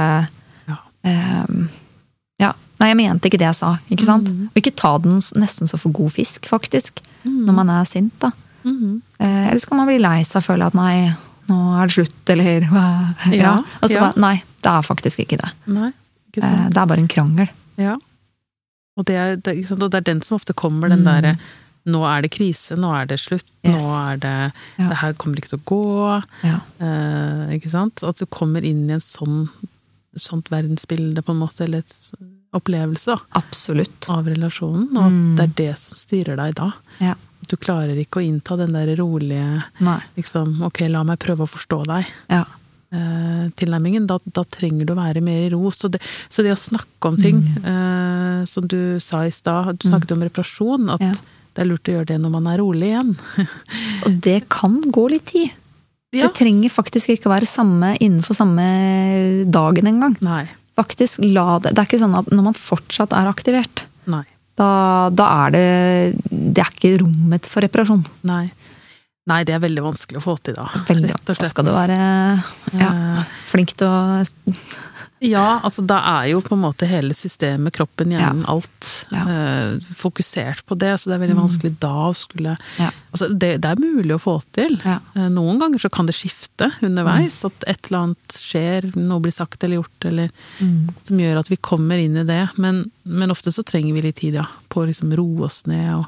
Ja. 0.69 0.77
Ja, 1.09 1.45
nei, 2.81 2.89
jeg 2.91 2.97
mente 2.99 3.29
ikke 3.29 3.37
det 3.39 3.47
jeg 3.51 3.59
sa, 3.61 3.71
ikke 3.93 4.07
sant? 4.07 4.29
Og 4.33 4.57
ikke 4.59 4.73
ta 4.75 4.95
den 5.03 5.19
nesten 5.39 5.69
så 5.69 5.77
for 5.79 5.93
god 5.95 6.11
fisk, 6.17 6.49
faktisk, 6.49 6.99
når 7.23 7.53
man 7.61 7.69
er 7.69 7.85
sint, 7.85 8.13
da. 8.19 8.31
Mhm. 8.65 9.01
Eh, 9.21 9.47
Eller 9.49 9.59
så 9.61 9.69
kan 9.69 9.77
man 9.77 9.87
bli 9.89 9.99
lei 10.01 10.21
seg 10.25 10.41
og 10.41 10.47
føle 10.49 10.65
at 10.67 10.73
nei, 10.77 11.13
nå 11.49 11.57
er 11.77 11.87
det 11.89 11.95
slutt, 11.95 12.29
eller? 12.33 12.67
Ja. 12.67 12.85
Ja, 13.43 13.53
Og 13.81 13.89
så 13.89 13.95
ja. 13.95 14.05
bare 14.09 14.19
nei, 14.21 14.35
det 14.61 14.69
er 14.73 14.81
faktisk 14.85 15.19
ikke 15.23 15.37
det. 15.41 15.51
Nei, 15.67 15.91
ikke 16.33 16.43
Eh. 16.45 16.69
Det 16.69 16.77
er 16.77 16.85
bare 16.87 16.99
en 17.03 17.07
krangel. 17.11 17.49
Ja. 17.77 17.97
Og 18.97 19.05
det, 19.07 19.15
er, 19.15 19.35
det, 19.37 19.55
og 19.71 19.89
det 19.91 19.97
er 20.01 20.07
den 20.13 20.21
som 20.21 20.35
ofte 20.35 20.53
kommer, 20.53 20.89
den 20.89 21.03
Mm. 21.03 21.09
derre 21.09 21.37
nå 21.89 22.03
er 22.05 22.21
det 22.21 22.29
krise, 22.31 22.75
nå 22.77 22.91
er 22.93 23.05
det 23.09 23.17
slutt, 23.19 23.45
Yes. 23.65 23.81
nå 23.81 24.11
er 24.11 24.17
det 24.21 24.51
Ja. 24.77 24.87
Det 24.89 24.97
her 25.01 25.13
kommer 25.13 25.37
ikke 25.37 25.49
til 25.49 25.59
å 25.59 25.65
gå. 25.65 26.23
Ja. 26.43 26.59
Eh, 26.79 27.55
ikke 27.57 27.69
sant? 27.71 28.03
At 28.03 28.17
du 28.17 28.25
kommer 28.27 28.63
inn 28.63 28.87
i 28.89 28.93
en 28.93 28.99
sånn 29.01 29.49
sånt 30.15 30.49
verdensbilde, 30.51 31.23
på 31.23 31.31
en 31.33 31.39
måte, 31.39 31.61
eller 31.65 31.79
et 31.79 32.11
opplevelse 32.53 33.05
da, 33.13 33.19
Absolutt. 33.39 34.07
av 34.09 34.25
relasjonen, 34.27 34.89
og 34.97 35.05
at 35.05 35.11
Mm. 35.11 35.35
det 35.37 35.43
er 35.43 35.53
det 35.55 35.77
som 35.79 35.95
styrer 35.97 36.35
deg 36.35 36.55
da. 36.55 36.71
Ja. 36.99 37.13
Du 37.47 37.55
klarer 37.57 37.97
ikke 37.97 38.19
å 38.21 38.25
innta 38.25 38.55
den 38.57 38.73
der 38.73 38.95
rolige 38.97 39.63
Nei. 39.79 39.99
liksom, 40.17 40.61
ok, 40.63 40.81
la 40.89 41.03
meg 41.03 41.19
prøve 41.19 41.43
å 41.47 41.49
forstå 41.49 41.85
deg. 41.87 42.05
Ja. 42.29 42.45
eh, 42.93 43.47
tilnærmingen, 43.55 44.05
da, 44.05 44.17
da 44.27 44.43
trenger 44.43 44.85
du 44.85 44.91
å 44.93 44.97
være 44.97 45.21
mer 45.23 45.45
i 45.45 45.49
ro. 45.49 45.69
Så 45.71 45.89
det, 45.89 46.01
så 46.29 46.43
det 46.43 46.51
å 46.51 46.59
snakke 46.59 47.07
om 47.07 47.15
ting, 47.15 47.39
Mm. 47.41 47.63
eh, 48.41 48.45
som 48.45 48.67
du 48.67 48.99
sa 48.99 49.21
i 49.23 49.29
stad, 49.31 49.79
du 49.79 49.87
snakket 49.87 50.11
om 50.11 50.19
reparasjon, 50.21 50.89
at 50.93 50.99
Ja. 50.99 51.13
det 51.55 51.61
er 51.65 51.69
lurt 51.69 51.83
å 51.87 51.93
gjøre 51.95 52.05
det 52.07 52.19
når 52.19 52.29
man 52.31 52.47
er 52.47 52.57
rolig 52.59 52.91
igjen. 52.91 53.17
Og 54.05 54.19
det 54.21 54.49
kan 54.49 54.81
gå 54.81 55.09
litt 55.09 55.25
tid. 55.25 55.51
Ja. 56.11 56.27
Det 56.27 56.35
trenger 56.43 56.69
faktisk 56.69 57.07
ikke 57.15 57.31
å 57.31 57.39
være 57.39 57.47
samme 57.47 57.97
innenfor 58.01 58.35
samme 58.35 59.49
dagen 59.49 59.87
engang. 59.87 60.17
Faktisk 60.79 61.19
la 61.23 61.59
det 61.59 61.73
Det 61.75 61.81
er 61.81 61.89
ikke 61.89 61.99
sånn 62.01 62.15
at 62.17 62.29
når 62.31 62.45
man 62.51 62.57
fortsatt 62.57 63.11
er 63.17 63.27
aktivert, 63.29 63.83
Nei. 64.11 64.23
da, 64.59 65.09
da 65.13 65.27
er 65.45 65.55
det 65.55 65.65
Det 66.31 66.63
er 66.63 66.71
ikke 66.71 66.93
rommet 67.03 67.47
for 67.49 67.65
reparasjon. 67.65 68.05
Nei. 68.29 68.45
Nei, 69.29 69.43
det 69.45 69.53
er 69.53 69.61
veldig 69.61 69.83
vanskelig 69.85 70.17
å 70.17 70.23
få 70.23 70.33
til, 70.41 70.55
da. 70.57 70.65
Veldig, 70.87 71.11
Rett 71.11 71.29
og 71.29 71.37
da 71.37 71.49
skal 71.51 71.67
du 71.67 71.71
være 71.75 71.97
ja, 72.73 72.87
Eh, 72.89 73.35
flink 73.51 73.75
til 73.77 73.85
å 73.87 74.23
Ja, 75.21 75.59
altså 75.61 75.83
da 75.85 75.99
er 76.17 76.31
jo 76.31 76.39
på 76.41 76.55
en 76.55 76.63
måte 76.63 76.87
hele 76.89 77.13
systemet, 77.13 77.73
kroppen, 77.75 78.09
hjernen, 78.09 78.41
alt 78.49 79.05
Ja. 79.11 79.21
eh, 79.29 79.79
fokusert 79.93 80.63
på 80.65 80.77
det, 80.81 80.95
så 80.99 81.09
det 81.11 81.13
er 81.15 81.27
veldig 81.27 81.35
Mm. 81.37 81.41
vanskelig 81.45 81.79
da 81.79 81.91
å 82.09 82.15
skulle 82.15 82.57
Ja. 82.79 82.89
Altså 83.13 83.27
det, 83.37 83.61
det 83.61 83.65
er 83.69 83.75
mulig 83.75 84.15
å 84.15 84.21
få 84.21 84.41
til. 84.51 84.79
Ja. 84.83 84.99
Eh, 85.15 85.29
Noen 85.29 85.59
ganger 85.59 85.77
så 85.79 85.91
kan 85.91 86.07
det 86.07 86.15
skifte 86.15 86.71
underveis, 86.81 87.43
at 87.45 87.53
et 87.67 87.85
eller 87.91 87.99
annet 88.03 88.27
skjer, 88.29 88.95
noe 88.95 89.19
blir 89.21 89.31
sagt 89.33 89.63
eller 89.63 89.77
gjort, 89.83 90.05
eller 90.05 90.29
Mm. 90.59 90.89
som 91.03 91.17
gjør 91.19 91.39
at 91.39 91.49
vi 91.49 91.57
kommer 91.57 91.97
inn 92.03 92.17
i 92.17 92.23
det. 92.25 92.49
Men, 92.57 92.89
men 93.05 93.29
ofte 93.29 93.51
så 93.53 93.63
trenger 93.63 93.93
vi 93.93 94.01
litt 94.01 94.15
tid, 94.15 94.33
ja, 94.33 94.47
på 94.69 94.81
å 94.81 94.87
liksom 94.87 95.13
roe 95.15 95.45
oss 95.45 95.67
ned 95.67 95.93
og 95.99 96.05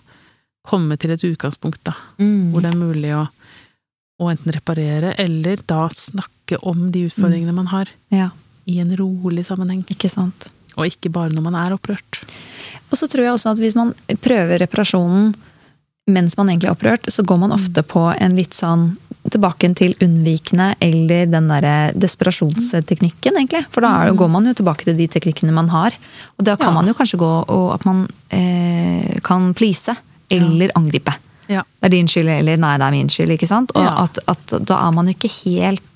komme 0.66 0.97
til 0.97 1.11
et 1.11 1.22
utgangspunkt, 1.22 1.84
da, 1.84 1.93
Mm. 2.18 2.51
hvor 2.51 2.61
det 2.61 2.72
er 2.72 2.78
mulig 2.78 3.11
å, 3.14 3.28
å 4.22 4.32
enten 4.32 4.53
reparere, 4.53 5.14
eller 5.20 5.57
da 5.68 5.89
snakke 5.89 6.57
om 6.64 6.89
de 6.91 7.09
utfordringene 7.09 7.53
man 7.53 7.68
har, 7.68 7.86
Ja, 8.11 8.30
i 8.68 8.80
en 8.80 8.95
rolig 8.97 9.45
sammenheng. 9.45 9.84
ikke 9.89 10.09
sant. 10.09 10.49
Og 10.78 10.86
ikke 10.88 11.11
bare 11.14 11.30
når 11.34 11.41
man 11.43 11.55
er 11.55 11.74
opprørt. 11.76 12.24
Og 12.91 12.97
så 12.97 13.07
tror 13.07 13.24
jeg 13.26 13.34
også 13.34 13.51
at 13.53 13.59
hvis 13.61 13.76
man 13.76 13.93
prøver 14.22 14.59
reparasjonen 14.64 15.34
mens 16.11 16.36
man 16.36 16.49
egentlig 16.49 16.68
er 16.68 16.74
opprørt, 16.76 17.05
så 17.14 17.24
går 17.24 17.38
man 17.39 17.51
ofte 17.55 17.80
på 17.88 18.01
en 18.20 18.34
litt 18.36 18.51
sånn 18.57 18.97
tilbake 19.32 19.70
til 19.80 19.93
unnvikende 20.03 20.74
eller 20.84 21.30
den 21.32 21.47
derre 21.47 21.93
desperasjonsteknikken, 21.95 23.38
egentlig. 23.39 23.61
For 23.72 23.82
da 23.86 23.91
er, 24.03 24.11
går 24.20 24.28
man 24.34 24.45
jo 24.49 24.53
tilbake 24.57 24.84
til 24.84 24.97
de 24.99 25.07
teknikkene 25.07 25.53
man 25.55 25.70
har. 25.72 25.95
Og 26.38 26.43
da 26.45 26.55
kan 26.57 26.74
Ja. 26.74 26.74
man 26.82 26.88
jo 26.88 26.93
kanskje 26.93 27.20
gå 27.20 27.32
og 27.47 27.74
at 27.74 27.86
man 27.86 28.07
eh, 28.32 29.20
kan 29.24 29.53
please 29.53 29.95
eller 30.30 30.72
angripe. 30.76 31.14
Ja. 31.47 31.61
Det 31.80 31.86
er 31.88 31.89
din 31.89 32.07
skyld, 32.07 32.28
eller 32.30 32.57
nei, 32.57 32.78
det 32.78 32.86
er 32.88 32.91
min 32.91 33.09
skyld, 33.09 33.30
ikke 33.32 33.47
sant? 33.47 33.72
Og 33.76 33.84
Ja. 33.84 34.03
at, 34.03 34.18
at 34.28 34.66
da 34.66 34.88
er 34.88 34.91
man 34.91 35.07
jo 35.07 35.14
ikke 35.14 35.32
helt 35.45 35.92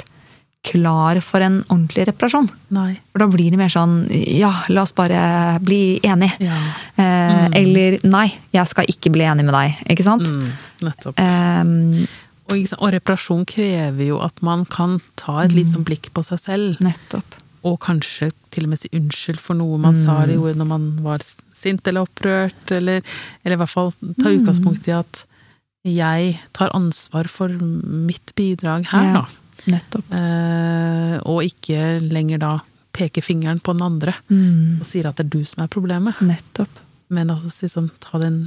klar 0.64 1.20
for 1.24 1.40
en 1.46 1.62
ordentlig 1.70 2.08
reparasjon. 2.10 2.50
Nei. 2.76 2.98
For 3.14 3.20
da 3.24 3.28
blir 3.32 3.52
det 3.54 3.58
mer 3.62 3.70
sånn 3.72 4.08
ja, 4.12 4.50
la 4.70 4.82
oss 4.84 4.92
bare 4.98 5.60
bli 5.64 6.00
enig. 6.04 6.32
Ja. 6.44 6.58
Eh, 6.98 7.48
Eller 7.62 8.00
nei, 8.04 8.28
jeg 8.52 8.68
skal 8.68 8.86
ikke 8.92 9.12
bli 9.14 9.24
enig 9.30 9.46
med 9.48 9.54
deg. 9.56 9.78
Ikke 9.94 10.04
sant? 10.04 10.28
Mm, 10.28 10.50
nettopp. 10.88 11.20
Eh, 11.20 12.08
Og, 12.48 12.62
og 12.80 12.92
reparasjon 12.94 13.42
krever 13.46 14.06
jo 14.08 14.22
at 14.24 14.38
man 14.42 14.62
kan 14.72 15.02
ta 15.20 15.42
et 15.44 15.52
litt 15.52 15.68
sånn 15.68 15.84
blikk 15.84 16.14
på 16.16 16.22
seg 16.24 16.40
selv, 16.40 16.78
nettopp. 16.80 17.34
og 17.68 17.76
kanskje 17.84 18.30
til 18.56 18.64
og 18.64 18.70
med 18.72 18.80
si 18.80 18.88
unnskyld 18.96 19.42
for 19.44 19.54
noe 19.60 19.76
man 19.84 19.94
sa 20.00 20.22
eller 20.24 20.38
gjorde 20.38 20.56
når 20.62 20.68
man 20.70 20.86
var 21.04 21.20
sint 21.52 21.84
eller 21.92 22.06
opprørt, 22.08 22.72
eller, 22.72 23.02
eller 23.44 23.56
i 23.58 23.60
hvert 23.60 23.74
fall 23.74 23.92
ta 24.22 24.32
utgangspunkt 24.32 24.88
i 24.88 24.96
at 24.96 25.26
jeg 25.84 26.38
tar 26.56 26.72
ansvar 26.78 27.28
for 27.28 27.50
mitt 27.52 28.32
bidrag 28.40 28.88
her, 28.94 29.04
Ja. 29.12 29.14
da. 29.20 29.26
Nettopp. 29.68 30.12
Eh, 30.14 31.18
og 31.28 31.44
ikke 31.44 32.00
lenger 32.02 32.40
da 32.40 32.52
peker 32.98 33.22
fingeren 33.22 33.60
på 33.62 33.74
den 33.76 33.84
andre 33.86 34.14
Mm, 34.32 34.80
og 34.82 34.86
sier 34.90 35.06
at 35.10 35.16
det 35.20 35.26
er 35.28 35.30
du 35.38 35.44
som 35.46 35.64
er 35.64 35.68
problemet. 35.68 36.16
nettopp. 36.22 36.80
Men 37.10 37.30
altså 37.32 37.52
liksom, 37.64 37.90
ta 38.04 38.18
den, 38.20 38.42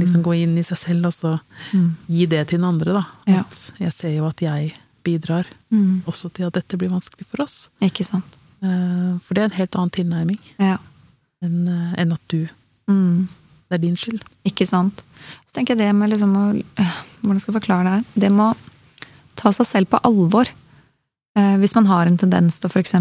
liksom 0.00 0.22
gå 0.24 0.32
inn 0.42 0.56
i 0.58 0.62
seg 0.66 0.78
selv 0.78 1.06
og 1.06 1.12
så 1.14 1.40
Mm, 1.72 1.90
gi 2.08 2.26
det 2.26 2.48
til 2.48 2.58
den 2.58 2.64
andre, 2.66 2.92
da. 2.92 3.04
Ja. 3.26 3.44
Jeg 3.78 3.92
ser 3.92 4.14
jo 4.16 4.26
at 4.26 4.40
jeg 4.40 4.72
bidrar 5.04 5.46
mm, 5.70 6.02
også 6.06 6.32
til 6.32 6.44
at 6.48 6.52
dette 6.54 6.76
blir 6.78 6.90
vanskelig 6.90 7.26
for 7.26 7.42
oss. 7.44 7.68
ikke 7.80 8.04
sant. 8.04 8.36
Eh, 8.62 9.18
For 9.24 9.34
det 9.34 9.38
er 9.42 9.44
en 9.44 9.58
helt 9.60 9.76
annen 9.76 9.90
tilnærming 9.90 10.38
Ja. 10.58 10.78
enn 11.42 11.68
en 11.96 12.12
at 12.12 12.20
du 12.28 12.48
Mm, 12.88 13.28
Det 13.70 13.74
er 13.78 13.78
din 13.86 13.94
skyld. 13.96 14.22
ikke 14.44 14.66
sant. 14.66 15.02
Så 15.46 15.54
tenker 15.54 15.76
jeg 15.76 15.78
det 15.78 15.94
med 15.94 16.10
liksom 16.10 16.34
å 16.34 16.62
øh, 16.78 16.96
Hvordan 17.22 17.40
skal 17.40 17.54
jeg 17.54 17.62
forklare 17.62 17.84
det 17.84 17.92
her? 17.92 18.04
Det 18.18 18.32
med 18.32 18.56
å 18.56 18.56
ta 19.36 19.50
seg 19.52 19.66
selv 19.66 19.86
på 19.90 20.00
alvor. 20.02 20.48
Eh, 21.40 21.56
hvis 21.62 21.74
man 21.78 21.88
har 21.88 22.08
en 22.08 22.18
tendens 22.20 22.60
til 22.60 22.68
å 22.68 22.72
f.eks. 22.72 22.96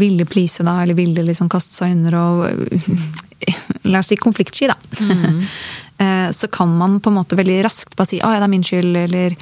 ville 0.00 0.26
please, 0.30 0.64
da, 0.64 0.80
eller 0.82 0.96
ville 0.98 1.24
liksom 1.26 1.50
kaste 1.52 1.76
seg 1.76 1.96
under 1.98 2.18
og 2.20 2.44
La 3.90 4.00
oss 4.00 4.08
si 4.08 4.16
konfliktsky, 4.16 4.70
da. 4.70 4.76
Mm. 5.04 5.42
så 6.38 6.48
kan 6.50 6.70
man 6.78 6.96
på 7.02 7.10
en 7.10 7.18
måte 7.18 7.36
veldig 7.36 7.58
raskt 7.66 7.92
bare 7.98 8.08
si 8.08 8.18
'å 8.18 8.30
ja, 8.32 8.40
det 8.40 8.46
er 8.46 8.50
min 8.50 8.64
skyld', 8.64 8.96
eller 9.04 9.36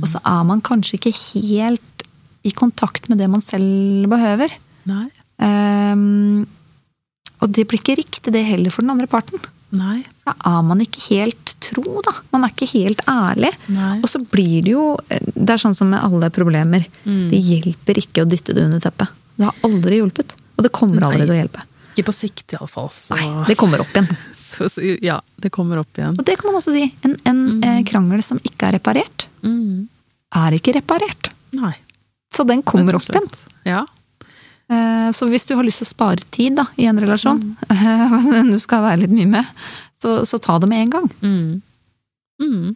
Og 0.00 0.06
så 0.08 0.18
er 0.24 0.42
man 0.48 0.62
kanskje 0.64 0.96
ikke 0.96 1.12
helt 1.12 2.06
i 2.42 2.50
kontakt 2.50 3.08
med 3.10 3.20
det 3.20 3.28
man 3.30 3.44
selv 3.44 4.08
behøver. 4.10 4.54
Nei. 4.88 5.06
Um, 5.42 6.46
og 7.42 7.50
det 7.54 7.66
blir 7.68 7.82
ikke 7.82 7.98
riktig 7.98 8.32
det 8.34 8.44
heller 8.46 8.72
for 8.74 8.82
den 8.82 8.94
andre 8.94 9.10
parten. 9.10 9.38
Nei. 9.72 10.02
Da 10.26 10.34
er 10.52 10.62
man 10.68 10.82
ikke 10.84 11.00
helt 11.08 11.54
tro, 11.64 12.00
da. 12.04 12.12
Man 12.34 12.44
er 12.46 12.52
ikke 12.52 12.68
helt 12.74 13.00
ærlig. 13.08 13.50
Nei. 13.72 13.94
Og 14.02 14.08
så 14.12 14.20
blir 14.20 14.62
det 14.66 14.74
jo 14.74 14.84
Det 15.08 15.48
er 15.54 15.60
sånn 15.62 15.74
som 15.76 15.88
med 15.92 16.02
alle 16.04 16.28
problemer. 16.34 16.84
Mm. 17.06 17.26
Det 17.32 17.40
hjelper 17.40 18.00
ikke 18.02 18.24
å 18.24 18.28
dytte 18.28 18.54
det 18.56 18.66
under 18.68 18.82
teppet. 18.84 19.08
Det 19.38 19.48
har 19.48 19.56
aldri 19.64 19.98
hjulpet. 20.02 20.34
Og 20.58 20.66
det 20.66 20.72
kommer 20.76 21.06
aldri 21.08 21.24
til 21.24 21.34
å 21.34 21.38
hjelpe. 21.40 21.64
Ikke 21.92 22.06
på 22.10 22.14
sikt, 22.16 22.52
iallfall. 22.56 22.90
Så, 22.92 23.16
Nei, 23.16 23.44
det 23.48 23.56
kommer 23.60 23.80
opp 23.82 23.96
igjen. 23.96 24.08
så, 24.46 24.68
så 24.72 24.84
Ja, 25.04 25.18
det 25.40 25.50
kommer 25.52 25.80
opp 25.80 25.98
igjen. 25.98 26.18
Og 26.20 26.24
det 26.28 26.36
kan 26.40 26.50
man 26.52 26.60
også 26.60 26.72
si. 26.76 26.84
En, 27.08 27.16
en 27.28 27.42
eh, 27.64 27.80
krangel 27.88 28.22
som 28.24 28.40
ikke 28.44 28.68
er 28.70 28.78
reparert, 28.78 29.28
Mm. 29.42 29.88
er 30.38 30.54
ikke 30.54 30.76
reparert. 30.76 31.32
Nei. 31.56 31.72
Så 32.32 32.44
den 32.48 32.62
kommer 32.62 32.96
opp 33.00 33.08
igjen. 33.10 33.26
Ja. 33.68 33.82
Eh, 34.72 35.08
Så 35.12 35.26
hvis 35.28 35.44
du 35.48 35.54
har 35.58 35.64
lyst 35.66 35.82
til 35.82 35.88
å 35.88 35.92
spare 35.92 36.24
tid 36.32 36.56
da, 36.56 36.66
i 36.80 36.86
en 36.88 36.98
relasjon, 37.02 37.40
Mm. 37.68 38.50
du 38.54 38.58
skal 38.62 38.82
være 38.86 39.02
litt 39.04 39.12
mye 39.12 39.28
med, 39.28 39.46
så, 40.02 40.22
så 40.26 40.38
ta 40.40 40.58
det 40.62 40.68
med 40.70 40.86
en 40.86 40.90
gang. 40.94 41.10
Mm. 41.22 41.62
Mm. 42.42 42.70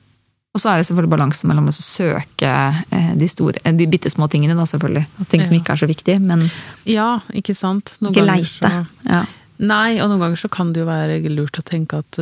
Og 0.56 0.60
så 0.62 0.70
er 0.72 0.78
det 0.80 0.86
selvfølgelig 0.88 1.12
balansen 1.12 1.50
mellom 1.50 1.66
å 1.68 1.74
søke 1.76 2.50
eh, 2.92 3.10
de, 3.20 3.26
store, 3.28 3.60
eh, 3.64 3.74
de 3.76 3.86
bitte 3.92 4.08
små 4.12 4.28
tingene, 4.32 4.54
da 4.56 4.64
selvfølgelig. 4.68 5.04
Og 5.20 5.28
ting 5.32 5.42
som 5.44 5.56
ikke 5.58 5.74
er 5.74 5.82
så 5.82 5.88
viktige, 5.90 6.20
men 6.22 6.46
Ja, 6.88 7.18
ikke 7.36 7.56
sant. 7.56 7.96
Noen 8.00 8.14
ikke 8.14 8.26
leite. 8.28 8.70
så- 8.70 8.86
Ja. 9.10 9.24
Nei, 9.58 9.98
og 10.00 10.10
noen 10.10 10.20
ganger 10.20 10.36
så 10.36 10.50
kan 10.52 10.72
det 10.72 10.80
jo 10.82 10.86
være 10.86 11.20
lurt 11.32 11.56
å 11.60 11.64
tenke 11.64 11.98
at 12.04 12.18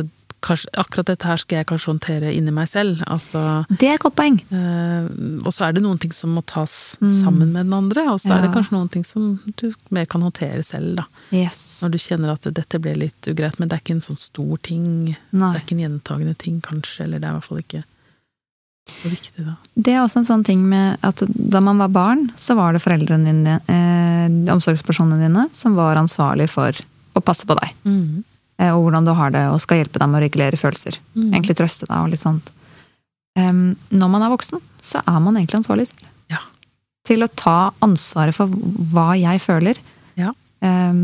akkurat 0.77 1.05
dette 1.09 1.25
her 1.25 1.37
skal 1.41 1.57
jeg 1.57 1.67
kanskje 1.71 1.89
håndtere 1.93 2.33
inni 2.35 2.51
meg 2.53 2.67
selv. 2.69 3.01
Altså, 3.07 3.65
Det 3.69 3.89
er 3.89 3.93
et 3.97 4.03
godt 4.05 4.15
poeng. 4.15 4.37
eh, 4.51 5.07
og 5.45 5.51
så 5.53 5.65
er 5.67 5.73
det 5.73 5.83
noen 5.83 5.99
ting 5.99 6.11
som 6.13 6.35
må 6.35 6.43
tas 6.45 6.97
Mm. 7.01 7.09
sammen 7.23 7.51
med 7.51 7.65
den 7.65 7.73
andre, 7.73 8.05
og 8.13 8.19
så 8.19 8.31
er 8.37 8.41
det 8.45 8.53
kanskje 8.53 8.71
noen 8.77 8.89
ting 8.91 9.03
som 9.03 9.39
du 9.57 9.73
mer 9.91 10.05
kan 10.05 10.21
håndtere 10.21 10.63
selv, 10.63 10.95
da. 10.97 11.05
Yes. 11.31 11.79
Når 11.81 11.91
du 11.91 11.97
kjenner 11.97 12.31
at 12.31 12.41
dette 12.53 12.79
ble 12.79 12.93
litt 12.95 13.21
ugreit, 13.27 13.59
men 13.59 13.67
det 13.69 13.75
er 13.77 13.81
ikke 13.83 13.95
en 13.95 14.01
sånn 14.01 14.17
stor 14.17 14.57
ting. 14.61 15.15
Nei. 15.33 15.53
Det 15.53 15.61
er 15.61 15.65
ikke 15.65 15.77
en 15.81 15.91
gjentagende 15.91 16.37
ting, 16.37 16.61
kanskje, 16.61 17.03
eller 17.05 17.19
det 17.19 17.25
er 17.27 17.31
i 17.35 17.39
hvert 17.39 17.43
fall 17.49 17.57
ikke 17.63 17.83
så 18.87 19.09
viktig, 19.09 19.45
da. 19.45 19.55
Det 19.75 19.93
er 19.95 20.01
også 20.05 20.17
en 20.21 20.25
sånn 20.29 20.45
ting 20.45 20.61
med 20.69 20.99
at 21.03 21.17
da 21.27 21.59
man 21.59 21.77
var 21.81 21.89
barn, 21.89 22.27
så 22.37 22.55
var 22.55 22.73
det 22.73 22.81
foreldrene 22.83 23.25
dine, 23.25 23.55
eh, 23.67 24.29
omsorgspersonene 24.53 25.19
dine, 25.25 25.49
som 25.53 25.75
var 25.75 25.95
ansvarlig 25.97 26.47
for 26.49 26.71
å 27.15 27.21
passe 27.23 27.45
på 27.47 27.57
deg. 27.59 27.71
Mm. 27.83 28.23
Eh, 28.61 28.71
og 28.71 28.85
hvordan 28.85 29.07
du 29.07 29.13
har 29.17 29.33
det, 29.35 29.43
og 29.51 29.61
skal 29.63 29.81
hjelpe 29.81 29.99
deg 30.01 30.11
med 30.11 30.21
å 30.21 30.25
regulere 30.25 30.59
følelser. 30.59 30.99
Mm. 31.15 31.29
Egentlig 31.33 31.57
trøste 31.59 31.87
deg 31.89 31.97
og 31.99 32.11
litt 32.13 32.23
sånt. 32.23 32.51
Um, 33.35 33.75
når 33.91 34.11
man 34.13 34.23
er 34.23 34.31
voksen, 34.31 34.61
så 34.79 35.01
er 35.03 35.19
man 35.19 35.35
egentlig 35.35 35.59
ansvarlig 35.59 35.89
selv. 35.89 36.05
Ja. 36.31 36.39
Til 37.07 37.25
å 37.25 37.31
ta 37.35 37.59
ansvaret 37.83 38.37
for 38.37 38.51
hva 38.93 39.09
jeg 39.19 39.43
føler. 39.43 39.81
Ja. 40.15 40.31
Eh, 40.63 41.01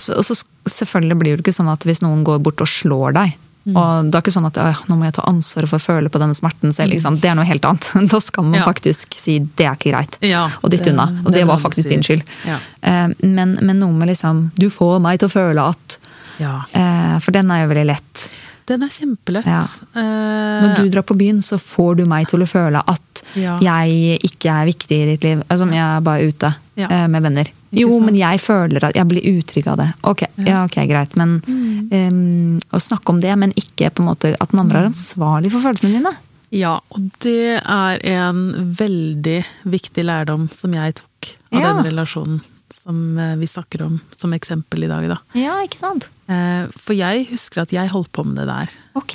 så, 0.00 0.16
og 0.16 0.24
så 0.24 0.38
selvfølgelig 0.66 1.18
blir 1.20 1.36
det 1.36 1.44
ikke 1.44 1.58
sånn 1.58 1.70
at 1.70 1.84
hvis 1.86 2.00
noen 2.04 2.24
går 2.26 2.40
bort 2.44 2.62
og 2.64 2.70
slår 2.70 3.18
deg, 3.18 3.36
Mm. 3.66 3.74
og 3.76 4.06
det 4.12 4.14
er 4.14 4.22
ikke 4.22 4.32
sånn 4.36 4.46
at 4.46 4.58
nå 4.86 4.94
må 4.96 5.04
jeg 5.08 5.14
ta 5.16 5.22
ansvaret 5.26 5.66
for 5.68 5.80
å 5.80 5.82
føle 5.82 6.08
på 6.08 6.20
denne 6.22 6.36
smerten 6.38 6.70
selv. 6.72 6.92
Det 7.20 7.30
er 7.30 7.34
noe 7.34 7.44
helt 7.48 7.64
annet. 7.66 7.88
Da 8.12 8.20
skal 8.22 8.44
man 8.46 8.60
Ja. 8.60 8.64
faktisk 8.64 9.16
si 9.18 9.40
det 9.40 9.66
er 9.66 9.74
ikke 9.74 9.90
greit. 9.90 10.18
Ja, 10.22 10.44
Og 10.62 10.70
dytte 10.70 10.92
unna. 10.92 11.08
Og 11.24 11.32
det, 11.32 11.40
det 11.40 11.46
var 11.50 11.58
faktisk 11.58 11.88
din 11.90 12.04
skyld. 12.06 12.22
Ja. 12.46 12.58
Eh, 12.82 13.08
men, 13.26 13.56
men 13.60 13.80
noe 13.82 13.92
med 13.92 14.08
liksom 14.12 14.50
Du 14.54 14.68
får 14.70 15.00
meg 15.02 15.18
til 15.18 15.26
å 15.28 15.34
føle 15.34 15.66
at 15.74 15.98
ja. 16.38 16.60
eh, 16.72 17.18
For 17.24 17.34
den 17.34 17.50
er 17.50 17.64
jo 17.64 17.72
veldig 17.74 17.86
lett. 17.90 18.28
Den 18.66 18.82
er 18.86 18.88
kjempelett. 18.94 19.46
Ja. 19.46 19.60
Eh, 19.98 20.62
Når 20.62 20.76
du 20.78 20.88
drar 20.94 21.02
på 21.06 21.14
byen, 21.18 21.42
så 21.42 21.58
får 21.58 21.96
du 22.00 22.04
meg 22.06 22.26
til 22.30 22.42
å 22.42 22.48
føle 22.50 22.80
at 22.86 23.02
Ja. 23.34 23.58
jeg 23.60 24.20
ikke 24.24 24.50
er 24.62 24.66
viktig 24.70 24.96
i 25.02 25.06
ditt 25.10 25.24
liv. 25.26 25.42
Altså, 25.50 25.66
jeg 25.74 25.82
er 25.82 26.00
bare 26.06 26.26
ute 26.30 26.54
Ja. 26.78 27.06
med 27.08 27.22
venner. 27.22 27.50
Jo, 27.76 27.98
men 28.00 28.16
jeg 28.18 28.40
føler 28.40 28.84
at 28.88 28.96
jeg 28.96 29.08
blir 29.10 29.26
utrygg 29.36 29.66
av 29.72 29.76
det. 29.82 29.88
Ok, 30.08 30.22
ja, 30.46 30.64
ok, 30.64 30.78
greit. 30.88 31.16
Men 31.16 31.40
Mm. 31.46 31.92
um, 31.92 32.58
å 32.72 32.80
snakke 32.80 33.10
om 33.12 33.20
det, 33.20 33.36
men 33.38 33.52
ikke 33.52 33.90
på 33.92 34.00
en 34.02 34.08
måte 34.10 34.34
at 34.40 34.50
den 34.50 34.60
andre 34.60 34.80
er 34.84 34.88
ansvarlig 34.90 35.52
for 35.52 35.60
følelsene 35.60 35.98
dine. 36.00 36.14
Ja, 36.54 36.78
og 36.94 37.10
det 37.20 37.60
er 37.60 37.98
en 38.06 38.72
veldig 38.78 39.44
viktig 39.66 40.04
lærdom 40.06 40.48
som 40.54 40.72
jeg 40.72 40.94
tok 41.02 41.32
av 41.52 41.60
Ja. 41.60 41.72
den 41.82 41.90
relasjonen 41.92 42.40
som 42.70 43.18
eh, 43.18 43.34
vi 43.36 43.46
snakker 43.46 43.82
om 43.84 44.00
som 44.16 44.32
eksempel 44.32 44.84
i 44.84 44.88
dag, 44.90 45.06
da. 45.08 45.18
Ja, 45.38 45.60
ikke 45.62 45.78
sant? 45.78 46.08
Eh, 46.28 46.66
For 46.76 46.94
jeg 46.94 47.26
husker 47.30 47.62
at 47.62 47.70
jeg 47.70 47.88
holdt 47.92 48.10
på 48.12 48.24
med 48.26 48.36
det 48.36 48.46
der. 48.46 48.68
Ok. 48.96 49.14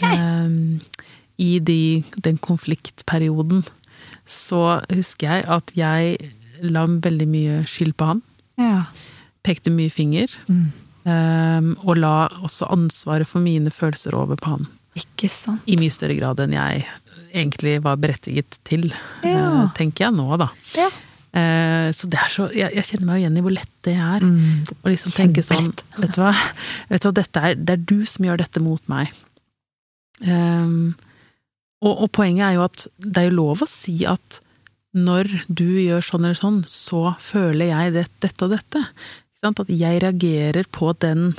I 1.41 1.57
de, 1.59 2.03
den 2.21 2.37
konfliktperioden 2.37 3.63
så 4.27 4.81
husker 4.91 5.27
jeg 5.27 5.45
at 5.49 5.71
jeg 5.75 6.31
la 6.61 6.83
veldig 6.85 7.27
mye 7.27 7.61
skyld 7.65 7.95
på 7.97 8.05
han. 8.11 8.21
Ja. 8.61 8.83
pekte 9.43 9.71
mye 9.73 9.89
finger. 9.93 10.29
Mm. 10.47 10.65
eh, 11.05 11.69
og 11.87 11.95
la 11.97 12.15
også 12.45 12.67
ansvaret 12.71 13.27
for 13.27 13.41
mine 13.41 13.71
følelser 13.73 14.13
over 14.17 14.37
på 14.37 14.55
han. 14.55 14.67
Ikke 14.99 15.29
sant? 15.31 15.63
I 15.71 15.77
mye 15.81 15.93
større 15.93 16.17
grad 16.19 16.39
enn 16.43 16.53
jeg 16.57 16.85
egentlig 17.33 17.77
var 17.85 17.95
berettiget 18.01 18.57
til, 18.67 18.89
Ja. 19.23 19.63
eh, 19.63 19.71
tenker 19.77 20.05
jeg 20.09 20.13
nå, 20.17 20.27
da. 20.37 20.49
Ja. 20.75 20.89
Eh, 21.33 21.89
så 21.95 22.09
det 22.11 22.19
er 22.19 22.27
så 22.27 22.49
Jeg, 22.51 22.73
jeg 22.75 22.83
kjenner 22.89 23.05
meg 23.07 23.15
jo 23.15 23.21
igjen 23.23 23.37
i 23.39 23.41
hvor 23.45 23.53
lett 23.55 23.71
det 23.87 23.93
er. 23.95 24.19
Mm. 24.19 24.65
Å 24.83 24.91
liksom 24.91 25.13
tenke 25.15 25.39
sånn 25.47 25.69
Vet 26.01 26.11
du 26.17 26.19
hva, 26.25 26.33
vet 26.89 27.01
du 27.01 27.07
hva 27.07 27.13
dette 27.21 27.43
er, 27.47 27.55
det 27.55 27.77
er 27.77 27.85
du 27.87 28.01
som 28.05 28.25
gjør 28.27 28.41
dette 28.43 28.59
mot 28.59 28.83
meg. 28.91 29.13
Um, 30.27 30.93
og, 31.81 32.03
og 32.03 32.11
poenget 32.13 32.49
er 32.51 32.57
jo 32.59 32.65
at 32.67 32.83
det 33.01 33.23
er 33.23 33.29
jo 33.31 33.37
lov 33.39 33.63
å 33.63 33.69
si 33.69 33.95
at 34.05 34.41
når 34.95 35.29
du 35.47 35.65
gjør 35.79 36.01
sånn 36.03 36.25
eller 36.25 36.35
sånn, 36.35 36.61
så 36.67 37.15
føler 37.19 37.67
jeg 37.71 37.93
det, 37.93 38.07
dette 38.19 38.43
og 38.47 38.51
dette. 38.51 38.81
At 39.43 39.67
jeg 39.71 40.01
reagerer 40.03 40.65
på 40.69 40.91
den 40.99 41.33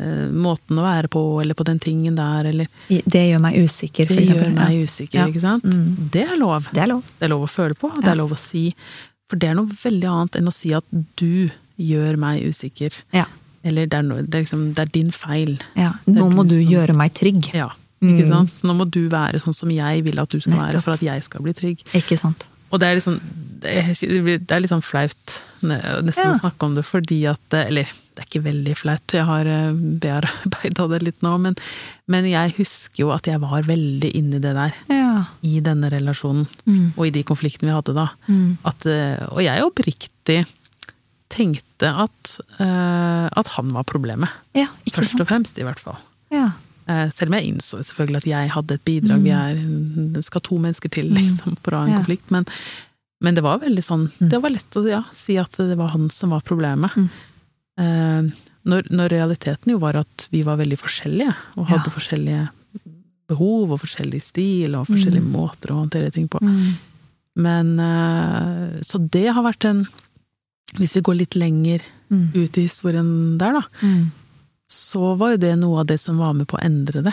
eh, 0.00 0.28
måten 0.32 0.78
å 0.80 0.82
være 0.86 1.08
på, 1.12 1.20
eller 1.42 1.54
på 1.54 1.64
den 1.68 1.78
tingen 1.78 2.16
der, 2.18 2.48
eller 2.50 2.66
Det 2.88 3.22
gjør 3.28 3.40
meg 3.44 3.54
usikker, 3.62 4.06
for 4.08 4.16
eksempel. 4.18 4.48
det 4.48 4.48
gjør 4.48 4.56
meg 4.56 4.88
usikker, 4.88 5.18
Ja. 5.20 5.26
ikke 5.28 5.40
sant? 5.44 5.64
Mm. 5.64 6.10
Det 6.10 6.24
er 6.32 6.36
lov. 6.40 6.66
Det 6.72 6.82
er 6.82 6.86
lov. 6.88 7.02
Det 7.20 7.26
er 7.28 7.28
lov 7.34 7.44
å 7.46 7.50
føle 7.52 7.74
på, 7.78 7.92
og 7.92 8.00
det 8.00 8.06
Ja. 8.06 8.12
er 8.12 8.16
lov 8.16 8.32
å 8.32 8.38
si. 8.38 8.74
For 9.28 9.36
det 9.36 9.50
er 9.50 9.54
noe 9.54 9.66
veldig 9.66 10.08
annet 10.10 10.36
enn 10.40 10.48
å 10.48 10.52
si 10.52 10.72
at 10.74 10.84
du 11.16 11.50
gjør 11.78 12.16
meg 12.18 12.42
usikker. 12.42 13.02
Ja. 13.12 13.26
Eller 13.64 13.86
det 13.86 13.94
er, 13.94 14.02
noe, 14.02 14.22
det 14.22 14.34
er, 14.34 14.42
liksom, 14.42 14.74
det 14.74 14.78
er 14.82 14.90
din 14.90 15.10
feil. 15.12 15.58
ja. 15.76 15.92
Nå 16.08 16.28
må 16.34 16.46
du 16.48 16.58
som- 16.60 16.72
gjøre 16.72 16.96
meg 16.96 17.14
trygg. 17.14 17.52
Ja, 17.54 17.68
ikke 18.02 18.24
Mm. 18.26 18.28
sant? 18.28 18.48
Så 18.50 18.62
nå 18.66 18.74
må 18.76 18.90
du 18.90 19.08
være 19.08 19.38
sånn 19.38 19.54
som 19.54 19.68
jeg 19.70 20.02
vil 20.02 20.18
at 20.18 20.28
du 20.30 20.40
skal 20.40 20.54
være 20.58 20.82
for 20.82 20.92
at 20.94 21.00
jeg 21.00 21.22
skal 21.22 21.40
bli 21.42 21.52
trygg. 21.52 21.78
Ikke 21.94 22.18
sant? 22.18 22.44
Og 22.72 22.80
det 22.80 22.88
er 22.88 22.98
liksom 22.98 23.20
det 23.62 23.70
er, 23.78 24.38
det 24.42 24.50
litt 24.64 24.72
sånn 24.72 24.82
flaut 24.82 25.34
nesten 25.62 26.24
Ja. 26.24 26.32
å 26.32 26.40
snakke 26.40 26.66
om 26.66 26.72
det, 26.74 26.82
fordi 26.88 27.20
at 27.30 27.54
Eller, 27.54 27.84
det 28.16 28.24
er 28.24 28.26
ikke 28.26 28.42
veldig 28.42 28.72
flaut, 28.76 29.14
jeg 29.14 29.24
har 29.28 29.46
eh, 29.46 29.68
bearbeida 30.02 30.88
det 30.90 30.98
litt 31.04 31.20
nå, 31.22 31.36
men, 31.44 31.54
men 32.10 32.26
jeg 32.26 32.56
husker 32.58 33.04
jo 33.04 33.12
at 33.14 33.28
jeg 33.30 33.38
var 33.44 33.62
veldig 33.68 34.10
inni 34.18 34.40
det 34.42 34.54
der. 34.58 34.74
Ja. 34.90 35.12
I 35.46 35.60
denne 35.62 35.92
relasjonen, 35.94 36.48
Mm. 36.66 36.90
og 36.96 37.06
i 37.06 37.10
de 37.14 37.22
konfliktene 37.28 37.70
vi 37.70 37.76
hadde 37.76 37.94
da. 37.94 38.08
Mm. 38.26 38.58
At, 38.66 38.84
eh, 38.90 39.22
og 39.30 39.40
jeg 39.44 39.62
oppriktig 39.62 40.40
tenkte 41.32 41.88
at, 42.02 42.34
eh, 42.58 43.28
at 43.32 43.46
han 43.54 43.70
var 43.72 43.84
problemet. 43.88 44.28
Ja, 44.58 44.66
Først 44.92 45.20
og 45.22 45.28
fremst, 45.30 45.56
i 45.58 45.64
hvert 45.64 45.80
fall. 45.80 45.96
Ja. 46.34 46.50
Eh, 46.92 47.08
Selv 47.14 47.30
om 47.32 47.36
jeg 47.38 47.48
innså 47.54 47.80
selvfølgelig 47.88 48.20
at 48.22 48.30
jeg 48.32 48.50
hadde 48.54 48.74
et 48.76 48.84
bidrag. 48.84 49.22
Vi 49.24 49.30
er, 49.32 49.60
det 50.12 50.24
skal 50.26 50.42
to 50.44 50.58
mennesker 50.60 50.90
til 50.92 51.08
liksom, 51.16 51.56
for 51.64 51.72
å 51.72 51.78
ha 51.78 51.84
en 51.86 51.88
Mm. 51.88 51.92
Ja. 51.94 52.00
konflikt. 52.02 52.30
Men, 52.34 52.44
men 53.22 53.34
det 53.38 53.42
var 53.46 53.60
veldig 53.62 53.84
sånn 53.86 54.08
Mm. 54.20 54.28
Det 54.30 54.40
var 54.42 54.50
lett 54.50 54.76
å 54.76 54.86
ja, 54.88 55.02
si 55.12 55.36
at 55.38 55.56
det 55.56 55.76
var 55.78 55.88
han 55.94 56.10
som 56.10 56.30
var 56.34 56.40
problemet. 56.44 56.90
Mm. 56.96 57.08
Eh, 57.78 58.32
når, 58.68 58.90
når 58.92 59.08
realiteten 59.10 59.72
jo 59.72 59.78
var 59.82 59.96
at 59.96 60.28
vi 60.30 60.42
var 60.46 60.56
veldig 60.60 60.78
forskjellige, 60.78 61.34
og 61.56 61.66
hadde 61.66 61.88
Ja. 61.88 61.96
forskjellige 61.96 62.48
behov 63.28 63.72
og 63.72 63.80
forskjellig 63.80 64.20
stil 64.22 64.74
og 64.76 64.86
forskjellige 64.90 65.22
Mm. 65.24 65.32
måter 65.32 65.70
å 65.72 65.80
håndtere 65.82 66.12
ting 66.12 66.28
på. 66.28 66.38
Mm. 66.42 66.74
Men 67.36 67.80
eh, 67.80 68.80
Så 68.82 68.98
det 69.10 69.32
har 69.32 69.42
vært 69.42 69.64
en 69.64 69.86
Hvis 70.78 70.94
vi 70.94 71.00
går 71.02 71.16
litt 71.18 71.34
lenger 71.36 71.80
Mm. 72.10 72.28
ut 72.34 72.58
i 72.58 72.62
historien 72.68 73.38
der, 73.38 73.52
da, 73.52 73.62
Mm. 73.82 74.10
Så 74.72 75.12
var 75.20 75.34
jo 75.34 75.40
det 75.44 75.54
noe 75.60 75.82
av 75.82 75.86
det 75.90 75.98
som 76.00 76.18
var 76.20 76.32
med 76.36 76.48
på 76.50 76.56
å 76.58 76.64
endre 76.64 77.02
det, 77.06 77.12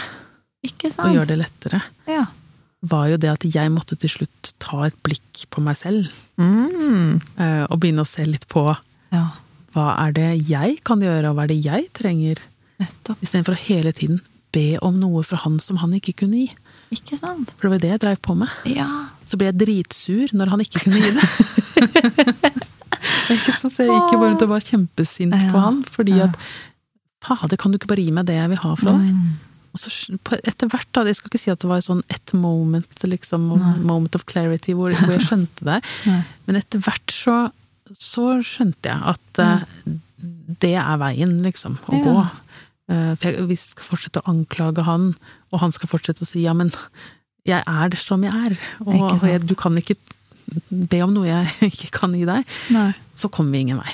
Ikke 0.66 0.89
og 0.99 1.14
gjøre 1.16 1.28
det 1.30 1.38
lettere. 1.39 1.82
Ja. 2.07 2.26
Var 2.82 3.10
jo 3.12 3.18
det 3.20 3.30
at 3.32 3.43
jeg 3.47 3.72
måtte 3.72 3.97
til 3.99 4.10
slutt 4.12 4.53
ta 4.64 4.86
et 4.88 4.95
blikk 5.03 5.45
på 5.51 5.62
meg 5.64 5.76
selv, 5.80 6.07
Mm. 6.39 7.20
eh, 7.38 7.66
og 7.70 7.80
begynne 7.82 8.05
å 8.05 8.07
se 8.07 8.24
litt 8.24 8.45
på 8.47 8.64
ja. 9.12 9.26
hva 9.76 9.88
er 10.05 10.14
det 10.16 10.30
jeg 10.47 10.78
kan 10.88 11.01
gjøre, 11.03 11.30
og 11.30 11.36
hva 11.36 11.43
er 11.43 11.51
det 11.51 11.60
jeg 11.66 11.89
trenger, 11.93 12.39
Nettopp. 12.80 13.20
istedenfor 13.22 13.57
å 13.57 13.64
hele 13.68 13.91
tiden 13.91 14.22
be 14.55 14.78
om 14.82 14.95
noe 14.99 15.22
fra 15.28 15.38
han 15.43 15.60
som 15.60 15.78
han 15.84 15.91
ikke 15.93 16.16
kunne 16.24 16.45
gi. 16.45 16.49
Ikke 16.95 17.20
sant? 17.20 17.51
For 17.60 17.68
det 17.68 17.74
var 17.76 17.80
det 17.84 17.89
jeg 17.91 17.99
dreiv 18.05 18.22
på 18.26 18.36
med. 18.39 18.49
Ja. 18.66 18.88
Så 19.28 19.38
ble 19.38 19.51
jeg 19.51 19.60
dritsur 19.62 20.32
når 20.34 20.49
han 20.55 20.64
ikke 20.64 20.80
kunne 20.88 21.03
gi 21.03 21.12
det. 21.20 21.28
ikke 23.36 23.53
sant? 23.55 23.78
Jeg 23.78 23.91
gikk 23.91 24.14
jo 24.14 24.20
bare 24.22 24.32
rundt 24.32 24.45
og 24.45 24.51
var 24.55 24.64
kjempesint 24.66 25.36
på 25.51 25.62
han, 25.64 25.84
fordi 25.88 26.18
Ja. 26.18 26.26
at 26.32 26.39
fader, 27.26 27.59
kan 27.59 27.72
du 27.74 27.80
ikke 27.80 27.91
bare 27.91 28.03
gi 28.05 28.13
meg 28.15 28.28
det 28.30 28.38
jeg 28.38 28.51
vil 28.53 28.61
ha 28.63 28.74
fra 28.80 28.95
deg? 28.95 29.13
Mm. 29.13 29.38
Og 29.70 29.82
så 29.84 29.91
etter 30.49 30.70
hvert, 30.72 30.88
da, 30.97 31.03
jeg 31.05 31.20
skal 31.20 31.30
ikke 31.30 31.41
si 31.43 31.51
at 31.53 31.61
det 31.61 31.70
var 31.70 31.82
sånn 31.86 32.01
et 32.09 32.34
moment, 32.34 33.03
liksom, 33.05 33.49
Nei. 33.59 33.74
moment 33.86 34.15
of 34.17 34.26
clarity, 34.30 34.74
hvor, 34.78 34.95
hvor 34.97 35.13
jeg 35.13 35.28
skjønte 35.28 35.67
det, 35.67 35.80
men 36.47 36.57
etter 36.57 36.82
hvert 36.86 37.13
så, 37.13 37.36
så 37.93 38.39
skjønte 38.45 38.89
jeg 38.89 39.13
at 39.13 39.41
uh, 39.45 39.93
det 40.63 40.74
er 40.82 40.97
veien, 41.01 41.38
liksom, 41.45 41.78
å 41.86 41.99
Ja. 41.99 42.03
gå. 42.07 42.15
Uh, 42.89 43.13
for 43.22 43.30
jeg, 43.30 43.45
vi 43.51 43.59
skal 43.61 43.86
fortsette 43.86 44.24
å 44.24 44.32
anklage 44.32 44.82
han, 44.88 45.11
og 45.53 45.61
han 45.61 45.74
skal 45.76 45.91
fortsette 45.91 46.26
å 46.26 46.30
si 46.30 46.41
ja, 46.47 46.55
men 46.57 46.74
jeg 47.45 47.61
er 47.61 47.93
det 47.93 47.99
som 48.01 48.26
jeg 48.26 48.34
er, 48.34 48.57
og, 48.82 48.95
altså, 49.11 49.30
jeg, 49.30 49.45
du 49.45 49.53
kan 49.59 49.78
ikke 49.78 49.99
be 50.74 51.03
om 51.05 51.13
noe 51.13 51.30
jeg 51.30 51.53
ikke 51.72 51.91
kan 52.01 52.17
gi 52.17 52.26
deg. 52.26 52.49
Nei. 52.74 52.89
Så 53.13 53.30
kom 53.30 53.53
vi 53.53 53.61
ingen 53.67 53.78
vei. 53.78 53.93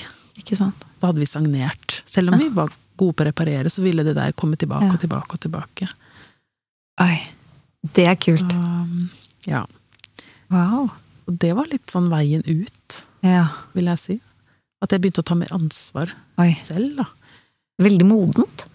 Da 0.56 1.10
hadde 1.10 1.20
vi 1.20 1.28
stagnert. 1.28 2.00
Selv 2.08 2.32
om 2.32 2.40
vi 2.40 2.48
var 2.56 2.72
gode 2.98 3.16
på 3.18 3.26
å 3.26 3.30
reparere, 3.30 3.72
så 3.72 3.84
ville 3.86 4.04
det 4.08 4.16
der 4.18 4.34
komme 4.38 4.58
tilbake 4.60 4.88
Ja. 4.90 4.94
og 4.94 5.00
tilbake 5.02 5.38
og 5.38 5.40
tilbake. 5.46 5.90
Oi. 7.02 7.18
Det 7.96 8.06
er 8.10 8.16
kult. 8.16 8.54
Um, 8.54 9.10
ja. 9.46 9.66
Wow. 10.50 10.90
Og 11.28 11.40
det 11.42 11.52
var 11.58 11.68
litt 11.72 11.88
sånn 11.92 12.10
veien 12.10 12.44
ut, 12.46 13.02
Ja. 13.26 13.48
vil 13.74 13.86
jeg 13.86 14.00
si. 14.00 14.20
At 14.82 14.92
jeg 14.92 15.02
begynte 15.02 15.22
å 15.24 15.26
ta 15.26 15.36
mer 15.36 15.52
ansvar 15.56 16.12
Oi. 16.40 16.54
selv, 16.64 16.96
da. 16.98 17.06
Veldig 17.82 18.06
modent. 18.08 18.66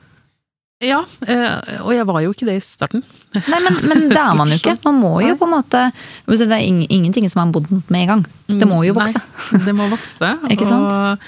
Ja, 0.80 1.02
eh, 1.28 1.60
og 1.84 1.90
jeg 1.92 2.06
var 2.08 2.22
jo 2.24 2.30
ikke 2.32 2.46
det 2.48 2.54
i 2.56 2.62
starten. 2.64 3.02
Nei, 3.36 3.58
men, 3.66 3.74
men 3.86 4.06
det 4.08 4.16
er 4.16 4.34
man 4.34 4.48
jo 4.48 4.56
ikke. 4.56 4.78
Man 4.88 4.96
må 5.02 5.10
jo 5.20 5.34
på 5.36 5.44
en 5.44 5.52
måte 5.52 5.82
Det 6.26 6.40
er 6.48 6.64
ingenting 6.64 7.28
som 7.28 7.42
er 7.42 7.50
modent 7.52 7.90
med 7.92 8.06
en 8.06 8.08
gang. 8.14 8.22
Det 8.48 8.68
må 8.68 8.78
jo 8.88 8.94
vokse. 8.96 9.20
Nei, 9.52 9.60
det 9.66 9.74
må 9.76 9.88
vokse. 9.92 10.30
Ikke 10.54 10.68
sant? 10.70 10.88
Og, 10.88 11.18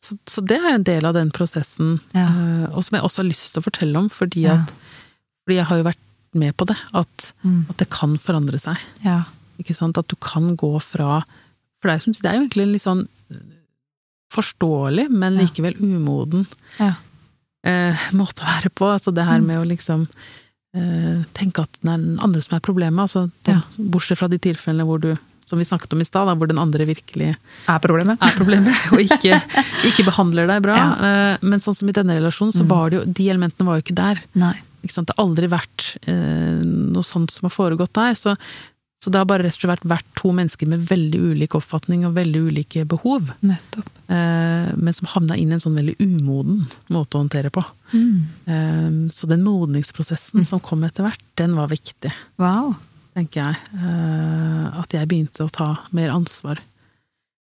så, 0.00 0.16
så 0.30 0.44
det 0.46 0.58
er 0.60 0.74
en 0.76 0.84
del 0.86 1.04
av 1.08 1.14
den 1.14 1.30
prosessen, 1.34 2.00
Ja. 2.14 2.26
eh, 2.28 2.66
og 2.72 2.84
som 2.84 2.96
jeg 2.96 3.04
også 3.04 3.22
har 3.22 3.28
lyst 3.30 3.52
til 3.54 3.60
å 3.62 3.66
fortelle 3.66 3.98
om, 3.98 4.08
fordi, 4.08 4.44
at, 4.46 4.72
fordi 5.44 5.56
jeg 5.58 5.66
har 5.66 5.76
jo 5.80 5.88
vært 5.88 6.04
med 6.34 6.56
på 6.56 6.66
det. 6.66 6.76
At, 6.94 7.32
Mm. 7.44 7.64
at 7.70 7.76
det 7.78 7.88
kan 7.90 8.16
forandre 8.18 8.58
seg. 8.60 8.76
Ja. 9.04 9.24
Ikke 9.58 9.74
sant? 9.74 9.96
At 9.98 10.08
du 10.08 10.16
kan 10.16 10.56
gå 10.56 10.80
fra 10.82 11.24
For 11.80 11.88
det 11.88 11.94
er, 11.94 12.04
jo 12.06 12.12
det 12.12 12.26
er 12.26 12.34
jo 12.34 12.40
egentlig 12.42 12.62
en 12.62 12.72
litt 12.72 12.82
sånn 12.82 13.08
forståelig, 14.34 15.08
men 15.10 15.36
likevel 15.38 15.76
umoden 15.80 16.46
Ja. 16.78 16.94
eh, 17.64 17.96
måte 18.12 18.42
å 18.42 18.48
være 18.50 18.70
på. 18.74 18.84
Altså 18.92 19.12
det 19.14 19.24
her 19.24 19.38
Mm. 19.40 19.46
med 19.46 19.58
å 19.62 19.68
liksom 19.68 20.08
eh, 20.74 21.24
tenke 21.34 21.62
at 21.62 21.72
det 21.80 21.88
er 21.90 21.96
den 21.96 22.18
andre 22.20 22.42
som 22.42 22.56
er 22.56 22.60
problemet. 22.60 23.00
Altså, 23.00 23.30
den, 23.44 23.54
Ja. 23.56 23.62
Bortsett 23.78 24.18
fra 24.18 24.28
de 24.28 24.38
tilfellene 24.38 24.84
hvor 24.84 25.00
du, 25.00 25.16
som 25.48 25.58
vi 25.60 25.64
snakket 25.66 25.96
om 25.96 26.04
i 26.04 26.06
stad, 26.08 26.28
hvor 26.38 26.50
den 26.52 26.60
andre 26.62 26.84
virkelig 26.88 27.32
Er 27.32 27.80
problemet. 27.82 28.20
er 28.22 28.36
problemet, 28.36 28.76
og 28.92 29.00
ikke, 29.02 29.40
ikke 29.88 30.06
behandler 30.12 30.46
deg 30.52 30.62
bra. 30.68 30.76
Ja. 30.78 31.10
Eh, 31.10 31.44
men 31.48 31.64
sånn 31.64 31.74
som 31.80 31.88
i 31.90 31.96
denne 31.96 32.16
relasjonen, 32.20 32.52
så 32.54 32.62
Mm. 32.66 32.70
var 32.76 32.90
det 32.90 32.98
jo 33.00 33.04
De 33.18 33.28
elementene 33.32 33.66
var 33.66 33.78
jo 33.80 33.86
ikke 33.88 33.96
der. 33.98 34.20
Ikke? 34.84 35.02
Det 35.04 35.14
har 35.16 35.24
aldri 35.24 35.48
vært 35.50 35.84
eh, 36.06 36.60
noe 36.64 37.02
sånt 37.04 37.32
som 37.34 37.48
har 37.48 37.54
foregått 37.56 37.92
der. 37.98 38.14
Så, 38.14 38.36
så 39.02 39.10
det 39.14 39.18
har 39.20 39.26
bare 39.30 39.44
rett 39.46 39.54
og 39.58 39.62
slett 39.66 39.84
vært 39.86 40.06
to 40.18 40.30
mennesker 40.34 40.66
med 40.70 40.82
veldig 40.88 41.18
ulik 41.32 41.54
oppfatning 41.58 42.04
og 42.06 42.14
veldig 42.16 42.40
ulike 42.48 42.84
behov. 42.88 43.32
Nettopp. 43.46 43.88
Eh, 44.10 44.70
men 44.78 44.94
som 44.96 45.06
havna 45.14 45.36
inn 45.38 45.50
i 45.52 45.56
en 45.58 45.62
sånn 45.62 45.76
veldig 45.78 45.96
umoden 46.02 46.64
måte 46.94 47.18
å 47.18 47.22
håndtere 47.24 47.50
på. 47.54 47.62
Mm. 47.94 48.22
Eh, 48.46 48.90
så 49.14 49.28
den 49.30 49.44
modningsprosessen 49.46 50.44
som 50.46 50.60
kom 50.60 50.82
etter 50.88 51.06
hvert, 51.06 51.22
den 51.38 51.54
var 51.58 51.68
viktig, 51.70 52.12
Wow. 52.38 52.76
Tenker 53.18 53.42
jeg. 53.42 53.60
Eh, 53.74 54.78
at 54.78 54.94
jeg 54.94 55.08
begynte 55.10 55.44
å 55.46 55.52
ta 55.52 55.68
mer 55.96 56.12
ansvar 56.14 56.60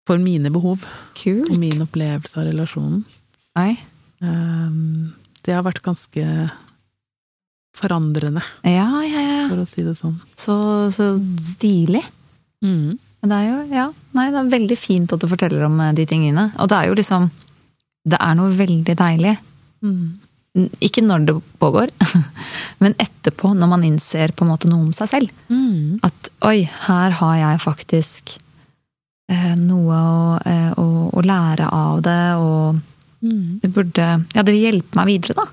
for 0.07 0.23
mine 0.23 0.53
behov 0.55 0.85
og 0.87 1.57
min 1.59 1.83
opplevelse 1.83 2.39
av 2.39 2.47
relasjonen. 2.49 3.03
Oi. 3.59 3.73
Eh, 4.23 4.77
det 5.47 5.55
har 5.55 5.67
vært 5.67 5.83
ganske 5.85 6.27
forandrende, 7.77 8.41
Ja, 8.65 8.89
ja, 9.05 9.21
ja. 9.21 9.49
for 9.51 9.61
å 9.61 9.67
si 9.69 9.83
det 9.85 9.93
sånn. 9.99 10.15
Så, 10.39 10.55
så 10.97 11.11
stilig. 11.45 12.01
Mm. 12.65 12.97
Det 13.27 13.35
er 13.37 13.47
jo, 13.51 13.57
ja, 13.75 13.87
nei, 14.17 14.29
det 14.31 14.39
er 14.39 14.53
veldig 14.55 14.77
fint 14.79 15.13
at 15.13 15.21
du 15.21 15.27
forteller 15.29 15.67
om 15.67 15.77
eh, 15.83 15.93
de 15.99 16.07
tingene. 16.09 16.47
Og 16.63 16.71
det 16.71 16.79
er 16.79 16.89
jo 16.93 16.97
liksom 16.99 17.31
Det 18.07 18.19
er 18.23 18.37
noe 18.39 18.53
veldig 18.55 18.95
deilig. 18.95 19.33
Mm. 19.83 20.21
Ikke 20.81 21.03
når 21.05 21.27
det 21.29 21.35
pågår, 21.61 21.91
men 22.83 22.95
etterpå, 23.03 23.51
når 23.57 23.69
man 23.69 23.85
innser 23.85 24.33
på 24.33 24.45
en 24.47 24.51
måte 24.55 24.69
noe 24.71 24.87
om 24.87 24.93
seg 24.97 25.11
selv. 25.13 25.33
Mm. 25.53 25.99
At 26.07 26.31
oi, 26.49 26.63
her 26.87 27.11
har 27.19 27.35
jeg 27.43 27.61
faktisk 27.65 28.37
eh, 29.29 29.55
noe 29.61 29.99
å, 30.01 30.39
eh, 30.49 30.71
å, 30.81 30.87
å 31.13 31.25
lære 31.27 31.69
av 31.73 32.03
det, 32.07 32.21
og 32.41 32.83
Mm. 33.27 33.59
det 33.63 33.71
burde 33.73 34.05
Ja, 34.37 34.43
det 34.45 34.53
vil 34.53 34.61
hjelpe 34.67 34.95
meg 34.99 35.07
videre, 35.09 35.35
da, 35.35 35.47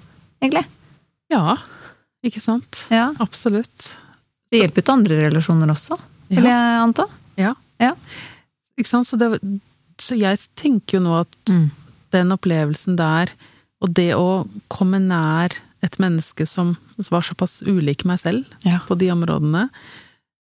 egentlig. 0.44 0.66
Ja, 1.32 1.54
ikke 2.28 2.42
sant? 2.44 2.82
Ja. 2.92 3.06
Absolutt. 3.24 3.94
Det 4.52 4.60
hjelper 4.60 4.82
jo 4.84 4.86
til 4.86 4.94
andre 4.94 5.20
relasjoner 5.30 5.72
også, 5.72 5.98
vil 6.30 6.44
Ja. 6.44 6.52
jeg 6.52 6.82
anta. 6.84 7.06
Ja. 7.40 7.54
Ikke 8.78 8.90
sant? 8.92 9.08
Så, 9.08 9.18
det, 9.18 9.40
så 9.98 10.16
jeg 10.20 10.38
tenker 10.60 11.00
jo 11.00 11.04
nå 11.08 11.16
at 11.22 11.34
Mm. 11.50 11.72
den 12.12 12.32
opplevelsen 12.36 12.96
der, 13.00 13.32
og 13.84 13.94
det 13.94 14.14
å 14.16 14.48
komme 14.72 15.00
nær 15.04 15.52
et 15.84 15.98
menneske 16.00 16.46
som 16.48 16.78
var 17.12 17.22
såpass 17.28 17.60
ulik 17.68 18.06
meg 18.08 18.20
selv 18.22 18.46
Ja. 18.64 18.80
på 18.88 18.96
de 18.98 19.10
områdene, 19.12 19.66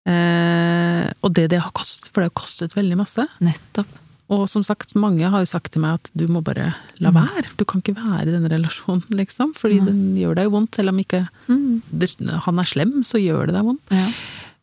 eh, 0.07 1.09
og 1.23 1.33
det 1.35 1.49
det 1.51 1.59
har 1.63 1.71
kostet, 1.75 2.07
for 2.11 2.21
det 2.23 2.31
har 2.31 2.37
kostet 2.43 2.75
veldig 2.77 2.97
masse. 2.99 3.25
Nettopp. 3.43 3.99
Og 4.33 4.45
som 4.49 4.63
sagt, 4.65 4.95
mange 4.95 5.27
har 5.29 5.43
jo 5.43 5.49
sagt 5.49 5.73
til 5.73 5.83
meg 5.83 5.99
at 5.99 6.09
du 6.15 6.25
må 6.31 6.41
bare 6.43 6.73
la 7.03 7.11
Mm. 7.11 7.19
være. 7.27 7.45
Du 7.57 7.65
kan 7.65 7.81
ikke 7.81 7.95
være 7.95 8.21
i 8.23 8.31
denne 8.31 8.49
relasjonen, 8.49 9.03
liksom. 9.11 9.53
Fordi 9.53 9.83
den 9.83 10.15
gjør 10.15 10.35
deg 10.35 10.49
vondt. 10.49 10.75
Selv 10.75 10.89
om 10.89 10.97
ikke 11.03 11.27
mm. 11.49 12.39
han 12.41 12.59
er 12.59 12.63
slem, 12.63 13.03
så 13.03 13.19
gjør 13.21 13.47
det 13.47 13.55
deg 13.55 13.63
vondt. 13.65 13.91
Ja. 13.91 14.07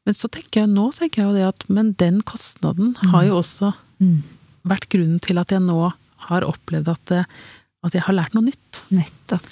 Men 0.07 0.15
så 0.15 0.29
tenker 0.31 0.63
jeg, 0.65 0.69
nå 0.71 0.91
tenker 0.97 1.17
jeg 1.23 1.27
jo 1.29 1.35
det 1.35 1.47
at 1.47 1.65
Men 1.71 1.93
den 1.93 2.21
kostnaden 2.23 2.97
har 3.13 3.25
jo 3.25 3.39
også 3.43 3.75
Mm. 4.01 4.23
vært 4.67 4.89
grunnen 4.89 5.21
til 5.21 5.39
at 5.39 5.49
jeg 5.49 5.61
nå 5.61 5.93
har 6.17 6.41
opplevd 6.41 6.89
at, 6.89 7.05
det- 7.07 7.27
at 7.87 7.95
jeg 7.97 8.05
har 8.07 8.17
lært 8.17 8.35
noe 8.37 8.45
nytt. 8.47 8.83
Nettopp. 8.93 9.47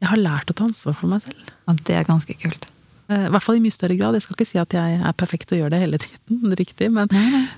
Jeg 0.00 0.10
har 0.10 0.20
lært 0.20 0.50
å 0.52 0.56
ta 0.56 0.66
ansvar 0.68 0.96
for 0.98 1.10
meg 1.10 1.24
selv. 1.24 1.50
Ja, 1.68 1.74
det 1.88 1.96
er 1.98 2.06
ganske 2.08 2.36
kult. 2.40 2.68
Eh, 3.08 3.26
I 3.26 3.32
hvert 3.32 3.44
fall 3.44 3.58
i 3.58 3.64
mye 3.64 3.74
større 3.74 3.96
grad. 4.00 4.16
Jeg 4.16 4.24
skal 4.26 4.36
ikke 4.38 4.48
si 4.48 4.60
at 4.60 4.76
jeg 4.76 5.00
er 5.00 5.16
perfekt 5.20 5.52
og 5.52 5.60
gjør 5.60 5.72
det 5.74 5.80
hele 5.84 6.00
tiden, 6.00 6.54
riktig, 6.62 6.90
men, 6.92 7.10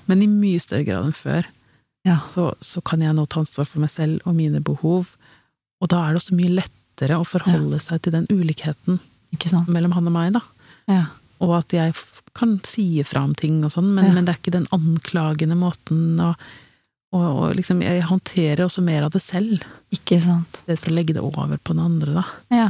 men 0.07 0.23
i 0.23 0.27
mye 0.31 0.59
større 0.63 0.87
grad 0.87 1.07
enn 1.09 1.15
før. 1.17 1.47
Ja. 2.07 2.21
så, 2.23 2.53
så 2.63 2.79
kan 2.87 3.01
jeg 3.03 3.11
nå 3.17 3.25
ta 3.27 3.41
ansvar 3.41 3.65
for 3.67 3.83
meg 3.83 3.91
selv 3.91 4.23
og 4.29 4.35
mine 4.37 4.61
behov. 4.63 5.09
Og 5.83 5.89
da 5.91 6.05
er 6.05 6.15
det 6.15 6.21
også 6.21 6.37
mye 6.39 6.53
lettere 6.55 7.17
å 7.19 7.25
forholde 7.27 7.81
seg 7.83 7.99
til 8.05 8.15
den 8.15 8.29
ulikheten 8.31 9.01
mellom 9.67 9.91
han 9.91 10.07
og 10.07 10.13
meg, 10.15 10.31
da. 10.37 10.41
Ja. 10.87 11.01
Og 11.43 11.51
at 11.59 11.73
jeg 11.75 11.91
kan 12.37 12.55
si 12.65 12.85
ifra 13.01 13.25
om 13.27 13.33
ting 13.37 13.59
og 13.65 13.73
sånn, 13.75 13.89
men, 13.93 14.07
Ja. 14.07 14.13
men 14.15 14.25
det 14.25 14.33
er 14.33 14.39
ikke 14.39 14.55
den 14.55 14.69
anklagende 14.71 15.57
måten. 15.59 16.15
Og, 16.23 16.39
og, 17.15 17.27
og 17.27 17.53
liksom, 17.55 17.81
jeg 17.85 18.03
håndterer 18.09 18.65
også 18.65 18.83
mer 18.83 19.05
av 19.07 19.13
det 19.13 19.21
selv, 19.23 19.63
Ikke 19.95 20.19
sant. 20.19 20.59
i 20.59 20.63
stedet 20.65 20.81
for 20.81 20.91
å 20.91 20.97
legge 20.97 21.15
det 21.15 21.23
over 21.23 21.55
på 21.57 21.75
den 21.75 21.85
andre, 21.85 22.19
da. 22.19 22.25
Ja. 22.51 22.67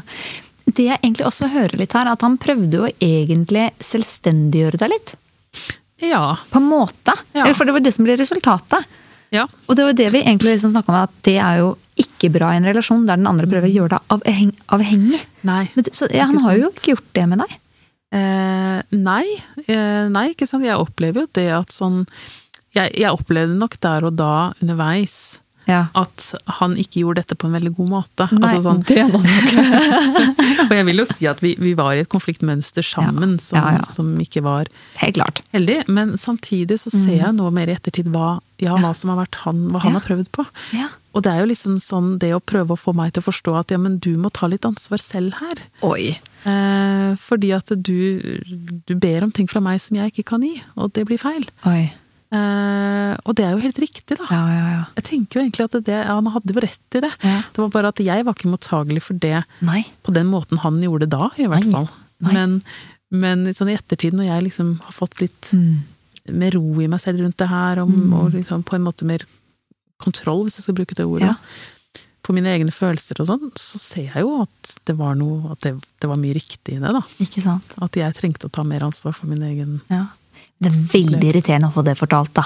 Det 0.68 0.84
jeg 0.84 1.00
egentlig 1.00 1.26
også 1.26 1.48
hører 1.50 1.80
litt 1.80 1.96
her, 1.96 2.10
at 2.12 2.22
han 2.26 2.36
prøvde 2.42 2.82
jo 2.82 2.90
egentlig 3.02 3.70
selvstendiggjøre 3.82 4.82
deg 4.84 4.92
litt. 4.94 5.14
Ja. 6.04 6.38
På 6.52 6.60
en 6.62 6.70
måte. 6.70 7.16
Ja. 7.34 7.46
Eller 7.46 7.58
For 7.58 7.66
det 7.66 7.74
var 7.78 7.86
det 7.86 7.94
som 7.96 8.06
ble 8.06 8.18
resultatet. 8.20 8.86
Ja. 9.34 9.46
Og 9.68 9.76
det 9.76 9.86
var 9.88 9.96
det 9.98 10.10
vi 10.14 10.22
egentlig 10.22 10.54
liksom 10.56 10.74
snakka 10.76 10.94
om, 10.94 11.00
at 11.08 11.16
det 11.28 11.38
er 11.44 11.62
jo 11.64 11.72
ikke 12.00 12.30
bra 12.36 12.52
i 12.54 12.60
en 12.60 12.68
relasjon 12.68 13.08
der 13.08 13.20
den 13.20 13.30
andre 13.30 13.50
prøver 13.50 13.68
å 13.68 13.74
gjøre 13.74 13.96
deg 13.96 14.14
avheng 14.14 14.52
avhengig. 14.76 15.22
Nei. 15.48 15.64
Men 15.74 15.88
det, 15.88 15.96
så 15.98 16.08
ja, 16.14 16.28
han 16.30 16.40
har 16.44 16.60
jo 16.60 16.70
ikke 16.72 16.94
gjort 16.94 17.10
det 17.18 17.26
med 17.32 17.42
deg. 17.44 17.56
Eh, 18.18 18.78
nei, 18.96 19.26
eh, 19.66 20.06
nei, 20.14 20.30
ikke 20.32 20.48
sant. 20.48 20.68
Jeg 20.68 20.80
opplever 20.80 21.26
jo 21.26 21.32
det 21.36 21.50
at 21.58 21.74
sånn 21.76 22.04
jeg, 22.76 22.94
jeg 23.00 23.12
opplevde 23.12 23.56
nok 23.58 23.80
der 23.82 24.04
og 24.10 24.16
da 24.20 24.54
underveis 24.62 25.40
Ja. 25.68 25.88
at 26.00 26.30
han 26.62 26.78
ikke 26.80 27.02
gjorde 27.02 27.20
dette 27.26 27.36
på 27.36 27.48
en 27.50 27.52
veldig 27.58 27.74
god 27.76 27.90
måte. 27.92 28.28
Nei, 28.32 28.54
altså 28.54 28.62
sånn, 28.70 28.84
det 28.88 29.02
er 29.02 29.10
noe 29.12 29.20
og 30.70 30.72
jeg 30.78 30.86
vil 30.88 31.02
jo 31.02 31.06
si 31.10 31.28
at 31.28 31.42
vi, 31.44 31.52
vi 31.60 31.74
var 31.76 31.98
i 31.98 32.04
et 32.06 32.10
konfliktmønster 32.14 32.86
sammen 32.88 33.34
Ja, 33.36 33.44
som, 33.44 33.58
ja, 33.76 33.82
som 33.84 34.14
ikke 34.24 34.44
var 34.46 34.70
Helt 35.02 35.18
klart. 35.20 35.42
heldig. 35.52 35.82
Men 35.92 36.16
samtidig 36.18 36.78
så 36.80 36.94
ser 36.94 37.18
jeg 37.20 37.34
nå 37.36 37.50
mer 37.52 37.68
i 37.68 37.76
ettertid 37.76 38.08
hva, 38.14 38.38
ja, 38.64 38.78
hva 38.80 38.94
som 38.96 39.12
har 39.12 39.20
vært 39.26 39.42
han, 39.44 39.66
hva 39.74 39.84
han 39.84 39.92
Mm. 39.92 40.00
Har 40.00 40.08
prøvd 40.08 40.32
på. 40.36 40.44
Ja. 40.78 40.88
Og 41.18 41.24
det 41.26 41.32
er 41.34 41.40
jo 41.44 41.50
liksom 41.52 41.78
sånn 41.82 42.10
det 42.22 42.32
å 42.36 42.40
prøve 42.40 42.76
å 42.76 42.80
få 42.80 42.94
meg 42.96 43.12
til 43.16 43.24
å 43.24 43.28
forstå 43.28 43.54
at 43.60 43.72
ja, 43.74 43.78
men 43.82 43.98
du 44.04 44.14
må 44.22 44.30
ta 44.32 44.48
litt 44.48 44.64
ansvar 44.68 45.00
selv 45.02 45.36
her. 45.40 45.62
Oi. 45.88 46.14
Eh, 46.48 47.12
fordi 47.20 47.52
at 47.56 47.72
du, 47.76 47.96
du 48.88 48.96
ber 48.96 49.24
om 49.26 49.32
ting 49.36 49.48
fra 49.52 49.60
meg 49.64 49.82
som 49.84 49.98
jeg 49.98 50.12
ikke 50.16 50.28
kan 50.36 50.44
gi, 50.48 50.60
og 50.78 50.94
det 50.96 51.08
blir 51.10 51.18
feil. 51.20 51.48
Oi. 51.68 51.90
Eh, 52.28 53.14
og 53.24 53.36
det 53.40 53.46
er 53.48 53.54
jo 53.56 53.62
helt 53.64 53.80
riktig, 53.80 54.18
da. 54.20 54.26
Ja, 54.32 54.42
ja, 54.52 54.66
ja. 54.74 54.82
Jeg 54.98 55.06
tenker 55.08 55.40
jo 55.40 55.44
egentlig 55.46 55.68
at 55.70 55.78
det, 55.88 56.00
han 56.10 56.28
hadde 56.34 56.54
jo 56.58 56.64
rett 56.66 56.98
i 57.00 57.02
det. 57.06 57.12
Det 57.24 57.62
var 57.62 57.70
bare 57.72 57.92
at 57.94 58.02
jeg 58.04 58.26
var 58.28 58.36
ikke 58.36 58.52
mottagelig 58.52 59.04
for 59.06 59.20
det 59.24 59.44
Nei. 59.64 59.86
på 60.04 60.12
den 60.16 60.28
måten 60.32 60.60
han 60.64 60.82
gjorde 60.84 61.08
da, 61.14 61.30
i 61.40 61.48
hvert 61.48 61.68
Nei. 61.70 61.72
fall. 61.78 61.88
Nei. 62.26 62.34
Men, 62.36 62.58
men 63.24 63.46
sånn 63.56 63.72
i 63.72 63.78
ettertid, 63.78 64.18
når 64.18 64.28
jeg 64.32 64.48
liksom 64.50 64.76
har 64.84 64.96
fått 64.98 65.22
litt 65.24 65.54
Mm. 65.56 65.86
mer 66.36 66.52
ro 66.58 66.82
i 66.84 66.88
meg 66.92 67.00
selv 67.00 67.22
rundt 67.24 67.38
det 67.40 67.48
her, 67.48 67.80
og, 67.80 67.92
og 68.12 68.34
liksom 68.36 68.66
på 68.68 68.76
en 68.76 68.84
måte 68.84 69.06
mer 69.08 69.24
kontroll, 70.04 70.44
hvis 70.44 70.58
jeg 70.60 70.66
skal 70.68 70.76
bruke 70.76 70.98
det 71.00 71.06
ordet, 71.08 71.32
på 72.28 72.34
mine 72.36 72.52
egne 72.52 72.74
følelser 72.76 73.22
og 73.24 73.30
sånn, 73.30 73.46
så 73.56 73.80
ser 73.80 74.10
jeg 74.12 74.26
jo 74.26 74.42
at 74.44 74.74
det 74.90 74.98
var 75.00 75.16
noe 75.16 75.54
At 75.54 75.62
det, 75.64 75.72
det 76.04 76.10
var 76.12 76.20
mye 76.20 76.36
riktig 76.36 76.76
i 76.76 76.82
det, 76.84 76.92
da. 76.92 77.00
At 77.88 77.96
jeg 77.96 78.18
trengte 78.18 78.50
å 78.50 78.52
ta 78.52 78.66
mer 78.68 78.84
ansvar 78.84 79.16
for 79.16 79.32
min 79.32 79.46
egen 79.48 79.78
Ja. 79.88 80.10
Det 80.58 80.72
er 80.72 80.78
veldig 80.90 81.28
irriterende 81.30 81.68
å 81.70 81.74
få 81.76 81.84
det 81.86 81.94
fortalt, 82.00 82.32
da. 82.34 82.44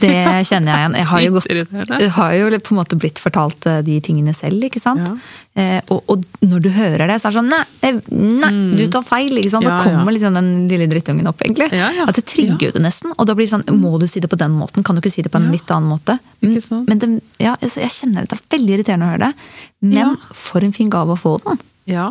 Det 0.00 0.12
kjenner 0.48 0.70
jeg 0.72 0.80
igjen. 0.80 0.94
Jeg 0.96 1.06
har 1.10 1.20
jo, 1.20 1.32
gått, 1.36 2.12
har 2.16 2.32
jo 2.38 2.46
på 2.56 2.72
en 2.72 2.78
måte 2.78 2.96
blitt 2.96 3.18
fortalt 3.20 3.66
eh, 3.68 3.82
de 3.84 3.98
tingene 4.00 4.32
selv, 4.32 4.64
ikke 4.64 4.80
sant. 4.80 5.04
Ja. 5.04 5.16
Eh, 5.60 5.90
og, 5.92 6.00
og 6.08 6.24
når 6.46 6.62
du 6.64 6.68
hører 6.72 7.10
det, 7.10 7.18
så 7.20 7.28
er 7.28 7.34
det 7.34 7.36
sånn 7.36 7.50
Nei, 7.52 7.60
eh, 7.84 7.98
nei 8.40 8.52
du 8.80 8.84
tar 8.88 9.04
feil! 9.04 9.36
ikke 9.42 9.52
sant? 9.52 9.66
Mm. 9.66 9.74
Ja, 9.74 9.76
da 9.76 9.90
kommer 9.92 10.16
liksom 10.16 10.38
den 10.38 10.48
lille 10.72 10.86
drittungen 10.88 11.28
opp, 11.28 11.44
egentlig. 11.44 11.68
Ja. 11.76 11.90
At 12.06 12.16
det 12.16 12.24
trigger 12.32 12.72
det 12.78 12.84
nesten. 12.86 13.12
Og 13.18 13.28
da 13.28 13.36
blir 13.36 13.44
det 13.50 13.52
sånn 13.52 13.66
Må 13.82 13.92
du 14.00 14.08
si 14.08 14.24
det 14.24 14.32
på 14.32 14.40
den 14.40 14.56
måten? 14.56 14.86
Kan 14.86 14.96
du 14.96 15.04
ikke 15.04 15.12
si 15.12 15.26
det 15.26 15.34
på 15.34 15.42
en 15.42 15.52
litt 15.52 15.68
annen 15.76 15.92
måte? 15.92 16.16
Men, 16.40 16.56
det, 17.04 17.12
ja, 17.44 17.58
altså, 17.60 17.84
jeg 17.84 17.92
kjenner 17.98 18.24
det. 18.24 18.32
Det 18.40 18.40
er 18.40 18.56
veldig 18.56 18.76
irriterende 18.78 19.10
å 19.10 19.12
høre 19.12 19.28
det. 19.28 19.52
Men 19.98 20.16
for 20.32 20.64
en 20.64 20.72
fin 20.76 20.88
gave 20.92 21.12
å 21.12 21.20
få 21.20 21.36
den. 21.44 21.60
Ja. 21.92 22.08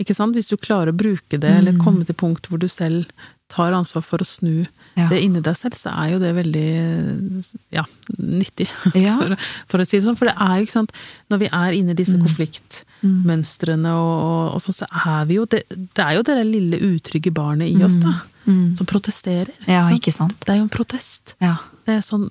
Ikke 0.00 0.16
sant? 0.16 0.36
Hvis 0.36 0.52
du 0.52 0.58
klarer 0.60 0.92
å 0.92 0.96
bruke 0.96 1.40
det, 1.40 1.48
eller 1.62 1.72
Mm. 1.76 1.80
komme 1.84 2.04
til 2.04 2.16
punkt 2.16 2.48
hvor 2.50 2.60
du 2.60 2.68
selv 2.68 3.08
tar 3.50 3.74
ansvar 3.76 4.02
for 4.06 4.22
å 4.22 4.26
snu 4.26 4.66
Ja. 4.98 5.06
det 5.08 5.20
inni 5.22 5.40
deg 5.42 5.54
selv, 5.56 5.74
så 5.78 5.90
er 5.94 6.10
jo 6.12 6.18
det 6.22 6.32
veldig 6.34 7.44
ja, 7.74 7.84
nyttig, 8.18 8.66
Ja. 8.94 9.16
for, 9.20 9.36
for 9.70 9.78
å 9.82 9.86
si 9.86 9.98
det 9.98 10.04
sånn. 10.06 10.16
For 10.18 10.26
det 10.30 10.34
er 10.38 10.56
jo 10.58 10.66
ikke 10.66 10.78
sant, 10.78 10.92
når 11.30 11.38
vi 11.44 11.48
er 11.52 11.76
inne 11.78 11.94
i 11.94 11.98
disse 12.00 12.16
Mm. 12.18 12.24
konfliktmønstrene 12.26 13.92
og, 13.94 14.10
og, 14.24 14.54
og 14.56 14.62
sånn, 14.64 14.76
så 14.82 14.88
er 14.90 15.24
vi 15.30 15.38
jo 15.38 15.46
det, 15.50 15.62
det 15.70 16.04
er 16.04 16.18
jo 16.18 16.24
det 16.26 16.36
lille 16.48 16.80
utrygge 16.90 17.32
barnet 17.34 17.70
i 17.70 17.78
oss, 17.86 17.96
da. 18.02 18.16
Som 18.50 18.86
protesterer. 18.88 19.52
Mm. 19.62 19.68
Ja, 19.70 19.82
ikke 19.94 20.10
sant? 20.16 20.34
Det 20.42 20.50
er 20.50 20.58
jo 20.58 20.64
en 20.66 20.72
protest. 20.72 21.34
Ja. 21.44 21.52
Det 21.86 21.98
er 21.98 22.00
sånn 22.02 22.24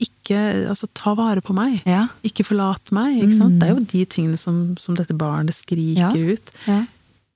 Ikke 0.00 0.38
Altså, 0.70 0.86
ta 0.96 1.12
vare 1.18 1.42
på 1.44 1.52
meg. 1.56 1.82
Ja. 1.90 2.06
Ikke 2.24 2.46
forlat 2.46 2.88
meg. 2.96 3.18
Ikke 3.20 3.36
sant? 3.42 3.58
Det 3.60 3.66
er 3.68 3.74
jo 3.74 3.82
de 3.84 4.04
tingene 4.08 4.38
som, 4.40 4.60
som 4.80 4.96
dette 4.96 5.12
barnet 5.18 5.52
skriker 5.58 6.14
Ja. 6.16 6.32
ut. 6.32 6.52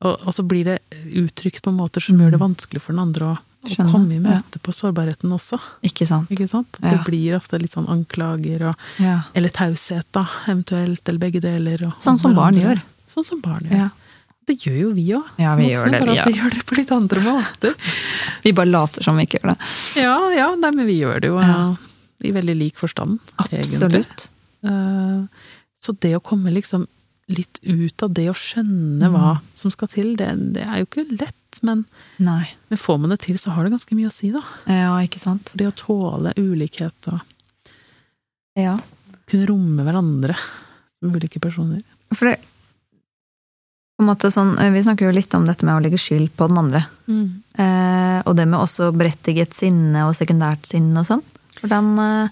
Og, 0.02 0.14
og 0.26 0.34
så 0.34 0.42
blir 0.42 0.64
det 0.64 0.78
uttrykt 1.14 1.62
på 1.64 1.72
måter 1.72 2.00
som 2.02 2.18
gjør 2.20 2.34
det 2.34 2.40
vanskelig 2.42 2.80
for 2.82 2.92
den 2.92 3.00
andre 3.04 3.28
å, 3.30 3.34
å 3.64 3.86
komme 3.88 4.16
i 4.16 4.20
møte 4.20 4.58
på 4.60 4.72
sårbarheten 4.74 5.32
også. 5.32 5.56
Ikke 5.86 6.04
sant? 6.08 6.28
Ikke 6.34 6.48
sant? 6.50 6.76
Ja. 6.82 6.90
Det 6.96 7.04
blir 7.06 7.36
ofte 7.38 7.60
litt 7.62 7.72
sånn 7.72 7.86
anklager 7.88 8.66
og 8.72 8.74
Ja. 9.00 9.20
Eller 9.34 9.48
taushet, 9.54 10.06
da, 10.12 10.26
eventuelt. 10.50 11.06
Eller 11.08 11.22
begge 11.22 11.40
deler. 11.44 11.86
Og, 11.88 11.94
Sånn 12.02 12.18
som 12.20 12.34
barn 12.36 12.58
gjør. 12.60 12.82
Sånn 13.08 13.24
som 13.24 13.40
barn 13.44 13.64
gjør. 13.70 13.86
Ja. 13.86 13.90
Det 14.44 14.58
gjør 14.60 14.74
jo 14.76 14.88
vi 14.92 15.06
òg. 15.16 15.28
Ja, 15.40 15.54
vi 15.56 15.70
gjør 15.70 15.88
det, 15.88 16.00
Bare 16.02 16.12
vi, 16.12 16.18
at 16.20 16.28
vi 16.28 16.36
gjør 16.36 16.50
det 16.58 16.64
på 16.68 16.76
litt 16.76 16.90
andre 16.92 17.20
måter. 17.24 17.76
Vi 18.44 18.52
bare 18.52 18.68
later 18.68 19.00
som 19.06 19.16
vi 19.16 19.24
ikke 19.24 19.38
gjør 19.40 19.54
det. 19.54 19.68
Ja, 20.02 20.16
ja, 20.36 20.48
nei, 20.60 20.68
men 20.76 20.84
vi 20.84 20.98
gjør 20.98 21.22
det 21.24 21.30
jo 21.30 21.38
Ja. 21.40 21.54
i 22.20 22.32
veldig 22.36 22.56
lik 22.60 22.76
forstand. 22.76 23.22
Absolutt. 23.40 23.80
egentlig. 23.80 25.28
Så 25.80 25.94
det 26.00 26.12
å 26.18 26.20
komme 26.20 26.52
liksom 26.52 26.84
litt 27.32 27.58
ut 27.62 28.02
av 28.04 28.12
det 28.12 28.26
å 28.30 28.34
skjønne 28.36 29.08
hva 29.12 29.38
som 29.56 29.70
skal 29.72 29.88
til, 29.88 30.10
det, 30.20 30.28
det 30.56 30.64
er 30.66 30.82
jo 30.82 30.88
ikke 30.90 31.06
lett, 31.20 31.60
men, 31.64 31.84
Nei. 32.20 32.50
men 32.68 32.78
får 32.80 32.98
man 33.00 33.14
det 33.14 33.20
til, 33.24 33.38
så 33.40 33.54
har 33.54 33.64
det 33.64 33.72
ganske 33.72 33.96
mye 33.96 34.10
å 34.10 34.12
si, 34.12 34.28
da. 34.34 34.42
Ja, 34.68 34.90
ikke 35.00 35.22
sant? 35.22 35.48
Det 35.56 35.68
å 35.70 35.76
tåle 35.78 36.34
ulikhet 36.36 37.08
og 37.12 37.20
Ja. 38.58 38.76
kunne 39.26 39.46
romme 39.48 39.82
hverandre 39.86 40.36
som 40.98 41.14
ulike 41.16 41.40
personer. 41.40 41.80
For 42.12 42.28
det 42.28 42.36
på 43.94 44.02
en 44.02 44.08
måte 44.10 44.26
sånn, 44.30 44.56
Vi 44.74 44.82
snakker 44.82 45.06
jo 45.06 45.14
litt 45.14 45.32
om 45.38 45.46
dette 45.46 45.64
med 45.64 45.76
å 45.76 45.82
legge 45.82 45.96
skyld 46.02 46.32
på 46.36 46.48
den 46.50 46.58
andre. 46.58 46.80
Eh, 47.56 48.22
og 48.26 48.34
det 48.36 48.46
med 48.50 48.58
også 48.60 48.90
berettiget 48.92 49.54
sinne 49.54 50.02
og 50.08 50.14
sekundært 50.18 50.66
sinne 50.66 50.98
og 51.00 51.06
sånn. 51.06 51.22
Hvordan 51.62 51.92
eh, 52.02 52.28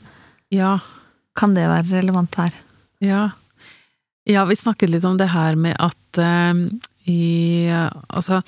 Ja, 0.51 0.78
kan 1.39 1.55
det 1.55 1.64
være 1.70 2.02
relevant 2.02 2.35
her? 2.36 2.52
ja. 3.01 3.31
Ja, 4.31 4.44
vi 4.47 4.55
snakket 4.57 4.90
litt 4.93 5.05
om 5.09 5.16
det 5.19 5.31
her 5.32 5.57
med 5.59 5.77
at 5.82 6.19
uh, 6.23 6.55
i 7.11 7.66
Altså, 8.09 8.43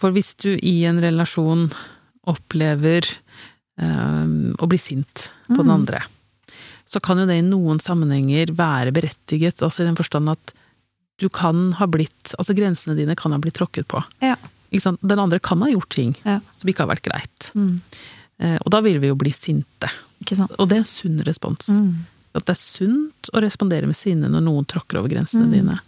for 0.00 0.12
hvis 0.12 0.34
du 0.40 0.50
i 0.56 0.84
en 0.88 1.00
relasjon 1.00 1.68
opplever 2.28 3.06
uh, 3.80 4.26
å 4.60 4.68
bli 4.68 4.78
sint 4.80 5.30
på 5.48 5.56
den 5.62 5.70
Mm. 5.70 5.76
andre, 5.80 6.02
så 6.84 7.00
kan 7.00 7.18
jo 7.22 7.26
det 7.26 7.38
i 7.40 7.46
noen 7.46 7.78
sammenhenger 7.80 8.52
være 8.56 8.92
berettiget, 8.92 9.62
altså 9.62 9.82
i 9.84 9.86
den 9.88 9.96
forstand 9.96 10.28
at 10.32 10.52
du 11.20 11.28
kan 11.28 11.72
ha 11.78 11.86
blitt 11.86 12.34
Altså 12.38 12.54
grensene 12.56 12.96
dine 12.96 13.14
kan 13.16 13.32
ha 13.32 13.38
blitt 13.38 13.54
tråkket 13.60 13.86
på. 13.88 14.00
Ja. 14.24 14.36
Den 14.72 15.18
andre 15.20 15.38
kan 15.38 15.60
ha 15.62 15.68
gjort 15.68 15.88
ting 15.90 16.14
Ja. 16.24 16.40
som 16.52 16.68
ikke 16.70 16.84
har 16.86 16.94
vært 16.96 17.04
greit. 17.08 17.50
Mm. 17.54 17.80
Eh, 18.40 18.56
og 18.64 18.70
da 18.72 18.80
vil 18.80 18.98
vi 19.02 19.08
jo 19.10 19.14
bli 19.20 19.30
sinte. 19.32 19.90
Og 20.58 20.68
det 20.68 20.76
er 20.76 20.80
en 20.80 20.84
sunn 20.88 21.20
respons. 21.26 21.68
Mm. 21.68 22.06
At 22.34 22.44
det 22.46 22.54
er 22.54 22.60
sunt 22.60 23.30
å 23.34 23.40
respondere 23.42 23.86
med 23.90 23.96
sinne 23.98 24.28
når 24.30 24.42
noen 24.46 24.66
tråkker 24.66 24.98
over 25.00 25.08
grensene 25.10 25.46
Mm. 25.48 25.52
dine. 25.52 25.80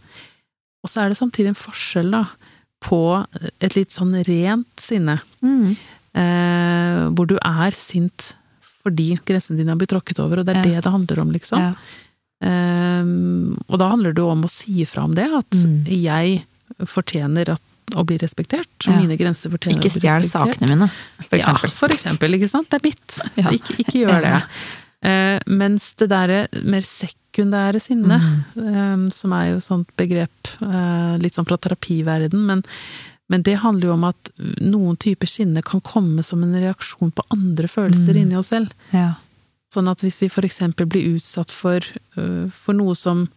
Og 0.83 0.91
så 0.91 1.03
er 1.05 1.09
det 1.11 1.19
samtidig 1.19 1.49
en 1.53 1.55
forskjell 1.55 2.11
da, 2.11 2.25
på 2.83 2.99
et 3.61 3.77
litt 3.77 3.91
sånn 3.95 4.15
rent 4.27 4.77
sinne, 4.77 5.21
Mm. 5.41 5.77
eh, 6.19 7.09
hvor 7.15 7.27
du 7.31 7.37
er 7.39 7.71
sint 7.71 8.35
fordi 8.85 9.15
grensene 9.25 9.57
dine 9.57 9.69
har 9.71 9.77
blitt 9.79 9.91
tråkket 9.95 10.19
over, 10.19 10.41
og 10.41 10.47
det 10.47 10.57
er 10.57 10.65
Ja. 10.67 10.75
det 10.75 10.83
det 10.85 10.93
handler 10.93 11.21
om, 11.21 11.31
liksom. 11.31 11.59
Ja. 11.59 11.75
Eh, 12.43 13.05
og 13.71 13.79
da 13.79 13.89
handler 13.91 14.13
det 14.13 14.19
jo 14.25 14.31
om 14.31 14.43
å 14.43 14.51
si 14.51 14.83
ifra 14.83 15.05
om 15.05 15.15
det, 15.15 15.29
at 15.33 15.51
Mm. 15.51 15.85
jeg 15.87 16.45
fortjener 16.81 17.49
at, 17.51 17.61
å 17.93 18.05
bli 18.07 18.17
respektert. 18.19 18.67
Ja. 18.87 18.99
mine 18.99 19.17
grenser 19.19 19.51
fortjener 19.51 19.77
Ikke 19.79 19.91
å 19.91 20.01
bli 20.01 20.01
respektert. 20.01 20.23
Ikke 20.23 20.31
stjel 20.31 20.57
sakene 20.59 20.69
mine, 20.69 20.89
for 21.21 21.37
eksempel. 21.39 21.69
Ja, 21.69 21.77
for 21.77 21.89
eksempel, 21.89 22.35
ikke 22.35 22.49
sant. 22.49 22.71
Det 22.71 22.81
er 22.83 22.89
mitt, 22.89 23.07
så 23.07 23.53
ikke, 23.53 23.77
ikke 23.79 23.99
gjør 24.07 24.21
det. 24.27 24.43
Eh, 25.03 25.41
mens 25.51 25.95
det 25.99 26.09
derre 26.13 26.47
mer 26.63 26.83
sekundære 26.87 27.81
sinnet, 27.83 28.23
Mm. 28.57 29.07
eh, 29.07 29.11
som 29.11 29.33
er 29.33 29.51
jo 29.51 29.57
et 29.57 29.65
sånt 29.67 29.89
begrep 29.97 30.51
eh, 30.63 31.19
litt 31.19 31.35
sånn 31.35 31.47
fra 31.49 31.57
terapiverden, 31.59 32.45
men, 32.47 32.63
men 33.29 33.43
det 33.43 33.59
handler 33.59 33.89
jo 33.89 33.93
om 33.95 34.05
at 34.05 34.31
noen 34.61 34.97
typer 34.97 35.27
sinne 35.27 35.63
kan 35.65 35.81
komme 35.81 36.23
som 36.23 36.43
en 36.45 36.55
reaksjon 36.55 37.11
på 37.13 37.25
andre 37.33 37.67
følelser 37.69 38.15
Mm. 38.15 38.21
inni 38.23 38.37
oss 38.39 38.49
selv. 38.49 38.71
Ja. 38.93 39.15
Sånn 39.75 39.89
at 39.91 40.01
hvis 40.05 40.19
vi 40.21 40.29
for 40.29 40.43
eksempel 40.43 40.87
blir 40.87 41.17
utsatt 41.17 41.51
for, 41.51 41.81
øh, 42.17 42.51
for 42.53 42.73
noe 42.75 42.95
som 42.95 43.29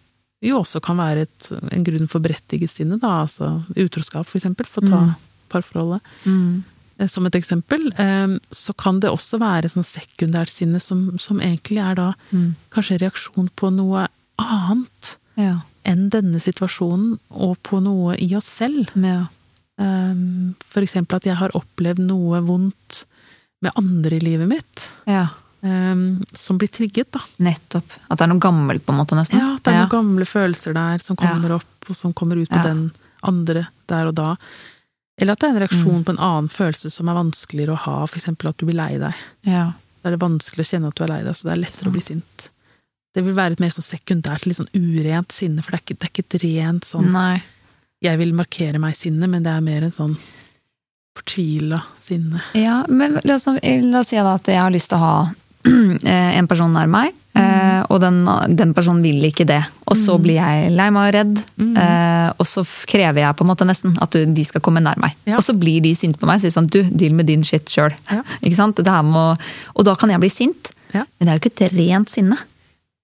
jo 0.44 0.60
også 0.62 0.82
kan 0.84 0.98
være 0.98 1.22
et, 1.22 1.52
en 1.72 1.84
grunn 1.84 2.08
for 2.10 2.20
berettiget 2.20 2.70
sinne, 2.70 3.00
da, 3.00 3.24
altså 3.24 3.64
utroskap 3.76 4.28
for 4.28 4.38
eksempel, 4.38 4.68
for 4.68 4.82
å 4.82 4.90
ta 4.90 5.00
Mm. 5.02 5.16
parforholdet 5.50 6.02
Mm. 6.26 6.64
Eh, 7.00 7.08
som 7.08 7.26
et 7.26 7.36
eksempel, 7.36 7.88
eh, 8.00 8.38
så 8.52 8.74
kan 8.78 9.00
det 9.00 9.10
også 9.12 9.40
være 9.40 9.70
sånn 9.72 9.84
sekundært 9.88 10.50
sinne 10.50 10.80
som, 10.82 11.18
som 11.18 11.40
egentlig 11.40 11.82
er 11.84 11.96
da 11.96 12.14
Mm. 12.32 12.56
kanskje 12.72 13.00
reaksjon 13.02 13.50
på 13.56 13.72
noe 13.74 14.08
annet 14.40 15.18
Ja. 15.38 15.62
enn 15.86 16.10
denne 16.10 16.40
situasjonen, 16.40 17.20
og 17.32 17.58
på 17.64 17.82
noe 17.84 18.16
i 18.18 18.34
oss 18.36 18.46
selv. 18.46 18.90
ja. 18.96 19.28
Eh, 19.78 20.14
For 20.70 20.82
eksempel 20.82 21.16
at 21.18 21.24
jeg 21.26 21.36
har 21.36 21.50
opplevd 21.52 22.00
noe 22.00 22.40
vondt 22.42 23.06
med 23.62 23.72
andre 23.76 24.16
i 24.18 24.20
livet 24.20 24.48
mitt, 24.48 24.90
ja. 25.08 25.28
som 26.36 26.58
blir 26.60 26.70
trigget, 26.70 27.10
da. 27.12 27.20
Nettopp. 27.42 27.90
At 28.12 28.20
det 28.20 28.22
er 28.26 28.28
noe 28.28 28.40
gammelt, 28.40 28.84
på 28.86 28.94
en 28.94 29.00
måte, 29.00 29.16
nesten. 29.18 29.40
Ja, 29.40 29.56
det 29.58 29.68
er 29.74 29.80
noen 29.82 29.90
gamle 29.90 30.26
følelser 30.30 30.74
der 30.76 31.00
som 31.02 31.16
kommer 31.18 31.56
opp, 31.56 31.90
og 31.90 31.96
som 31.96 32.14
kommer 32.14 32.38
ut 32.38 32.50
på 32.50 32.62
den 32.64 32.92
andre 33.24 33.68
der 33.90 34.06
og 34.12 34.14
da. 34.16 34.36
Eller 35.22 35.32
at 35.34 35.40
det 35.40 35.48
er 35.48 35.54
en 35.56 35.62
reaksjon 35.64 36.00
Mm. 36.02 36.04
på 36.04 36.12
en 36.12 36.20
annen 36.20 36.50
følelse 36.52 36.92
som 36.92 37.08
er 37.10 37.16
vanskeligere 37.16 37.72
å 37.76 37.84
ha, 37.86 38.06
eksempel 38.08 38.50
at 38.50 38.58
du 38.58 38.66
blir 38.66 38.76
lei 38.76 38.98
deg. 39.00 39.14
Ja. 39.48 39.72
Så 40.02 40.08
er 40.10 40.12
det 40.18 40.20
vanskelig 40.20 40.66
å 40.66 40.70
kjenne 40.70 40.88
at 40.92 40.96
du 40.96 41.04
er 41.06 41.08
lei 41.14 41.24
deg, 41.24 41.34
så 41.36 41.44
det 41.48 41.54
er 41.54 41.62
lettere 41.64 41.90
å 41.90 41.96
bli 41.96 42.02
sint. 42.02 42.50
Det 43.16 43.24
vil 43.24 43.34
være 43.34 43.54
et 43.56 43.60
mer 43.64 43.70
sånn 43.72 43.88
sekundært, 43.88 44.46
litt 44.46 44.58
sånn 44.58 44.74
urent 44.76 45.32
sinne, 45.32 45.64
for 45.64 45.72
det 45.72 45.80
er 45.80 45.84
ikke, 45.86 46.00
det 46.00 46.04
er 46.04 46.12
ikke 46.12 46.26
et 46.36 46.42
rent 46.44 46.84
sånn 46.84 47.12
Nei. 47.14 47.42
jeg 48.04 48.18
vil 48.20 48.34
markere 48.34 48.78
meg-sinne, 48.84 49.30
men 49.30 49.42
det 49.44 49.54
er 49.54 49.62
mer 49.62 49.84
en 49.88 49.92
sånn 49.96 50.18
fortvila 51.16 51.82
sinne. 52.00 52.42
Ja, 52.54 52.84
men 52.90 53.20
la 53.24 53.36
oss, 53.36 53.46
la 53.48 54.00
oss 54.00 54.08
si 54.12 54.18
da 54.20 54.34
at 54.36 54.48
jeg 54.52 54.60
har 54.60 54.72
lyst 54.74 54.90
til 54.92 54.98
å 55.00 55.06
ha 55.06 55.16
en 56.40 56.48
person 56.48 56.72
nær 56.76 56.88
meg, 56.92 57.14
mm. 57.34 57.88
og 57.90 58.00
den, 58.04 58.20
den 58.58 58.74
personen 58.78 59.02
vil 59.06 59.24
ikke 59.28 59.46
det. 59.50 59.62
Og 59.90 59.98
så 59.98 60.16
blir 60.22 60.38
jeg 60.40 60.72
lei 60.76 60.90
meg 60.94 61.10
og 61.10 61.16
redd, 61.20 61.36
Mm. 61.56 61.76
eh, 61.80 62.32
og 62.38 62.46
så 62.48 62.62
krever 62.90 63.22
jeg 63.24 63.36
på 63.40 63.46
en 63.46 63.50
måte 63.50 63.66
nesten 63.68 63.94
at 64.04 64.12
du, 64.12 64.26
de 64.28 64.44
skal 64.44 64.62
komme 64.62 64.82
nær 64.84 64.98
meg. 65.02 65.14
Ja. 65.26 65.38
Og 65.40 65.44
så 65.46 65.54
blir 65.58 65.82
de 65.82 65.94
sinte 65.96 66.20
på 66.20 66.28
meg 66.28 66.38
og 66.40 66.44
sier 66.44 66.52
sånn 66.54 66.68
du, 66.70 66.82
deal 66.92 67.14
med 67.16 67.26
din 67.30 67.44
shit 67.48 67.70
sjøl. 67.72 67.96
Ja. 68.12 68.22
Og 69.76 69.86
da 69.88 69.96
kan 69.96 70.10
jeg 70.12 70.20
bli 70.24 70.30
sint. 70.30 70.72
Ja. 70.94 71.04
Men 71.20 71.28
det 71.28 71.32
er 71.32 71.40
jo 71.40 71.44
ikke 71.44 71.66
et 71.66 71.74
rent 71.80 72.12
sinne. 72.12 72.38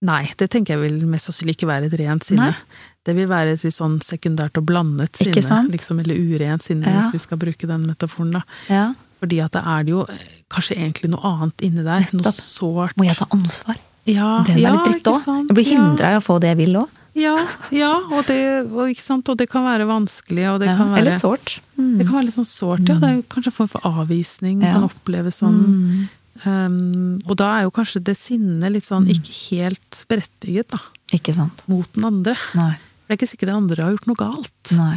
Nei, 0.01 0.23
det 0.37 0.49
tenker 0.51 0.73
jeg 0.75 0.81
vil 0.81 1.05
mest 1.07 1.29
sannsynlig 1.29 1.55
ikke 1.57 1.67
være 1.69 1.85
et 1.89 1.97
rent 1.99 2.25
sinne. 2.25 2.51
Nei. 2.51 2.79
Det 3.05 3.15
vil 3.17 3.27
være 3.29 3.53
et 3.55 3.61
sånn 3.73 3.99
sekundært 4.05 4.57
og 4.61 4.65
blandet 4.69 5.15
sinne, 5.17 5.63
liksom, 5.73 5.99
eller 6.03 6.17
urent 6.17 6.61
sinne, 6.65 6.85
Ja. 6.85 7.01
hvis 7.01 7.13
vi 7.13 7.19
skal 7.23 7.37
bruke 7.41 7.67
den 7.69 7.87
metaforen. 7.89 8.31
da. 8.37 8.41
Fordi 9.21 9.37
at 9.43 9.53
det 9.53 9.61
er 9.69 9.85
jo 9.91 10.05
kanskje 10.51 10.79
egentlig 10.79 11.11
noe 11.13 11.21
annet 11.29 11.61
inni 11.67 11.83
der. 11.85 12.07
Noe 12.17 12.33
sårt. 12.33 12.97
Må 12.97 13.05
jeg 13.05 13.19
ta 13.19 13.27
ansvar? 13.31 13.77
Ja, 14.09 14.41
Den 14.47 14.57
er 14.57 14.63
ja, 14.63 14.71
litt 14.73 14.87
dritt 15.03 15.11
òg. 15.11 15.27
Jeg 15.45 15.57
blir 15.59 15.69
hindra 15.69 16.15
i 16.15 16.17
å 16.17 16.23
få 16.25 16.39
det 16.41 16.55
jeg 16.55 16.59
vil 16.63 16.79
òg. 16.81 16.97
Ja, 17.13 17.35
ja, 17.75 17.89
og, 18.07 18.23
det, 18.29 18.37
og, 18.71 18.85
ikke 18.93 19.03
sant? 19.03 19.27
og 19.27 19.35
det 19.37 19.49
kan 19.51 19.65
være 19.67 19.83
vanskelig, 19.89 20.45
og 20.53 20.61
det 20.63 20.69
Ja. 20.71 20.77
kan 20.79 20.93
være 20.93 21.01
Eller 21.03 21.19
sårt. 21.19 21.59
Mm. 21.75 21.97
Det 21.99 22.05
kan 22.07 22.15
være 22.15 22.25
litt 22.29 22.37
sånn 22.37 22.47
sårt, 22.47 22.87
ja. 22.87 22.95
Det 22.95 23.09
er 23.09 23.21
kanskje 23.33 23.51
en 23.51 23.57
form 23.57 23.69
for 23.73 23.81
avvisning. 23.89 24.61
Ja. 24.63 24.71
Kan 24.77 24.87
oppleves 24.87 25.41
sånn. 25.43 25.59
Mm. 25.67 26.09
Um, 26.45 27.19
og 27.27 27.35
da 27.37 27.59
er 27.59 27.63
jo 27.67 27.73
kanskje 27.75 28.01
det 28.07 28.15
sinnet 28.17 28.71
litt 28.73 28.87
sånn 28.87 29.05
ikke 29.11 29.35
helt 29.51 30.05
berettiget, 30.09 30.71
da. 30.71 30.79
Ikke 31.13 31.35
sant. 31.35 31.61
Mot 31.67 31.91
den 31.93 32.07
andre. 32.07 32.37
Nei. 32.55 32.73
For 32.79 33.11
det 33.11 33.17
er 33.17 33.19
ikke 33.19 33.31
sikkert 33.35 33.51
den 33.51 33.59
andre 33.59 33.83
har 33.83 33.91
gjort 33.97 34.07
noe 34.07 34.21
galt. 34.23 34.71
Nei. 34.79 34.95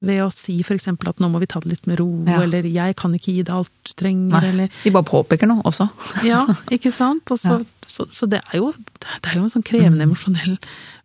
Ved 0.00 0.20
å 0.22 0.28
si 0.30 0.60
eksempel 0.62 1.08
at 1.10 1.18
nå 1.18 1.26
må 1.26 1.40
vi 1.42 1.46
ta 1.50 1.58
det 1.58 1.72
litt 1.72 1.86
med 1.90 1.98
ro, 1.98 2.06
Ja. 2.24 2.40
eller 2.44 2.62
jeg 2.62 2.94
kan 2.96 3.10
ikke 3.16 3.32
gi 3.34 3.42
deg 3.42 3.50
alt 3.54 3.70
du 3.82 3.92
trenger, 3.98 4.30
Nei. 4.40 4.48
eller 4.52 4.68
De 4.84 4.90
bare 4.94 5.02
påpeker 5.08 5.48
noe 5.50 5.60
også. 5.66 5.88
Ja, 6.22 6.44
ikke 6.70 6.92
sant? 6.94 7.26
Så, 7.34 7.64
så, 7.84 8.06
så 8.06 8.28
det 8.30 8.38
er 8.52 8.58
jo 8.60 8.72
det 8.78 9.26
er 9.32 9.34
jo 9.40 9.42
en 9.42 9.50
sånn 9.50 9.64
krevende 9.66 10.06
Mm. 10.06 10.12
emosjonell 10.12 10.58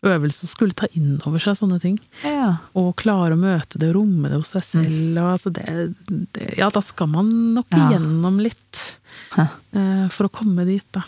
øvelse 0.04 0.46
å 0.46 0.52
skulle 0.52 0.74
ta 0.78 0.86
inn 0.94 1.18
over 1.26 1.40
seg 1.40 1.56
sånne 1.58 1.80
ting. 1.82 1.98
Ja. 2.24 2.58
Og 2.76 2.96
klare 3.02 3.34
å 3.34 3.40
møte 3.40 3.80
det 3.82 3.90
og 3.96 3.96
romme 4.04 4.30
det 4.30 4.38
hos 4.38 4.54
seg 4.54 4.62
selv. 4.64 5.18
Og 5.18 5.32
altså 5.40 5.50
det, 5.54 5.96
det, 6.36 6.58
ja, 6.60 6.70
da 6.70 6.82
skal 6.82 7.08
man 7.08 7.34
nok 7.56 7.66
Mm. 7.74 7.80
Ja. 7.80 7.90
igjennom 7.98 8.40
litt 8.44 9.00
eh, 9.40 10.08
for 10.14 10.28
å 10.28 10.34
komme 10.34 10.66
dit, 10.70 10.86
da. 10.94 11.02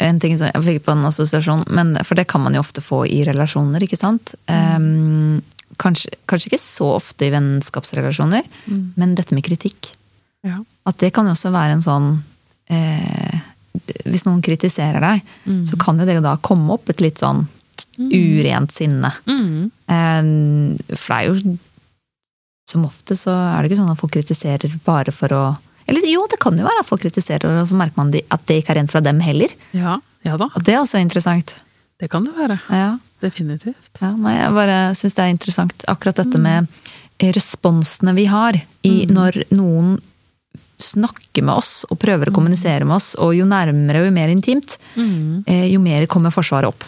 En 0.00 0.18
ting 0.20 0.34
som 0.36 0.50
Jeg 0.52 0.62
fikk 0.66 0.82
på 0.84 0.92
en 0.92 1.04
assosiasjon, 1.08 1.62
men, 1.72 1.94
for 2.04 2.14
det 2.18 2.26
kan 2.28 2.42
man 2.42 2.52
jo 2.52 2.60
ofte 2.60 2.82
få 2.84 3.06
i 3.08 3.22
relasjoner, 3.24 3.80
ikke 3.86 3.96
sant? 3.96 4.34
Ehm, 4.52 5.40
kanskje, 5.82 6.12
kanskje 6.30 6.52
ikke 6.52 6.62
så 6.62 6.92
ofte 6.96 7.26
i 7.26 7.32
vennskapsrelasjoner, 7.34 8.46
men 9.00 9.16
dette 9.18 9.34
med 9.36 9.44
kritikk. 9.46 9.92
Ja. 10.46 10.60
At 10.88 10.98
det 11.02 11.12
kan 11.14 11.28
jo 11.28 11.34
også 11.36 11.52
være 11.54 11.76
en 11.76 11.84
sånn 11.84 12.06
eh, 12.72 13.36
Hvis 14.10 14.24
noen 14.26 14.40
kritiserer 14.42 14.98
deg, 15.04 15.28
så 15.68 15.78
kan 15.78 16.00
jo 16.00 16.06
det 16.08 16.16
da 16.24 16.34
komme 16.42 16.74
opp 16.74 16.90
et 16.90 17.02
litt 17.04 17.22
sånn 17.22 17.44
urent 18.02 18.72
sinne. 18.74 19.12
Mm. 19.28 19.70
Eh, 19.86 20.96
for 20.96 21.12
det 21.12 21.18
er 21.18 21.28
jo 21.28 21.58
Som 22.72 22.86
ofte 22.88 23.14
så 23.18 23.30
er 23.30 23.62
det 23.62 23.70
ikke 23.70 23.82
sånn 23.82 23.92
at 23.92 24.00
folk 24.00 24.14
kritiserer 24.16 24.74
bare 24.86 25.14
for 25.14 25.34
å 25.36 25.42
Eller 25.86 26.06
jo, 26.10 26.26
det 26.30 26.40
kan 26.42 26.58
jo 26.58 26.66
være 26.66 26.82
at 26.82 26.88
folk 26.88 27.02
kritiserer, 27.02 27.46
og 27.60 27.68
så 27.68 27.78
merker 27.78 27.98
man 27.98 28.10
at 28.14 28.46
det 28.48 28.62
ikke 28.62 28.74
er 28.74 28.82
rent 28.82 28.92
fra 28.94 29.02
dem 29.02 29.18
heller. 29.22 29.50
Ja, 29.74 29.98
ja 30.26 30.38
da. 30.38 30.50
Og 30.54 30.66
det 30.66 30.74
er 30.74 30.82
også 30.82 31.02
interessant. 31.02 31.56
Det 32.02 32.08
kan 32.10 32.24
det 32.26 32.34
være. 32.34 32.58
Ja, 32.74 32.96
Definitivt. 33.22 33.92
ja 34.02 34.08
nei, 34.18 34.32
jeg 34.40 34.54
bare 34.56 34.78
syns 34.98 35.14
det 35.14 35.22
er 35.22 35.30
interessant 35.36 35.84
akkurat 35.92 36.18
dette 36.24 36.40
med 36.42 36.66
responsene 37.36 38.14
vi 38.16 38.24
har 38.26 38.56
i 38.82 38.94
når 39.06 39.44
noen 39.54 39.92
snakker 40.82 41.44
med 41.46 41.54
oss 41.54 41.84
og 41.86 42.00
prøver 42.02 42.32
å 42.32 42.34
kommunisere 42.34 42.82
med 42.88 42.96
oss, 42.96 43.12
og 43.22 43.36
jo 43.36 43.44
nærmere 43.46 44.00
og 44.02 44.08
jo 44.08 44.14
mer 44.16 44.32
intimt, 44.32 44.78
Mm. 44.98 45.44
eh, 45.46 45.68
jo 45.70 45.78
mer 45.78 46.06
kommer 46.10 46.34
forsvaret 46.34 46.66
opp. 46.66 46.82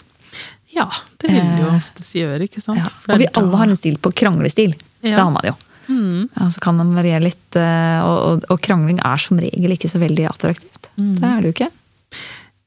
Ja, 0.75 0.89
det 1.21 1.29
vil 1.31 1.39
det 1.39 1.61
jo 1.63 1.69
Eh, 1.71 1.77
oftest 1.79 2.11
gjøre, 2.13 2.41
ikke 2.49 2.61
sant? 2.61 2.77
Ja. 2.83 2.89
Og 3.13 3.19
vi 3.19 3.27
alle 3.33 3.55
har 3.55 3.67
en 3.71 3.75
stil 3.79 3.95
på 3.97 4.11
kranglestil. 4.11 4.75
Ja. 5.01 5.15
Det 5.15 5.23
har 5.23 5.31
man 5.31 5.43
jo. 5.45 5.55
Mm. 5.87 6.29
Ja, 6.35 6.49
så 6.49 6.59
kan 6.59 6.77
den 6.77 6.93
variere 6.93 7.23
litt, 7.23 7.55
eh, 7.55 8.01
og, 8.03 8.17
og, 8.27 8.45
og 8.49 8.61
krangling 8.61 8.99
er 8.99 9.15
som 9.17 9.39
regel 9.39 9.71
ikke 9.71 9.87
så 9.87 9.99
veldig 10.03 10.27
attraktivt. 10.27 10.89
Mm. 10.99 11.15
Det 11.21 11.23
er 11.23 11.41
det 11.41 11.47
jo 11.47 11.55
ikke. 11.55 11.71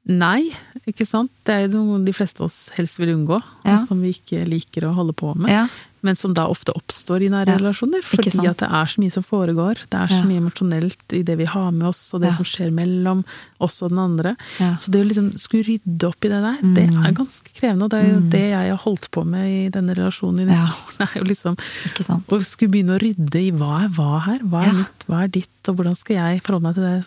Nei, 0.09 0.49
ikke 0.89 1.05
sant? 1.07 1.31
Det 1.45 1.53
er 1.55 1.67
jo 1.69 1.83
noe 1.85 2.01
de 2.05 2.15
fleste 2.17 2.41
av 2.41 2.47
oss 2.49 2.71
helst 2.79 2.97
vil 2.99 3.13
unngå, 3.15 3.43
Ja. 3.67 3.79
som 3.85 4.01
vi 4.01 4.15
ikke 4.15 4.47
liker 4.49 4.89
å 4.89 4.95
holde 4.97 5.13
på 5.13 5.35
med. 5.37 5.51
Ja. 5.53 5.67
Men 6.01 6.15
som 6.15 6.33
da 6.33 6.45
ofte 6.47 6.71
oppstår 6.79 7.25
i 7.27 7.29
nære 7.29 7.49
Ja, 7.49 7.57
relasjoner, 7.59 8.05
fordi 8.07 8.31
at 8.47 8.59
det 8.63 8.69
er 8.71 8.87
så 8.87 9.01
mye 9.03 9.11
som 9.11 9.23
foregår. 9.27 9.81
Det 9.91 9.99
er 9.99 10.07
så 10.07 10.23
mye 10.25 10.39
emosjonelt 10.39 11.13
i 11.13 11.23
det 11.27 11.37
vi 11.37 11.45
har 11.45 11.73
med 11.73 11.89
oss, 11.89 12.15
og 12.15 12.21
det 12.23 12.33
som 12.37 12.45
skjer 12.47 12.71
mellom 12.73 13.25
oss 13.61 13.83
og 13.83 13.91
den 13.91 13.99
andre. 13.99 14.37
Så 14.79 14.93
det 14.95 15.03
å 15.05 15.09
liksom 15.09 15.33
skulle 15.37 15.65
rydde 15.67 16.07
opp 16.07 16.25
i 16.25 16.29
det 16.31 16.41
der, 16.41 16.59
det 16.63 16.87
Mm. 16.89 17.05
er 17.05 17.13
ganske 17.13 17.51
krevende. 17.53 17.83
Og 17.83 17.91
det 17.91 17.99
er 18.05 18.15
jo 18.15 18.21
det 18.31 18.47
jeg 18.55 18.71
har 18.71 18.79
holdt 18.79 19.11
på 19.11 19.27
med 19.27 19.45
i 19.51 19.69
denne 19.71 19.93
relasjonen 19.99 20.47
i 20.47 20.51
disse 20.53 20.65
Ja. 20.65 20.73
årene. 20.87 21.09
er 21.09 21.19
jo 21.19 21.25
liksom 21.25 21.57
å 21.59 22.45
skulle 22.47 22.71
begynne 22.71 22.95
å 22.97 23.03
rydde 23.03 23.35
i 23.35 23.51
hva 23.51 23.83
er 23.85 23.89
hva 23.89 24.21
her, 24.23 24.39
hva 24.39 24.65
er 24.69 24.73
mitt, 24.73 25.05
hva 25.09 25.25
er 25.25 25.29
ditt, 25.29 25.49
og 25.69 25.77
hvordan 25.77 25.97
skal 25.97 26.17
jeg 26.17 26.43
forholde 26.45 26.63
meg 26.63 26.75
til 26.75 26.83
det 26.85 27.05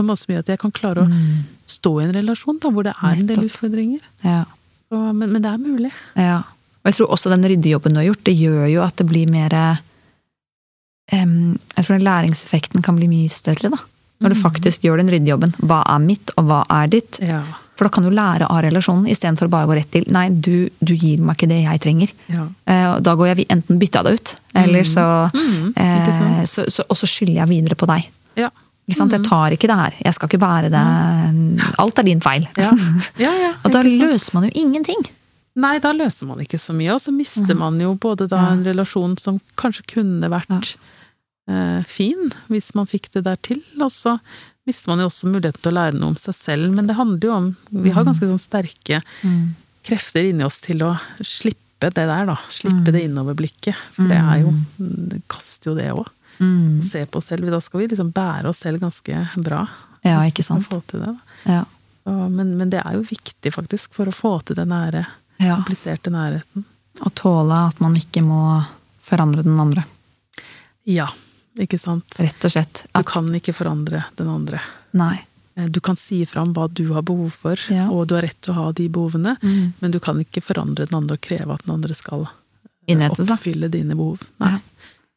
på 0.00 0.06
måte 0.08 0.22
som 0.24 0.32
gjør 0.34 0.44
at 0.44 0.52
jeg 0.54 0.58
kan 0.62 0.72
klare 0.72 1.04
å 1.04 1.08
Mm. 1.08 1.44
stå 1.66 1.92
i 2.00 2.04
en 2.04 2.12
relasjon 2.16 2.58
da, 2.60 2.70
hvor 2.70 2.82
det 2.88 2.94
er 3.02 3.12
en 3.20 3.26
del 3.28 3.44
utfordringer. 3.46 4.00
Ja. 4.24 4.44
Så, 4.88 4.98
men, 5.14 5.30
men 5.32 5.42
det 5.42 5.50
er 5.52 5.58
mulig. 5.62 5.92
Ja. 6.16 6.38
Og 6.80 6.88
jeg 6.90 6.94
tror 6.96 7.12
også 7.14 7.30
den 7.30 7.44
ryddejobben 7.44 7.92
du 7.92 8.00
har 8.00 8.08
gjort, 8.08 8.24
det 8.24 8.36
gjør 8.40 8.66
jo 8.72 8.82
at 8.82 8.96
det 8.96 9.06
blir 9.06 9.28
mer 9.30 9.52
um, 11.12 11.58
Jeg 11.76 11.84
tror 11.86 11.96
den 11.98 12.06
læringseffekten 12.06 12.82
kan 12.86 12.96
bli 12.98 13.08
mye 13.10 13.30
større, 13.32 13.70
da. 13.70 13.80
Når 14.20 14.28
du 14.34 14.36
Mm. 14.36 14.42
faktisk 14.42 14.82
gjør 14.84 14.96
den 14.98 15.08
ryddejobben. 15.10 15.54
Hva 15.64 15.82
er 15.86 15.98
mitt, 15.98 16.30
og 16.36 16.44
hva 16.44 16.64
er 16.68 16.86
ditt? 16.88 17.18
Ja. 17.22 17.42
For 17.76 17.84
da 17.84 17.90
kan 17.90 18.04
du 18.04 18.10
lære 18.10 18.44
av 18.50 18.62
relasjonen, 18.62 19.06
istedenfor 19.08 19.48
bare 19.48 19.66
å 19.66 19.70
gå 19.70 19.76
rett 19.78 19.90
til 19.90 20.04
Nei, 20.12 20.28
du, 20.28 20.68
du 20.84 20.94
gir 20.94 21.18
meg 21.18 21.36
ikke 21.38 21.48
det 21.48 21.62
jeg 21.64 21.80
trenger. 21.80 22.10
ja. 22.28 22.46
Eh, 22.66 23.00
da 23.00 23.14
går 23.16 23.26
jeg 23.34 23.46
enten 23.48 23.78
bytter 23.78 24.02
jeg 24.02 24.04
deg 24.04 24.14
ut, 24.20 24.36
eller 24.54 24.82
så, 24.84 25.30
Mm, 25.32 25.62
Mm. 25.64 25.72
eh, 25.76 26.42
så, 26.44 26.66
så 26.70 26.84
Og 26.90 26.96
så 26.96 27.06
skylder 27.08 27.34
jeg 27.34 27.48
videre 27.48 27.74
på 27.76 27.86
deg. 27.86 28.08
Ja. 28.36 28.50
Ikke 28.90 28.98
sant? 28.98 29.14
Jeg 29.14 29.22
tar 29.28 29.54
ikke 29.54 29.70
det 29.70 29.78
her. 29.78 29.96
Jeg 30.02 30.16
skal 30.18 30.28
ikke 30.30 30.42
bære 30.42 30.70
det. 30.74 30.82
Alt 31.78 32.02
er 32.02 32.08
din 32.10 32.20
feil. 32.24 32.46
Ja. 32.58 32.74
ja, 33.22 33.32
ja. 33.46 33.54
Og 33.64 33.72
da 33.74 33.84
løser 33.86 34.34
man 34.36 34.48
jo 34.48 34.52
ingenting. 34.58 35.06
Nei, 35.60 35.76
da 35.82 35.90
løser 35.94 36.28
man 36.28 36.38
ikke 36.42 36.58
så 36.62 36.74
mye, 36.76 36.92
og 36.94 37.00
så 37.02 37.12
mister 37.14 37.56
man 37.58 37.78
jo 37.82 37.94
både 37.98 38.28
da 38.30 38.52
en 38.52 38.62
relasjon 38.66 39.16
som 39.18 39.40
kanskje 39.60 39.82
kunne 39.96 40.28
vært 40.30 40.76
eh, 41.50 41.80
fin, 41.90 42.30
hvis 42.48 42.70
man 42.78 42.86
fikk 42.88 43.08
det 43.16 43.24
der 43.26 43.38
til, 43.44 43.58
og 43.82 43.90
så 43.92 44.14
mister 44.68 44.92
man 44.92 45.02
jo 45.02 45.08
også 45.10 45.26
muligheten 45.32 45.60
til 45.64 45.72
å 45.72 45.74
lære 45.80 45.98
noe 45.98 46.12
om 46.14 46.20
seg 46.22 46.36
selv, 46.38 46.70
men 46.76 46.86
det 46.86 46.94
handler 46.96 47.26
jo 47.26 47.34
om 47.34 47.48
Vi 47.82 47.90
har 47.96 48.06
ganske 48.06 48.28
sånn 48.30 48.40
sterke 48.40 49.02
krefter 49.86 50.28
inni 50.30 50.44
oss 50.46 50.60
til 50.62 50.84
å 50.86 50.94
slippe 51.24 51.90
det 51.90 52.06
der, 52.06 52.26
da. 52.30 52.36
Slippe 52.52 52.92
det 52.94 53.02
innoverblikket. 53.08 53.74
For 53.96 54.06
det 54.12 54.18
er 54.20 54.42
jo 54.44 54.54
kaster 55.32 55.72
jo 55.72 55.76
det 55.78 55.90
òg. 55.96 56.06
Mm. 56.40 56.80
Se 56.82 57.04
på 57.06 57.18
oss 57.20 57.26
selv. 57.30 57.50
Da 57.52 57.60
skal 57.60 57.80
vi 57.82 57.88
liksom 57.92 58.12
bære 58.16 58.48
oss 58.48 58.58
selv 58.64 58.80
ganske 58.80 59.28
bra. 59.44 59.66
Ja, 60.02 60.22
ikke 60.24 60.42
sant. 60.46 60.66
Få 60.70 60.80
til 60.88 61.00
det. 61.04 61.14
Ja. 61.44 61.64
Så, 62.04 62.14
men, 62.32 62.56
men 62.56 62.70
det 62.72 62.80
er 62.80 62.94
jo 62.96 63.02
viktig, 63.04 63.52
faktisk, 63.52 63.92
for 63.94 64.08
å 64.08 64.14
få 64.16 64.34
til 64.48 64.56
den 64.56 64.70
nære, 64.72 65.04
ja. 65.38 65.56
kompliserte 65.60 66.10
nærheten. 66.10 66.64
Å 67.04 67.10
tåle 67.14 67.58
at 67.68 67.78
man 67.84 67.94
ikke 68.00 68.22
må 68.24 68.40
forandre 69.04 69.44
den 69.44 69.60
andre. 69.60 69.84
Ja, 70.88 71.08
ikke 71.60 71.78
sant? 71.78 72.16
Rett 72.18 72.44
og 72.46 72.52
slett. 72.54 72.86
Du 72.94 73.02
kan 73.06 73.28
ikke 73.36 73.52
forandre 73.56 74.04
den 74.16 74.28
andre. 74.32 74.60
nei. 74.92 75.18
Eh, 75.56 75.66
Du 75.68 75.80
kan 75.80 75.96
si 75.96 76.24
fram 76.26 76.52
hva 76.54 76.68
du 76.72 76.92
har 76.94 77.02
behov 77.02 77.30
for, 77.34 77.56
Ja. 77.68 77.88
og 77.90 78.06
du 78.08 78.14
har 78.14 78.22
rett 78.22 78.40
til 78.40 78.54
å 78.54 78.56
ha 78.56 78.72
de 78.72 78.88
behovene, 78.88 79.36
Mm. 79.42 79.72
men 79.80 79.90
du 79.90 79.98
kan 80.00 80.16
ikke 80.18 80.40
forandre 80.42 80.86
den 80.88 80.94
andre 80.96 81.14
og 81.14 81.20
kreve 81.20 81.52
at 81.52 81.64
den 81.66 81.74
andre 81.74 81.94
skal 81.94 82.28
Innrettes, 82.88 82.88
Innrette 82.88 83.26
seg. 83.26 83.36
oppfylle 83.36 83.70
dine 83.70 83.94
behov. 83.94 84.20
Nei, 84.40 84.52
Ja. 84.52 84.58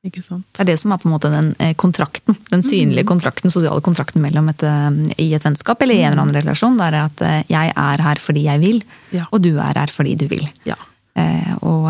Det 0.04 0.60
er 0.60 0.68
det 0.68 0.76
som 0.82 0.92
er 0.92 1.00
på 1.00 1.08
en 1.08 1.14
måte 1.16 1.30
den 1.32 1.54
eh, 1.64 1.74
kontrakten. 1.80 2.36
Den 2.52 2.64
synlige 2.66 3.06
kontrakten, 3.08 3.52
sosiale 3.54 3.80
kontrakten 3.82 4.22
mellom 4.22 4.50
et, 4.52 4.64
eh, 4.68 4.90
i 5.24 5.30
et 5.38 5.46
vennskap 5.48 5.82
eller 5.82 5.96
i 5.96 6.02
en 6.04 6.12
eller 6.12 6.26
annen 6.26 6.36
relasjon. 6.42 6.76
Det 6.78 6.90
er 6.90 6.98
at 7.00 7.24
eh, 7.24 7.38
jeg 7.54 7.72
er 7.72 8.04
her 8.04 8.20
fordi 8.20 8.44
jeg 8.50 8.60
vil, 8.64 8.84
Ja. 9.16 9.26
og 9.32 9.42
du 9.46 9.54
er 9.58 9.80
her 9.80 9.88
fordi 9.94 10.16
du 10.20 10.28
vil. 10.28 10.44
Ja. 10.68 10.76
Eh, 11.16 11.54
og, 11.62 11.88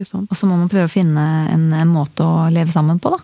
sant? 0.00 0.30
og 0.32 0.36
så 0.38 0.46
må 0.48 0.56
man 0.56 0.70
prøve 0.72 0.88
å 0.88 0.90
finne 0.90 1.22
en, 1.52 1.66
en 1.76 1.90
måte 1.92 2.24
å 2.24 2.46
leve 2.48 2.72
sammen 2.72 2.96
på, 2.98 3.12
da. 3.12 3.18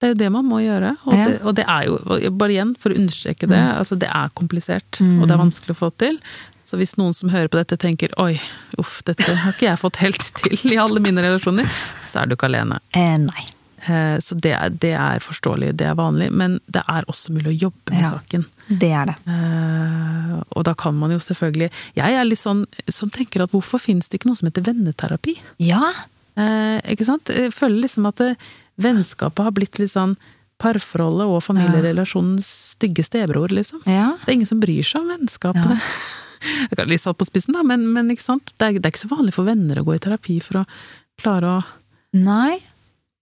Det 0.00 0.08
er 0.08 0.12
jo 0.14 0.18
det 0.24 0.30
man 0.34 0.44
må 0.50 0.58
gjøre, 0.60 0.96
og, 1.06 1.14
Ja. 1.14 1.24
det, 1.28 1.36
og 1.46 1.54
det 1.54 1.64
er 1.68 1.84
jo, 1.86 2.30
bare 2.36 2.50
igjen, 2.50 2.74
for 2.78 2.90
å 2.90 2.96
understreke 2.98 3.46
det, 3.48 3.56
Mm. 3.56 3.78
altså 3.78 3.98
det 3.98 4.08
er 4.10 4.28
komplisert, 4.34 4.90
Mm. 5.00 5.22
og 5.22 5.28
det 5.28 5.34
er 5.34 5.38
vanskelig 5.44 5.70
å 5.76 5.78
få 5.78 5.90
til. 5.96 6.18
Så 6.64 6.76
hvis 6.78 6.96
noen 6.96 7.12
som 7.14 7.28
hører 7.30 7.48
på 7.48 7.58
dette 7.62 7.76
tenker 7.78 8.08
oi, 8.18 8.40
uff, 8.78 9.02
dette 9.04 9.22
har 9.22 9.52
ikke 9.52 9.68
jeg 9.68 9.78
fått 9.78 9.96
helt 9.96 10.18
til 10.34 10.72
i 10.72 10.76
alle 10.76 10.98
mine 11.00 11.22
relasjoner, 11.22 11.64
så 12.02 12.22
er 12.22 12.26
du 12.26 12.34
ikke 12.36 12.48
alene. 12.48 12.80
Eh, 12.92 13.16
nei. 13.18 13.44
Eh, 13.86 14.18
Så 14.18 14.34
det 14.40 14.52
er, 14.52 14.68
det 14.70 14.94
er 14.94 15.18
forståelig, 15.20 15.76
det 15.76 15.86
er 15.86 15.94
vanlig, 15.94 16.30
men 16.32 16.58
det 16.70 16.82
er 16.88 17.02
også 17.06 17.30
mulig 17.30 17.52
å 17.52 17.60
jobbe 17.70 17.90
med 17.92 18.00
Ja. 18.02 18.10
saken. 18.12 18.46
Det 18.68 18.90
er 18.90 19.04
det. 19.06 19.16
Eh, 19.28 20.42
og 20.56 20.64
da 20.64 20.74
kan 20.74 20.94
man 20.98 21.10
jo 21.10 21.18
selvfølgelig 21.18 21.70
Jeg 21.94 22.14
er 22.14 22.24
litt 22.24 22.38
sånn 22.38 22.66
som 22.90 23.10
tenker 23.10 23.42
at 23.42 23.50
hvorfor 23.52 23.78
finnes 23.78 24.08
det 24.08 24.20
ikke 24.20 24.26
noe 24.26 24.36
som 24.36 24.48
heter 24.50 24.62
venneterapi? 24.64 25.38
Ja. 25.58 25.92
Eh, 26.36 26.80
ikke 26.80 27.04
sant? 27.04 27.24
Jeg 27.26 27.52
føler 27.52 27.82
liksom 27.82 28.06
at 28.08 28.16
det, 28.16 28.36
vennskapet 28.80 29.46
har 29.46 29.54
blitt 29.54 29.78
litt 29.80 29.92
sånn 29.92 30.16
parforholdet 30.62 31.28
og 31.28 31.42
familierelasjonens 31.44 32.46
stygge 32.74 33.04
stebror, 33.06 33.52
liksom. 33.52 33.82
ja. 33.90 34.12
Det 34.22 34.30
er 34.30 34.36
ingen 34.38 34.50
som 34.50 34.60
bryr 34.62 34.86
seg 34.86 35.02
om 35.02 35.10
vennskapene. 35.12 35.80
Jeg 36.70 36.76
kan 36.76 36.90
litt 36.90 37.02
satt 37.02 37.18
på 37.18 37.26
spissen, 37.26 37.56
da, 37.56 37.64
men, 37.66 37.86
men 37.94 38.12
ikke 38.12 38.24
sant? 38.24 38.52
Det, 38.58 38.66
er, 38.66 38.76
det 38.78 38.84
er 38.84 38.92
ikke 38.92 39.06
så 39.06 39.14
vanlig 39.14 39.34
for 39.36 39.48
venner 39.48 39.80
å 39.80 39.86
gå 39.86 39.96
i 39.96 40.02
terapi 40.02 40.38
for 40.44 40.62
å 40.62 40.68
klare 41.20 41.56
å 41.58 41.64
Nei. 42.14 42.60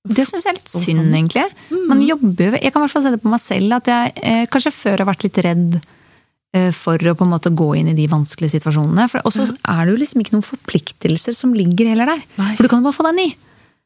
Det 0.02 0.26
syns 0.28 0.44
jeg 0.44 0.50
er 0.50 0.56
litt 0.58 0.68
synd, 0.68 1.14
egentlig. 1.14 1.46
Man 1.88 2.02
jobber 2.04 2.50
jo 2.50 2.58
Jeg 2.58 2.72
kan 2.74 2.82
i 2.82 2.84
hvert 2.84 2.92
fall 2.92 3.04
se 3.06 3.12
det 3.14 3.20
på 3.22 3.30
meg 3.32 3.40
selv 3.40 3.76
at 3.78 3.88
jeg 3.88 4.12
eh, 4.20 4.42
kanskje 4.52 4.72
før 4.74 5.00
har 5.00 5.08
vært 5.08 5.24
litt 5.24 5.38
redd 5.46 5.78
eh, 5.78 6.68
for 6.76 7.00
å 7.08 7.14
på 7.16 7.24
en 7.24 7.32
måte 7.32 7.52
gå 7.56 7.68
inn 7.78 7.88
i 7.88 7.96
de 7.96 8.04
vanskelige 8.10 8.58
situasjonene. 8.58 9.06
For 9.08 9.24
også 9.30 9.46
er 9.54 9.80
det 9.86 9.94
jo 9.94 10.02
liksom 10.02 10.24
ikke 10.24 10.34
noen 10.34 10.44
forpliktelser 10.44 11.38
som 11.38 11.54
ligger 11.56 11.94
heller 11.94 12.12
der. 12.12 12.26
Nei. 12.36 12.50
For 12.58 12.66
du 12.66 12.72
kan 12.72 12.82
jo 12.82 12.88
bare 12.90 12.98
få 12.98 13.06
deg 13.06 13.14
en 13.14 13.22
ny. 13.22 13.28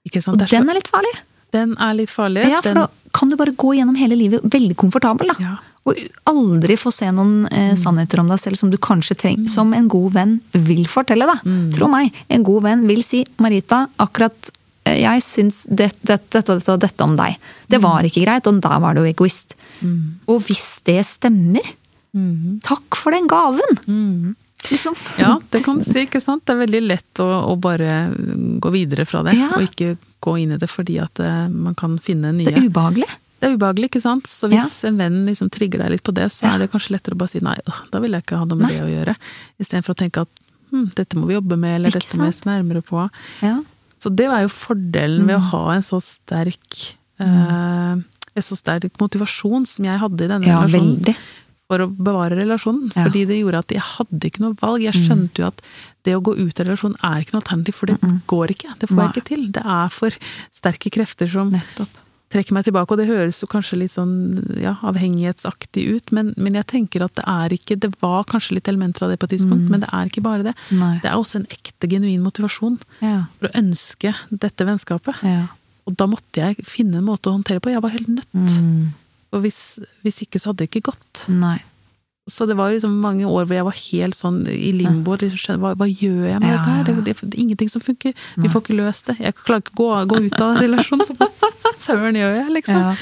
Og 0.06 0.18
så, 0.24 0.34
den 0.40 0.72
er 0.72 0.80
litt 0.80 0.90
farlig. 0.90 1.12
Den 1.52 1.77
er 1.78 1.94
litt 1.94 2.10
farlig. 2.10 2.48
Ja, 2.51 2.60
for 2.62 2.74
den, 2.74 2.82
da 2.86 3.12
kan 3.16 3.28
du 3.31 3.36
bare 3.36 3.52
gå 3.56 3.74
gjennom 3.78 3.97
hele 3.97 4.16
livet 4.18 4.43
veldig 4.43 4.77
komfortabel, 4.77 5.28
da. 5.32 5.36
Ja. 5.40 5.55
Og 5.86 5.94
aldri 6.27 6.74
få 6.77 6.90
se 6.93 7.06
noen 7.14 7.47
eh, 7.55 7.74
sannheter 7.78 8.18
om 8.20 8.28
deg 8.28 8.40
selv 8.43 8.59
som 8.59 8.70
du 8.73 8.77
kanskje 8.77 9.14
trenger, 9.16 9.48
som 9.48 9.70
en 9.73 9.86
god 9.89 10.12
venn 10.16 10.40
vil 10.52 10.85
fortelle 10.90 11.28
deg. 11.31 11.44
Tro 11.77 11.86
meg, 11.89 12.12
en 12.28 12.43
god 12.43 12.62
venn 12.66 12.86
vil 12.89 13.02
si 13.06 13.24
'Marita, 13.39 13.85
akkurat 14.02 14.51
eh, 14.85 14.98
jeg 15.05 15.23
syns 15.23 15.62
det, 15.70 15.93
det, 16.02 16.18
dette 16.35 16.51
og 16.52 16.59
dette 16.59 16.73
og 16.74 16.81
dette 16.82 17.05
om 17.06 17.14
deg'. 17.16 17.39
Det 17.70 17.81
var 17.81 18.02
ikke 18.02 18.24
greit, 18.27 18.47
og 18.51 18.60
der 18.60 18.78
var 18.82 18.94
du 18.98 19.05
egoist. 19.06 19.55
Og 20.27 20.43
hvis 20.43 20.81
det 20.85 21.05
stemmer, 21.06 21.62
Mhm. 22.16 22.60
takk 22.64 22.97
for 22.97 23.12
den 23.12 23.27
gaven! 23.28 24.35
Liksom. 24.70 24.94
Ja, 25.18 25.40
det 25.51 25.60
kan 25.64 25.78
du 25.78 25.84
si, 25.84 26.01
ikke 26.06 26.20
sant? 26.22 26.44
Det 26.47 26.55
er 26.56 26.62
veldig 26.66 26.80
lett 26.86 27.20
å, 27.22 27.26
å 27.52 27.55
bare 27.60 28.10
gå 28.60 28.70
videre 28.74 29.05
fra 29.06 29.22
det, 29.26 29.34
Ja. 29.38 29.51
og 29.56 29.62
ikke 29.66 29.97
gå 30.24 30.34
inn 30.43 30.52
i 30.52 30.59
det 30.59 30.68
fordi 30.72 30.97
at 31.02 31.20
eh, 31.20 31.47
man 31.52 31.74
kan 31.78 31.98
finne 32.02 32.32
nye 32.34 32.47
Det 32.51 32.56
er 32.59 32.66
ubehagelig. 32.70 33.09
Det 33.38 33.51
er 33.51 33.55
ubehagelig, 33.59 33.90
ikke 33.90 34.01
sant? 34.02 34.26
Så 34.26 34.48
hvis 34.51 34.78
en 34.88 34.97
venn 34.98 35.20
liksom 35.28 35.51
trigger 35.52 35.82
deg 35.84 35.90
litt 35.93 36.02
på 36.02 36.14
det, 36.16 36.30
så 36.32 36.47
Ja. 36.48 36.55
er 36.55 36.64
det 36.64 36.70
kanskje 36.72 36.97
lettere 36.97 37.14
å 37.14 37.18
bare 37.20 37.28
si 37.34 37.40
nei, 37.44 37.56
da 37.93 38.01
vil 38.01 38.12
jeg 38.16 38.24
ikke 38.24 38.38
ha 38.40 38.44
noe 38.48 38.56
med 38.59 38.66
Nei. 38.70 38.74
det 38.74 38.82
å 38.82 38.90
gjøre. 38.94 39.16
Istedenfor 39.60 39.94
å 39.94 40.01
tenke 40.02 40.20
at 40.26 40.28
hm, 40.72 40.90
dette 40.97 41.14
må 41.20 41.26
vi 41.28 41.34
jobbe 41.36 41.56
med, 41.60 41.76
eller 41.76 41.88
Ikke 41.94 42.01
dette 42.01 42.18
må 42.18 42.24
jeg 42.30 42.34
se 42.40 42.48
nærmere 42.48 42.82
på. 42.82 43.05
Ja. 43.44 43.60
Så 44.02 44.10
det 44.14 44.26
er 44.26 44.43
jo 44.47 44.48
fordelen 44.52 45.26
ved 45.28 45.36
å 45.36 45.43
Mm. 45.44 45.51
ha 45.52 45.62
en 45.76 45.82
så 45.82 46.01
sterk 46.02 46.97
eh, 47.20 47.97
en 48.36 48.43
så 48.44 48.56
sterk 48.59 48.98
motivasjon 49.01 49.64
som 49.66 49.84
jeg 49.84 49.98
hadde 50.02 50.24
i 50.24 50.28
denne 50.28 50.44
ja, 50.47 50.59
relasjonen, 50.64 50.97
veldig. 51.01 51.14
For 51.66 51.82
å 51.82 51.88
bevare 51.90 52.36
relasjonen. 52.38 52.93
Ja. 52.94 53.05
Fordi 53.09 53.24
det 53.26 53.40
gjorde 53.40 53.59
at 53.64 53.72
jeg 53.74 53.82
hadde 53.82 54.28
ikke 54.30 54.43
noe 54.44 54.55
valg. 54.60 54.84
Jeg 54.86 54.94
skjønte 54.94 55.43
jo 55.43 55.47
at 55.51 55.62
det 56.06 56.14
å 56.14 56.22
gå 56.22 56.36
ut 56.38 56.60
av 56.62 56.66
relasjonen 56.68 56.98
er 57.02 57.20
ikke 57.24 57.34
noe 57.34 57.43
alternativ, 57.43 57.74
for 57.74 57.90
det 57.90 57.97
går 58.30 58.52
ikke. 58.55 58.74
Det 58.78 58.88
får 58.90 59.01
jeg 59.02 59.14
ikke 59.16 59.28
til. 59.32 59.47
Det 59.56 59.62
er 59.66 59.88
for 59.90 60.18
sterke 60.55 60.93
krefter 60.94 61.26
som 61.32 61.51
Nettopp. 61.51 61.97
trekker 62.30 62.55
meg 62.55 62.64
tilbake, 62.68 62.90
og 62.94 62.98
det 63.02 63.09
høres 63.10 63.40
jo 63.43 63.48
kanskje 63.51 63.78
litt 63.80 63.90
sånn 63.94 64.12
ja, 64.62 64.76
avhengighetsaktig 64.86 65.84
ut, 65.97 66.12
men, 66.14 66.30
men 66.36 66.55
jeg 66.59 66.66
tenker 66.70 67.02
at 67.06 67.14
det 67.18 67.24
er 67.26 67.55
ikke 67.55 67.76
Det 67.82 67.90
var 68.02 68.24
kanskje 68.30 68.56
litt 68.60 68.68
elementer 68.70 69.06
av 69.06 69.10
det 69.10 69.18
på 69.22 69.26
et 69.26 69.34
tidspunkt, 69.36 69.66
men 69.70 69.82
det 69.82 69.90
er 69.94 70.06
ikke 70.10 70.22
bare 70.26 70.47
det. 70.47 70.55
Nei. 70.74 70.93
Det 71.02 71.10
er 71.10 71.18
også 71.18 71.40
en 71.40 71.48
ekte, 71.51 71.88
genuin 71.90 72.22
motivasjon 72.22 72.78
Ja. 73.02 73.24
for 73.38 73.48
å 73.51 73.55
ønske 73.59 74.14
dette 74.30 74.66
vennskapet. 74.68 75.18
Ja. 75.26 75.48
Og 75.86 75.94
da 75.98 76.06
måtte 76.10 76.43
jeg 76.43 76.62
finne 76.66 76.98
en 76.98 77.06
måte 77.06 77.30
å 77.30 77.34
håndtere 77.36 77.59
på. 77.62 77.70
Jeg 77.74 77.82
var 77.82 77.90
helt 77.94 78.09
nødt. 78.10 78.30
Mm. 78.34 78.94
Og 79.36 79.42
hvis, 79.44 79.60
hvis 80.06 80.22
ikke 80.24 80.40
så 80.40 80.50
hadde 80.52 80.64
det 80.64 80.70
ikke 80.70 80.86
gått. 80.90 81.26
Nei. 81.32 81.58
Så 82.26 82.42
det 82.50 82.56
var 82.58 82.72
liksom 82.74 82.96
mange 82.98 83.22
år 83.28 83.44
hvor 83.46 83.54
jeg 83.54 83.66
var 83.68 83.76
helt 83.78 84.16
sånn 84.18 84.40
i 84.50 84.72
limbo. 84.74 85.14
Liksom, 85.20 85.60
hva, 85.62 85.74
hva 85.78 85.86
gjør 85.86 86.24
jeg 86.26 86.40
med 86.42 86.48
Ja, 86.50 86.56
dette 86.56 86.72
her? 86.72 86.86
Det, 86.88 86.94
det, 87.06 87.14
det 87.20 87.36
er 87.36 87.42
ingenting 87.44 87.70
som 87.70 87.84
funker. 87.84 88.16
Vi 88.42 88.50
får 88.50 88.64
ikke 88.64 88.78
løst 88.80 89.12
det. 89.12 89.18
Jeg 89.22 89.36
klarer 89.38 89.62
ikke 89.62 89.76
å 89.76 89.78
gå, 89.78 89.90
gå 90.10 90.22
ut 90.26 90.40
av 90.42 90.58
relasjonen. 90.64 91.06
Så 91.06 91.14
hva 91.20 91.28
søren 91.86 92.18
gjør 92.18 92.34
jeg, 92.40 92.48
liksom? 92.56 92.80
Ja. 92.82 92.96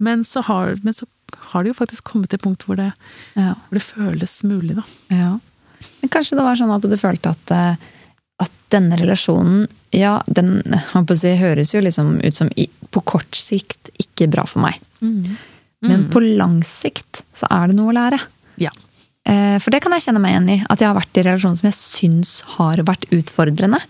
Men 0.00 0.22
så, 0.24 0.44
har, 0.46 0.76
men 0.86 0.94
så 0.96 1.08
har 1.50 1.64
det 1.66 1.72
jo 1.72 1.78
faktisk 1.80 2.06
kommet 2.12 2.30
til 2.30 2.38
et 2.38 2.44
punkt 2.46 2.62
hvor 2.68 2.78
det, 2.78 2.92
Ja. 3.34 3.56
hvor 3.72 3.82
føles 3.84 4.38
mulig, 4.46 4.78
da. 4.78 4.84
Ja. 5.12 5.32
Men 6.00 6.12
kanskje 6.14 6.38
det 6.38 6.44
var 6.46 6.56
sånn 6.60 6.72
at 6.76 6.86
du 6.86 6.96
følte 7.00 7.34
at, 7.34 7.52
eh, 7.56 7.90
at 8.46 8.54
denne 8.72 8.96
relasjonen 9.00 9.66
Ja, 9.96 10.20
den 10.30 10.60
si, 11.18 11.32
høres 11.40 11.72
jo 11.74 11.80
liksom 11.82 12.20
ut 12.22 12.36
som 12.38 12.48
i, 12.54 12.68
på 12.94 13.02
kort 13.02 13.34
sikt 13.34 13.90
ikke 13.98 14.28
bra 14.30 14.44
for 14.46 14.62
meg. 14.62 14.78
Men 15.82 16.08
på 16.12 16.20
lang 16.36 16.58
sikt 16.66 17.22
så 17.32 17.46
er 17.50 17.68
det 17.70 17.76
noe 17.78 17.92
å 17.92 17.96
lære. 17.96 18.18
Ja. 18.60 18.70
Eh, 19.24 19.58
For 19.62 19.70
det 19.72 19.80
kan 19.82 19.92
jeg 19.96 20.02
kjenne 20.04 20.20
meg 20.20 20.34
igjen 20.34 20.50
i. 20.50 20.58
At 20.68 20.80
jeg 20.82 20.88
har 20.90 20.98
vært 20.98 21.16
i 21.16 21.22
relasjoner 21.24 21.56
som 21.56 21.68
jeg 21.70 21.78
syns 21.78 22.34
har 22.58 22.82
vært 22.84 23.06
utfordrende. 23.16 23.80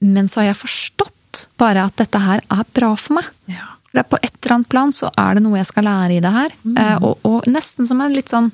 Men 0.00 0.28
så 0.32 0.40
har 0.40 0.46
jeg 0.54 0.60
forstått 0.62 1.44
bare 1.60 1.84
at 1.84 1.96
dette 2.00 2.18
her 2.18 2.40
er 2.50 2.64
bra 2.74 2.94
for 2.96 3.14
meg. 3.20 3.24
ja. 3.52 3.66
For 3.90 3.98
er 3.98 4.06
på 4.06 4.18
et 4.22 4.30
eller 4.44 4.54
annet 4.54 4.68
plan 4.70 4.92
så 4.94 5.08
er 5.18 5.34
det 5.34 5.42
noe 5.42 5.56
jeg 5.58 5.66
skal 5.66 5.82
lære 5.82 6.14
i 6.14 6.20
det 6.22 6.30
her. 6.30 6.52
Mm. 6.62 6.76
og, 7.02 7.18
og 7.26 7.46
nesten 7.50 7.88
som 7.88 7.98
en 8.00 8.12
litt 8.14 8.28
sånn 8.30 8.52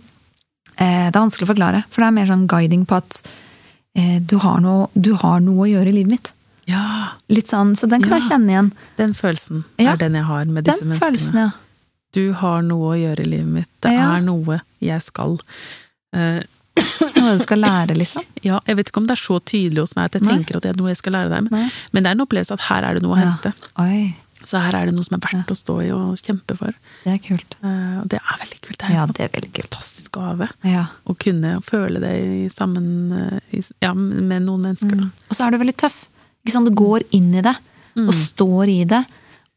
eh, 0.81 1.11
Det 1.11 1.15
er 1.15 1.21
vanskelig 1.21 1.45
å 1.45 1.51
forklare, 1.51 1.83
for 1.93 2.01
det 2.01 2.07
er 2.09 2.15
mer 2.17 2.31
sånn 2.31 2.47
guiding 2.49 2.87
på 2.89 2.97
at 2.97 3.19
eh, 4.01 4.17
du, 4.25 4.39
har 4.41 4.63
noe, 4.65 4.89
du 4.97 5.13
har 5.21 5.43
noe 5.45 5.67
å 5.67 5.69
gjøre 5.69 5.93
i 5.93 5.97
livet 5.99 6.11
mitt. 6.15 6.33
Ja, 6.67 7.13
Litt 7.29 7.53
sånn, 7.53 7.77
Så 7.77 7.85
den 7.87 8.01
kan 8.03 8.13
Ja. 8.17 8.19
jeg 8.19 8.31
kjenne 8.31 8.49
igjen. 8.55 8.73
den 8.97 9.13
følelsen 9.15 9.65
er 9.79 9.97
den 10.01 10.15
jeg 10.15 10.25
har 10.25 10.45
med 10.47 10.65
disse 10.65 10.81
Den 10.81 10.89
menneskene. 10.95 11.05
følelsen, 11.05 11.37
ja. 11.45 11.51
Du 12.15 12.33
har 12.33 12.63
noe 12.63 12.93
å 12.95 12.99
gjøre 13.01 13.25
i 13.27 13.31
livet 13.31 13.47
mitt. 13.61 13.71
Det 13.83 13.93
Ja. 13.93 14.17
er 14.17 14.21
noe 14.25 14.61
jeg 14.81 15.03
skal. 15.03 15.39
Eh, 16.15 16.43
Noe 17.17 17.39
du 17.39 17.41
skal 17.41 17.59
lære, 17.59 17.95
liksom. 17.97 18.23
ja, 18.45 18.59
jeg 18.69 18.77
vet 18.77 18.89
ikke 18.91 18.99
om 19.01 19.07
det 19.09 19.15
er 19.17 19.21
så 19.23 19.39
tydelig 19.41 19.81
hos 19.81 19.95
meg 19.97 20.11
at 20.11 20.13
jeg 20.19 20.23
Nei. 20.27 20.35
tenker 20.37 20.57
at 20.59 20.63
det 20.67 20.71
er 20.75 20.77
noe 20.77 20.91
jeg 20.93 20.99
skal 21.01 21.15
lære 21.17 21.31
deg, 21.33 21.47
men, 21.51 21.71
men 21.97 22.05
det 22.05 22.11
er 22.11 22.17
en 22.19 22.25
opplevelse 22.27 22.53
at 22.53 22.65
her 22.69 22.85
er 22.85 22.95
det 22.99 23.03
noe 23.03 23.17
å 23.17 23.21
hente. 23.21 23.53
Oi, 23.81 24.13
Så 24.45 24.61
her 24.61 24.77
er 24.77 24.85
det 24.87 24.93
noe 24.95 25.03
som 25.07 25.17
er 25.17 25.23
verdt 25.25 25.49
å 25.51 25.57
stå 25.57 25.77
i 25.83 25.89
og 25.97 26.21
kjempe 26.21 26.55
for. 26.61 26.77
det 27.07 27.15
er 27.15 27.23
kult. 27.25 27.57
Eh, 27.65 27.97
og 28.03 28.11
det 28.13 28.21
er 28.21 28.37
veldig 28.43 28.61
kult. 28.61 28.77
Det 28.79 28.89
er 28.91 28.93
Ja, 28.95 29.07
en 29.09 29.15
det 29.17 29.25
er 29.25 29.33
veldig 29.33 29.53
kult. 29.57 29.71
fantastisk 29.73 30.13
gave. 30.21 30.51
Ja. 30.69 30.85
Å 31.09 31.17
kunne 31.19 31.55
føle 31.65 31.99
det 32.05 32.13
i, 32.21 32.49
sammen 32.53 32.91
eh, 33.23 33.41
i, 33.57 33.63
ja, 33.83 33.95
med 33.97 34.45
noen 34.45 34.69
mennesker. 34.69 35.01
Da. 35.01 35.09
Og 35.31 35.35
så 35.41 35.47
er 35.49 35.57
du 35.57 35.59
veldig 35.65 35.77
tøff. 35.81 36.03
Ikke 36.45 36.53
sant? 36.59 36.69
Du 36.69 36.77
går 36.77 37.09
inn 37.17 37.33
i 37.35 37.41
det, 37.43 37.57
og 37.97 38.13
står 38.15 38.69
i 38.69 38.85
det. 38.85 39.01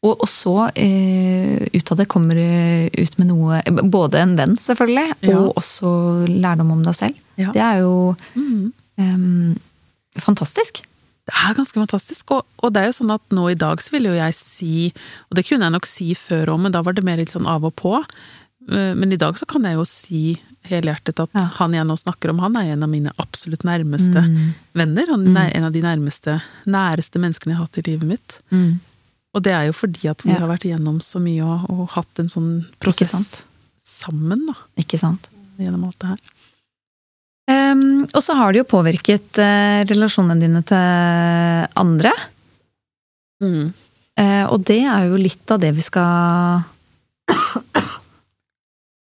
Og, 0.01 0.13
og 0.23 0.29
så 0.31 0.53
eh, 0.79 1.67
ut 1.75 1.89
av 1.91 1.97
det 1.99 2.05
kommer 2.07 2.37
du 2.39 3.01
ut 3.03 3.17
med 3.19 3.27
noe 3.27 3.57
Både 3.91 4.21
en 4.21 4.37
venn, 4.39 4.55
selvfølgelig, 4.55 5.09
Ja. 5.27 5.37
og 5.41 5.57
også 5.59 5.89
lærdom 6.29 6.71
om 6.71 6.83
deg 6.85 6.95
selv. 6.95 7.17
Ja. 7.37 7.51
Det 7.51 7.61
er 7.61 7.79
jo 7.81 8.15
Mm. 8.35 8.71
eh, 8.97 10.21
fantastisk. 10.21 10.83
Det 11.29 11.35
er 11.45 11.53
ganske 11.53 11.77
fantastisk. 11.77 12.31
Og, 12.31 12.45
og 12.63 12.73
det 12.73 12.81
er 12.81 12.85
jo 12.89 12.97
sånn 13.03 13.13
at 13.13 13.21
nå 13.35 13.49
i 13.51 13.57
dag 13.59 13.77
så 13.83 13.91
vil 13.93 14.07
jo 14.09 14.15
jeg 14.17 14.33
si, 14.33 14.93
og 15.29 15.35
det 15.37 15.45
kunne 15.45 15.67
jeg 15.67 15.75
nok 15.75 15.85
si 15.89 16.13
før 16.17 16.55
òg, 16.55 16.59
men 16.63 16.71
da 16.73 16.81
var 16.81 16.93
det 16.97 17.03
mer 17.05 17.17
litt 17.21 17.29
sånn 17.35 17.45
av 17.49 17.65
og 17.67 17.75
på. 17.75 17.99
eh, 18.71 18.93
men 18.95 19.11
i 19.13 19.17
dag 19.19 19.35
så 19.37 19.45
kan 19.47 19.63
jeg 19.63 19.75
jo 19.77 19.83
si 19.85 20.39
helhjertet 20.69 21.19
at 21.23 21.29
Ja. 21.33 21.45
han 21.59 21.71
jeg 21.73 21.85
nå 21.87 21.95
snakker 21.97 22.29
om, 22.29 22.39
han 22.39 22.55
er 22.57 22.73
en 22.73 22.83
av 22.83 22.89
mine 22.89 23.11
absolutt 23.17 23.63
nærmeste 23.63 24.19
Mm. 24.21 24.53
venner. 24.75 25.05
Han 25.07 25.37
er 25.37 25.51
en 25.55 25.63
av 25.63 25.71
de 25.73 25.81
nærmeste, 25.81 26.41
næreste 26.67 27.17
menneskene 27.19 27.51
jeg 27.53 27.57
har 27.57 27.65
hatt 27.65 27.77
i 27.77 27.81
livet 27.91 28.07
mitt. 28.07 28.39
Mm. 28.51 28.79
Og 29.37 29.43
det 29.45 29.53
er 29.53 29.67
jo 29.69 29.73
fordi 29.77 30.07
at 30.09 30.23
vi 30.25 30.31
Ja. 30.33 30.39
har 30.41 30.49
vært 30.49 30.65
igjennom 30.65 30.97
så 31.05 31.19
mye 31.21 31.43
og, 31.45 31.67
og 31.69 31.89
hatt 31.93 32.19
en 32.19 32.29
sånn 32.33 32.49
prosess 32.81 33.43
sammen, 33.77 34.45
da, 34.47 34.55
Ikke 34.81 34.97
sant? 35.01 35.29
gjennom 35.59 35.83
alt 35.89 35.99
det 35.99 36.09
her. 36.13 36.21
Um, 37.49 38.03
og 38.13 38.21
så 38.21 38.35
har 38.37 38.53
det 38.53 38.61
jo 38.61 38.67
påvirket 38.69 39.39
uh, 39.41 39.81
relasjonene 39.89 40.39
dine 40.39 40.61
til 40.69 41.67
andre. 41.81 42.11
Eh, 43.41 44.45
og 44.51 44.63
det 44.67 44.81
er 44.83 45.07
jo 45.09 45.15
litt 45.17 45.51
av 45.51 45.59
det 45.63 45.71
vi 45.77 45.81
skal 45.81 46.63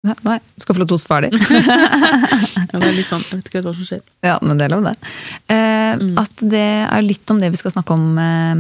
Nei, 0.02 0.40
du 0.58 0.62
skal 0.64 0.74
få 0.74 0.82
lov 0.82 0.88
til 0.90 0.98
å 0.98 1.02
svare 1.02 1.28
ferdig. 1.30 1.38
Ja, 2.72 2.80
det 2.80 2.88
er 2.88 2.96
litt 2.96 3.06
sånn, 3.10 3.22
jeg 3.22 3.38
vet 3.42 3.48
ikke 3.52 3.62
hva 3.68 3.74
som 3.76 3.86
skjer. 3.86 4.00
ja, 4.26 4.38
men 4.42 4.58
det 4.58 4.66
er 4.66 4.72
lov, 4.74 4.84
det. 4.88 4.96
Eh, 5.52 5.70
Mm. 5.92 6.14
At 6.22 6.32
det 6.40 6.62
er 6.88 7.02
litt 7.04 7.28
om 7.34 7.40
det 7.42 7.50
vi 7.52 7.58
skal 7.60 7.74
snakke 7.74 7.92
om 7.98 8.06
eh, 8.18 8.56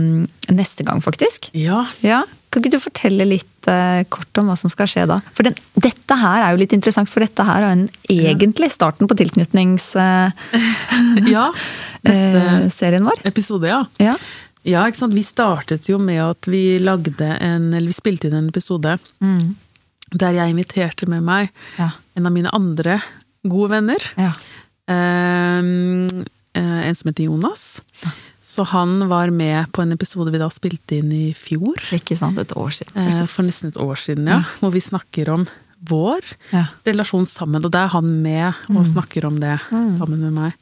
neste 0.52 0.84
gang, 0.84 1.00
faktisk. 1.02 1.48
Ja, 1.56 1.86
Ja, 2.04 2.24
Kan 2.52 2.60
ikke 2.62 2.74
du 2.76 2.80
fortelle 2.84 3.24
litt 3.24 3.68
eh, 3.72 4.04
kort 4.12 4.36
om 4.42 4.50
hva 4.52 4.58
som 4.60 4.68
skal 4.70 4.84
skje 4.92 5.06
da? 5.08 5.22
For 5.34 5.44
den, 5.48 5.56
dette 5.80 6.16
her 6.20 6.44
er 6.44 6.52
jo 6.52 6.60
litt 6.60 6.74
interessant, 6.76 7.08
for 7.10 7.24
dette 7.24 7.40
her 7.48 7.64
er 7.64 7.68
jo 7.70 7.76
en, 7.78 7.86
egentlig 8.12 8.68
starten 8.76 9.08
på 9.08 9.16
tilknytningsserien 9.24 10.36
ja. 11.36 11.48
Neste 12.04 13.00
vår. 13.08 13.24
episode, 13.32 13.68
ja. 13.72 13.86
Ja. 14.04 14.16
Ja, 14.68 14.84
ikke 14.92 15.00
sant. 15.00 15.16
Vi 15.18 15.24
startet 15.26 15.88
jo 15.90 15.96
med 15.98 16.20
at 16.22 16.46
vi 16.52 16.76
lagde 16.84 17.32
en, 17.40 17.72
eller 17.74 17.88
vi 17.90 17.96
spilte 17.98 18.28
inn 18.30 18.36
en 18.44 18.52
episode 18.52 19.00
Mm. 19.24 19.56
Der 20.12 20.34
jeg 20.36 20.50
inviterte 20.54 21.08
med 21.08 21.24
meg 21.24 21.50
Ja. 21.78 21.92
en 22.18 22.26
av 22.28 22.32
mine 22.34 22.50
andre 22.54 23.02
gode 23.48 23.70
venner. 23.72 24.00
ja. 24.18 24.34
Eh, 24.88 25.62
en 26.88 26.96
som 26.96 27.08
heter 27.10 27.24
Jonas. 27.30 27.82
Så 28.42 28.66
han 28.68 29.08
var 29.08 29.30
med 29.32 29.70
på 29.72 29.82
en 29.86 29.94
episode 29.94 30.32
vi 30.34 30.40
da 30.42 30.50
spilte 30.52 30.98
inn 31.00 31.12
i 31.16 31.34
fjor. 31.38 31.78
Ikke 31.96 32.18
sant? 32.18 32.40
Et 32.42 32.52
år 32.58 32.74
siden. 32.76 32.92
eh, 32.98 33.12
faktisk. 33.14 33.32
For 33.38 33.44
nesten 33.48 33.68
et 33.72 33.78
år 33.80 33.96
siden, 33.96 34.28
ja. 34.28 34.42
Hvor 34.60 34.72
vi 34.74 34.80
snakker 34.82 35.30
om 35.32 35.48
vår 35.88 36.22
Ja. 36.52 36.66
relasjon 36.86 37.26
sammen. 37.26 37.64
Og 37.66 37.72
da 37.72 37.86
er 37.86 37.88
han 37.90 38.22
med 38.22 38.54
og 38.70 38.86
snakker 38.86 39.26
om 39.26 39.40
det 39.40 39.60
sammen 39.70 40.20
med 40.20 40.34
meg. 40.34 40.54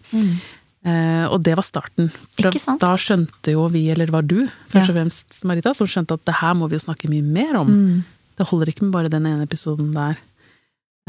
Eh, 0.86 1.26
og 1.28 1.42
det 1.44 1.56
var 1.58 1.64
starten. 1.64 2.10
For 2.12 2.50
Ikke 2.52 2.60
sant? 2.60 2.80
Da 2.82 2.96
skjønte 2.96 3.52
jo 3.52 3.68
vi, 3.68 3.90
eller 3.90 4.06
det 4.06 4.14
var 4.14 4.22
du 4.22 4.48
først 4.70 4.88
Ja. 4.88 4.94
og 4.94 4.96
fremst, 4.96 5.44
Marita, 5.44 5.74
som 5.76 5.88
skjønte 5.88 6.14
at 6.14 6.24
det 6.26 6.36
her 6.36 6.54
må 6.54 6.70
vi 6.70 6.78
jo 6.78 6.86
snakke 6.86 7.10
mye 7.10 7.24
mer 7.24 7.56
om. 7.58 8.04
Mm. 8.40 8.44
Det 8.44 8.48
holder 8.48 8.70
ikke 8.72 8.86
med 8.88 8.94
bare 8.96 9.10
den 9.12 9.26
ene 9.28 9.44
episoden 9.44 9.92
der. 9.94 10.20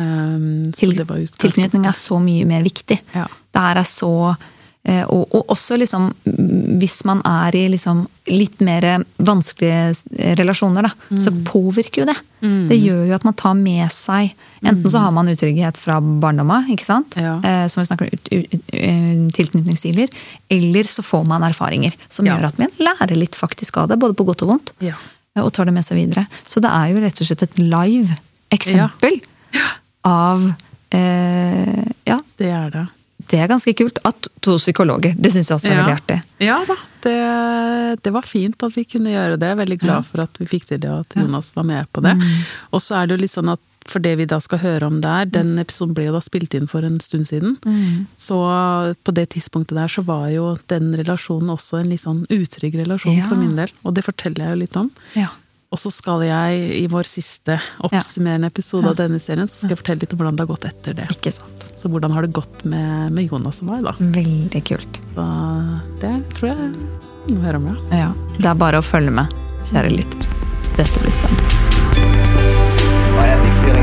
Um, 0.00 0.72
Til-. 0.72 0.96
Tilknytning 1.38 1.84
er 1.86 1.92
så 1.94 2.18
mye 2.22 2.46
mer 2.48 2.64
viktig. 2.64 2.96
Ja. 3.14 3.26
Det 3.52 3.60
her 3.60 3.76
er 3.82 3.86
så 3.88 4.10
eh, 4.88 5.02
og, 5.04 5.28
og 5.36 5.50
også 5.52 5.76
liksom 5.76 6.06
mm, 6.24 6.78
Hvis 6.80 7.02
man 7.04 7.20
er 7.26 7.52
i 7.58 7.66
liksom 7.68 8.06
litt 8.30 8.62
mer 8.64 9.04
vanskelige 9.18 10.32
relasjoner, 10.40 10.88
da, 10.88 11.18
så 11.20 11.32
påvirker 11.44 12.00
jo 12.02 12.06
det. 12.08 12.16
Mm. 12.40 12.68
Det 12.70 12.78
gjør 12.80 13.02
jo 13.10 13.14
at 13.18 13.26
man 13.28 13.36
tar 13.36 13.54
med 13.58 13.90
seg 13.92 14.32
Enten 14.60 14.90
så 14.92 15.00
har 15.00 15.12
man 15.16 15.28
utrygghet 15.28 15.78
fra 15.80 15.98
barndomma, 16.00 16.62
ikke 16.68 16.84
sant? 16.84 17.14
Ja. 17.16 17.38
Eh, 17.44 17.66
som 17.72 17.80
vi 17.80 17.86
snakker 17.88 18.10
om, 18.10 18.42
eh, 18.76 19.22
tilknytningsstiler. 19.32 20.08
Eller 20.52 20.84
så 20.84 21.00
får 21.04 21.24
man 21.28 21.44
erfaringer 21.46 21.94
som 22.08 22.26
Ja. 22.28 22.36
gjør 22.36 22.48
at 22.50 22.58
man 22.60 22.68
lærer 22.78 23.16
litt 23.16 23.36
faktisk 23.36 23.78
av 23.80 23.88
det, 23.88 23.96
både 23.98 24.14
på 24.16 24.26
godt 24.28 24.42
og 24.44 24.48
vondt. 24.54 24.72
Ja. 24.84 24.96
Eh, 25.36 25.42
Og 25.44 25.52
tar 25.52 25.64
det 25.70 25.74
med 25.74 25.84
seg 25.86 25.96
videre. 26.00 26.26
Så 26.46 26.60
det 26.64 26.70
er 26.70 26.88
jo 26.94 27.00
rett 27.04 27.20
og 27.20 27.26
slett 27.30 27.42
et 27.46 27.58
live 27.58 28.16
eksempel 28.50 29.20
av 30.06 30.52
eh, 30.94 31.84
Ja, 32.08 32.18
Det 32.40 32.48
er 32.50 32.70
det. 32.74 32.86
det 33.30 33.38
er 33.44 33.48
ganske 33.52 33.74
kult. 33.78 33.98
At 34.04 34.28
to 34.42 34.56
psykologer. 34.58 35.14
Det 35.16 35.30
syns 35.32 35.48
jeg 35.50 35.56
også 35.58 35.70
er 35.70 35.76
Ja. 35.76 35.82
veldig 35.84 35.98
artig. 36.00 36.20
Ja 36.40 36.58
da, 36.66 36.76
det, 37.04 38.02
det 38.02 38.12
var 38.12 38.22
fint 38.26 38.62
at 38.62 38.74
vi 38.76 38.84
kunne 38.84 39.10
gjøre 39.12 39.38
det. 39.38 39.46
Jeg 39.46 39.56
er 39.58 39.62
veldig 39.64 39.78
glad 39.80 40.06
for 40.08 40.20
at 40.24 40.40
vi 40.40 40.46
fikk 40.50 40.66
til 40.66 40.80
det, 40.82 40.90
og 40.90 41.00
at 41.06 41.16
Jonas 41.20 41.52
var 41.54 41.64
med 41.68 41.86
på 41.92 42.02
det. 42.02 42.16
Mm. 42.16 42.26
Og 42.72 42.80
så 42.82 42.96
er 43.02 43.06
det 43.06 43.16
jo 43.18 43.22
litt 43.22 43.34
sånn 43.36 43.52
at 43.52 43.60
for 43.88 43.98
det 44.04 44.16
vi 44.20 44.26
da 44.28 44.38
skal 44.42 44.58
høre 44.62 44.86
om 44.86 45.00
der, 45.02 45.24
den 45.26 45.54
episoden 45.58 45.94
ble 45.96 46.04
jo 46.08 46.12
da 46.14 46.20
spilt 46.22 46.54
inn 46.54 46.68
for 46.70 46.84
en 46.86 47.00
stund 47.00 47.26
siden. 47.30 47.56
Mm. 47.64 48.06
Så 48.16 48.36
på 49.04 49.14
det 49.16 49.28
tidspunktet 49.34 49.76
der 49.78 49.88
så 49.90 50.04
var 50.06 50.28
jo 50.30 50.56
den 50.70 50.92
relasjonen 51.00 51.50
også 51.56 51.80
en 51.80 51.90
litt 51.90 52.04
sånn 52.04 52.24
utrygg 52.30 52.74
relasjon 52.82 53.16
Ja. 53.18 53.26
for 53.28 53.36
min 53.40 53.56
del. 53.56 53.70
Og 53.84 53.94
det 53.96 54.04
forteller 54.06 54.44
jeg 54.46 54.50
jo 54.56 54.60
litt 54.64 54.76
om. 54.76 54.90
Ja. 55.16 55.28
Og 55.70 55.78
så 55.78 55.90
skal 55.94 56.18
jeg 56.26 56.64
i 56.80 56.86
vår 56.90 57.06
siste 57.06 57.60
oppsummerende 57.86 58.48
episode 58.50 58.88
av 58.90 58.96
denne 58.98 59.20
serien, 59.22 59.46
så 59.46 59.60
skal 59.62 59.70
jeg 59.70 59.78
fortelle 59.78 60.00
litt 60.02 60.12
om 60.12 60.18
hvordan 60.18 60.34
det 60.36 60.42
har 60.42 60.50
gått 60.50 60.64
etter 60.66 60.96
det. 60.98 61.06
Ikke 61.14 61.30
sant. 61.32 61.66
Så 61.78 61.86
hvordan 61.88 62.10
har 62.10 62.22
det 62.26 62.32
gått 62.34 62.64
med, 62.66 63.12
med 63.14 63.30
Jonas 63.30 63.62
og 63.62 63.68
meg, 63.70 63.84
da. 63.86 63.92
Veldig 64.00 64.64
kult. 64.66 64.98
Så 65.14 65.28
det 66.02 66.14
tror 66.34 66.50
jeg 66.50 66.58
er 66.58 66.74
spennende 67.06 67.38
å 67.38 67.46
høre 67.46 67.62
om, 67.62 67.70
ja. 67.70 67.76
Ja. 68.02 68.10
Det 68.40 68.50
er 68.50 68.58
bare 68.66 68.82
å 68.82 68.82
følge 68.82 69.14
med, 69.14 69.30
kjære 69.70 69.94
lytter. 69.94 70.26
Dette 70.74 70.96
blir 71.06 71.14
spennende. 71.14 71.58